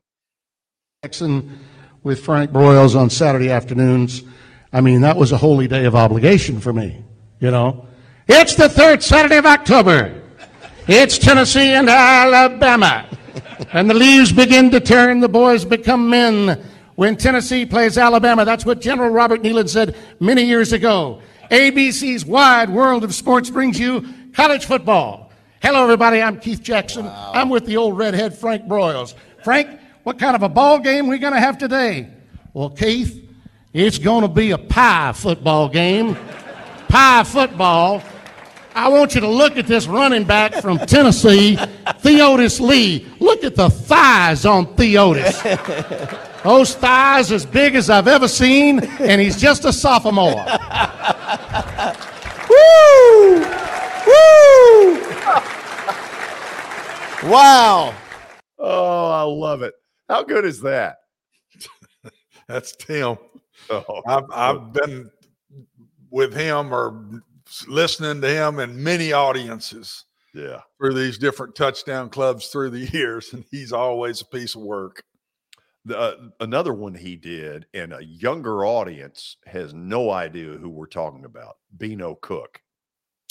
Jackson 1.03 1.59
with 2.01 2.23
Frank 2.23 2.51
Broyles 2.51 2.95
on 2.95 3.09
Saturday 3.09 3.51
afternoons. 3.51 4.23
I 4.71 4.79
mean, 4.79 5.01
that 5.01 5.17
was 5.17 5.33
a 5.33 5.37
holy 5.37 5.67
day 5.67 5.83
of 5.83 5.97
obligation 5.97 6.61
for 6.61 6.71
me, 6.71 7.03
you 7.41 7.51
know. 7.51 7.87
It's 8.25 8.55
the 8.55 8.69
third 8.69 9.03
Saturday 9.03 9.35
of 9.35 9.45
October. 9.45 10.21
It's 10.87 11.17
Tennessee 11.17 11.71
and 11.73 11.89
Alabama. 11.89 13.05
And 13.73 13.89
the 13.89 13.95
leaves 13.95 14.31
begin 14.31 14.71
to 14.71 14.79
turn, 14.79 15.19
the 15.19 15.27
boys 15.27 15.65
become 15.65 16.09
men. 16.09 16.69
When 16.95 17.17
Tennessee 17.17 17.65
plays 17.65 17.97
Alabama, 17.97 18.45
that's 18.45 18.65
what 18.65 18.79
General 18.79 19.09
Robert 19.09 19.41
Neyland 19.41 19.69
said 19.69 19.95
many 20.19 20.43
years 20.43 20.73
ago. 20.73 21.21
ABC's 21.49 22.25
Wide 22.25 22.69
World 22.69 23.03
of 23.03 23.13
Sports 23.15 23.49
brings 23.49 23.79
you 23.79 24.07
college 24.33 24.65
football. 24.65 25.31
Hello, 25.61 25.83
everybody. 25.83 26.21
I'm 26.21 26.39
Keith 26.39 26.61
Jackson. 26.61 27.09
I'm 27.09 27.49
with 27.49 27.65
the 27.65 27.77
old 27.77 27.97
redhead 27.97 28.37
Frank 28.37 28.65
Broyles. 28.65 29.15
Frank, 29.43 29.79
what 30.03 30.19
kind 30.19 30.35
of 30.35 30.43
a 30.43 30.49
ball 30.49 30.79
game 30.79 31.07
we 31.07 31.17
going 31.17 31.33
to 31.33 31.39
have 31.39 31.57
today? 31.57 32.09
Well, 32.53 32.69
Keith, 32.69 33.27
it's 33.73 33.97
going 33.97 34.21
to 34.21 34.27
be 34.27 34.51
a 34.51 34.57
pie 34.57 35.13
football 35.13 35.69
game. 35.69 36.15
pie 36.89 37.23
football. 37.23 38.03
I 38.75 38.89
want 38.89 39.13
you 39.15 39.21
to 39.21 39.27
look 39.27 39.57
at 39.57 39.67
this 39.67 39.87
running 39.87 40.23
back 40.23 40.55
from 40.55 40.79
Tennessee, 40.79 41.55
Theodis 42.01 42.59
Lee. 42.59 43.07
Look 43.19 43.43
at 43.43 43.55
the 43.55 43.69
thighs 43.69 44.45
on 44.45 44.65
Theodis. 44.75 45.41
Those 46.43 46.75
thighs 46.75 47.31
as 47.31 47.45
big 47.45 47.75
as 47.75 47.89
I've 47.89 48.07
ever 48.07 48.27
seen, 48.27 48.83
and 48.99 49.21
he's 49.21 49.39
just 49.39 49.63
a 49.65 49.71
sophomore. 49.71 50.33
Woo! 52.49 53.39
Woo! 54.07 54.99
Wow. 57.31 57.93
Oh, 58.59 59.11
I 59.11 59.21
love 59.23 59.61
it. 59.61 59.73
How 60.09 60.23
good 60.23 60.45
is 60.45 60.61
that? 60.61 60.97
That's 62.47 62.75
Tim. 62.75 63.17
Oh, 63.69 64.01
I've, 64.05 64.25
I've 64.31 64.73
been 64.73 65.09
with 66.09 66.33
him 66.33 66.73
or 66.73 67.21
listening 67.67 68.21
to 68.21 68.29
him 68.29 68.59
in 68.59 68.81
many 68.81 69.13
audiences 69.13 70.05
yeah. 70.33 70.61
through 70.77 70.93
these 70.93 71.17
different 71.17 71.55
touchdown 71.55 72.09
clubs 72.09 72.47
through 72.47 72.71
the 72.71 72.85
years, 72.93 73.33
and 73.33 73.45
he's 73.51 73.71
always 73.71 74.21
a 74.21 74.25
piece 74.25 74.55
of 74.55 74.61
work. 74.61 75.03
the, 75.85 75.97
uh, 75.97 76.15
another 76.39 76.73
one 76.73 76.95
he 76.95 77.15
did, 77.15 77.65
and 77.73 77.93
a 77.93 78.03
younger 78.03 78.65
audience 78.65 79.37
has 79.45 79.73
no 79.73 80.09
idea 80.09 80.53
who 80.53 80.69
we're 80.69 80.85
talking 80.85 81.25
about. 81.25 81.57
Beano 81.77 82.15
Cook. 82.15 82.59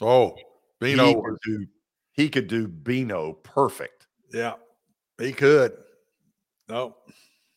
Oh, 0.00 0.34
Beano 0.80 1.06
he 1.06 1.14
could 1.14 1.38
do 1.44 1.66
he 2.12 2.28
could 2.28 2.46
do 2.46 2.68
Beano 2.68 3.32
perfect. 3.32 4.06
Yeah, 4.32 4.54
he 5.18 5.32
could. 5.32 5.72
No. 6.68 6.96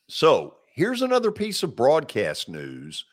So 0.08 0.58
here's 0.74 1.02
another 1.02 1.32
piece 1.32 1.64
of 1.64 1.76
broadcast 1.76 2.50
news 2.50 3.06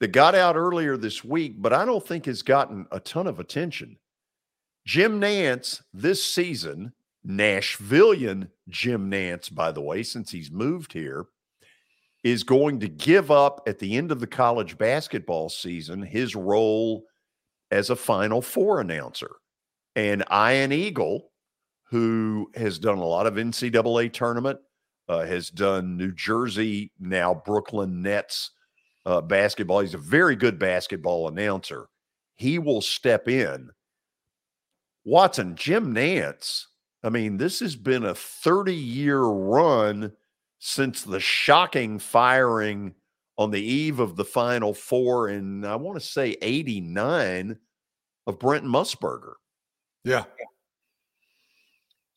that 0.00 0.08
got 0.08 0.34
out 0.34 0.56
earlier 0.56 0.96
this 0.96 1.24
week, 1.24 1.54
but 1.60 1.72
I 1.72 1.84
don't 1.84 2.06
think 2.06 2.26
has 2.26 2.42
gotten 2.42 2.86
a 2.92 3.00
ton 3.00 3.26
of 3.26 3.40
attention. 3.40 3.98
Jim 4.86 5.20
Nantz 5.20 5.82
this 5.92 6.24
season, 6.24 6.92
Nashvilleian 7.26 8.50
Jim 8.68 9.10
Nantz, 9.10 9.52
by 9.52 9.72
the 9.72 9.80
way, 9.80 10.02
since 10.02 10.30
he's 10.30 10.50
moved 10.50 10.92
here, 10.92 11.26
is 12.22 12.42
going 12.42 12.80
to 12.80 12.88
give 12.88 13.30
up 13.30 13.62
at 13.66 13.78
the 13.78 13.96
end 13.96 14.12
of 14.12 14.20
the 14.20 14.26
college 14.26 14.78
basketball 14.78 15.48
season 15.48 16.02
his 16.02 16.34
role 16.34 17.04
as 17.70 17.90
a 17.90 17.96
Final 17.96 18.42
Four 18.42 18.80
announcer. 18.80 19.30
And 19.96 20.24
Ian 20.32 20.72
Eagle, 20.72 21.30
who 21.90 22.50
has 22.54 22.78
done 22.78 22.98
a 22.98 23.04
lot 23.04 23.26
of 23.26 23.34
NCAA 23.34 24.12
tournament, 24.12 24.58
uh, 25.08 25.24
has 25.24 25.50
done 25.50 25.96
New 25.96 26.12
Jersey, 26.12 26.92
now 26.98 27.42
Brooklyn 27.46 28.02
Nets 28.02 28.50
uh, 29.06 29.20
basketball. 29.22 29.80
He's 29.80 29.94
a 29.94 29.98
very 29.98 30.36
good 30.36 30.58
basketball 30.58 31.28
announcer. 31.28 31.86
He 32.34 32.58
will 32.58 32.82
step 32.82 33.28
in. 33.28 33.70
Watson, 35.04 35.54
Jim 35.54 35.94
Nantz, 35.94 36.64
I 37.02 37.08
mean, 37.08 37.36
this 37.36 37.60
has 37.60 37.76
been 37.76 38.04
a 38.04 38.14
30 38.14 38.74
year 38.74 39.20
run 39.20 40.12
since 40.58 41.02
the 41.02 41.20
shocking 41.20 42.00
firing 42.00 42.94
on 43.38 43.52
the 43.52 43.60
eve 43.60 44.00
of 44.00 44.16
the 44.16 44.24
Final 44.24 44.74
Four 44.74 45.28
in, 45.28 45.64
I 45.64 45.76
want 45.76 46.00
to 46.00 46.04
say, 46.04 46.36
89 46.42 47.56
of 48.26 48.38
Brent 48.40 48.64
Musburger. 48.64 49.34
Yeah. 50.04 50.24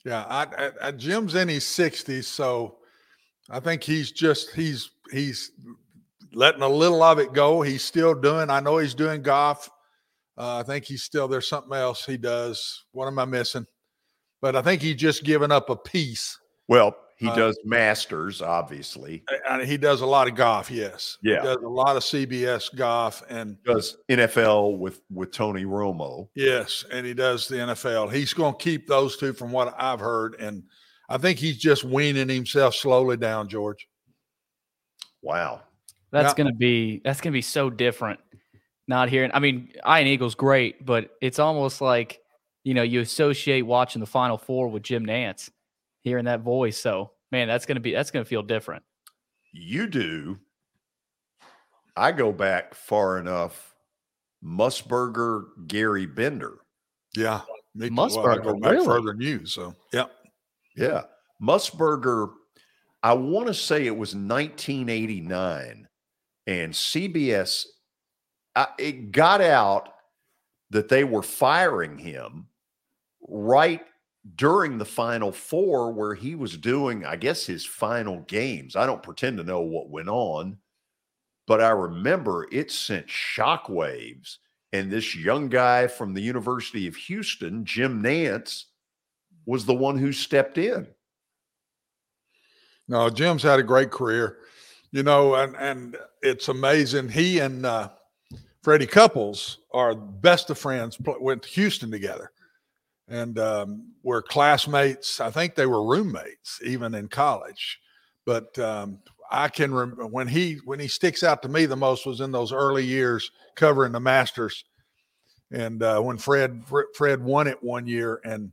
Yeah, 0.06 0.26
I, 0.28 0.48
I, 0.58 0.72
I, 0.88 0.92
Jim's 0.92 1.36
in 1.36 1.50
his 1.50 1.66
sixties, 1.66 2.26
so 2.26 2.78
I 3.50 3.60
think 3.60 3.84
he's 3.84 4.12
just 4.12 4.52
he's 4.56 4.92
he's 5.12 5.52
letting 6.34 6.62
a 6.62 6.68
little 6.70 7.02
of 7.04 7.20
it 7.20 7.34
go. 7.34 7.62
He's 7.62 7.84
still 7.84 8.14
doing. 8.14 8.50
I 8.50 8.60
know 8.60 8.78
he's 8.78 8.96
doing 8.96 9.22
golf. 9.22 9.70
Uh, 10.38 10.58
I 10.60 10.64
think 10.64 10.86
he's 10.86 11.04
still 11.04 11.28
there's 11.28 11.48
something 11.50 11.74
else 11.74 12.06
he 12.06 12.18
does. 12.18 12.86
What 12.92 13.08
am 13.08 13.20
I 13.20 13.26
missing? 13.26 13.66
But 14.42 14.56
I 14.56 14.62
think 14.62 14.82
he's 14.82 14.96
just 14.96 15.24
giving 15.24 15.52
up 15.52 15.70
a 15.70 15.76
piece. 15.76 16.38
Well, 16.70 16.96
he 17.18 17.28
Uh, 17.28 17.36
does 17.36 17.60
masters, 17.66 18.42
obviously. 18.42 19.26
And 19.50 19.62
he 19.64 19.76
does 19.76 20.00
a 20.00 20.06
lot 20.06 20.30
of 20.30 20.36
golf. 20.36 20.72
Yes. 20.72 21.18
Yeah. 21.22 21.42
He 21.42 21.48
does 21.48 21.58
a 21.58 21.68
lot 21.68 21.98
of 21.98 22.04
CBS 22.04 22.74
golf 22.74 23.22
and 23.30 23.62
Does 23.64 23.98
NFL 24.10 24.78
with 24.78 25.02
with 25.12 25.32
Tony 25.34 25.66
Romo. 25.66 26.30
Yes, 26.36 26.86
and 26.92 27.06
he 27.06 27.14
does 27.14 27.50
the 27.50 27.58
NFL. 27.58 28.14
He's 28.14 28.34
going 28.34 28.54
to 28.54 28.64
keep 28.64 28.88
those 28.88 29.18
two 29.18 29.34
from 29.34 29.52
what 29.52 29.76
I've 29.78 30.00
heard, 30.00 30.36
and 30.40 30.64
I 31.10 31.18
think 31.18 31.38
he's 31.40 31.58
just 31.58 31.84
weaning 31.84 32.30
himself 32.30 32.76
slowly 32.76 33.18
down, 33.18 33.50
George. 33.50 33.86
Wow, 35.22 35.64
That's 36.12 36.32
Yeah. 36.32 36.44
gonna 36.44 36.56
be 36.56 37.02
that's 37.04 37.22
gonna 37.22 37.34
be 37.34 37.42
so 37.42 37.70
different. 37.70 38.20
Not 38.88 39.10
hearing. 39.10 39.32
I 39.34 39.40
mean, 39.40 39.72
Ian 39.88 40.08
Eagle's 40.08 40.36
great, 40.36 40.86
but 40.86 41.12
it's 41.22 41.40
almost 41.40 41.82
like 41.82 42.20
you 42.64 42.74
know 42.74 42.84
you 42.84 43.02
associate 43.02 43.62
watching 43.64 44.00
the 44.00 44.06
Final 44.08 44.38
Four 44.38 44.68
with 44.70 44.84
Jim 44.84 45.06
Nantz, 45.06 45.50
hearing 46.02 46.26
that 46.26 46.42
voice. 46.42 46.78
So 46.78 47.12
man, 47.32 47.48
that's 47.48 47.66
gonna 47.66 47.80
be 47.80 47.94
that's 47.94 48.12
gonna 48.12 48.26
feel 48.26 48.42
different. 48.44 48.84
You 49.52 49.88
do. 49.88 50.40
I 51.96 52.12
go 52.12 52.32
back 52.32 52.74
far 52.76 53.18
enough. 53.20 53.76
Musburger, 54.44 55.48
Gary 55.68 56.06
Bender. 56.06 56.60
Yeah, 57.16 57.42
me 57.76 57.90
too. 57.90 57.96
Musburger, 57.96 58.24
Well, 58.24 58.32
I 58.32 58.38
go 58.38 58.60
back 58.60 58.72
really? 58.72 58.86
further 58.86 59.12
than 59.12 59.22
you. 59.22 59.46
So 59.46 59.76
yeah, 59.92 60.06
Yeah. 60.76 61.04
Musburger, 61.42 62.34
I 63.04 63.14
want 63.14 63.48
to 63.48 63.54
say 63.54 63.86
it 63.86 63.98
was 63.98 64.16
1989, 64.16 65.89
and 66.50 66.74
CBS, 66.74 67.68
it 68.80 69.12
got 69.12 69.40
out 69.40 69.90
that 70.72 70.90
they 70.90 71.04
were 71.04 71.22
firing 71.22 72.00
him 72.00 72.48
right 73.28 73.82
during 74.36 74.80
the 74.80 74.86
final 74.86 75.32
four, 75.32 75.92
where 75.94 76.16
he 76.16 76.34
was 76.34 76.58
doing, 76.58 77.06
I 77.06 77.18
guess, 77.18 77.46
his 77.46 77.66
final 77.66 78.22
games. 78.22 78.76
I 78.76 78.88
don't 78.88 79.04
pretend 79.04 79.38
to 79.38 79.44
know 79.44 79.62
what 79.62 79.92
went 79.92 80.10
on, 80.10 80.58
but 81.46 81.62
I 81.62 81.70
remember 81.70 82.48
it 82.52 82.72
sent 82.72 83.06
shockwaves. 83.06 84.38
And 84.74 84.92
this 84.92 85.16
young 85.16 85.50
guy 85.50 85.86
from 85.86 86.16
the 86.16 86.22
University 86.22 86.88
of 86.88 86.96
Houston, 86.96 87.64
Jim 87.64 88.02
Nantz, 88.02 88.66
was 89.46 89.66
the 89.66 89.76
one 89.76 90.00
who 90.00 90.12
stepped 90.12 90.58
in. 90.58 90.88
no, 92.88 93.08
Jim's 93.12 93.44
had 93.44 93.60
a 93.60 93.64
great 93.64 93.92
career, 93.92 94.40
you 94.92 95.04
know, 95.04 95.36
and 95.36 95.56
and 95.58 95.98
it's 96.22 96.48
amazing. 96.48 97.10
He 97.10 97.40
and 97.40 97.66
uh, 97.66 97.90
Freddie 98.64 98.88
Couples 98.88 99.60
are 99.74 99.96
best 99.96 100.50
of 100.50 100.58
friends. 100.58 100.98
Went 101.20 101.44
to 101.44 101.50
Houston 101.50 101.92
together, 101.92 102.32
and 103.08 103.38
um, 103.40 103.94
were 104.04 104.22
classmates. 104.22 105.20
I 105.20 105.32
think 105.32 105.56
they 105.56 105.66
were 105.66 105.86
roommates 105.86 106.60
even 106.64 106.94
in 106.96 107.08
college. 107.08 107.80
But 108.26 108.58
um, 108.60 109.00
I 109.32 109.48
can 109.48 109.74
remember 109.74 110.08
when 110.08 110.28
he 110.28 110.60
when 110.66 110.80
he 110.80 110.88
sticks 110.88 111.24
out 111.24 111.42
to 111.44 111.50
me 111.50 111.66
the 111.66 111.76
most 111.76 112.06
was 112.06 112.22
in 112.22 112.32
those 112.32 112.52
early 112.52 112.86
years 112.86 113.32
covering 113.56 113.92
the 113.92 114.00
Masters, 114.00 114.66
and 115.52 115.82
uh, 115.84 116.02
when 116.02 116.18
Fred 116.18 116.64
Fre- 116.66 116.92
Fred 116.96 117.24
won 117.24 117.48
it 117.48 117.62
one 117.64 117.86
year, 117.86 118.22
and 118.24 118.52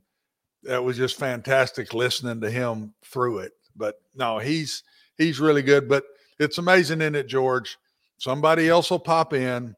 that 0.63 0.83
was 0.83 0.97
just 0.97 1.17
fantastic 1.17 1.93
listening 1.93 2.41
to 2.41 2.49
him 2.49 2.93
through 3.05 3.39
it. 3.39 3.53
But 3.75 3.95
no, 4.15 4.37
he's 4.37 4.83
he's 5.17 5.39
really 5.39 5.61
good. 5.63 5.89
But 5.89 6.03
it's 6.39 6.57
amazing 6.57 7.01
in 7.01 7.15
it, 7.15 7.27
George. 7.27 7.77
Somebody 8.17 8.67
else 8.69 8.89
will 8.89 8.99
pop 8.99 9.33
in, 9.33 9.75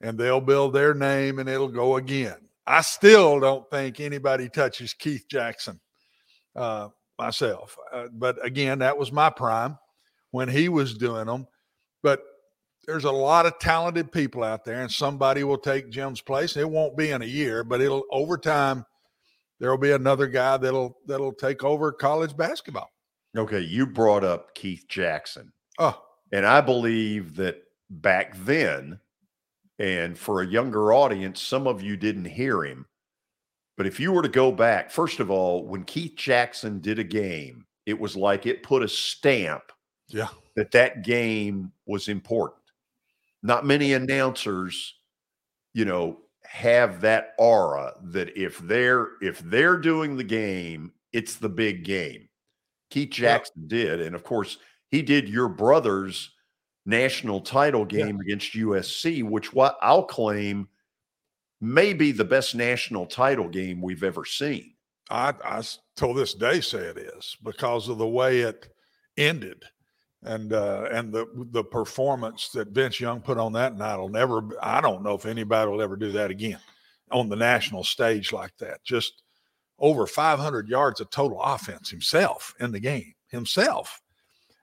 and 0.00 0.18
they'll 0.18 0.40
build 0.40 0.72
their 0.72 0.94
name, 0.94 1.38
and 1.38 1.48
it'll 1.48 1.68
go 1.68 1.96
again. 1.96 2.36
I 2.66 2.82
still 2.82 3.40
don't 3.40 3.68
think 3.70 4.00
anybody 4.00 4.48
touches 4.48 4.92
Keith 4.92 5.24
Jackson 5.28 5.80
uh, 6.54 6.88
myself. 7.18 7.76
Uh, 7.92 8.06
but 8.12 8.44
again, 8.44 8.80
that 8.80 8.98
was 8.98 9.10
my 9.10 9.30
prime 9.30 9.78
when 10.32 10.48
he 10.48 10.68
was 10.68 10.94
doing 10.94 11.26
them. 11.26 11.46
But 12.02 12.20
there's 12.86 13.04
a 13.04 13.12
lot 13.12 13.46
of 13.46 13.58
talented 13.58 14.12
people 14.12 14.44
out 14.44 14.64
there, 14.64 14.82
and 14.82 14.90
somebody 14.90 15.44
will 15.44 15.58
take 15.58 15.90
Jim's 15.90 16.20
place. 16.20 16.56
It 16.56 16.68
won't 16.68 16.96
be 16.96 17.10
in 17.10 17.22
a 17.22 17.26
year, 17.26 17.64
but 17.64 17.80
it'll 17.80 18.04
over 18.10 18.36
time. 18.36 18.84
There 19.60 19.70
will 19.70 19.78
be 19.78 19.90
another 19.90 20.28
guy 20.28 20.56
that'll 20.56 20.96
that'll 21.06 21.32
take 21.32 21.64
over 21.64 21.90
college 21.90 22.36
basketball. 22.36 22.88
Okay, 23.36 23.60
you 23.60 23.86
brought 23.86 24.24
up 24.24 24.54
Keith 24.54 24.84
Jackson. 24.88 25.52
Oh, 25.78 26.02
And 26.32 26.46
I 26.46 26.60
believe 26.60 27.36
that 27.36 27.62
back 27.90 28.36
then, 28.36 29.00
and 29.78 30.18
for 30.18 30.42
a 30.42 30.46
younger 30.46 30.92
audience, 30.92 31.40
some 31.40 31.66
of 31.66 31.82
you 31.82 31.96
didn't 31.96 32.24
hear 32.26 32.64
him. 32.64 32.86
But 33.76 33.86
if 33.86 34.00
you 34.00 34.12
were 34.12 34.22
to 34.22 34.28
go 34.28 34.50
back, 34.50 34.90
first 34.90 35.20
of 35.20 35.30
all, 35.30 35.64
when 35.64 35.84
Keith 35.84 36.16
Jackson 36.16 36.80
did 36.80 36.98
a 36.98 37.04
game, 37.04 37.64
it 37.86 37.98
was 37.98 38.16
like 38.16 38.44
it 38.44 38.62
put 38.62 38.82
a 38.82 38.88
stamp 38.88 39.62
yeah, 40.08 40.28
that 40.56 40.72
that 40.72 41.02
game 41.04 41.72
was 41.86 42.08
important. 42.08 42.62
Not 43.42 43.64
many 43.66 43.92
announcers, 43.92 44.94
you 45.74 45.84
know, 45.84 46.18
have 46.44 47.00
that 47.02 47.34
aura 47.38 47.94
that 48.04 48.36
if 48.36 48.58
they're 48.58 49.10
if 49.20 49.38
they're 49.40 49.76
doing 49.76 50.16
the 50.16 50.24
game, 50.24 50.92
it's 51.12 51.36
the 51.36 51.48
big 51.48 51.84
game. 51.84 52.28
Keith 52.90 53.10
Jackson 53.10 53.66
did, 53.68 54.00
and 54.00 54.14
of 54.14 54.24
course, 54.24 54.58
he 54.90 55.02
did 55.02 55.28
your 55.28 55.48
brother's 55.48 56.30
national 56.86 57.40
title 57.40 57.84
game 57.84 58.18
against 58.20 58.54
USC, 58.54 59.22
which 59.22 59.52
what 59.52 59.76
I'll 59.82 60.04
claim 60.04 60.68
may 61.60 61.92
be 61.92 62.12
the 62.12 62.24
best 62.24 62.54
national 62.54 63.06
title 63.06 63.48
game 63.48 63.82
we've 63.82 64.04
ever 64.04 64.24
seen. 64.24 64.74
I, 65.10 65.62
till 65.96 66.14
this 66.14 66.34
day 66.34 66.60
say 66.60 66.80
it 66.80 66.98
is 66.98 67.36
because 67.42 67.88
of 67.88 67.98
the 67.98 68.06
way 68.06 68.40
it 68.40 68.68
ended, 69.16 69.64
and 70.22 70.52
uh, 70.52 70.88
and 70.90 71.12
the 71.12 71.26
the 71.50 71.64
performance 71.64 72.50
that 72.50 72.68
Vince 72.68 73.00
Young 73.00 73.20
put 73.20 73.38
on 73.38 73.52
that 73.54 73.76
night 73.76 73.96
will 73.96 74.10
never. 74.10 74.42
I 74.62 74.80
don't 74.80 75.02
know 75.02 75.14
if 75.14 75.24
anybody 75.24 75.70
will 75.70 75.80
ever 75.80 75.96
do 75.96 76.12
that 76.12 76.30
again 76.30 76.58
on 77.10 77.30
the 77.30 77.36
national 77.36 77.84
stage 77.84 78.32
like 78.32 78.54
that. 78.58 78.84
Just 78.84 79.22
over 79.78 80.06
500 80.06 80.68
yards 80.68 81.00
of 81.00 81.08
total 81.08 81.40
offense 81.40 81.88
himself 81.88 82.54
in 82.60 82.70
the 82.72 82.80
game 82.80 83.14
himself, 83.28 84.02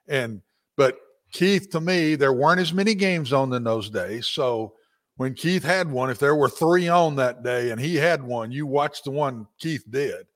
and 0.07 0.41
but 0.77 0.97
Keith 1.31 1.69
to 1.71 1.81
me 1.81 2.15
there 2.15 2.33
weren't 2.33 2.61
as 2.61 2.73
many 2.73 2.95
games 2.95 3.33
on 3.33 3.53
in 3.53 3.63
those 3.63 3.89
days, 3.89 4.27
so. 4.27 4.73
When 5.17 5.33
Keith 5.33 5.63
had 5.63 5.89
one, 5.89 6.09
if 6.09 6.19
there 6.19 6.35
were 6.35 6.49
three 6.49 6.89
on 6.89 7.15
that 7.15 7.41
day 7.41 7.71
and 7.71 7.79
he 7.79 7.95
had 7.95 8.21
one, 8.21 8.51
you 8.51 8.67
watched 8.67 9.05
the 9.05 9.11
one 9.11 9.47
Keith 9.57 9.85
did 9.89 10.27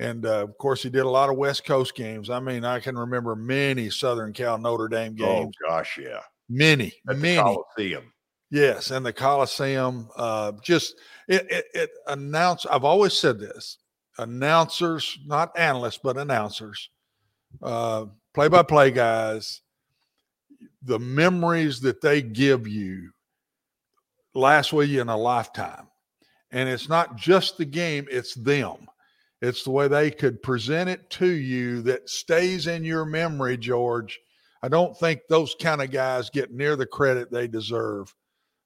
And 0.00 0.24
uh, 0.24 0.42
of 0.42 0.56
course, 0.56 0.82
he 0.82 0.88
did 0.88 1.02
a 1.04 1.08
lot 1.08 1.28
of 1.28 1.36
West 1.36 1.66
Coast 1.66 1.94
games. 1.94 2.30
I 2.30 2.40
mean, 2.40 2.64
I 2.64 2.80
can 2.80 2.96
remember 2.96 3.36
many 3.36 3.90
Southern 3.90 4.32
Cal 4.32 4.56
Notre 4.56 4.88
Dame 4.88 5.14
games. 5.14 5.54
Oh 5.62 5.68
gosh, 5.68 5.98
yeah, 6.02 6.20
many, 6.48 6.94
At 7.06 7.16
the 7.16 7.20
many. 7.20 7.42
Coliseum. 7.42 8.10
Yes, 8.50 8.90
and 8.90 9.04
the 9.04 9.12
Coliseum. 9.12 10.08
Uh, 10.16 10.52
just 10.62 10.94
it, 11.28 11.46
it, 11.50 11.64
it 11.74 11.90
announce. 12.06 12.64
I've 12.64 12.84
always 12.84 13.12
said 13.12 13.38
this: 13.38 13.76
announcers, 14.16 15.18
not 15.26 15.56
analysts, 15.56 16.00
but 16.02 16.16
announcers, 16.16 16.88
uh, 17.62 18.06
play-by-play 18.34 18.92
guys. 18.92 19.62
The 20.82 20.98
memories 20.98 21.80
that 21.80 22.00
they 22.00 22.22
give 22.22 22.66
you 22.66 23.10
last 24.34 24.72
with 24.72 24.88
you 24.88 25.00
in 25.00 25.08
a 25.08 25.16
lifetime, 25.16 25.88
and 26.50 26.68
it's 26.68 26.88
not 26.88 27.16
just 27.16 27.58
the 27.58 27.64
game; 27.64 28.06
it's 28.10 28.34
them. 28.34 28.86
It's 29.42 29.64
the 29.64 29.70
way 29.70 29.88
they 29.88 30.10
could 30.10 30.42
present 30.42 30.90
it 30.90 31.08
to 31.10 31.26
you 31.26 31.82
that 31.82 32.08
stays 32.08 32.66
in 32.66 32.84
your 32.84 33.04
memory, 33.04 33.56
George. 33.56 34.20
I 34.62 34.68
don't 34.68 34.96
think 34.98 35.22
those 35.28 35.54
kind 35.60 35.80
of 35.80 35.90
guys 35.90 36.28
get 36.28 36.52
near 36.52 36.76
the 36.76 36.86
credit 36.86 37.30
they 37.30 37.48
deserve 37.48 38.14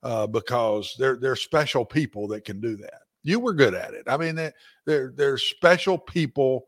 uh, 0.02 0.26
because 0.26 0.94
they're 0.98 1.16
they're 1.16 1.36
special 1.36 1.84
people 1.84 2.28
that 2.28 2.44
can 2.44 2.60
do 2.60 2.76
that. 2.76 3.02
You 3.22 3.40
were 3.40 3.54
good 3.54 3.74
at 3.74 3.94
it. 3.94 4.04
I 4.06 4.16
mean, 4.16 4.34
they, 4.34 4.52
they're 4.86 5.12
they're 5.16 5.38
special 5.38 5.96
people, 5.96 6.66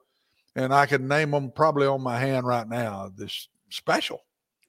and 0.57 0.75
I 0.75 0.87
can 0.87 1.07
name 1.07 1.31
them 1.31 1.53
probably 1.53 1.87
on 1.87 2.03
my 2.03 2.19
hand 2.19 2.47
right 2.47 2.69
now. 2.69 3.11
This 3.15 3.49
special. 3.71 4.25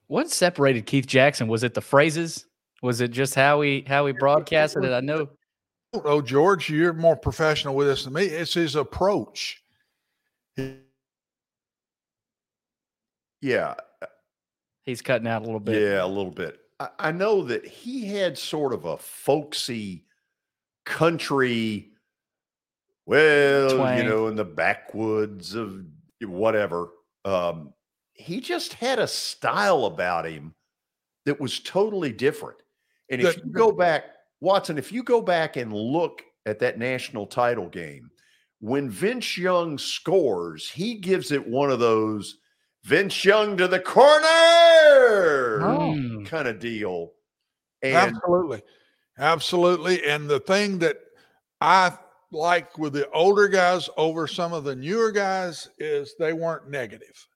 What 0.05 0.29
separated 0.29 0.85
Keith 0.85 1.07
Jackson? 1.07 1.47
Was 1.47 1.63
it 1.63 1.73
the 1.73 1.81
phrases? 1.81 2.45
Was 2.83 3.01
it 3.01 3.09
just 3.09 3.33
how 3.33 3.61
he 3.61 3.83
how 3.87 4.05
he 4.05 4.13
broadcasted 4.13 4.83
it? 4.83 4.91
I 4.91 4.99
know. 4.99 5.29
Oh, 5.93 6.21
George, 6.21 6.69
you're 6.69 6.93
more 6.93 7.15
professional 7.15 7.73
with 7.73 7.87
this 7.87 8.03
than 8.03 8.13
me. 8.13 8.25
It's 8.25 8.53
his 8.53 8.75
approach. 8.75 9.63
Yeah, 13.41 13.75
He's 14.87 15.01
cutting 15.01 15.27
out 15.27 15.41
a 15.41 15.45
little 15.45 15.59
bit. 15.59 15.81
Yeah, 15.81 16.05
a 16.05 16.07
little 16.07 16.31
bit. 16.31 16.61
I, 16.79 16.87
I 16.97 17.11
know 17.11 17.43
that 17.43 17.65
he 17.65 18.07
had 18.07 18.37
sort 18.37 18.71
of 18.71 18.85
a 18.85 18.97
folksy 18.97 20.05
country, 20.85 21.89
well, 23.07 23.75
Twang. 23.77 23.97
you 23.97 24.03
know, 24.03 24.27
in 24.27 24.35
the 24.35 24.45
backwoods 24.45 25.55
of 25.55 25.83
whatever. 26.21 26.89
Um, 27.25 27.73
he 28.13 28.39
just 28.41 28.73
had 28.73 28.99
a 28.99 29.07
style 29.07 29.85
about 29.85 30.25
him 30.27 30.53
that 31.25 31.39
was 31.39 31.59
totally 31.59 32.11
different. 32.11 32.57
And 33.09 33.21
if 33.21 33.37
you 33.37 33.51
go 33.51 33.71
back, 33.85 34.03
Watson, 34.41 34.77
if 34.77 34.91
you 34.91 35.01
go 35.03 35.21
back 35.21 35.55
and 35.57 35.73
look 35.73 36.21
at 36.45 36.59
that 36.59 36.77
national 36.79 37.25
title 37.25 37.67
game, 37.69 38.09
when 38.59 38.89
Vince 38.89 39.37
Young 39.37 39.77
scores, 39.77 40.69
he 40.69 40.95
gives 40.95 41.31
it 41.31 41.47
one 41.47 41.69
of 41.71 41.79
those 41.79 42.37
Vince 42.83 43.23
Young 43.25 43.55
to 43.57 43.67
the 43.67 43.79
corner 43.79 44.25
Oh. 45.63 46.23
kind 46.25 46.47
of 46.47 46.59
deal. 46.59 47.11
And 47.81 47.95
Absolutely. 48.15 48.61
Absolutely. 49.19 50.03
And 50.05 50.29
the 50.29 50.39
thing 50.39 50.79
that 50.79 50.97
I 51.61 51.97
like 52.31 52.77
with 52.77 52.93
the 52.93 53.09
older 53.11 53.47
guys 53.47 53.89
over 53.97 54.27
some 54.27 54.53
of 54.53 54.63
the 54.63 54.75
newer 54.75 55.11
guys 55.11 55.69
is 55.77 56.15
they 56.19 56.33
weren't 56.33 56.69
negative. 56.69 57.27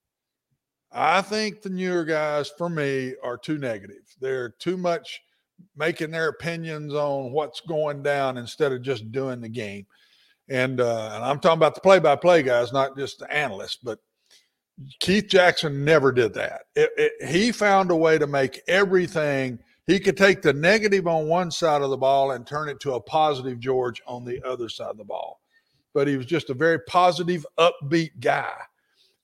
I 0.91 1.21
think 1.21 1.61
the 1.61 1.69
newer 1.69 2.03
guys, 2.03 2.51
for 2.57 2.69
me, 2.69 3.15
are 3.23 3.37
too 3.37 3.57
negative. 3.57 4.03
They're 4.19 4.49
too 4.49 4.75
much 4.75 5.21
making 5.77 6.11
their 6.11 6.27
opinions 6.27 6.93
on 6.93 7.31
what's 7.31 7.61
going 7.61 8.03
down 8.03 8.37
instead 8.37 8.73
of 8.73 8.81
just 8.81 9.11
doing 9.11 9.39
the 9.39 9.47
game. 9.47 9.85
And, 10.49 10.81
uh, 10.81 11.11
and 11.13 11.23
I'm 11.23 11.39
talking 11.39 11.59
about 11.59 11.75
the 11.75 11.81
play-by-play 11.81 12.43
guys, 12.43 12.73
not 12.73 12.97
just 12.97 13.19
the 13.19 13.33
analysts. 13.33 13.77
But 13.81 13.99
Keith 14.99 15.27
Jackson 15.29 15.85
never 15.85 16.11
did 16.11 16.33
that. 16.33 16.63
It, 16.75 16.89
it, 16.97 17.29
he 17.29 17.53
found 17.53 17.89
a 17.91 17.95
way 17.95 18.17
to 18.17 18.27
make 18.27 18.61
everything. 18.67 19.59
He 19.87 19.99
could 19.99 20.17
take 20.17 20.41
the 20.41 20.53
negative 20.53 21.07
on 21.07 21.27
one 21.27 21.51
side 21.51 21.81
of 21.81 21.89
the 21.89 21.97
ball 21.97 22.31
and 22.31 22.45
turn 22.45 22.69
it 22.69 22.79
to 22.81 22.93
a 22.93 23.01
positive 23.01 23.59
George 23.59 24.01
on 24.05 24.23
the 24.23 24.41
other 24.45 24.69
side 24.69 24.91
of 24.91 24.97
the 24.97 25.03
ball. 25.03 25.41
But 25.93 26.07
he 26.07 26.17
was 26.17 26.25
just 26.25 26.49
a 26.49 26.53
very 26.53 26.79
positive, 26.87 27.45
upbeat 27.57 28.19
guy, 28.19 28.53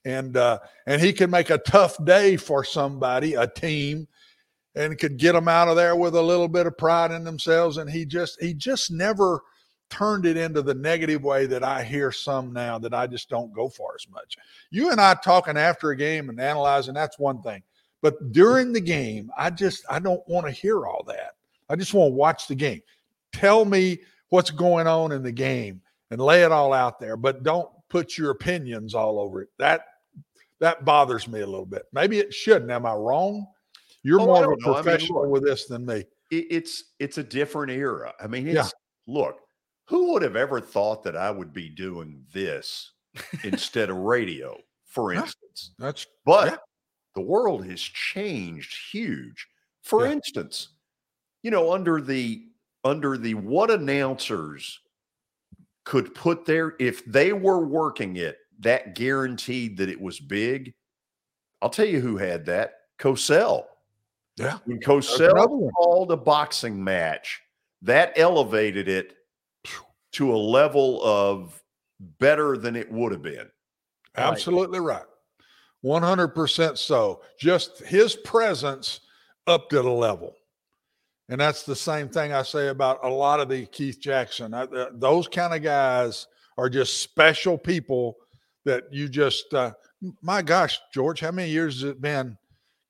and 0.03 0.35
uh, 0.35 0.59
and 0.85 1.01
he 1.01 1.13
could 1.13 1.31
make 1.31 1.49
a 1.49 1.59
tough 1.59 2.03
day 2.03 2.35
for 2.35 2.63
somebody, 2.63 3.35
a 3.35 3.47
team, 3.47 4.07
and 4.75 4.97
could 4.97 5.17
get 5.17 5.33
them 5.33 5.47
out 5.47 5.69
of 5.69 5.75
there 5.77 5.95
with 5.95 6.15
a 6.15 6.21
little 6.21 6.47
bit 6.47 6.67
of 6.67 6.77
pride 6.77 7.11
in 7.11 7.23
themselves. 7.23 7.77
And 7.77 7.89
he 7.89 8.05
just 8.05 8.41
he 8.41 8.53
just 8.53 8.91
never 8.91 9.41
turned 9.89 10.25
it 10.25 10.37
into 10.37 10.61
the 10.61 10.73
negative 10.73 11.23
way 11.23 11.45
that 11.45 11.63
I 11.63 11.83
hear 11.83 12.11
some 12.11 12.51
now 12.51 12.77
that 12.79 12.93
I 12.93 13.07
just 13.07 13.29
don't 13.29 13.53
go 13.53 13.69
for 13.69 13.95
as 13.95 14.05
much. 14.09 14.37
You 14.69 14.91
and 14.91 14.99
I 14.99 15.15
talking 15.15 15.57
after 15.57 15.91
a 15.91 15.95
game 15.95 16.29
and 16.29 16.39
analyzing, 16.39 16.93
that's 16.93 17.17
one 17.17 17.41
thing. 17.41 17.63
But 18.01 18.31
during 18.31 18.73
the 18.73 18.81
game, 18.81 19.31
I 19.37 19.49
just 19.49 19.83
I 19.89 19.99
don't 19.99 20.21
want 20.27 20.45
to 20.45 20.51
hear 20.51 20.85
all 20.85 21.03
that. 21.07 21.31
I 21.69 21.75
just 21.75 21.93
want 21.93 22.11
to 22.11 22.15
watch 22.15 22.47
the 22.47 22.55
game. 22.55 22.81
Tell 23.33 23.65
me 23.65 23.99
what's 24.29 24.51
going 24.51 24.87
on 24.87 25.11
in 25.11 25.23
the 25.23 25.31
game 25.31 25.81
and 26.11 26.21
lay 26.21 26.43
it 26.43 26.51
all 26.51 26.73
out 26.73 26.99
there, 26.99 27.17
but 27.17 27.43
don't 27.43 27.69
put 27.89 28.17
your 28.17 28.31
opinions 28.31 28.93
all 28.95 29.19
over 29.19 29.41
it. 29.41 29.49
That 29.59 29.81
that 30.59 30.85
bothers 30.85 31.27
me 31.27 31.41
a 31.41 31.45
little 31.47 31.65
bit. 31.65 31.83
Maybe 31.93 32.19
it 32.19 32.33
shouldn't. 32.33 32.71
Am 32.71 32.85
I 32.85 32.93
wrong? 32.93 33.45
You're 34.03 34.21
Oh, 34.21 34.25
more 34.25 34.53
of 34.53 34.59
a 34.59 34.65
know. 34.65 34.73
I 34.73 34.75
mean, 34.75 34.83
professional 34.83 35.21
look. 35.23 35.31
with 35.31 35.43
this 35.43 35.65
than 35.65 35.85
me. 35.85 36.05
it's 36.31 36.93
it's 36.99 37.17
a 37.17 37.23
different 37.23 37.71
era. 37.71 38.13
I 38.21 38.27
mean, 38.27 38.47
Yeah. 38.47 38.67
look, 39.07 39.39
who 39.87 40.11
would 40.13 40.21
have 40.21 40.35
ever 40.35 40.59
thought 40.61 41.03
that 41.03 41.15
I 41.17 41.31
would 41.31 41.53
be 41.53 41.69
doing 41.69 42.23
this 42.33 42.91
instead 43.43 43.89
of 43.89 43.97
radio, 43.97 44.57
for 44.85 45.13
instance? 45.13 45.71
That's 45.79 46.05
But 46.25 46.63
the 47.17 47.21
world 47.21 47.65
has 47.65 47.81
changed 47.81 48.77
huge. 48.91 49.47
For 49.81 50.05
Yeah. 50.05 50.11
instance, 50.11 50.69
you 51.41 51.49
know, 51.49 51.73
under 51.73 51.99
the 51.99 52.43
under 52.83 53.17
the 53.17 53.33
what 53.33 53.71
announcers 53.71 54.79
could 55.83 56.13
put 56.13 56.45
there 56.45 56.75
if 56.79 57.03
they 57.05 57.33
were 57.33 57.65
working 57.65 58.17
it 58.17 58.37
that 58.59 58.93
guaranteed 58.93 59.77
that 59.77 59.89
it 59.89 59.99
was 59.99 60.19
big. 60.19 60.75
I'll 61.59 61.71
tell 61.71 61.87
you 61.87 62.01
who 62.01 62.17
had 62.17 62.45
that. 62.45 62.81
Cosell. 62.99 63.65
Yeah. 64.35 64.59
When 64.65 64.79
Cosell 64.79 65.71
called 65.73 66.11
a 66.11 66.17
boxing 66.17 66.83
match, 66.83 67.41
that 67.81 68.13
elevated 68.15 68.87
it 68.87 69.15
to 70.11 70.35
a 70.35 70.37
level 70.37 71.03
of 71.03 71.63
better 72.19 72.57
than 72.57 72.75
it 72.75 72.91
would 72.91 73.11
have 73.11 73.23
been. 73.23 73.49
Absolutely 74.15 74.79
right. 74.79 75.06
100% 75.87 76.77
so. 76.77 77.21
Just 77.39 77.79
his 77.85 78.15
presence 78.15 79.01
upped 79.47 79.73
it 79.73 79.85
a 79.85 79.91
level. 79.91 80.33
And 81.29 81.39
that's 81.41 81.63
the 81.63 81.75
same 81.75 82.07
thing 82.09 82.31
I 82.33 82.43
say 82.43 82.69
about 82.69 83.03
a 83.03 83.09
lot 83.09 83.39
of 83.39 83.49
the 83.49 83.65
Keith 83.65 83.99
Jackson. 83.99 84.53
I, 84.53 84.65
th- 84.65 84.89
those 84.93 85.27
kind 85.27 85.53
of 85.53 85.61
guys 85.61 86.27
are 86.57 86.69
just 86.69 87.01
special 87.01 87.57
people 87.57 88.15
that 88.65 88.83
you 88.91 89.09
just, 89.09 89.53
uh, 89.53 89.73
my 90.21 90.41
gosh, 90.41 90.79
George, 90.93 91.19
how 91.19 91.31
many 91.31 91.49
years 91.49 91.81
has 91.81 91.91
it 91.91 92.01
been? 92.01 92.37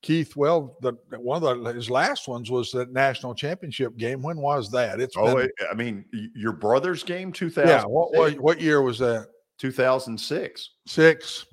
Keith, 0.02 0.36
well, 0.36 0.76
the 0.80 0.92
one 1.18 1.42
of 1.42 1.64
the, 1.64 1.72
his 1.72 1.90
last 1.90 2.28
ones 2.28 2.52
was 2.52 2.70
that 2.70 2.92
national 2.92 3.34
championship 3.34 3.96
game. 3.96 4.22
When 4.22 4.36
was 4.38 4.70
that? 4.70 5.00
It's 5.00 5.16
Oh, 5.18 5.34
been, 5.34 5.50
I 5.68 5.74
mean, 5.74 6.04
your 6.36 6.52
brother's 6.52 7.02
game, 7.02 7.32
2000. 7.32 7.68
yeah. 7.68 7.82
What, 7.84 8.14
what 8.14 8.38
what 8.38 8.60
year 8.60 8.80
was 8.80 9.00
that? 9.00 9.26
2006, 9.58 10.70
Six. 10.86 11.46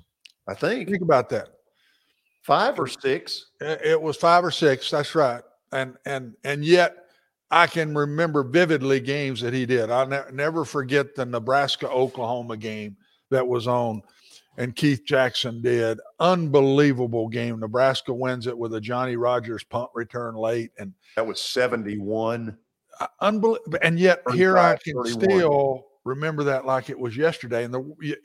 I 0.48 0.54
think. 0.54 0.88
Think 0.88 1.02
about 1.02 1.28
that. 1.30 1.48
Five 2.42 2.78
or 2.78 2.86
six. 2.86 3.46
It 3.60 4.00
was 4.00 4.16
five 4.16 4.44
or 4.44 4.50
six. 4.50 4.90
That's 4.90 5.14
right. 5.14 5.42
And 5.72 5.96
and 6.06 6.34
and 6.44 6.64
yet 6.64 7.06
I 7.50 7.66
can 7.66 7.94
remember 7.94 8.44
vividly 8.44 9.00
games 9.00 9.40
that 9.40 9.52
he 9.52 9.66
did. 9.66 9.90
I'll 9.90 10.06
ne- 10.06 10.22
never 10.32 10.64
forget 10.64 11.14
the 11.14 11.26
Nebraska 11.26 11.88
Oklahoma 11.90 12.56
game 12.56 12.96
that 13.30 13.46
was 13.46 13.66
on, 13.66 14.02
and 14.56 14.74
Keith 14.76 15.02
Jackson 15.04 15.60
did 15.60 15.98
unbelievable 16.20 17.28
game. 17.28 17.58
Nebraska 17.58 18.12
wins 18.12 18.46
it 18.46 18.56
with 18.56 18.74
a 18.74 18.80
Johnny 18.80 19.16
Rodgers 19.16 19.64
punt 19.64 19.90
return 19.94 20.36
late, 20.36 20.70
and 20.78 20.92
That 21.16 21.26
was 21.26 21.40
71. 21.40 22.56
Uh, 23.00 23.06
unbelievable. 23.20 23.78
And 23.82 23.98
yet 23.98 24.22
here 24.32 24.56
I 24.56 24.76
can 24.76 24.94
31. 25.02 25.24
still 25.24 25.86
remember 26.04 26.44
that 26.44 26.64
like 26.64 26.90
it 26.90 26.98
was 26.98 27.16
yesterday. 27.16 27.64
And 27.64 27.74
the 27.74 28.16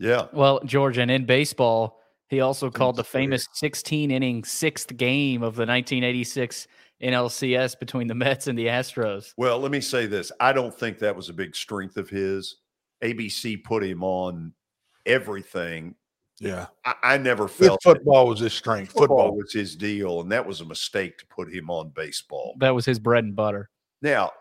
Yeah. 0.00 0.26
Well, 0.32 0.60
George, 0.64 0.98
and 0.98 1.10
in 1.10 1.26
baseball, 1.26 2.00
he 2.28 2.40
also 2.40 2.70
called 2.70 2.96
the 2.96 3.04
famous 3.04 3.46
16 3.52 4.10
inning 4.10 4.42
sixth 4.44 4.96
game 4.96 5.42
of 5.42 5.54
the 5.54 5.66
1986 5.66 6.66
NLCS 7.02 7.78
between 7.78 8.06
the 8.08 8.14
Mets 8.14 8.46
and 8.46 8.58
the 8.58 8.66
Astros. 8.66 9.32
Well, 9.36 9.58
let 9.58 9.70
me 9.70 9.80
say 9.80 10.06
this. 10.06 10.32
I 10.40 10.52
don't 10.52 10.76
think 10.76 10.98
that 10.98 11.14
was 11.14 11.28
a 11.28 11.32
big 11.34 11.54
strength 11.54 11.96
of 11.96 12.08
his. 12.08 12.56
ABC 13.02 13.62
put 13.62 13.82
him 13.84 14.02
on 14.02 14.52
everything. 15.06 15.94
yeah, 16.38 16.66
I, 16.84 16.94
I 17.02 17.16
never 17.18 17.46
his 17.46 17.56
felt 17.56 17.80
that 17.84 17.96
football 17.96 18.26
was 18.28 18.40
his 18.40 18.52
strength. 18.52 18.92
football 18.92 19.28
Football. 19.28 19.36
was 19.36 19.52
his 19.52 19.76
deal, 19.76 20.20
and 20.20 20.30
that 20.32 20.46
was 20.46 20.60
a 20.60 20.64
mistake 20.64 21.18
to 21.18 21.26
put 21.26 21.52
him 21.52 21.70
on 21.70 21.90
baseball. 21.94 22.54
That 22.58 22.74
was 22.74 22.84
his 22.84 22.98
bread 22.98 23.24
and 23.24 23.34
butter. 23.36 23.70
Now, 24.02 24.32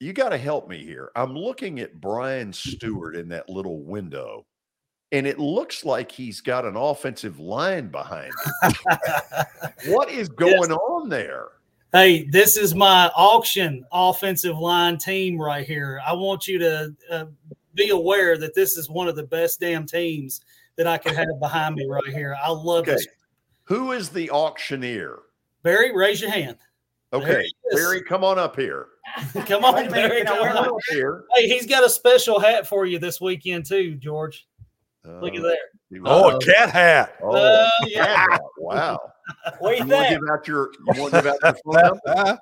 you 0.00 0.12
got 0.12 0.30
to 0.30 0.38
help 0.38 0.68
me 0.68 0.78
here. 0.84 1.10
I'm 1.16 1.34
looking 1.34 1.80
at 1.80 2.00
Brian 2.00 2.52
Stewart 2.52 3.16
in 3.16 3.28
that 3.28 3.48
little 3.48 3.82
window, 3.82 4.46
and 5.12 5.26
it 5.26 5.38
looks 5.38 5.84
like 5.84 6.12
he's 6.12 6.40
got 6.40 6.64
an 6.64 6.76
offensive 6.76 7.38
line 7.40 7.88
behind 7.88 8.32
him. 8.62 8.74
what 9.92 10.10
is 10.10 10.28
going 10.28 10.72
on 10.72 11.08
there? 11.08 11.48
Hey, 11.92 12.24
this 12.30 12.56
is 12.58 12.74
my 12.74 13.10
auction 13.16 13.84
offensive 13.90 14.58
line 14.58 14.98
team 14.98 15.40
right 15.40 15.66
here. 15.66 16.00
I 16.06 16.12
want 16.12 16.46
you 16.46 16.58
to 16.58 16.94
uh, 17.10 17.24
be 17.74 17.88
aware 17.90 18.36
that 18.36 18.54
this 18.54 18.76
is 18.76 18.90
one 18.90 19.08
of 19.08 19.16
the 19.16 19.22
best 19.22 19.60
damn 19.60 19.86
teams 19.86 20.42
that 20.76 20.86
I 20.86 20.98
could 20.98 21.14
have 21.16 21.40
behind 21.40 21.76
me 21.76 21.86
right 21.86 22.06
here. 22.06 22.36
I 22.42 22.50
love 22.50 22.80
Okay. 22.82 22.92
this. 22.92 23.06
Who 23.64 23.92
is 23.92 24.10
the 24.10 24.30
auctioneer? 24.30 25.20
Barry, 25.62 25.94
raise 25.96 26.20
your 26.20 26.30
hand. 26.30 26.58
Okay. 27.12 27.42
Barry, 27.72 28.02
come 28.02 28.22
on 28.22 28.38
up 28.38 28.54
here. 28.56 28.88
Come 29.46 29.64
on, 29.64 29.74
Wait 29.74 29.86
a 29.86 29.90
minute, 29.90 30.10
Barry. 30.10 30.24
come 30.26 30.38
on. 30.40 30.54
my- 30.66 30.78
here? 30.90 31.24
Hey, 31.34 31.48
he's 31.48 31.64
got 31.66 31.82
a 31.82 31.88
special 31.88 32.38
hat 32.38 32.66
for 32.66 32.84
you 32.84 32.98
this 32.98 33.22
weekend 33.22 33.64
too, 33.64 33.94
George. 33.94 34.46
Look 35.04 35.34
at 35.34 35.40
Uh, 35.40 35.42
there. 35.42 36.00
Oh, 36.04 36.36
a 36.36 36.38
cat 36.40 36.70
hat. 36.70 37.14
Oh, 37.22 37.30
Uh, 37.34 37.68
cat 37.82 37.88
yeah. 37.90 38.04
hat. 38.30 38.40
Wow. 38.58 38.98
What 39.58 39.70
do 39.72 39.76
you 39.76 39.84
You 39.84 39.90
think? 39.90 40.08
give 40.08 40.20
out 40.30 40.48
your 40.48 40.70
you 40.94 41.02
want 41.02 41.12
to 41.14 41.22
give 41.22 41.26
out 41.26 41.38
your 41.42 41.74
phone 41.74 41.98
number? 42.06 42.38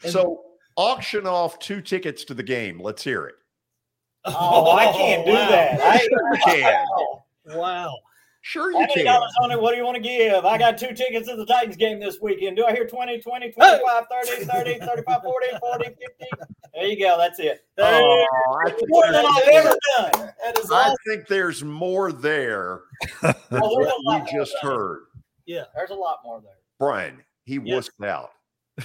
So 0.00 0.42
auction 0.76 1.26
off 1.26 1.58
two 1.58 1.82
tickets 1.82 2.24
to 2.24 2.34
the 2.34 2.42
game. 2.42 2.80
Let's 2.80 3.02
hear 3.04 3.26
it. 3.26 3.34
Oh, 4.24 4.72
I 4.76 4.92
can't 4.92 5.26
do 5.26 5.32
wow. 5.32 5.48
that. 5.50 5.80
I, 5.80 5.98
Sure 5.98 6.34
you 6.34 6.40
can. 6.44 7.58
Wow. 7.58 7.94
Sure 8.48 8.70
you 8.70 8.86
can. 8.94 9.04
dollars 9.06 9.32
on 9.42 9.50
it? 9.50 9.60
What 9.60 9.72
do 9.72 9.76
you 9.78 9.84
want 9.84 9.96
to 9.96 10.00
give? 10.02 10.44
I 10.44 10.56
got 10.56 10.78
two 10.78 10.92
tickets 10.94 11.28
to 11.28 11.34
the 11.34 11.44
Titans 11.44 11.76
game 11.76 11.98
this 11.98 12.18
weekend. 12.22 12.56
Do 12.56 12.64
I 12.64 12.72
hear 12.72 12.86
20, 12.86 13.18
20, 13.20 13.50
25, 13.50 13.80
30, 14.08 14.44
30, 14.44 14.78
35, 14.78 15.22
40, 15.22 15.46
40, 15.58 15.84
50? 15.84 15.98
There 16.72 16.86
you 16.86 16.96
go. 17.04 17.16
That's 17.18 17.40
it. 17.40 17.64
Oh, 17.78 18.26
I 18.64 18.70
think 18.70 18.82
More 18.88 19.04
than 19.10 19.26
I've 19.26 19.44
there's- 19.46 19.66
ever 19.66 19.76
done. 20.12 20.32
That 20.44 20.58
is 20.60 20.70
I 20.70 20.74
awesome. 20.76 20.96
think 21.08 21.26
there's 21.26 21.64
more 21.64 22.12
there 22.12 22.82
than 23.22 23.34
Oh, 23.50 23.94
what 24.04 24.22
we 24.24 24.38
just 24.38 24.54
there. 24.62 24.70
heard. 24.70 25.06
Yeah. 25.46 25.64
There's 25.74 25.90
a 25.90 25.94
lot 25.94 26.18
more 26.24 26.40
there. 26.40 26.52
Brian, 26.78 27.24
he 27.46 27.54
Yes. 27.64 27.88
wussed 28.00 28.06
out. 28.06 28.30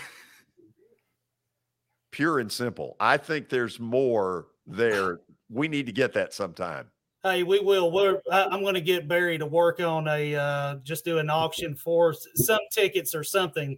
Pure 2.11 2.39
and 2.39 2.51
simple. 2.51 2.95
I 2.99 3.17
think 3.17 3.49
there's 3.49 3.79
more 3.79 4.47
there. 4.65 5.19
We 5.49 5.67
need 5.67 5.85
to 5.85 5.91
get 5.91 6.13
that 6.13 6.33
sometime. 6.33 6.89
Hey, 7.23 7.43
we 7.43 7.59
will. 7.59 7.91
We're, 7.91 8.21
I, 8.31 8.45
I'm 8.45 8.61
going 8.61 8.73
to 8.73 8.81
get 8.81 9.07
Barry 9.07 9.37
to 9.37 9.45
work 9.45 9.79
on 9.79 10.07
a 10.07 10.35
uh, 10.35 10.75
just 10.77 11.05
do 11.05 11.19
an 11.19 11.29
auction 11.29 11.75
for 11.75 12.15
some 12.35 12.59
tickets 12.71 13.13
or 13.13 13.23
something 13.23 13.77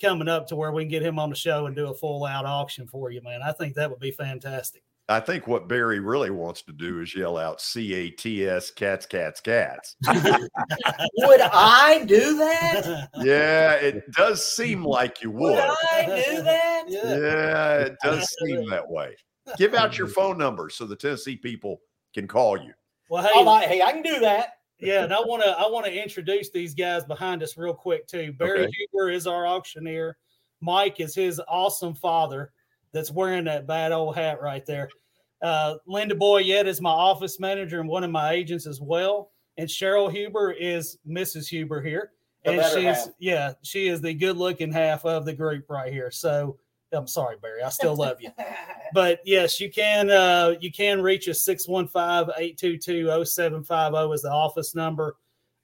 coming 0.00 0.28
up 0.28 0.46
to 0.48 0.56
where 0.56 0.72
we 0.72 0.82
can 0.82 0.90
get 0.90 1.02
him 1.02 1.18
on 1.18 1.30
the 1.30 1.36
show 1.36 1.66
and 1.66 1.74
do 1.74 1.88
a 1.88 1.94
full 1.94 2.24
out 2.24 2.44
auction 2.44 2.86
for 2.86 3.10
you, 3.10 3.20
man. 3.22 3.40
I 3.42 3.52
think 3.52 3.74
that 3.74 3.90
would 3.90 4.00
be 4.00 4.12
fantastic. 4.12 4.82
I 5.08 5.20
think 5.20 5.46
what 5.46 5.68
Barry 5.68 6.00
really 6.00 6.30
wants 6.30 6.62
to 6.62 6.72
do 6.72 7.00
is 7.00 7.14
yell 7.14 7.36
out 7.36 7.60
C 7.60 7.92
A 7.92 8.10
T 8.10 8.46
S 8.46 8.70
cats, 8.70 9.04
cats, 9.04 9.38
cats. 9.38 9.96
Would 10.06 11.40
I 11.42 12.04
do 12.06 12.38
that? 12.38 13.10
yeah, 13.16 13.72
it 13.74 14.10
does 14.12 14.42
seem 14.56 14.82
like 14.82 15.22
you 15.22 15.30
would. 15.30 15.56
Would 15.56 15.76
I 15.92 16.22
do 16.26 16.42
that? 16.42 16.84
Yeah, 16.88 17.76
it 17.80 17.96
does 18.02 18.34
seem 18.40 18.70
that 18.70 18.88
way. 18.88 19.14
Give 19.58 19.74
out 19.74 19.98
your 19.98 20.08
phone 20.08 20.38
number 20.38 20.70
so 20.70 20.86
the 20.86 20.96
Tennessee 20.96 21.36
people 21.36 21.82
can 22.14 22.26
call 22.26 22.56
you. 22.56 22.72
Well, 23.08 23.22
hey, 23.22 23.30
I 23.34 23.42
like, 23.42 23.68
hey, 23.68 23.82
I 23.82 23.92
can 23.92 24.02
do 24.02 24.20
that. 24.20 24.58
yeah, 24.80 25.04
and 25.04 25.12
I 25.12 25.20
want 25.20 25.42
to 25.42 25.50
I 25.50 25.68
want 25.68 25.86
to 25.86 25.92
introduce 26.02 26.50
these 26.50 26.74
guys 26.74 27.04
behind 27.04 27.42
us 27.42 27.56
real 27.56 27.74
quick 27.74 28.06
too. 28.06 28.32
Barry 28.38 28.60
Okay. 28.64 28.72
Huber 28.92 29.10
is 29.10 29.26
our 29.26 29.46
auctioneer. 29.46 30.16
Mike 30.60 31.00
is 31.00 31.14
his 31.14 31.40
awesome 31.48 31.94
father 31.94 32.50
that's 32.92 33.10
wearing 33.10 33.44
that 33.44 33.66
bad 33.66 33.92
old 33.92 34.14
hat 34.16 34.40
right 34.40 34.64
there. 34.66 34.88
Uh, 35.42 35.74
Linda 35.86 36.14
Boyette 36.14 36.66
is 36.66 36.80
my 36.80 36.90
office 36.90 37.38
manager 37.38 37.80
and 37.80 37.88
one 37.88 38.04
of 38.04 38.10
my 38.10 38.32
agents 38.32 38.66
as 38.66 38.80
well. 38.80 39.30
And 39.58 39.68
Cheryl 39.68 40.10
Huber 40.10 40.52
is 40.52 40.96
Mrs. 41.06 41.46
Huber 41.48 41.82
here. 41.82 42.12
The 42.44 42.52
and 42.52 42.62
she's 42.72 42.84
half. 42.84 43.08
yeah, 43.18 43.52
she 43.62 43.88
is 43.88 44.00
the 44.00 44.14
good 44.14 44.36
looking 44.36 44.72
half 44.72 45.04
of 45.04 45.24
the 45.24 45.32
group 45.34 45.68
right 45.68 45.92
here. 45.92 46.10
So 46.10 46.58
I'm 46.92 47.08
sorry, 47.08 47.36
Barry. 47.40 47.62
I 47.62 47.70
still 47.70 47.96
love 47.96 48.18
you. 48.20 48.30
but 48.94 49.20
yes, 49.24 49.58
you 49.60 49.70
can 49.70 50.10
uh, 50.10 50.54
you 50.60 50.70
can 50.70 51.00
reach 51.02 51.28
us 51.28 51.44
615-822-0750 51.46 54.14
is 54.14 54.22
the 54.22 54.30
office 54.30 54.74
number. 54.74 55.16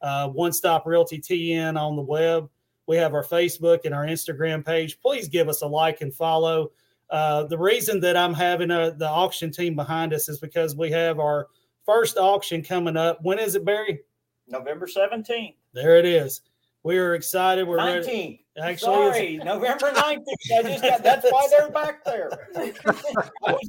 Uh, 0.03 0.29
One 0.29 0.53
Stop 0.53 0.87
Realty 0.87 1.21
TN 1.21 1.79
on 1.79 1.97
the 1.97 2.03
web. 2.03 2.49
We 2.87 2.97
have 2.97 3.15
our 3.15 3.25
Facebook 3.25 3.85
and 3.85 3.95
our 3.95 4.07
Instagram 4.07 4.65
page. 4.65 5.01
Please 5.01 5.29
give 5.29 5.49
us 5.49 5.63
a 5.63 5.67
like 5.67 6.01
and 6.01 6.13
follow. 6.13 6.73
Uh, 7.11 7.45
the 7.45 7.59
reason 7.59 8.01
that 8.01 8.17
I'm 8.17 8.35
having 8.35 8.71
uh 8.71 8.91
the 8.91 9.09
auction 9.09 9.51
team 9.51 9.75
behind 9.75 10.15
us 10.15 10.29
is 10.29 10.39
because 10.39 10.77
we 10.77 10.91
have 10.91 11.19
our 11.19 11.49
first 11.85 12.17
auction 12.17 12.63
coming 12.63 12.97
up. 12.97 13.19
When 13.23 13.39
is 13.39 13.55
it, 13.55 13.65
Barry? 13.65 14.01
November 14.47 14.87
17th. 14.87 15.57
There 15.73 15.97
it 15.97 16.05
is. 16.05 16.43
We 16.83 16.99
are 16.99 17.15
excited. 17.15 17.67
We're 17.67 17.77
ready. 17.77 18.40
19th. 18.59 18.63
Actually, 18.63 18.77
Sorry, 18.79 19.37
November 19.39 19.91
19th. 19.93 20.25
I 20.57 20.63
just 20.63 20.83
got, 20.83 21.03
that's 21.03 21.27
why 21.31 21.47
they're 21.51 21.71
back 21.71 22.05
there. 22.05 22.31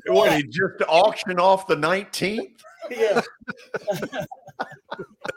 What, 0.08 0.34
he 0.34 0.44
just 0.44 0.82
auction 0.88 1.40
off 1.40 1.68
the 1.68 1.76
19th? 1.76 2.52
yeah. 2.90 3.22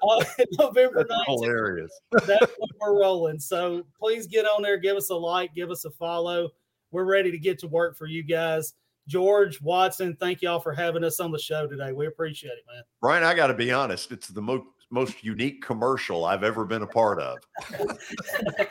Uh, 0.03 0.25
November 0.59 1.05
That's 1.09 1.21
19th. 1.21 1.25
hilarious. 1.27 2.01
That's 2.27 2.53
when 2.59 2.69
we're 2.81 3.01
rolling. 3.01 3.39
So 3.41 3.87
please 3.99 4.27
get 4.27 4.45
on 4.45 4.63
there, 4.63 4.77
give 4.77 4.97
us 4.97 5.09
a 5.11 5.15
like, 5.15 5.55
give 5.55 5.71
us 5.71 5.85
a 5.87 5.91
follow. 5.91 6.51
We're 6.91 7.05
ready 7.05 7.31
to 7.31 7.39
get 7.39 7.59
to 7.61 7.69
work 7.69 7.97
for 7.97 8.07
you 8.07 8.23
guys. 8.23 8.75
George 9.09 9.61
Watson, 9.63 10.17
thank 10.21 10.43
y'all 10.43 10.61
for 10.61 10.73
having 10.75 11.05
us 11.05 11.21
on 11.21 11.31
the 11.31 11.39
show 11.39 11.67
today. 11.67 11.93
We 11.93 12.07
appreciate 12.07 12.51
it, 12.53 12.65
man. 12.73 12.83
Brian, 13.01 13.25
I 13.25 13.35
got 13.35 13.47
to 13.47 13.55
be 13.55 13.73
honest, 13.73 14.13
it's 14.13 14.29
the 14.29 14.43
mo- 14.43 14.67
most 14.95 15.23
unique 15.25 15.63
commercial 15.63 16.25
I've 16.25 16.45
ever 16.45 16.65
been 16.65 16.83
a 16.83 16.87
part 16.87 17.21
of. 17.21 17.39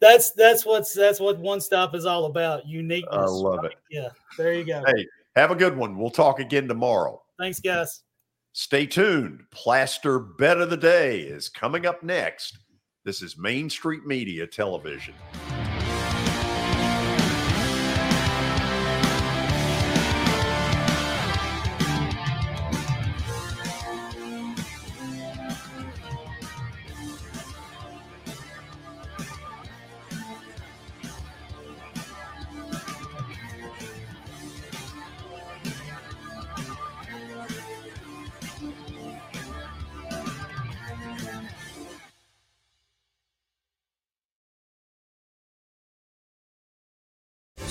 That's 0.00 0.32
that's 0.32 0.66
what's 0.66 0.92
that's 0.92 1.20
what 1.20 1.38
one 1.38 1.60
stop 1.60 1.94
is 1.94 2.04
all 2.04 2.26
about. 2.26 2.66
Uniqueness. 2.66 3.14
I 3.16 3.24
love 3.24 3.64
it. 3.64 3.76
Yeah. 3.90 4.10
There 4.36 4.52
you 4.52 4.64
go. 4.64 4.82
Hey, 4.86 5.06
have 5.36 5.50
a 5.50 5.54
good 5.54 5.74
one. 5.74 5.96
We'll 5.96 6.10
talk 6.10 6.38
again 6.38 6.68
tomorrow. 6.68 7.22
Thanks, 7.38 7.60
guys. 7.60 8.02
Stay 8.52 8.86
tuned. 8.86 9.44
Plaster 9.50 10.18
Bet 10.18 10.58
of 10.58 10.68
the 10.68 10.76
Day 10.76 11.20
is 11.20 11.48
coming 11.48 11.86
up 11.86 12.02
next. 12.02 12.58
This 13.04 13.22
is 13.22 13.38
Main 13.38 13.70
Street 13.70 14.04
Media 14.06 14.46
Television. 14.46 15.14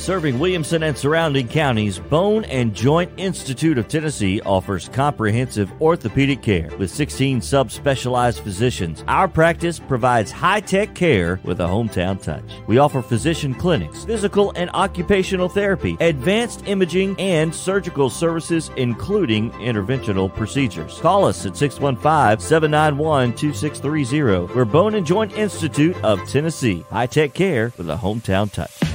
Serving 0.06 0.38
Williamson 0.38 0.84
and 0.84 0.96
surrounding 0.96 1.48
counties, 1.48 1.98
Bone 1.98 2.46
and 2.46 2.76
Joint 2.76 3.12
Institute 3.18 3.80
of 3.80 3.88
Tennessee 3.88 4.40
offers 4.42 4.88
comprehensive 4.90 5.72
orthopedic 5.82 6.44
care 6.44 6.70
with 6.78 6.92
16 6.92 7.40
subspecialized 7.40 8.42
physicians. 8.42 9.04
Our 9.08 9.28
practice 9.28 9.80
provides 9.80 10.32
high-tech 10.32 10.94
care 10.94 11.40
with 11.44 11.60
a 11.60 11.64
hometown 11.64 12.22
touch. 12.22 12.44
We 12.68 12.78
offer 12.78 13.02
physician 13.02 13.56
clinics, 13.56 14.06
physical 14.06 14.54
and 14.56 14.70
occupational 14.76 15.50
therapy, 15.50 15.98
advanced 16.00 16.68
imaging, 16.68 17.20
and 17.20 17.56
surgical 17.56 18.12
services 18.12 18.70
including 18.78 19.50
interventional 19.54 20.32
procedures. 20.32 21.00
Call 21.00 21.26
us 21.26 21.48
at 21.48 21.54
615-791-2630. 21.54 24.54
We're 24.54 24.66
Bone 24.66 24.94
and 24.94 25.08
Joint 25.08 25.34
Institute 25.34 25.96
of 26.04 26.20
Tennessee. 26.30 26.86
High-tech 26.92 27.34
care 27.34 27.74
with 27.76 27.90
a 27.90 27.96
hometown 27.96 28.54
touch. 28.54 28.95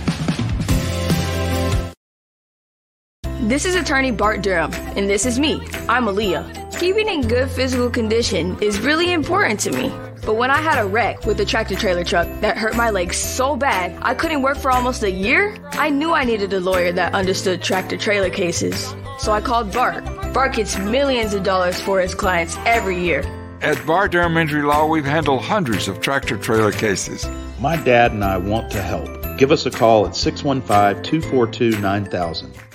This 3.51 3.65
is 3.65 3.75
attorney 3.75 4.13
Bart 4.13 4.43
Durham, 4.43 4.73
and 4.97 5.11
this 5.11 5.27
is 5.27 5.41
me. 5.41 5.55
I'm 5.89 6.05
Aaliyah. 6.05 6.79
Keeping 6.79 7.09
in 7.09 7.27
good 7.27 7.51
physical 7.51 7.91
condition 7.91 8.57
is 8.63 8.79
really 8.79 9.13
important 9.13 9.59
to 9.61 9.73
me. 9.73 9.93
But 10.25 10.37
when 10.37 10.53
I 10.53 10.59
had 10.59 10.79
a 10.79 10.87
wreck 10.87 11.27
with 11.27 11.41
a 11.41 11.45
tractor 11.45 11.75
trailer 11.75 12.05
truck 12.05 12.29
that 12.43 12.57
hurt 12.57 12.77
my 12.77 12.91
legs 12.91 13.17
so 13.17 13.57
bad 13.57 13.99
I 14.03 14.15
couldn't 14.15 14.43
work 14.43 14.57
for 14.57 14.71
almost 14.71 15.03
a 15.03 15.11
year, 15.11 15.57
I 15.73 15.91
knew 15.91 16.13
I 16.13 16.23
needed 16.23 16.53
a 16.53 16.61
lawyer 16.61 16.93
that 16.93 17.13
understood 17.13 17.61
tractor 17.61 17.97
trailer 17.97 18.31
cases. 18.31 18.95
So 19.19 19.33
I 19.33 19.41
called 19.41 19.73
Bart. 19.73 20.05
Bart 20.33 20.55
gets 20.55 20.79
millions 20.79 21.35
of 21.35 21.43
dollars 21.43 21.81
for 21.81 22.01
his 22.01 22.15
clients 22.15 22.57
every 22.67 23.01
year. 23.01 23.25
At 23.63 23.85
Bart 23.85 24.13
Durham 24.13 24.37
Injury 24.37 24.63
Law, 24.63 24.87
we've 24.87 25.05
handled 25.05 25.43
hundreds 25.43 25.89
of 25.89 26.01
tractor 26.01 26.37
trailer 26.37 26.71
cases. 26.71 27.27
My 27.59 27.75
dad 27.75 28.13
and 28.13 28.23
I 28.23 28.37
want 28.37 28.71
to 28.71 28.81
help. 28.81 29.09
Give 29.39 29.51
us 29.51 29.67
a 29.67 29.73
call 29.73 30.07
at 30.07 30.15
615 30.15 31.03
242 31.03 31.81
9000. 31.81 32.70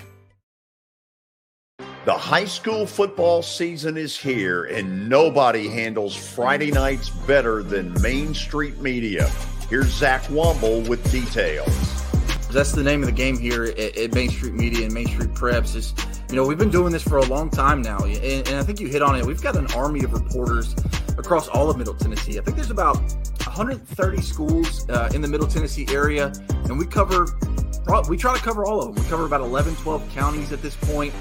The 2.05 2.13
high 2.13 2.45
school 2.45 2.85
football 2.85 3.41
season 3.41 3.97
is 3.97 4.15
here, 4.15 4.65
and 4.65 5.09
nobody 5.09 5.67
handles 5.67 6.15
Friday 6.15 6.69
nights 6.69 7.09
better 7.09 7.63
than 7.63 7.99
Main 7.99 8.35
Street 8.35 8.77
Media. 8.77 9.27
Here's 9.71 9.87
Zach 9.87 10.21
Womble 10.25 10.87
with 10.87 11.11
details. 11.11 11.67
That's 12.51 12.73
the 12.73 12.83
name 12.83 13.01
of 13.01 13.07
the 13.07 13.11
game 13.11 13.39
here 13.39 13.63
at, 13.63 13.97
at 13.97 14.13
Main 14.13 14.29
Street 14.29 14.53
Media 14.53 14.85
and 14.85 14.93
Main 14.93 15.07
Street 15.07 15.31
Preps. 15.31 15.75
Is 15.75 15.95
you 16.29 16.35
know 16.35 16.45
we've 16.45 16.59
been 16.59 16.69
doing 16.69 16.93
this 16.93 17.01
for 17.01 17.17
a 17.17 17.25
long 17.25 17.49
time 17.49 17.81
now, 17.81 17.97
and, 18.03 18.47
and 18.47 18.55
I 18.55 18.61
think 18.61 18.79
you 18.79 18.85
hit 18.87 19.01
on 19.01 19.15
it. 19.15 19.25
We've 19.25 19.41
got 19.41 19.55
an 19.55 19.65
army 19.71 20.03
of 20.03 20.13
reporters 20.13 20.75
across 21.17 21.47
all 21.47 21.71
of 21.71 21.77
Middle 21.79 21.95
Tennessee. 21.95 22.37
I 22.37 22.43
think 22.43 22.55
there's 22.55 22.69
about 22.69 22.97
130 22.97 24.21
schools 24.21 24.87
uh, 24.91 25.09
in 25.15 25.21
the 25.21 25.27
Middle 25.27 25.47
Tennessee 25.47 25.87
area, 25.89 26.31
and 26.65 26.77
we 26.77 26.85
cover 26.85 27.25
we 28.07 28.17
try 28.17 28.35
to 28.35 28.41
cover 28.41 28.65
all 28.65 28.81
of 28.81 28.93
them. 28.93 29.03
We 29.03 29.09
cover 29.09 29.25
about 29.25 29.41
11, 29.41 29.75
12 29.75 30.09
counties 30.13 30.51
at 30.51 30.61
this 30.61 30.75
point. 30.75 31.13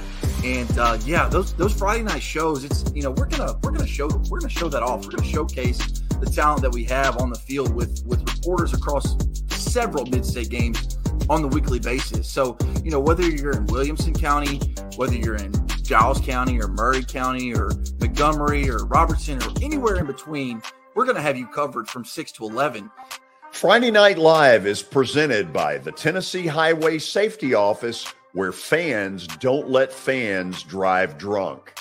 And 0.44 0.78
uh, 0.78 0.98
yeah, 1.04 1.28
those 1.28 1.54
those 1.54 1.72
Friday 1.72 2.02
night 2.02 2.22
shows, 2.22 2.64
it's 2.64 2.84
you 2.94 3.02
know 3.02 3.10
we're 3.10 3.26
gonna 3.26 3.54
we're 3.62 3.70
gonna 3.70 3.86
show 3.86 4.08
we're 4.28 4.40
gonna 4.40 4.50
show 4.50 4.68
that 4.68 4.82
off. 4.82 5.04
We're 5.04 5.12
gonna 5.12 5.28
showcase 5.30 5.78
the 6.20 6.26
talent 6.26 6.62
that 6.62 6.72
we 6.72 6.84
have 6.84 7.16
on 7.18 7.30
the 7.30 7.38
field 7.38 7.74
with 7.74 8.04
with 8.06 8.20
reporters 8.28 8.74
across 8.74 9.16
several 9.48 10.04
mid-state 10.06 10.50
games 10.50 10.98
on 11.30 11.40
the 11.40 11.48
weekly 11.48 11.78
basis. 11.78 12.28
So 12.28 12.58
you 12.82 12.90
know 12.90 13.00
whether 13.00 13.22
you're 13.22 13.52
in 13.52 13.64
Williamson 13.66 14.12
County, 14.12 14.60
whether 14.96 15.16
you're 15.16 15.36
in 15.36 15.52
Giles 15.82 16.20
County 16.20 16.60
or 16.60 16.68
Maury 16.68 17.04
County 17.04 17.54
or 17.54 17.70
Montgomery 18.00 18.68
or 18.68 18.84
Robertson 18.84 19.42
or 19.42 19.48
anywhere 19.62 19.96
in 19.96 20.06
between, 20.06 20.60
we're 20.94 21.06
gonna 21.06 21.22
have 21.22 21.38
you 21.38 21.46
covered 21.46 21.88
from 21.88 22.04
six 22.04 22.32
to 22.32 22.44
eleven. 22.44 22.90
Friday 23.54 23.92
Night 23.92 24.18
Live 24.18 24.66
is 24.66 24.82
presented 24.82 25.52
by 25.52 25.78
the 25.78 25.92
Tennessee 25.92 26.48
Highway 26.48 26.98
Safety 26.98 27.54
Office, 27.54 28.04
where 28.32 28.50
fans 28.50 29.28
don't 29.28 29.70
let 29.70 29.92
fans 29.92 30.64
drive 30.64 31.16
drunk. 31.18 31.72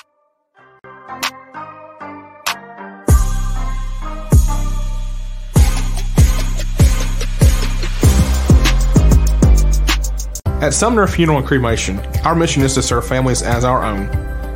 At 10.62 10.76
Sumner 10.76 11.08
Funeral 11.08 11.40
and 11.40 11.48
Cremation, 11.48 11.98
our 12.24 12.36
mission 12.36 12.62
is 12.62 12.76
to 12.76 12.84
serve 12.84 13.08
families 13.08 13.42
as 13.42 13.64
our 13.64 13.84
own, 13.84 14.08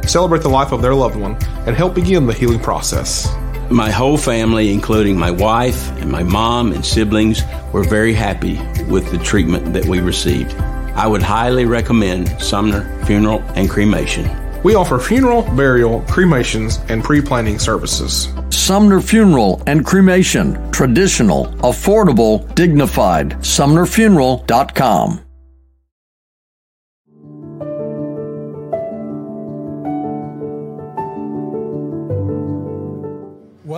celebrate 0.08 0.44
the 0.44 0.50
life 0.50 0.72
of 0.72 0.84
their 0.84 0.94
loved 0.94 1.16
one, 1.16 1.36
and 1.66 1.76
help 1.76 1.96
begin 1.96 2.28
the 2.28 2.34
healing 2.34 2.60
process. 2.60 3.28
My 3.70 3.92
whole 3.92 4.18
family, 4.18 4.72
including 4.72 5.18
my 5.18 5.30
wife 5.30 5.92
and 6.00 6.10
my 6.10 6.24
mom 6.24 6.72
and 6.72 6.86
siblings, 6.86 7.42
were 7.74 7.84
very 7.84 8.14
happy 8.14 8.60
with 8.86 9.12
the 9.12 9.18
treatment 9.18 9.74
that 9.74 9.86
we 9.86 10.00
received. 10.00 10.54
I 10.96 11.06
would 11.06 11.22
highly 11.22 11.66
recommend 11.66 12.30
Sumner 12.42 13.04
Funeral 13.06 13.42
and 13.56 13.70
Cremation. 13.70 14.30
We 14.64 14.76
offer 14.76 15.00
funeral, 15.00 15.44
burial, 15.56 16.02
cremations, 16.10 16.80
and 16.88 17.04
pre 17.04 17.22
planning 17.22 17.60
services. 17.60 18.30
Sumner 18.50 19.02
Funeral 19.02 19.62
and 19.68 19.86
Cremation. 19.86 20.72
Traditional, 20.72 21.48
affordable, 21.58 22.54
dignified. 22.56 23.32
SumnerFuneral.com. 23.42 25.27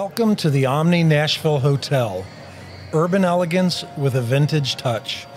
Welcome 0.10 0.38
to 0.38 0.50
the 0.50 0.66
Omni 0.66 1.04
Nashville 1.04 1.60
Hotel. 1.60 2.26
Urban 2.94 3.24
elegance 3.24 3.86
with 3.96 4.16
a 4.16 4.22
vintage 4.22 4.76
touch. 4.76 5.28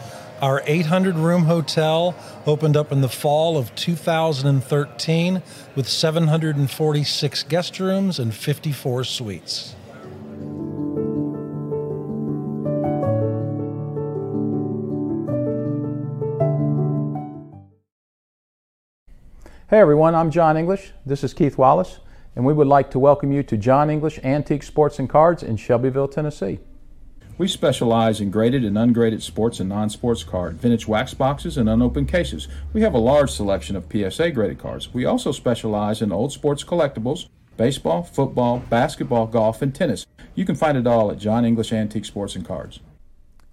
Our 0.40 0.62
800 0.64 1.14
room 1.14 1.44
hotel 1.44 2.16
opened 2.46 2.74
up 2.74 2.90
in 2.90 3.02
the 3.02 3.08
fall 3.08 3.58
of 3.58 3.74
2013 3.74 5.42
with 5.76 5.86
746 5.86 7.42
guest 7.42 7.80
rooms 7.80 8.18
and 8.18 8.34
54 8.34 9.04
suites. 9.04 9.76
Hey 19.68 19.78
everyone, 19.78 20.14
I'm 20.14 20.30
John 20.30 20.56
English. 20.56 20.92
This 21.04 21.22
is 21.22 21.34
Keith 21.34 21.58
Wallace, 21.58 22.00
and 22.34 22.44
we 22.44 22.52
would 22.52 22.66
like 22.66 22.90
to 22.90 22.98
welcome 22.98 23.32
you 23.32 23.42
to 23.42 23.56
John 23.56 23.90
English 23.90 24.18
Antique 24.24 24.62
Sports 24.62 24.98
and 24.98 25.08
Cards 25.08 25.42
in 25.42 25.56
Shelbyville, 25.56 26.08
Tennessee. 26.08 26.60
We 27.38 27.48
specialize 27.48 28.20
in 28.20 28.30
graded 28.30 28.64
and 28.64 28.78
ungraded 28.78 29.22
sports 29.22 29.58
and 29.58 29.68
non 29.68 29.90
sports 29.90 30.22
card, 30.22 30.54
vintage 30.54 30.86
wax 30.86 31.14
boxes, 31.14 31.56
and 31.56 31.68
unopened 31.68 32.08
cases. 32.08 32.46
We 32.72 32.82
have 32.82 32.94
a 32.94 32.98
large 32.98 33.30
selection 33.30 33.74
of 33.74 33.86
PSA 33.90 34.30
graded 34.32 34.58
cards. 34.58 34.92
We 34.92 35.04
also 35.04 35.32
specialize 35.32 36.02
in 36.02 36.12
old 36.12 36.32
sports 36.32 36.62
collectibles, 36.62 37.28
baseball, 37.56 38.02
football, 38.02 38.60
basketball, 38.70 39.26
golf, 39.26 39.62
and 39.62 39.74
tennis. 39.74 40.06
You 40.34 40.44
can 40.44 40.54
find 40.54 40.76
it 40.78 40.86
all 40.86 41.10
at 41.10 41.18
John 41.18 41.44
English 41.44 41.72
Antique 41.72 42.04
Sports 42.04 42.36
and 42.36 42.46
Cards. 42.46 42.80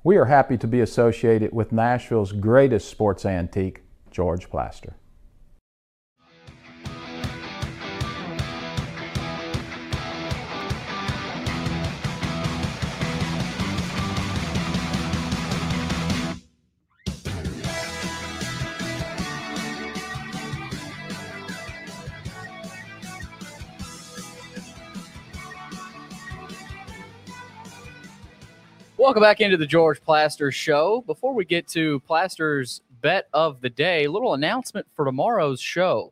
We 0.03 0.17
are 0.17 0.25
happy 0.25 0.57
to 0.57 0.67
be 0.67 0.81
associated 0.81 1.51
with 1.51 1.71
Nashville's 1.71 2.31
greatest 2.31 2.89
sports 2.89 3.25
antique, 3.25 3.81
George 4.11 4.49
Plaster. 4.49 4.95
Welcome 28.99 29.23
back 29.23 29.39
into 29.39 29.55
the 29.55 29.65
George 29.65 30.01
Plaster 30.01 30.51
Show. 30.51 31.05
Before 31.07 31.33
we 31.33 31.45
get 31.45 31.69
to 31.69 32.01
Plaster's 32.01 32.81
bet 32.99 33.29
of 33.31 33.61
the 33.61 33.69
day, 33.69 34.03
a 34.03 34.11
little 34.11 34.33
announcement 34.33 34.85
for 34.93 35.05
tomorrow's 35.05 35.61
show. 35.61 36.11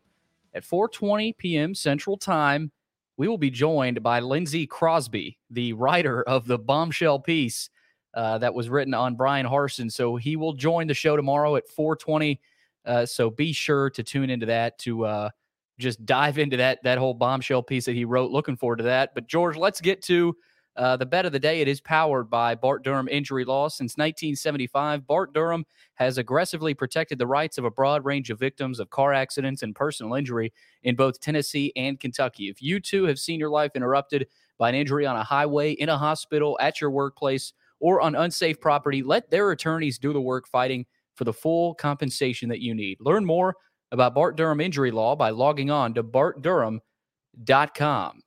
At 0.53 0.63
4:20 0.63 1.35
p.m. 1.35 1.75
Central 1.75 2.15
Time, 2.15 2.71
we 3.17 3.27
will 3.27 3.37
be 3.37 3.49
joined 3.49 4.01
by 4.01 4.21
Lindsey 4.21 4.65
Crosby, 4.65 5.37
the 5.49 5.73
writer 5.73 6.23
of 6.23 6.47
the 6.47 6.57
bombshell 6.57 7.19
piece 7.19 7.69
uh, 8.13 8.37
that 8.37 8.53
was 8.53 8.69
written 8.69 8.93
on 8.93 9.17
Bryan 9.17 9.45
Harsin. 9.45 9.91
So 9.91 10.15
he 10.15 10.37
will 10.37 10.53
join 10.53 10.87
the 10.87 10.93
show 10.93 11.17
tomorrow 11.17 11.57
at 11.57 11.67
4:20. 11.67 12.39
Uh, 12.85 13.05
so 13.05 13.29
be 13.29 13.51
sure 13.51 13.89
to 13.89 14.01
tune 14.01 14.29
into 14.29 14.45
that 14.45 14.79
to 14.79 15.03
uh, 15.03 15.29
just 15.77 16.05
dive 16.05 16.37
into 16.37 16.55
that 16.55 16.81
that 16.83 16.99
whole 16.99 17.13
bombshell 17.13 17.63
piece 17.63 17.83
that 17.83 17.95
he 17.95 18.05
wrote. 18.05 18.31
Looking 18.31 18.55
forward 18.55 18.77
to 18.77 18.83
that. 18.85 19.13
But 19.13 19.27
George, 19.27 19.57
let's 19.57 19.81
get 19.81 20.01
to 20.03 20.37
uh, 20.77 20.95
the 20.95 21.05
bet 21.05 21.25
of 21.25 21.31
the 21.31 21.39
day, 21.39 21.61
it 21.61 21.67
is 21.67 21.81
powered 21.81 22.29
by 22.29 22.53
Bart 22.53 22.83
Durham 22.83 23.07
Injury 23.07 23.43
Law. 23.43 23.67
Since 23.67 23.97
1975, 23.97 25.07
Bart 25.07 25.33
Durham 25.33 25.65
has 25.95 26.17
aggressively 26.17 26.73
protected 26.73 27.17
the 27.17 27.27
rights 27.27 27.57
of 27.57 27.65
a 27.65 27.71
broad 27.71 28.05
range 28.05 28.29
of 28.29 28.39
victims 28.39 28.79
of 28.79 28.89
car 28.91 29.13
accidents 29.13 29.63
and 29.63 29.75
personal 29.75 30.13
injury 30.13 30.53
in 30.83 30.95
both 30.95 31.19
Tennessee 31.19 31.73
and 31.75 31.99
Kentucky. 31.99 32.49
If 32.49 32.61
you 32.61 32.79
too 32.79 33.05
have 33.05 33.19
seen 33.19 33.39
your 33.39 33.49
life 33.49 33.71
interrupted 33.73 34.27
by 34.57 34.69
an 34.69 34.75
injury 34.75 35.05
on 35.05 35.15
a 35.15 35.23
highway, 35.23 35.71
in 35.71 35.89
a 35.89 35.97
hospital, 35.97 36.57
at 36.61 36.79
your 36.79 36.91
workplace, 36.91 37.53
or 37.79 38.01
on 38.01 38.15
unsafe 38.15 38.61
property, 38.61 39.03
let 39.03 39.29
their 39.29 39.51
attorneys 39.51 39.97
do 39.97 40.13
the 40.13 40.21
work 40.21 40.47
fighting 40.47 40.85
for 41.15 41.23
the 41.23 41.33
full 41.33 41.73
compensation 41.75 42.49
that 42.49 42.61
you 42.61 42.75
need. 42.75 42.97
Learn 42.99 43.25
more 43.25 43.55
about 43.91 44.13
Bart 44.13 44.37
Durham 44.37 44.61
Injury 44.61 44.91
Law 44.91 45.15
by 45.15 45.31
logging 45.31 45.71
on 45.71 45.95
to 45.95 46.03
bartdurham.com. 46.03 48.21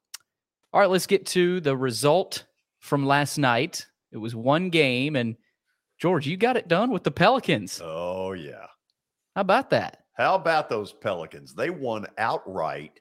All 0.72 0.80
right, 0.80 0.90
let's 0.90 1.06
get 1.06 1.26
to 1.26 1.60
the 1.60 1.76
result 1.76 2.44
from 2.78 3.06
last 3.06 3.38
night. 3.38 3.86
It 4.12 4.18
was 4.18 4.34
one 4.34 4.70
game, 4.70 5.16
and 5.16 5.36
George, 5.98 6.26
you 6.26 6.36
got 6.36 6.56
it 6.56 6.68
done 6.68 6.90
with 6.90 7.04
the 7.04 7.10
Pelicans. 7.10 7.80
Oh, 7.82 8.32
yeah. 8.32 8.66
How 9.34 9.42
about 9.42 9.70
that? 9.70 10.04
How 10.16 10.34
about 10.34 10.68
those 10.68 10.92
Pelicans? 10.92 11.54
They 11.54 11.70
won 11.70 12.06
outright. 12.18 13.00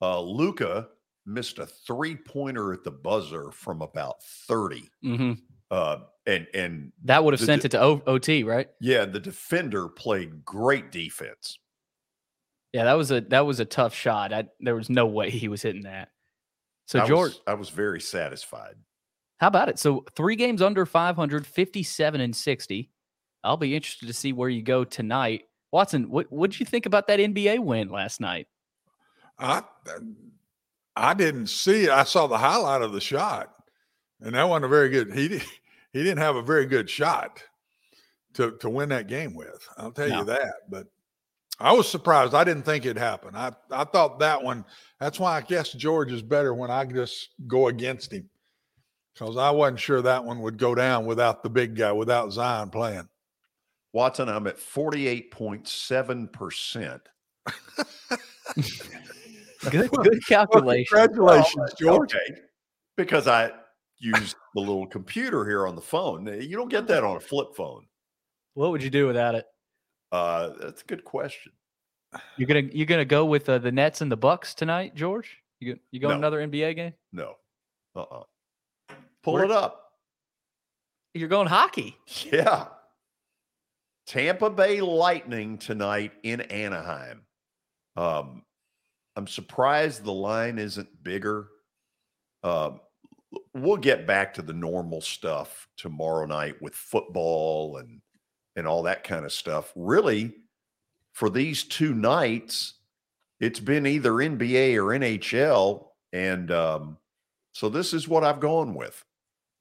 Uh, 0.00 0.20
Luka 0.20 0.88
missed 1.26 1.58
a 1.58 1.66
three 1.66 2.16
pointer 2.16 2.72
at 2.72 2.84
the 2.84 2.90
buzzer 2.90 3.50
from 3.52 3.82
about 3.82 4.22
30. 4.48 4.82
Mm-hmm. 5.04 5.32
Uh, 5.70 5.98
and 6.26 6.46
and 6.54 6.92
that 7.04 7.24
would 7.24 7.34
have 7.34 7.40
sent 7.40 7.62
de- 7.62 7.66
it 7.66 7.70
to 7.70 7.82
o- 7.82 8.02
OT, 8.06 8.44
right? 8.44 8.68
Yeah, 8.80 9.06
the 9.06 9.18
defender 9.18 9.88
played 9.88 10.44
great 10.44 10.92
defense. 10.92 11.58
Yeah, 12.72 12.84
that 12.84 12.94
was 12.94 13.10
a 13.10 13.22
that 13.22 13.46
was 13.46 13.58
a 13.60 13.64
tough 13.64 13.94
shot. 13.94 14.32
I, 14.32 14.44
there 14.60 14.76
was 14.76 14.90
no 14.90 15.06
way 15.06 15.30
he 15.30 15.48
was 15.48 15.62
hitting 15.62 15.82
that. 15.82 16.10
So 16.92 17.00
I 17.00 17.06
George, 17.06 17.30
was, 17.30 17.40
I 17.46 17.54
was 17.54 17.70
very 17.70 18.02
satisfied. 18.02 18.74
How 19.38 19.46
about 19.46 19.70
it? 19.70 19.78
So 19.78 20.04
three 20.14 20.36
games 20.36 20.60
under 20.60 20.84
500, 20.84 21.46
57 21.46 22.20
and 22.20 22.36
60. 22.36 22.90
I'll 23.42 23.56
be 23.56 23.74
interested 23.74 24.08
to 24.08 24.12
see 24.12 24.34
where 24.34 24.50
you 24.50 24.62
go 24.62 24.84
tonight. 24.84 25.44
Watson, 25.70 26.10
what 26.10 26.30
what 26.30 26.50
did 26.50 26.60
you 26.60 26.66
think 26.66 26.84
about 26.84 27.06
that 27.06 27.18
NBA 27.18 27.60
win 27.60 27.88
last 27.88 28.20
night? 28.20 28.46
I 29.38 29.62
I 30.94 31.14
didn't 31.14 31.46
see 31.46 31.84
it. 31.84 31.90
I 31.90 32.04
saw 32.04 32.26
the 32.26 32.36
highlight 32.36 32.82
of 32.82 32.92
the 32.92 33.00
shot, 33.00 33.54
and 34.20 34.34
that 34.34 34.46
wasn't 34.46 34.66
a 34.66 34.68
very 34.68 34.90
good. 34.90 35.14
He 35.14 35.28
did, 35.28 35.42
he 35.94 36.02
didn't 36.04 36.18
have 36.18 36.36
a 36.36 36.42
very 36.42 36.66
good 36.66 36.90
shot 36.90 37.42
to 38.34 38.52
to 38.58 38.68
win 38.68 38.90
that 38.90 39.06
game 39.06 39.34
with. 39.34 39.66
I'll 39.78 39.92
tell 39.92 40.10
No. 40.10 40.18
you 40.18 40.24
that. 40.26 40.54
But 40.68 40.88
I 41.62 41.72
was 41.72 41.88
surprised. 41.88 42.34
I 42.34 42.42
didn't 42.42 42.64
think 42.64 42.84
it'd 42.84 42.98
happen. 42.98 43.36
I, 43.36 43.52
I 43.70 43.84
thought 43.84 44.18
that 44.18 44.42
one, 44.42 44.64
that's 44.98 45.20
why 45.20 45.36
I 45.36 45.42
guess 45.42 45.72
George 45.72 46.10
is 46.10 46.20
better 46.20 46.52
when 46.52 46.72
I 46.72 46.84
just 46.84 47.28
go 47.46 47.68
against 47.68 48.12
him. 48.12 48.28
Because 49.14 49.36
I 49.36 49.50
wasn't 49.50 49.78
sure 49.78 50.02
that 50.02 50.24
one 50.24 50.40
would 50.40 50.58
go 50.58 50.74
down 50.74 51.06
without 51.06 51.44
the 51.44 51.50
big 51.50 51.76
guy, 51.76 51.92
without 51.92 52.32
Zion 52.32 52.70
playing. 52.70 53.08
Watson, 53.92 54.28
I'm 54.28 54.48
at 54.48 54.58
48.7%. 54.58 57.00
Good, 59.70 59.90
good 59.90 60.26
calculation. 60.26 60.86
Congratulations, 60.90 61.54
oh, 61.56 61.68
George. 61.78 62.16
Okay. 62.16 62.34
Because 62.96 63.28
I 63.28 63.52
used 63.98 64.34
the 64.54 64.60
little 64.60 64.88
computer 64.88 65.44
here 65.44 65.68
on 65.68 65.76
the 65.76 65.80
phone. 65.80 66.26
You 66.26 66.56
don't 66.56 66.68
get 66.68 66.88
that 66.88 67.04
on 67.04 67.16
a 67.16 67.20
flip 67.20 67.54
phone. 67.56 67.86
What 68.54 68.72
would 68.72 68.82
you 68.82 68.90
do 68.90 69.06
without 69.06 69.36
it? 69.36 69.46
Uh, 70.12 70.50
that's 70.60 70.82
a 70.82 70.84
good 70.84 71.04
question. 71.04 71.50
You're 72.36 72.46
gonna 72.46 72.68
you're 72.72 72.86
gonna 72.86 73.04
go 73.06 73.24
with 73.24 73.48
uh, 73.48 73.58
the 73.58 73.72
Nets 73.72 74.02
and 74.02 74.12
the 74.12 74.16
Bucks 74.16 74.52
tonight, 74.54 74.94
George? 74.94 75.38
You 75.60 75.74
go- 75.74 75.80
you 75.90 76.00
going 76.00 76.12
No. 76.12 76.18
another 76.28 76.46
NBA 76.46 76.76
game? 76.76 76.92
No. 77.12 77.36
Uh-uh. 77.96 78.24
Pull 79.24 79.34
Where- 79.34 79.44
it 79.44 79.50
up. 79.50 79.92
You're 81.14 81.28
going 81.28 81.48
hockey. 81.48 81.96
Yeah. 82.32 82.66
Tampa 84.06 84.50
Bay 84.50 84.80
Lightning 84.80 85.56
tonight 85.58 86.12
in 86.22 86.40
Anaheim. 86.42 87.22
Um, 87.96 88.42
I'm 89.16 89.26
surprised 89.26 90.04
the 90.04 90.12
line 90.12 90.58
isn't 90.58 91.02
bigger. 91.02 91.48
Um, 92.42 92.80
we'll 93.54 93.76
get 93.76 94.06
back 94.06 94.34
to 94.34 94.42
the 94.42 94.52
normal 94.52 95.00
stuff 95.00 95.68
tomorrow 95.76 96.26
night 96.26 96.60
with 96.60 96.74
football 96.74 97.76
and 97.78 98.00
and 98.56 98.66
all 98.66 98.82
that 98.84 99.04
kind 99.04 99.24
of 99.24 99.32
stuff. 99.32 99.72
Really, 99.74 100.34
for 101.12 101.30
these 101.30 101.64
two 101.64 101.94
nights, 101.94 102.74
it's 103.40 103.60
been 103.60 103.86
either 103.86 104.12
NBA 104.12 104.76
or 104.76 104.98
NHL, 104.98 105.86
and 106.12 106.50
um, 106.50 106.96
so 107.52 107.68
this 107.68 107.92
is 107.92 108.08
what 108.08 108.24
I've 108.24 108.40
gone 108.40 108.74
with. 108.74 109.04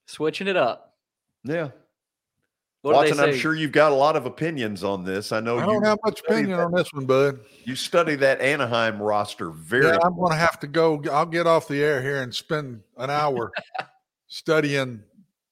Switching 0.08 0.48
it 0.48 0.58
up. 0.58 0.96
Yeah. 1.44 1.70
What 2.82 2.96
Watson, 2.96 3.20
I'm 3.20 3.36
sure 3.36 3.54
you've 3.54 3.72
got 3.72 3.92
a 3.92 3.96
lot 3.96 4.16
of 4.16 4.26
opinions 4.26 4.84
on 4.84 5.04
this. 5.04 5.32
I 5.32 5.40
know 5.40 5.58
I 5.58 5.62
you 5.62 5.68
don't 5.68 5.86
have 5.86 6.00
much 6.04 6.22
opinion 6.22 6.58
that- 6.58 6.66
on 6.66 6.72
this 6.72 6.92
one, 6.92 7.06
bud. 7.06 7.40
You 7.64 7.76
study 7.76 8.16
that 8.16 8.42
Anaheim 8.42 9.00
roster 9.00 9.52
very 9.52 9.86
Yeah, 9.86 10.00
I'm 10.04 10.16
going 10.16 10.32
to 10.32 10.38
have 10.38 10.60
to 10.62 10.68
go. 10.68 11.02
I'll 11.12 11.28
get 11.28 11.46
off 11.46 11.68
the 11.68 11.84
air 11.84 12.02
here 12.02 12.24
and 12.24 12.34
spend 12.34 12.82
an 12.98 13.12
hour 13.12 13.52
studying 14.28 15.04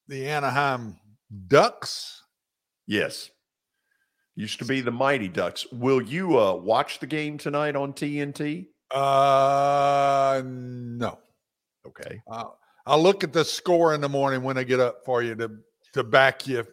the 0.08 0.26
Anaheim 0.26 0.96
Ducks. 1.46 2.19
Yes. 2.90 3.30
Used 4.34 4.58
to 4.58 4.64
be 4.64 4.80
the 4.80 4.90
Mighty 4.90 5.28
Ducks. 5.28 5.64
Will 5.70 6.02
you 6.02 6.40
uh, 6.40 6.54
watch 6.54 6.98
the 6.98 7.06
game 7.06 7.38
tonight 7.38 7.76
on 7.76 7.92
TNT? 7.92 8.66
Uh, 8.90 10.42
no. 10.44 11.20
Okay. 11.86 12.20
I'll, 12.28 12.58
I'll 12.86 13.00
look 13.00 13.22
at 13.22 13.32
the 13.32 13.44
score 13.44 13.94
in 13.94 14.00
the 14.00 14.08
morning 14.08 14.42
when 14.42 14.58
I 14.58 14.64
get 14.64 14.80
up 14.80 15.04
for 15.04 15.22
you 15.22 15.36
to 15.36 15.52
to 15.92 16.02
back 16.02 16.48
you, 16.48 16.66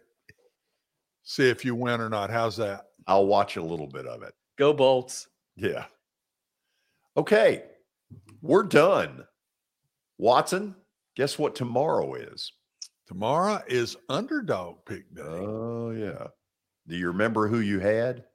see 1.22 1.48
if 1.50 1.64
you 1.64 1.76
win 1.76 2.02
or 2.02 2.10
not. 2.10 2.32
How's 2.32 2.58
that? 2.58 2.86
I'll 3.06 3.28
watch 3.28 3.56
a 3.58 3.64
little 3.64 3.88
bit 3.88 4.08
of 4.08 4.24
it. 4.24 4.34
Go 4.58 4.74
Bolts. 4.74 5.28
Yeah. 5.56 5.86
Okay. 7.16 7.64
We're 8.42 8.64
done. 8.64 9.24
Watson, 10.18 10.74
guess 11.16 11.38
what 11.38 11.54
tomorrow 11.54 12.16
is? 12.16 12.54
Tomorrow 13.08 13.64
is 13.68 13.96
underdog 14.10 14.78
pick 14.86 15.14
day. 15.16 15.22
Oh, 15.24 15.92
yeah. 15.92 16.28
Do 16.88 16.96
you 16.98 17.08
remember 17.08 17.48
who 17.48 17.60
you 17.60 17.80
had? 17.80 18.26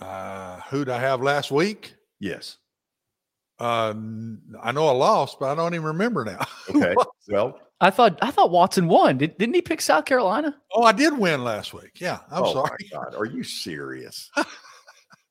Uh, 0.00 0.60
who'd 0.70 0.88
I 0.88 1.00
have 1.00 1.20
last 1.20 1.50
week? 1.50 1.94
Yes. 2.20 2.58
Uh, 3.58 3.88
n- 3.90 4.40
I 4.62 4.70
know 4.70 4.86
I 4.86 4.92
lost, 4.92 5.40
but 5.40 5.50
I 5.50 5.54
don't 5.56 5.74
even 5.74 5.86
remember 5.86 6.24
now. 6.24 6.44
Okay. 6.74 6.94
well, 7.28 7.58
I 7.80 7.90
thought 7.90 8.18
I 8.22 8.30
thought 8.30 8.50
Watson 8.50 8.88
won. 8.88 9.18
Did, 9.18 9.38
didn't 9.38 9.54
he 9.54 9.62
pick 9.62 9.80
South 9.80 10.04
Carolina? 10.04 10.54
oh, 10.74 10.82
I 10.82 10.92
did 10.92 11.16
win 11.16 11.42
last 11.44 11.72
week. 11.72 12.00
Yeah, 12.00 12.18
I'm 12.30 12.42
oh 12.44 12.52
sorry. 12.52 12.76
my 12.92 12.98
God. 12.98 13.14
Are 13.14 13.24
you 13.24 13.42
serious? 13.42 14.30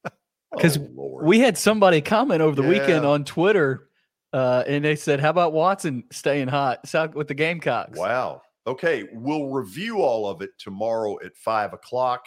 Because 0.56 0.78
Oh, 0.78 1.20
we 1.22 1.40
had 1.40 1.58
somebody 1.58 2.02
comment 2.02 2.42
over 2.42 2.56
the 2.56 2.68
weekend 2.68 3.06
on 3.06 3.24
Twitter, 3.26 3.87
uh, 4.34 4.64
and 4.68 4.84
they 4.84 4.95
said, 4.95 5.20
"How 5.20 5.30
about 5.30 5.54
Watson 5.54 6.04
staying 6.12 6.48
hot 6.48 6.82
with 7.14 7.28
the 7.28 7.34
Gamecocks?" 7.34 7.98
Wow. 7.98 8.41
Okay, 8.66 9.08
we'll 9.14 9.48
review 9.48 10.02
all 10.02 10.28
of 10.28 10.41
it 10.41 10.52
tomorrow 10.60 11.18
at 11.24 11.36
five 11.38 11.74
o'clock. 11.74 12.26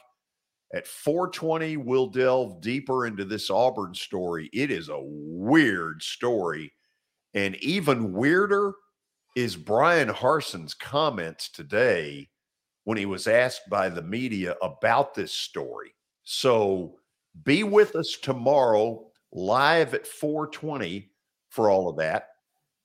At 0.73 0.87
420, 0.87 1.79
we'll 1.79 2.07
delve 2.07 2.61
deeper 2.61 3.07
into 3.07 3.25
this 3.25 3.51
Auburn 3.51 3.93
story. 3.93 4.49
It 4.53 4.71
is 4.71 4.89
a 4.89 5.01
weird 5.03 6.01
story. 6.01 6.73
And 7.35 7.57
even 7.57 8.13
weirder 8.13 8.75
is 9.37 9.57
Bryan 9.57 10.09
Harsin's 10.09 10.75
comments 10.75 11.51
today 11.51 12.29
when 12.85 12.99
he 12.99 13.07
was 13.07 13.27
asked 13.27 13.69
by 13.69 13.89
the 13.89 14.03
media 14.03 14.55
about 14.63 15.15
this 15.15 15.33
story. 15.33 15.95
So 16.23 16.97
be 17.45 17.65
with 17.65 17.97
us 17.97 18.17
tomorrow 18.21 19.11
live 19.33 19.95
at 19.95 20.07
420 20.07 21.10
for 21.51 21.71
all 21.71 21.89
of 21.89 21.97
that. 21.99 22.29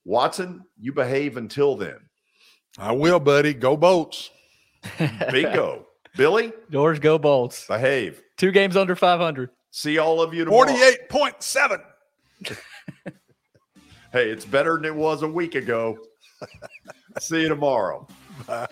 Watson, 0.04 0.62
you 0.78 0.92
behave 0.92 1.36
until 1.36 1.76
then. 1.76 1.96
I 2.78 2.92
will, 2.92 3.18
buddy. 3.18 3.54
Go 3.54 3.76
boats. 3.76 4.30
Bingo. 5.30 5.86
Billy, 6.16 6.52
George, 6.70 7.00
go 7.00 7.18
Bolts. 7.18 7.66
behave. 7.66 8.22
Two 8.36 8.50
games 8.52 8.76
under 8.76 8.94
500. 8.96 9.50
See 9.70 9.98
all 9.98 10.22
of 10.22 10.32
you 10.32 10.44
tomorrow. 10.44 10.66
Forty-eight 10.68 11.08
point 11.08 11.42
seven. 11.42 11.80
Hey, 14.12 14.30
it's 14.30 14.46
better 14.46 14.76
than 14.76 14.84
it 14.86 14.94
was 14.94 15.22
a 15.22 15.28
week 15.28 15.56
ago. 15.56 15.98
See 17.18 17.42
you 17.42 17.48
tomorrow. 17.48 18.06
Bye. 18.46 18.66